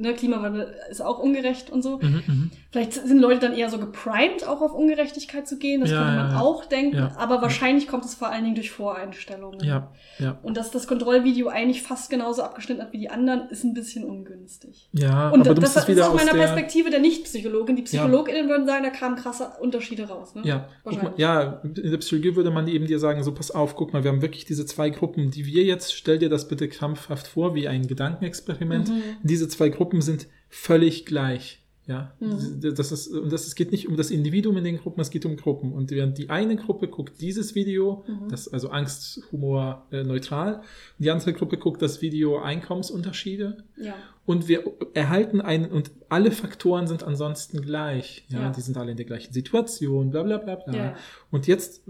ne, 0.00 0.14
Klimawandel 0.14 0.74
ist 0.90 1.00
auch 1.00 1.18
ungerecht 1.18 1.70
und 1.70 1.82
so. 1.82 1.98
Mhm, 1.98 2.22
mhm. 2.26 2.50
Vielleicht 2.72 2.94
sind 2.94 3.18
Leute 3.18 3.40
dann 3.40 3.52
eher 3.52 3.68
so 3.68 3.78
geprimed, 3.78 4.46
auch 4.46 4.60
auf 4.60 4.72
Ungerechtigkeit 4.72 5.46
zu 5.46 5.58
gehen. 5.58 5.80
Das 5.80 5.90
Ja, 5.90 5.98
könnte 5.98 6.16
man 6.16 6.30
ja. 6.30 6.40
auch 6.40 6.64
denken. 6.64 6.96
Ja. 6.96 7.12
Aber 7.16 7.42
wahrscheinlich 7.42 7.88
kommt 7.88 8.04
es 8.04 8.14
vor 8.14 8.28
allen 8.28 8.44
Dingen 8.44 8.54
durch 8.54 8.70
Voreinstellungen. 8.70 9.60
Ja, 9.64 9.92
ja. 10.18 10.38
Und 10.42 10.56
dass 10.56 10.70
das 10.70 10.86
Kontrollvideo 10.86 11.48
eigentlich 11.48 11.82
fast 11.82 12.10
genauso 12.10 12.42
abgeschnitten 12.42 12.82
hat 12.82 12.92
wie 12.92 12.98
die 12.98 13.10
anderen, 13.10 13.48
ist 13.50 13.64
ein 13.64 13.74
bisschen 13.74 14.04
ungünstig. 14.04 14.88
Ja, 14.92 15.30
Und 15.30 15.40
aber 15.40 15.54
das, 15.54 15.70
es 15.70 15.82
ist 15.82 15.88
wieder 15.88 16.10
aus 16.10 16.16
meiner 16.16 16.32
der... 16.32 16.40
Perspektive 16.40 16.90
der 16.90 17.00
Nicht-Psychologin. 17.00 17.76
Die 17.76 17.82
PsychologInnen 17.82 18.48
würden 18.48 18.66
sagen, 18.66 18.84
da 18.84 18.90
kamen 18.90 19.16
krasse 19.16 19.50
Unterschiede 19.60 20.08
raus. 20.08 20.34
Ne? 20.34 20.42
Ja, 20.44 20.68
guck 20.84 21.02
mal, 21.02 21.12
ja, 21.16 21.60
in 21.64 21.90
der 21.90 21.98
Psychologie 21.98 22.36
würde 22.36 22.50
man 22.50 22.68
eben 22.68 22.86
dir 22.86 23.00
sagen, 23.00 23.24
so 23.24 23.32
pass 23.32 23.50
auf, 23.50 23.74
guck 23.74 23.92
mal, 23.92 24.04
wir 24.04 24.12
haben 24.12 24.22
wirklich 24.22 24.44
diese 24.44 24.64
zwei 24.64 24.90
Gruppen, 24.90 25.30
die 25.32 25.44
wir 25.44 25.64
jetzt, 25.64 25.92
stell 25.94 26.18
dir 26.18 26.28
das 26.28 26.46
bitte 26.46 26.68
krampfhaft 26.68 27.26
vor, 27.26 27.54
wie 27.56 27.66
ein 27.66 27.88
Gedankenexperiment. 27.88 28.90
Mhm. 28.90 29.02
Diese 29.24 29.48
zwei 29.48 29.70
Gruppen 29.70 29.89
sind 30.00 30.26
völlig 30.48 31.06
gleich. 31.06 31.56
Ja, 31.86 32.14
Mhm. 32.20 32.60
das 32.76 32.92
ist, 32.92 33.08
und 33.08 33.32
das, 33.32 33.48
es 33.48 33.56
geht 33.56 33.72
nicht 33.72 33.88
um 33.88 33.96
das 33.96 34.12
Individuum 34.12 34.56
in 34.58 34.62
den 34.62 34.76
Gruppen, 34.78 35.00
es 35.00 35.10
geht 35.10 35.26
um 35.26 35.36
Gruppen. 35.36 35.72
Und 35.72 35.90
während 35.90 36.18
die 36.18 36.30
eine 36.30 36.54
Gruppe 36.54 36.86
guckt 36.86 37.20
dieses 37.20 37.56
Video, 37.56 38.04
Mhm. 38.06 38.28
das 38.28 38.46
also 38.46 38.68
Angst, 38.68 39.22
Humor 39.32 39.86
äh, 39.90 40.04
neutral, 40.04 40.56
und 40.58 40.64
die 41.04 41.10
andere 41.10 41.32
Gruppe 41.32 41.56
guckt 41.56 41.82
das 41.82 42.00
Video 42.00 42.38
Einkommensunterschiede. 42.38 43.64
Ja. 43.76 43.94
Und 44.24 44.46
wir 44.46 44.62
erhalten 44.94 45.40
einen, 45.40 45.66
und 45.72 45.90
alle 46.08 46.30
Faktoren 46.30 46.86
sind 46.86 47.02
ansonsten 47.02 47.60
gleich. 47.60 48.24
Ja, 48.28 48.42
Ja. 48.42 48.50
die 48.50 48.60
sind 48.60 48.76
alle 48.76 48.92
in 48.92 48.96
der 48.96 49.06
gleichen 49.06 49.32
Situation, 49.32 50.10
bla 50.10 50.22
bla 50.22 50.38
bla 50.38 50.54
bla. 50.56 50.76
Ja. 50.76 50.96
Und 51.32 51.48
jetzt 51.48 51.82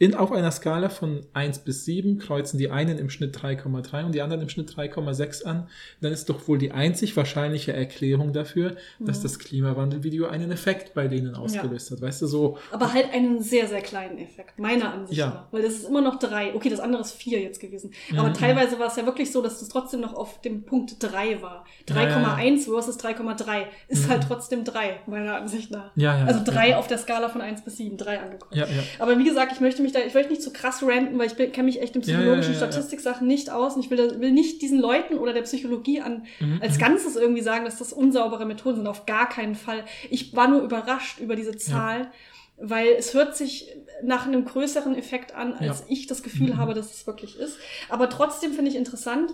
in, 0.00 0.14
auf 0.14 0.32
einer 0.32 0.50
Skala 0.50 0.88
von 0.88 1.20
1 1.34 1.58
bis 1.60 1.84
7 1.84 2.18
kreuzen 2.18 2.56
die 2.58 2.70
einen 2.70 2.98
im 2.98 3.10
Schnitt 3.10 3.36
3,3 3.36 4.06
und 4.06 4.12
die 4.14 4.22
anderen 4.22 4.42
im 4.42 4.48
Schnitt 4.48 4.70
3,6 4.70 5.44
an. 5.44 5.68
Dann 6.00 6.10
ist 6.10 6.30
doch 6.30 6.48
wohl 6.48 6.56
die 6.56 6.72
einzig 6.72 7.16
wahrscheinliche 7.18 7.74
Erklärung 7.74 8.32
dafür, 8.32 8.76
dass 8.98 9.18
Mhm. 9.18 9.22
das 9.24 9.38
Klimawandelvideo 9.38 10.26
einen 10.26 10.50
Effekt 10.52 10.94
bei 10.94 11.06
denen 11.06 11.34
ausgelöst 11.34 11.90
hat. 11.90 12.00
Weißt 12.00 12.22
du, 12.22 12.26
so, 12.26 12.56
Aber 12.72 12.92
halt 12.94 13.12
einen 13.12 13.42
sehr, 13.42 13.68
sehr 13.68 13.82
kleinen 13.82 14.16
Effekt, 14.18 14.58
meiner 14.58 14.92
Ansicht 14.94 15.18
Ja. 15.18 15.26
nach. 15.26 15.52
Weil 15.52 15.62
das 15.62 15.74
ist 15.74 15.84
immer 15.88 16.00
noch 16.00 16.18
drei. 16.18 16.54
Okay, 16.54 16.70
das 16.70 16.80
andere 16.80 17.02
ist 17.02 17.12
vier 17.12 17.38
jetzt 17.40 17.60
gewesen. 17.60 17.92
Aber 18.16 18.30
Mhm. 18.30 18.34
teilweise 18.34 18.78
war 18.78 18.86
es 18.86 18.96
ja 18.96 19.04
wirklich 19.04 19.30
so, 19.30 19.42
dass 19.42 19.60
das 19.60 19.68
trotzdem 19.68 20.00
noch 20.00 20.14
auf 20.14 20.40
dem 20.40 20.64
Punkt 20.64 20.96
drei 21.00 21.42
war. 21.42 21.66
Ja, 21.88 21.96
ja, 21.96 22.08
ja. 22.08 22.16
3,1 22.36 22.64
versus 22.64 22.96
3,3 22.96 23.66
ist 23.88 24.06
Mhm. 24.06 24.10
halt 24.12 24.24
trotzdem 24.26 24.64
drei, 24.64 25.00
meiner 25.06 25.36
Ansicht 25.36 25.70
nach. 25.70 25.90
ja, 25.94 26.16
ja. 26.20 26.24
Also 26.24 26.40
drei 26.42 26.70
ja. 26.70 26.78
auf 26.78 26.86
der 26.86 26.96
Skala 26.96 27.28
von 27.28 27.42
1 27.42 27.62
bis 27.64 27.76
7, 27.76 27.98
drei 27.98 28.18
angekommen. 28.18 28.52
Ja, 28.58 28.64
ja. 28.64 28.82
Aber 28.98 29.18
wie 29.18 29.24
gesagt, 29.24 29.52
ich 29.52 29.60
möchte 29.60 29.82
mich 29.82 29.89
da, 29.92 30.00
ich 30.00 30.14
möchte 30.14 30.30
nicht 30.30 30.42
zu 30.42 30.52
krass 30.52 30.82
ranten, 30.82 31.18
weil 31.18 31.26
ich 31.26 31.36
kenne 31.36 31.64
mich 31.64 31.80
echt 31.80 31.94
in 31.96 32.02
psychologischen 32.02 32.52
ja, 32.54 32.58
ja, 32.58 32.64
ja. 32.66 32.72
Statistiksachen 32.72 33.26
nicht 33.26 33.50
aus. 33.50 33.74
Und 33.76 33.84
ich 33.84 33.90
will, 33.90 33.96
da- 33.96 34.20
will 34.20 34.32
nicht 34.32 34.62
diesen 34.62 34.78
Leuten 34.78 35.18
oder 35.18 35.32
der 35.32 35.42
Psychologie 35.42 36.00
an, 36.00 36.24
Mhm, 36.40 36.58
als 36.62 36.76
mhm. 36.76 36.80
Ganzes 36.80 37.16
irgendwie 37.16 37.42
sagen, 37.42 37.64
dass 37.64 37.78
das 37.78 37.92
unsaubere 37.92 38.46
Methoden 38.46 38.76
sind. 38.76 38.86
Auf 38.86 39.06
gar 39.06 39.28
keinen 39.28 39.54
Fall. 39.54 39.84
Ich 40.10 40.34
war 40.36 40.48
nur 40.48 40.62
überrascht 40.62 41.20
über 41.20 41.36
diese 41.36 41.56
Zahl, 41.56 42.10
weil 42.56 42.88
es 42.98 43.14
hört 43.14 43.36
sich 43.36 43.68
nach 44.02 44.26
einem 44.26 44.44
größeren 44.44 44.94
Effekt 44.94 45.34
an, 45.34 45.54
als 45.54 45.84
ich 45.88 46.06
das 46.06 46.22
Gefühl 46.22 46.50
Mhm. 46.54 46.56
habe, 46.58 46.74
dass 46.74 46.92
es 46.94 47.06
wirklich 47.06 47.38
ist. 47.38 47.56
Aber 47.88 48.08
trotzdem 48.10 48.52
finde 48.52 48.70
ich 48.70 48.76
interessant, 48.76 49.32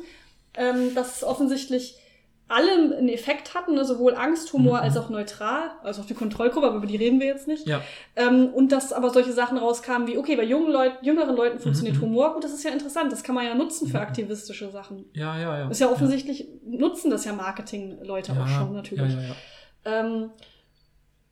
ähm, 0.57 0.95
dass 0.95 1.17
es 1.17 1.25
offensichtlich 1.25 1.97
alle 2.49 2.73
einen 2.97 3.09
Effekt 3.09 3.55
hatten, 3.55 3.75
ne? 3.75 3.85
sowohl 3.85 4.15
Angst, 4.15 4.53
Humor 4.53 4.79
Mhm. 4.79 4.85
als 4.85 4.97
auch 4.97 5.09
neutral, 5.09 5.71
also 5.83 6.03
auch 6.03 6.07
die 6.07 6.15
Kontrollgruppe, 6.15 6.67
aber 6.67 6.77
über 6.77 6.87
die 6.87 6.97
reden 6.97 7.19
wir 7.19 7.27
jetzt 7.27 7.49
nicht. 7.49 7.67
Ja, 7.67 7.83
Ähm, 8.15 8.51
und 8.55 8.71
dass 8.71 8.93
aber 8.93 9.11
solche 9.11 9.33
Sachen 9.33 9.59
rauskamen 9.59 10.07
wie, 10.07 10.17
okay, 10.17 10.37
bei 10.37 10.45
jungen 10.45 10.71
Leuten, 10.71 11.05
jüngeren 11.05 11.35
Leuten 11.35 11.59
funktioniert 11.59 11.97
Mhm. 11.97 12.03
Humor 12.03 12.35
gut, 12.35 12.45
das 12.45 12.53
ist 12.53 12.63
ja 12.65 12.71
interessant, 12.71 13.11
das 13.11 13.23
kann 13.25 13.35
man 13.35 13.45
ja 13.45 13.55
nutzen 13.55 13.89
für 13.89 13.97
Mhm. 13.97 14.03
aktivistische 14.05 14.71
Sachen. 14.71 15.07
ja, 15.13 15.37
ja, 15.39 15.59
ja. 15.59 15.69
Ist 15.69 15.81
ja 15.81 15.91
offensichtlich, 15.91 16.49
nutzen 16.65 17.11
das 17.11 17.25
ja 17.25 17.33
Marketing-Leute 17.33 18.33
auch 18.33 18.47
schon 18.49 18.73
natürlich. 18.75 19.15
Ja, 19.15 19.21
ja, 19.21 19.27
ja. 19.29 19.35
Ähm, 20.07 20.31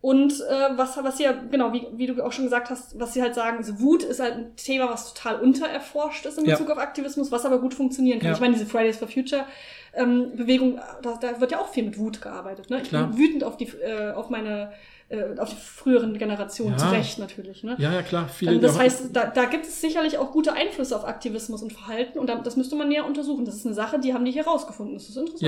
und 0.04 0.34
äh, 0.34 0.76
was, 0.76 1.02
was 1.02 1.16
sie 1.16 1.22
ja, 1.22 1.32
genau, 1.32 1.72
wie, 1.72 1.86
wie 1.94 2.06
du 2.06 2.22
auch 2.22 2.30
schon 2.30 2.44
gesagt 2.44 2.68
hast, 2.68 3.00
was 3.00 3.14
sie 3.14 3.22
halt 3.22 3.34
sagen, 3.34 3.58
ist, 3.60 3.80
Wut 3.80 4.02
ist 4.02 4.20
halt 4.20 4.34
ein 4.34 4.54
Thema, 4.54 4.90
was 4.90 5.14
total 5.14 5.40
untererforscht 5.40 6.26
ist 6.26 6.36
in 6.36 6.44
Ja. 6.44 6.56
Bezug 6.58 6.70
auf 6.70 6.76
Aktivismus, 6.76 7.32
was 7.32 7.46
aber 7.46 7.58
gut 7.58 7.72
funktionieren 7.72 8.18
kann. 8.18 8.28
Ja. 8.28 8.34
Ich 8.34 8.40
meine, 8.40 8.52
diese 8.52 8.66
Fridays 8.66 8.98
for 8.98 9.08
Future 9.08 9.46
ähm, 9.94 10.32
Bewegung, 10.36 10.78
da, 11.00 11.16
da 11.18 11.40
wird 11.40 11.52
ja 11.52 11.58
auch 11.58 11.68
viel 11.68 11.84
mit 11.84 11.96
Wut 11.96 12.20
gearbeitet. 12.20 12.68
Ne? 12.68 12.82
Ich 12.82 12.90
Klar. 12.90 13.06
bin 13.06 13.16
wütend 13.16 13.44
auf 13.44 13.56
die, 13.56 13.64
äh, 13.64 14.12
auf 14.12 14.28
meine, 14.28 14.74
äh, 15.08 15.38
auf 15.38 15.48
die 15.48 15.56
früheren 15.56 16.18
Generationen, 16.18 16.72
Ja. 16.72 16.78
zu 16.80 16.90
Recht 16.90 17.18
natürlich. 17.18 17.64
Ne? 17.64 17.74
Ja, 17.78 17.90
ja, 17.90 18.02
klar. 18.02 18.28
Viele 18.28 18.58
das 18.60 18.78
heißt, 18.78 19.08
da, 19.16 19.24
da 19.24 19.46
gibt 19.46 19.64
es 19.64 19.80
sicherlich 19.80 20.18
auch 20.18 20.32
gute 20.32 20.52
Einflüsse 20.52 20.94
auf 20.96 21.06
Aktivismus 21.06 21.62
und 21.62 21.72
Verhalten 21.72 22.18
und 22.18 22.26
da, 22.28 22.34
das 22.34 22.56
müsste 22.58 22.76
man 22.76 22.88
näher 22.90 23.06
untersuchen. 23.06 23.46
Das 23.46 23.54
ist 23.54 23.64
eine 23.64 23.74
Sache, 23.74 23.98
die 23.98 24.12
haben 24.12 24.26
die 24.26 24.32
hier 24.32 24.44
rausgefunden. 24.46 24.96
Das 24.96 25.08
ist 25.08 25.16
interessant. 25.16 25.40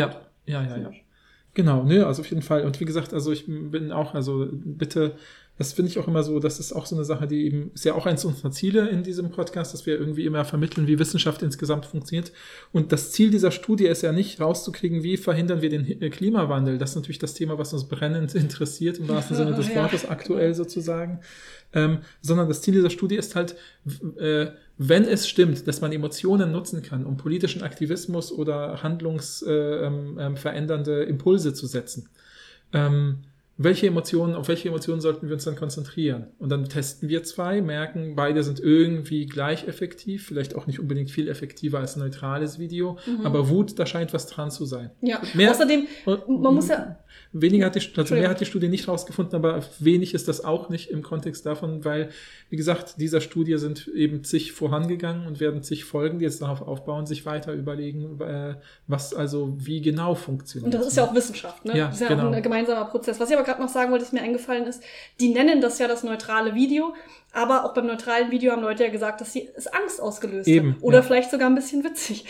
Ja, 0.46 0.62
ja, 0.62 0.62
ja, 0.62 0.76
ja. 0.78 0.90
Genau, 1.56 1.84
ne, 1.84 2.06
also 2.06 2.20
auf 2.20 2.28
jeden 2.28 2.42
Fall. 2.42 2.66
Und 2.66 2.80
wie 2.80 2.84
gesagt, 2.84 3.14
also 3.14 3.32
ich 3.32 3.46
bin 3.46 3.90
auch, 3.90 4.12
also 4.12 4.46
bitte, 4.52 5.16
das 5.56 5.72
finde 5.72 5.90
ich 5.90 5.98
auch 5.98 6.06
immer 6.06 6.22
so, 6.22 6.38
das 6.38 6.60
ist 6.60 6.74
auch 6.74 6.84
so 6.84 6.94
eine 6.94 7.06
Sache, 7.06 7.26
die 7.26 7.46
eben, 7.46 7.70
ist 7.72 7.86
ja 7.86 7.94
auch 7.94 8.04
eins 8.04 8.26
unserer 8.26 8.50
Ziele 8.50 8.90
in 8.90 9.02
diesem 9.02 9.30
Podcast, 9.30 9.72
dass 9.72 9.86
wir 9.86 9.98
irgendwie 9.98 10.26
immer 10.26 10.44
vermitteln, 10.44 10.86
wie 10.86 10.98
Wissenschaft 10.98 11.42
insgesamt 11.42 11.86
funktioniert. 11.86 12.30
Und 12.72 12.92
das 12.92 13.10
Ziel 13.12 13.30
dieser 13.30 13.52
Studie 13.52 13.86
ist 13.86 14.02
ja 14.02 14.12
nicht 14.12 14.38
rauszukriegen, 14.38 15.02
wie 15.02 15.16
verhindern 15.16 15.62
wir 15.62 15.70
den 15.70 16.02
äh, 16.02 16.10
Klimawandel. 16.10 16.76
Das 16.76 16.90
ist 16.90 16.96
natürlich 16.96 17.20
das 17.20 17.32
Thema, 17.32 17.56
was 17.56 17.72
uns 17.72 17.88
brennend 17.88 18.34
interessiert, 18.34 18.98
im 18.98 19.08
wahrsten 19.08 19.34
Sinne 19.34 19.54
des. 19.54 19.70
Wortes, 19.74 20.06
aktuell 20.06 20.52
sozusagen. 20.52 21.20
Ähm, 21.76 21.98
sondern 22.22 22.48
das 22.48 22.62
Ziel 22.62 22.74
dieser 22.74 22.90
Studie 22.90 23.16
ist 23.16 23.36
halt, 23.36 23.54
äh, 24.16 24.46
wenn 24.78 25.04
es 25.04 25.28
stimmt, 25.28 25.68
dass 25.68 25.82
man 25.82 25.92
Emotionen 25.92 26.50
nutzen 26.50 26.82
kann, 26.82 27.04
um 27.04 27.18
politischen 27.18 27.62
Aktivismus 27.62 28.32
oder 28.32 28.82
handlungsverändernde 28.82 30.92
äh, 30.92 31.02
ähm, 31.02 31.02
ähm, 31.02 31.08
Impulse 31.08 31.52
zu 31.54 31.66
setzen. 31.66 32.08
Ähm, 32.72 33.18
welche 33.58 33.86
Emotionen, 33.86 34.34
auf 34.34 34.48
welche 34.48 34.68
Emotionen 34.68 35.00
sollten 35.00 35.28
wir 35.28 35.34
uns 35.34 35.44
dann 35.44 35.56
konzentrieren? 35.56 36.26
Und 36.38 36.50
dann 36.50 36.68
testen 36.68 37.08
wir 37.08 37.24
zwei, 37.24 37.62
merken, 37.62 38.14
beide 38.14 38.42
sind 38.42 38.60
irgendwie 38.60 39.24
gleich 39.24 39.66
effektiv, 39.66 40.26
vielleicht 40.26 40.54
auch 40.56 40.66
nicht 40.66 40.78
unbedingt 40.78 41.10
viel 41.10 41.26
effektiver 41.28 41.78
als 41.78 41.96
ein 41.96 42.00
neutrales 42.00 42.58
Video, 42.58 42.98
aber 43.24 43.48
Wut, 43.48 43.78
da 43.78 43.86
scheint 43.86 44.12
was 44.12 44.26
dran 44.26 44.50
zu 44.50 44.66
sein. 44.66 44.90
Ja, 45.00 45.22
Mehr- 45.32 45.52
außerdem, 45.52 45.86
man 46.04 46.54
muss 46.54 46.68
ja, 46.68 46.98
Weniger 47.40 47.66
hat 47.66 47.74
die, 47.74 47.82
also 47.96 48.14
mehr 48.14 48.28
hat 48.28 48.40
die 48.40 48.46
Studie 48.46 48.68
nicht 48.68 48.88
rausgefunden, 48.88 49.34
aber 49.34 49.62
wenig 49.78 50.14
ist 50.14 50.28
das 50.28 50.44
auch 50.44 50.68
nicht 50.68 50.90
im 50.90 51.02
Kontext 51.02 51.44
davon, 51.46 51.84
weil, 51.84 52.10
wie 52.50 52.56
gesagt, 52.56 53.00
dieser 53.00 53.20
Studie 53.20 53.58
sind 53.58 53.88
eben 53.88 54.24
zig 54.24 54.52
vorangegangen 54.52 55.26
und 55.26 55.40
werden 55.40 55.62
zig 55.62 55.84
Folgen, 55.84 56.18
die 56.18 56.24
jetzt 56.24 56.42
darauf 56.42 56.62
aufbauen, 56.62 57.06
sich 57.06 57.26
weiter 57.26 57.52
überlegen, 57.52 58.20
äh, 58.20 58.54
was 58.86 59.14
also 59.14 59.54
wie 59.58 59.80
genau 59.80 60.14
funktioniert. 60.14 60.74
und 60.74 60.80
das 60.80 60.88
ist 60.88 60.96
ja 60.96 61.04
auch 61.04 61.14
Wissenschaft, 61.14 61.64
ne? 61.64 61.76
Ja, 61.76 61.86
das 61.86 61.96
ist 61.96 62.00
ja 62.02 62.08
genau. 62.08 62.28
auch 62.28 62.32
ein 62.32 62.42
gemeinsamer 62.42 62.86
Prozess. 62.86 63.20
Was 63.20 63.30
ich 63.30 63.36
aber 63.36 63.44
gerade 63.44 63.60
noch 63.60 63.68
sagen 63.68 63.90
wollte, 63.92 64.04
ist 64.04 64.12
mir 64.12 64.22
eingefallen 64.22 64.66
ist, 64.66 64.82
die 65.20 65.28
nennen 65.28 65.60
das 65.60 65.78
ja 65.78 65.88
das 65.88 66.02
neutrale 66.04 66.54
Video, 66.54 66.94
aber 67.32 67.66
auch 67.66 67.74
beim 67.74 67.86
neutralen 67.86 68.30
Video 68.30 68.52
haben 68.52 68.62
Leute 68.62 68.84
ja 68.84 68.90
gesagt, 68.90 69.20
dass 69.20 69.34
sie 69.34 69.50
es 69.54 69.66
Angst 69.66 70.00
ausgelöst 70.00 70.48
Eben, 70.48 70.76
hat. 70.76 70.82
Oder 70.82 70.98
ja. 70.98 71.02
vielleicht 71.02 71.30
sogar 71.30 71.50
ein 71.50 71.54
bisschen 71.54 71.84
witzig. 71.84 72.24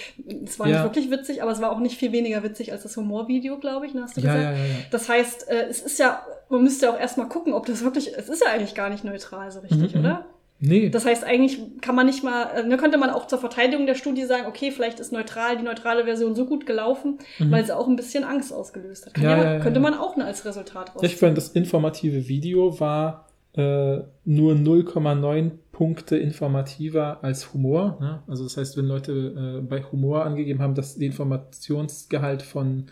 Es 0.45 0.59
war 0.59 0.67
Ja. 0.67 0.83
nicht 0.83 0.85
wirklich 0.85 1.11
witzig, 1.13 1.43
aber 1.43 1.53
es 1.53 1.61
war 1.61 1.71
auch 1.71 1.79
nicht 1.79 1.97
viel 1.97 2.11
weniger 2.11 2.43
witzig 2.43 2.73
als 2.73 2.83
das 2.83 2.97
Humorvideo, 2.97 3.59
glaube 3.59 3.87
ich, 3.87 3.95
ne, 3.95 4.03
hast 4.03 4.17
du 4.17 4.21
ja, 4.21 4.35
gesagt. 4.35 4.59
Das 4.97 5.11
heißt, 5.11 5.49
äh, 5.51 5.67
es 5.69 5.83
ist 5.83 5.99
ja, 5.99 6.23
man 6.49 6.63
müsste 6.63 6.87
ja 6.87 6.93
auch 6.95 6.99
erstmal 6.99 7.29
gucken, 7.29 7.53
ob 7.53 7.67
das 7.67 7.85
wirklich, 7.85 8.17
es 8.17 8.31
ist 8.31 8.43
ja 8.43 8.51
eigentlich 8.51 8.75
gar 8.75 8.89
nicht 8.89 9.05
neutral 9.05 9.51
so 9.51 9.61
richtig, 9.61 9.95
Mhm, 9.95 10.01
mhm. 10.01 10.07
oder? 10.07 10.25
Nee, 10.59 10.89
Das 10.89 11.05
heißt, 11.05 11.23
eigentlich 11.23 11.61
kann 11.83 11.95
man 11.95 12.07
nicht 12.07 12.25
mal, 12.25 12.45
äh, 12.57 12.63
ne, 12.63 12.79
könnte 12.79 12.97
man 12.97 13.11
auch 13.11 13.27
zur 13.27 13.39
Verteidigung 13.39 13.85
der 13.85 13.95
Studie 13.95 14.25
sagen, 14.25 14.47
okay, 14.47 14.71
vielleicht 14.71 14.99
ist 15.01 15.13
neutral, 15.13 15.59
die 15.59 15.65
neutrale 15.65 16.05
Version 16.05 16.35
so 16.35 16.47
gut 16.47 16.65
gelaufen, 16.65 17.19
weil 17.39 17.67
sie 17.67 17.77
auch 17.77 17.87
ein 17.87 17.97
bisschen 17.97 18.25
Angst 18.25 18.55
ausgelöst 18.55 19.05
hat. 19.05 19.19
Mhm. 19.19 19.23
Ja, 19.23 19.37
ja, 19.37 19.53
ja, 19.55 19.61
könnte 19.61 19.81
man 19.81 19.93
auch 19.93 20.17
als 20.17 20.47
Resultat 20.47 20.95
raus. 20.95 21.03
ich 21.03 21.17
fand, 21.17 21.37
das 21.37 21.49
informative 21.51 22.27
Video 22.27 22.81
war 22.81 23.29
äh, 23.53 23.99
nur 24.25 24.55
0,9 24.55 25.51
Punkte 25.73 26.17
informativer 26.17 27.19
als 27.23 27.53
Humor. 27.53 27.99
Ne? 28.01 28.23
Also 28.27 28.45
das 28.45 28.57
heißt, 28.57 28.79
wenn 28.79 28.87
Leute 28.87 29.13
äh, 29.13 29.61
bei 29.61 29.83
Humor 29.83 30.25
angegeben 30.25 30.63
haben, 30.63 30.75
dass 30.75 30.97
der 30.97 31.07
Informationsgehalt 31.09 32.41
von 32.43 32.87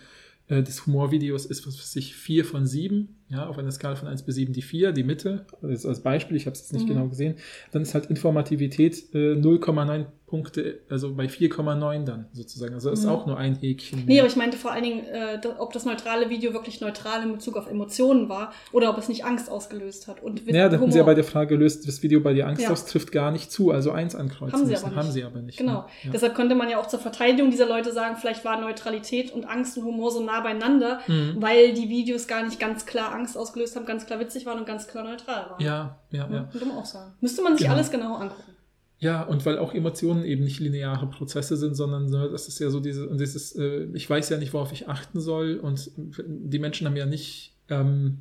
äh, 0.55 0.63
des 0.63 0.87
Humorvideos 0.87 1.47
ist, 1.47 1.67
was 1.67 1.79
weiß 1.79 1.97
ich, 1.97 2.15
4 2.15 2.45
von 2.45 2.67
7, 2.67 3.17
ja, 3.29 3.47
auf 3.47 3.59
einer 3.59 3.71
Skala 3.71 3.97
von 3.97 4.09
1 4.09 4.23
bis 4.23 4.35
7 4.37 4.53
die 4.53 4.63
4, 4.63 4.93
die 4.93 5.03
Mitte, 5.03 5.47
also 5.63 5.89
als 5.89 6.01
Beispiel, 6.03 6.37
ich 6.37 6.47
habe 6.47 6.55
es 6.55 6.61
jetzt 6.61 6.73
nicht 6.73 6.85
Mhm. 6.89 6.93
genau 6.95 7.09
gesehen, 7.09 7.37
dann 7.73 7.83
ist 7.83 7.95
halt 7.95 8.07
Informativität 8.07 9.15
äh, 9.15 9.35
0,9 9.35 10.07
Punkte, 10.27 10.81
also 10.91 11.15
bei 11.15 11.27
4,9 11.29 12.05
dann 12.05 12.27
sozusagen. 12.33 12.75
Also 12.75 12.91
ist 12.91 13.05
Mhm. 13.05 13.11
auch 13.11 13.27
nur 13.27 13.37
ein 13.37 13.55
Häkchen. 13.57 14.01
Nee, 14.01 14.15
mehr. 14.15 14.23
aber 14.23 14.31
ich 14.31 14.37
meinte 14.37 14.57
vor 14.57 14.73
allen 14.73 14.83
Dingen, 14.83 15.05
äh, 15.05 15.39
ob 15.59 15.73
das 15.73 15.85
neutrale 15.85 16.29
Video 16.29 16.53
wirklich 16.55 16.81
neutral 16.81 17.23
in 17.23 17.33
Bezug 17.33 17.57
auf 17.57 17.71
Emotionen 17.71 18.29
war 18.29 18.53
oder 18.73 18.91
ob 18.91 18.99
es 18.99 19.09
nicht 19.09 19.25
Angst 19.25 19.49
ausgelöst 19.51 20.09
hat. 20.09 20.23
Und 20.23 20.45
Ja, 20.47 20.69
da 20.69 20.79
hatten 20.79 20.91
sie 20.91 20.99
ja 20.99 21.05
bei 21.05 21.15
der 21.15 21.23
Frage 21.25 21.57
gelöst, 21.57 21.87
das 21.87 22.03
Video 22.03 22.21
bei 22.21 22.33
dir 22.35 22.49
Angst 22.49 22.63
Ja. 22.63 22.71
aus 22.71 22.85
trifft 22.87 23.13
gar 23.13 23.31
nicht 23.31 23.53
zu, 23.53 23.71
also 23.71 23.93
eins 23.93 24.15
ankreuzen 24.17 24.53
Haben 24.59 24.65
sie 24.67 24.73
müssen. 24.73 24.85
aber 24.87 24.95
nicht. 24.97 25.05
Haben 25.05 25.13
sie 25.13 25.25
aber 25.25 25.41
nicht. 25.41 25.59
Genau. 25.59 25.73
ne? 25.83 25.87
Ja. 26.05 26.11
Deshalb 26.13 26.35
könnte 26.35 26.55
man 26.57 26.69
ja 26.69 26.81
auch 26.81 26.89
zur 26.89 26.99
Verteidigung 27.01 27.51
dieser 27.53 27.69
Leute 27.69 27.93
sagen, 27.93 28.17
vielleicht 28.17 28.45
war 28.45 28.61
Neutralität 28.61 29.31
und 29.31 29.45
Angst 29.49 29.79
und 29.79 29.85
Humor 29.85 30.11
so 30.11 30.21
nah 30.25 30.41
beieinander, 30.41 31.01
Mhm. 31.07 31.37
weil 31.39 31.75
die 31.75 31.89
Videos 31.89 32.27
gar 32.27 32.43
nicht 32.45 32.59
ganz 32.59 32.87
klar 32.87 33.14
Angst 33.15 33.37
ausgelöst 33.37 33.77
haben, 33.77 33.87
ganz 33.87 34.07
klar 34.07 34.21
witzig 34.21 34.47
waren 34.47 34.59
und 34.59 34.67
ganz 34.67 34.87
klar 34.87 35.05
neutral 35.05 35.51
waren. 35.51 35.61
Ja, 35.63 35.99
ja, 36.11 36.29
ja. 36.31 36.45
Könnte 36.51 36.67
man 36.67 36.77
auch 36.79 36.85
sagen. 36.85 37.13
Müsste 37.21 37.43
man 37.43 37.55
sich 37.57 37.63
Genau. 37.63 37.75
alles 37.75 37.91
genau 37.91 38.17
angucken. 38.17 38.53
Ja, 38.99 39.23
und 39.23 39.45
weil 39.45 39.59
auch 39.59 39.75
Emotionen 39.75 40.25
eben 40.25 40.45
nicht 40.45 40.61
lineare 40.61 41.07
Prozesse 41.09 41.57
sind, 41.57 41.75
sondern 41.75 42.09
so, 42.09 42.29
das 42.29 42.49
ist 42.49 42.59
ja 42.59 42.71
so 42.71 42.81
diese, 42.81 43.09
und 43.09 43.21
dieses, 43.21 43.55
äh, 43.57 43.85
ich 43.93 44.09
weiß 44.09 44.29
ja 44.31 44.39
nicht, 44.39 44.55
worauf 44.55 44.73
ich 44.73 44.89
achten 44.89 45.21
soll. 45.21 45.57
Und 45.57 45.91
die 45.97 46.59
Menschen 46.59 46.87
haben 46.87 46.97
ja 46.97 47.05
nicht 47.07 47.57
ähm, 47.69 48.21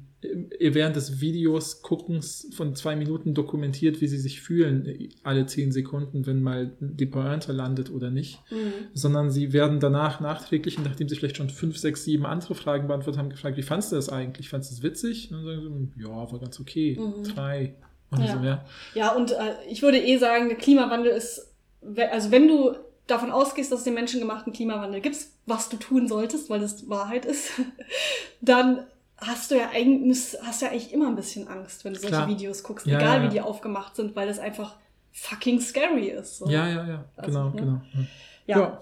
während 0.60 0.96
des 0.96 1.22
Videos 1.22 1.82
guckens 1.82 2.48
von 2.56 2.76
zwei 2.76 2.96
Minuten 2.96 3.34
dokumentiert, 3.34 4.02
wie 4.02 4.08
sie 4.08 4.18
sich 4.18 4.42
fühlen, 4.42 4.86
äh, 4.86 5.10
alle 5.24 5.46
zehn 5.46 5.72
Sekunden, 5.72 6.26
wenn 6.26 6.42
mal 6.42 6.72
die 6.80 7.06
Pointe 7.06 7.52
landet 7.52 7.92
oder 7.92 8.10
nicht. 8.10 8.40
Sondern 8.94 9.32
sie 9.32 9.54
werden 9.54 9.80
danach 9.80 10.20
nachträglich, 10.20 10.80
nachdem 10.80 11.10
sie 11.10 11.16
vielleicht 11.16 11.38
schon 11.38 11.50
fünf, 11.50 11.78
sechs, 11.78 12.04
sieben 12.06 12.26
andere 12.26 12.56
Fragen 12.56 12.88
beantwortet 12.88 13.20
haben, 13.20 13.30
gefragt, 13.30 13.58
wie 13.58 13.64
fandest 13.64 13.92
du 13.92 13.96
das 13.98 14.10
eigentlich? 14.10 14.50
Fandest 14.50 14.72
du 14.72 14.76
es 14.78 14.84
witzig? 14.84 15.32
Und 15.32 15.38
dann 15.38 15.46
sagen 15.46 15.92
sie, 15.96 16.02
ja, 16.04 16.10
war 16.10 16.40
ganz 16.40 16.60
okay. 16.60 16.98
Mhm. 17.00 17.24
Drei. 17.24 17.76
Oder 18.12 18.26
Ja. 18.26 18.38
so, 18.38 18.44
ja. 18.46 18.66
Ja, 18.96 19.12
und 19.16 19.32
äh, 19.32 19.36
ich 19.70 19.82
würde 19.82 19.98
eh 20.00 20.18
sagen, 20.18 20.48
der 20.50 20.58
Klimawandel 20.58 21.12
ist, 21.12 21.52
also 22.12 22.32
wenn 22.32 22.48
du 22.48 22.76
davon 23.08 23.32
ausgehst, 23.32 23.72
dass 23.72 23.80
es 23.80 23.86
den 23.86 23.96
menschengemachten 23.96 24.54
Klimawandel 24.54 25.02
gibt, 25.02 25.18
was 25.46 25.68
du 25.70 25.78
tun 25.78 26.08
solltest, 26.08 26.50
weil 26.50 26.60
das 26.62 26.88
Wahrheit 26.90 27.26
ist, 27.26 27.52
dann 28.42 28.86
hast 29.18 29.52
du 29.52 29.56
ja 29.56 29.70
eigentlich, 29.74 30.36
hast 30.44 30.62
ja 30.62 30.70
eigentlich 30.70 30.92
immer 30.94 31.08
ein 31.08 31.16
bisschen 31.16 31.48
Angst, 31.48 31.86
wenn 31.86 31.94
du 31.94 32.00
solche 32.00 32.16
Klar. 32.16 32.28
Videos 32.28 32.64
guckst, 32.64 32.86
Ja, 32.86 32.98
egal 33.00 33.18
ja, 33.18 33.18
ja. 33.18 33.24
wie 33.24 33.34
die 33.34 33.42
aufgemacht 33.42 33.96
sind, 33.96 34.16
weil 34.16 34.28
das 34.28 34.40
einfach 34.40 34.76
fucking 35.12 35.62
scary 35.62 36.08
ist. 36.10 36.40
So. 36.40 36.50
Ja, 36.50 36.68
ja, 36.68 36.88
ja, 36.88 37.06
Also, 37.16 37.32
genau, 37.32 37.50
ne? 37.50 37.56
genau. 37.92 38.06
Ja. 38.48 38.60
Ja. 38.60 38.82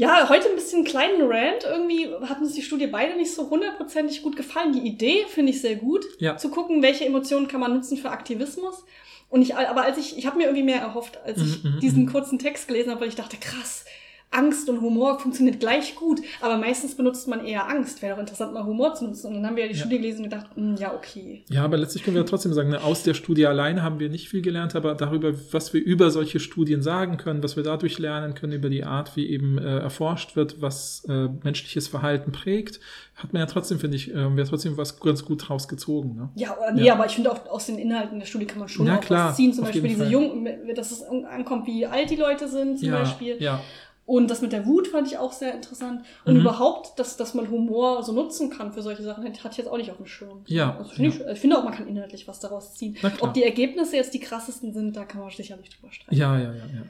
Ja, 0.00 0.28
heute 0.28 0.48
ein 0.48 0.54
bisschen 0.54 0.84
kleinen 0.84 1.22
Rant. 1.22 1.64
Irgendwie 1.64 2.08
hat 2.22 2.38
uns 2.38 2.54
die 2.54 2.62
Studie 2.62 2.86
beide 2.86 3.16
nicht 3.16 3.34
so 3.34 3.50
hundertprozentig 3.50 4.22
gut 4.22 4.36
gefallen. 4.36 4.72
Die 4.72 4.86
Idee 4.86 5.24
finde 5.26 5.50
ich 5.50 5.60
sehr 5.60 5.74
gut, 5.74 6.04
zu 6.36 6.50
gucken, 6.50 6.82
welche 6.82 7.04
Emotionen 7.04 7.48
kann 7.48 7.58
man 7.60 7.74
nutzen 7.74 7.96
für 7.98 8.10
Aktivismus. 8.10 8.84
Und 9.28 9.42
ich, 9.42 9.56
aber 9.56 9.82
als 9.82 9.98
ich, 9.98 10.16
ich 10.16 10.24
habe 10.26 10.38
mir 10.38 10.44
irgendwie 10.44 10.62
mehr 10.62 10.80
erhofft, 10.80 11.18
als 11.24 11.42
ich 11.42 11.64
Mhm, 11.64 11.74
mhm, 11.74 11.80
diesen 11.80 12.02
mhm. 12.04 12.12
kurzen 12.12 12.38
Text 12.38 12.68
gelesen 12.68 12.90
habe, 12.92 13.00
weil 13.00 13.08
ich 13.08 13.16
dachte, 13.16 13.36
krass, 13.38 13.84
Angst 14.30 14.68
und 14.68 14.80
Humor 14.82 15.18
funktioniert 15.18 15.58
gleich 15.58 15.94
gut, 15.94 16.20
aber 16.42 16.58
meistens 16.58 16.94
benutzt 16.94 17.28
man 17.28 17.44
eher 17.46 17.66
Angst. 17.68 18.02
Wäre 18.02 18.14
doch 18.14 18.20
interessant, 18.20 18.52
mal 18.52 18.64
Humor 18.64 18.94
zu 18.94 19.06
nutzen. 19.06 19.28
Und 19.28 19.34
dann 19.34 19.46
haben 19.46 19.56
wir 19.56 19.64
ja 19.64 19.68
die 19.72 19.74
Ja. 19.76 19.80
Studie 19.80 19.96
gelesen 19.98 20.18
und 20.24 20.30
gedacht, 20.30 20.46
hm, 20.54 20.76
ja, 20.76 20.94
okay. 20.94 21.44
Ja, 21.48 21.64
aber 21.64 21.78
letztlich 21.78 22.04
können 22.04 22.16
wir 22.16 22.26
trotzdem 22.26 22.52
sagen, 22.52 22.68
ne, 22.68 22.82
aus 22.82 23.02
der 23.02 23.14
Studie 23.14 23.46
alleine 23.46 23.82
haben 23.82 23.98
wir 24.00 24.10
nicht 24.10 24.28
viel 24.28 24.42
gelernt, 24.42 24.76
aber 24.76 24.94
darüber, 24.94 25.32
was 25.52 25.72
wir 25.72 25.82
über 25.82 26.10
solche 26.10 26.40
Studien 26.40 26.82
sagen 26.82 27.16
können, 27.16 27.42
was 27.42 27.56
wir 27.56 27.62
dadurch 27.62 27.98
lernen 27.98 28.34
können, 28.34 28.52
über 28.52 28.68
die 28.68 28.84
Art, 28.84 29.16
wie 29.16 29.28
eben 29.30 29.56
äh, 29.58 29.78
erforscht 29.78 30.36
wird, 30.36 30.60
was 30.60 31.04
äh, 31.08 31.28
menschliches 31.42 31.88
Verhalten 31.88 32.30
prägt, 32.30 32.80
hat 33.16 33.32
man 33.32 33.40
ja 33.40 33.46
trotzdem, 33.46 33.78
finde 33.80 33.96
ich, 33.96 34.14
äh, 34.14 34.36
wir 34.36 34.44
trotzdem 34.44 34.76
was 34.76 35.00
ganz 35.00 35.24
gut 35.24 35.48
draus 35.48 35.68
gezogen. 35.68 36.14
Ne? 36.16 36.28
Ja, 36.36 36.56
oder 36.56 36.72
nee, 36.72 36.84
Ja. 36.84 36.94
aber 36.94 37.06
ich 37.06 37.12
finde 37.12 37.32
auch 37.32 37.46
aus 37.48 37.66
den 37.66 37.78
Inhalten 37.78 38.18
der 38.18 38.26
Studie 38.26 38.44
kann 38.46 38.58
man 38.58 38.68
schon 38.68 38.86
Ja, 38.86 38.98
auch 38.98 39.00
klar, 39.00 39.30
was 39.30 39.36
ziehen. 39.36 39.52
Zum 39.54 39.64
Beispiel 39.64 39.82
diese 39.88 40.02
Fall. 40.04 40.12
Jungen, 40.12 40.48
dass 40.76 40.90
es 40.92 41.02
ankommt, 41.02 41.66
wie 41.66 41.86
alt 41.86 42.10
die 42.10 42.16
Leute 42.16 42.46
sind, 42.46 42.78
zum 42.78 42.88
ja, 42.88 42.98
Beispiel. 42.98 43.36
ja, 43.40 43.60
Und 44.08 44.30
das 44.30 44.40
mit 44.40 44.52
der 44.52 44.64
Wut 44.64 44.88
fand 44.88 45.06
ich 45.06 45.18
auch 45.18 45.32
sehr 45.32 45.52
interessant. 45.52 46.02
Und 46.24 46.32
Mhm. 46.34 46.40
überhaupt, 46.40 46.98
dass, 46.98 47.18
dass 47.18 47.34
man 47.34 47.50
Humor 47.50 48.02
so 48.02 48.12
nutzen 48.12 48.48
kann 48.48 48.72
für 48.72 48.80
solche 48.80 49.02
Sachen, 49.02 49.22
hatte 49.24 49.48
ich 49.50 49.56
jetzt 49.58 49.68
auch 49.68 49.76
nicht 49.76 49.90
auf 49.90 49.98
dem 49.98 50.06
Schirm. 50.06 50.40
Ja, 50.46 50.76
Also 50.78 50.92
finde 50.92 51.10
ich, 51.10 51.20
ich 51.20 51.38
finde 51.38 51.58
auch, 51.58 51.62
man 51.64 51.74
kann 51.74 51.86
inhaltlich 51.86 52.26
was 52.26 52.40
daraus 52.40 52.74
ziehen. 52.74 52.96
Ob 53.20 53.34
die 53.34 53.44
Ergebnisse 53.44 53.96
jetzt 53.96 54.14
die 54.14 54.20
krassesten 54.20 54.72
sind, 54.72 54.96
da 54.96 55.04
kann 55.04 55.20
man 55.20 55.30
sicherlich 55.30 55.68
drüber 55.68 55.92
streiten. 55.92 56.14
ja, 56.18 56.38
ja, 56.38 56.52
ja, 56.54 56.54
ja. 56.54 56.82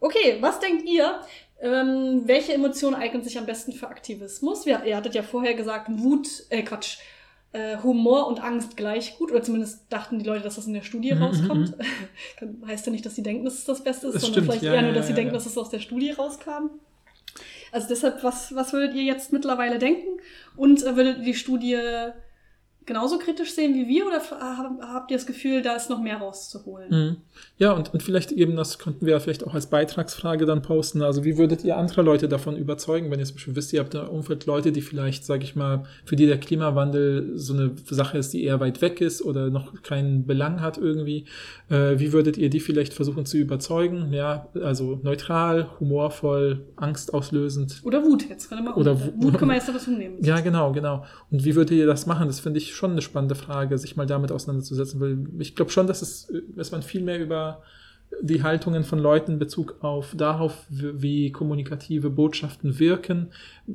Okay, 0.00 0.38
was 0.40 0.58
denkt 0.58 0.88
ihr? 0.88 1.20
Ähm, 1.60 2.22
welche 2.26 2.52
Emotionen 2.52 2.96
eignen 2.96 3.22
sich 3.22 3.38
am 3.38 3.46
besten 3.46 3.72
für 3.72 3.86
Aktivismus? 3.88 4.66
Wir, 4.66 4.84
ihr 4.84 4.96
hattet 4.96 5.14
ja 5.14 5.22
vorher 5.22 5.54
gesagt, 5.54 5.88
Wut, 5.90 6.28
äh, 6.50 6.62
Quatsch, 6.62 6.98
äh, 7.52 7.76
Humor 7.82 8.26
und 8.28 8.42
Angst 8.42 8.76
gleich 8.76 9.16
gut. 9.18 9.30
Oder 9.30 9.42
zumindest 9.42 9.84
dachten 9.90 10.18
die 10.18 10.24
Leute, 10.24 10.42
dass 10.44 10.56
das 10.56 10.66
in 10.66 10.74
der 10.74 10.82
Studie 10.82 11.14
Mhm, 11.14 11.22
rauskommt. 11.22 11.74
Kann- 12.38 12.62
heißt 12.66 12.86
ja 12.86 12.92
nicht, 12.92 13.06
dass 13.06 13.14
sie 13.14 13.22
denken, 13.22 13.44
dass 13.44 13.54
es 13.54 13.64
das 13.64 13.82
Beste 13.84 14.08
ist, 14.08 14.14
Das 14.14 14.22
sondern 14.22 14.44
stimmt, 14.44 14.46
vielleicht 14.52 14.62
ja, 14.64 14.72
eher 14.72 14.80
ja, 14.80 14.86
nur, 14.86 14.92
dass 14.92 15.06
sie 15.06 15.12
ja, 15.12 15.16
denken, 15.16 15.32
ja. 15.32 15.38
dass 15.38 15.46
es 15.46 15.56
aus 15.58 15.70
der 15.70 15.78
Studie 15.80 16.10
rauskam. 16.10 16.70
Also 17.72 17.88
deshalb, 17.88 18.22
was, 18.22 18.54
was 18.54 18.72
würdet 18.72 18.94
ihr 18.94 19.02
jetzt 19.02 19.32
mittlerweile 19.32 19.78
denken? 19.78 20.20
Und 20.56 20.82
äh, 20.84 20.96
würdet 20.96 21.18
ihr 21.18 21.24
die 21.24 21.34
Studie 21.34 21.76
genauso 22.86 23.18
kritisch 23.18 23.52
sehen 23.52 23.74
wie 23.74 23.88
wir 23.88 24.06
oder 24.06 24.22
habt 24.92 25.10
ihr 25.10 25.16
das 25.16 25.26
Gefühl, 25.26 25.62
da 25.62 25.74
ist 25.74 25.90
noch 25.90 26.00
mehr 26.00 26.18
rauszuholen? 26.18 26.88
Mhm. 26.90 27.16
Ja, 27.58 27.72
und, 27.72 27.92
und 27.92 28.02
vielleicht 28.02 28.32
eben, 28.32 28.56
das 28.56 28.78
könnten 28.78 29.04
wir 29.04 29.14
ja 29.14 29.20
vielleicht 29.20 29.44
auch 29.44 29.54
als 29.54 29.66
Beitragsfrage 29.66 30.46
dann 30.46 30.62
posten. 30.62 31.02
Also, 31.02 31.24
wie 31.24 31.36
würdet 31.36 31.64
ihr 31.64 31.76
andere 31.76 32.02
Leute 32.02 32.28
davon 32.28 32.56
überzeugen, 32.56 33.10
wenn 33.10 33.18
ihr 33.18 33.26
zum 33.26 33.36
Beispiel 33.36 33.56
wisst, 33.56 33.72
ihr 33.72 33.80
habt 33.80 33.94
im 33.94 34.08
Umfeld 34.08 34.46
Leute, 34.46 34.72
die 34.72 34.82
vielleicht, 34.82 35.24
sage 35.24 35.44
ich 35.44 35.56
mal, 35.56 35.84
für 36.04 36.16
die 36.16 36.26
der 36.26 36.38
Klimawandel 36.38 37.32
so 37.34 37.54
eine 37.54 37.72
Sache 37.84 38.18
ist, 38.18 38.32
die 38.32 38.44
eher 38.44 38.60
weit 38.60 38.80
weg 38.80 39.00
ist 39.00 39.22
oder 39.22 39.50
noch 39.50 39.82
keinen 39.82 40.26
Belang 40.26 40.60
hat 40.60 40.78
irgendwie. 40.78 41.26
Äh, 41.68 41.98
wie 41.98 42.12
würdet 42.12 42.38
ihr 42.38 42.50
die 42.50 42.60
vielleicht 42.60 42.94
versuchen 42.94 43.26
zu 43.26 43.36
überzeugen? 43.36 44.12
Ja, 44.12 44.48
also 44.62 45.00
neutral, 45.02 45.68
humorvoll, 45.80 46.66
angstauslösend. 46.76 47.80
Oder 47.84 48.04
Wut, 48.04 48.28
jetzt 48.28 48.48
kann 48.48 48.64
man 48.64 48.74
Oder 48.74 48.94
Wut, 49.00 49.14
Wut. 49.16 49.24
Wut 49.24 49.38
kann 49.38 49.48
man 49.48 49.56
jetzt 49.56 49.68
dazu 49.68 49.90
nehmen. 49.90 50.22
Ja, 50.22 50.40
genau, 50.40 50.72
genau. 50.72 51.04
Und 51.30 51.44
wie 51.44 51.54
würdet 51.56 51.76
ihr 51.76 51.86
das 51.86 52.06
machen? 52.06 52.26
Das 52.28 52.40
finde 52.40 52.58
ich 52.58 52.75
schon 52.76 52.92
eine 52.92 53.02
spannende 53.02 53.34
Frage, 53.34 53.78
sich 53.78 53.96
mal 53.96 54.06
damit 54.06 54.30
auseinanderzusetzen, 54.30 55.00
weil 55.00 55.18
ich 55.40 55.56
glaube 55.56 55.70
schon, 55.70 55.86
dass 55.86 56.02
es, 56.02 56.32
dass 56.54 56.70
man 56.70 56.82
viel 56.82 57.02
mehr 57.02 57.18
über 57.18 57.62
die 58.22 58.42
Haltungen 58.42 58.82
von 58.82 58.98
Leuten 58.98 59.32
in 59.32 59.38
Bezug 59.38 59.76
auf 59.82 60.14
darauf, 60.16 60.64
wie 60.70 61.30
kommunikative 61.32 62.08
Botschaften 62.08 62.78
wirken, 62.78 63.28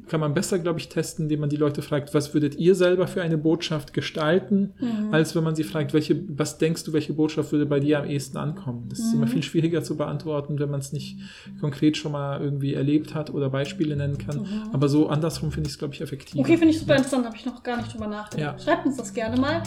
kann 0.08 0.20
man 0.20 0.34
besser, 0.34 0.58
glaube 0.58 0.80
ich, 0.80 0.90
testen, 0.90 1.26
indem 1.26 1.42
man 1.42 1.50
die 1.50 1.58
Leute 1.58 1.82
fragt, 1.82 2.14
was 2.14 2.34
würdet 2.34 2.56
ihr 2.56 2.74
selber 2.74 3.08
für 3.08 3.22
eine 3.22 3.38
Botschaft 3.38 3.94
gestalten, 3.94 4.74
Mhm. 4.80 5.14
als 5.14 5.36
wenn 5.36 5.44
man 5.44 5.56
sie 5.56 5.64
fragt, 5.64 5.94
welche, 5.94 6.24
was 6.38 6.58
denkst 6.58 6.84
du, 6.86 6.94
welche 6.94 7.14
Botschaft 7.14 7.52
würde 7.52 7.66
bei 7.68 7.80
dir 7.80 8.00
am 8.00 8.06
ehesten 8.10 8.38
ankommen? 8.38 8.88
Das 8.90 9.00
ist 9.00 9.14
immer 9.14 9.26
Mhm. 9.26 9.30
viel 9.32 9.44
schwieriger 9.44 9.84
zu 9.84 9.96
beantworten, 9.96 10.58
wenn 10.60 10.72
man 10.72 10.80
es 10.80 10.92
nicht 10.92 11.18
konkret 11.60 11.96
schon 11.98 12.12
mal 12.14 12.42
irgendwie 12.42 12.74
erlebt 12.74 13.14
hat 13.14 13.30
oder 13.34 13.50
Beispiele 13.50 13.96
nennen 13.96 14.18
kann. 14.18 14.40
Mhm. 14.40 14.48
Aber 14.74 14.90
so 14.90 15.08
andersrum 15.08 15.52
finde 15.52 15.68
ich 15.68 15.74
es, 15.74 15.80
glaube 15.80 15.94
ich, 15.94 16.02
effektiv. 16.02 16.40
Okay, 16.40 16.58
finde 16.58 16.70
ich 16.74 16.80
super 16.80 16.96
interessant, 16.96 17.26
habe 17.26 17.36
ich 17.36 17.46
noch 17.46 17.62
gar 17.64 17.78
nicht 17.78 17.94
drüber 17.94 18.08
nachgedacht. 18.08 18.60
Ja. 18.60 18.64
Schreibt 18.64 18.86
uns 18.88 18.98
das 18.98 19.14
gerne 19.14 19.40
mal. 19.40 19.62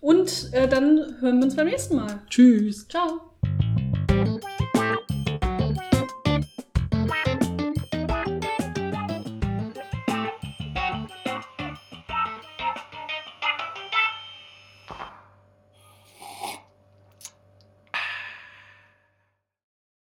Und 0.00 0.50
äh, 0.52 0.68
dann 0.68 0.98
hören 1.20 1.38
wir 1.38 1.44
uns 1.44 1.56
beim 1.56 1.66
nächsten 1.66 1.96
Mal. 1.96 2.20
Tschüss. 2.28 2.88
Ciao. 2.88 3.27
Thank 3.94 4.44
you. 4.60 4.67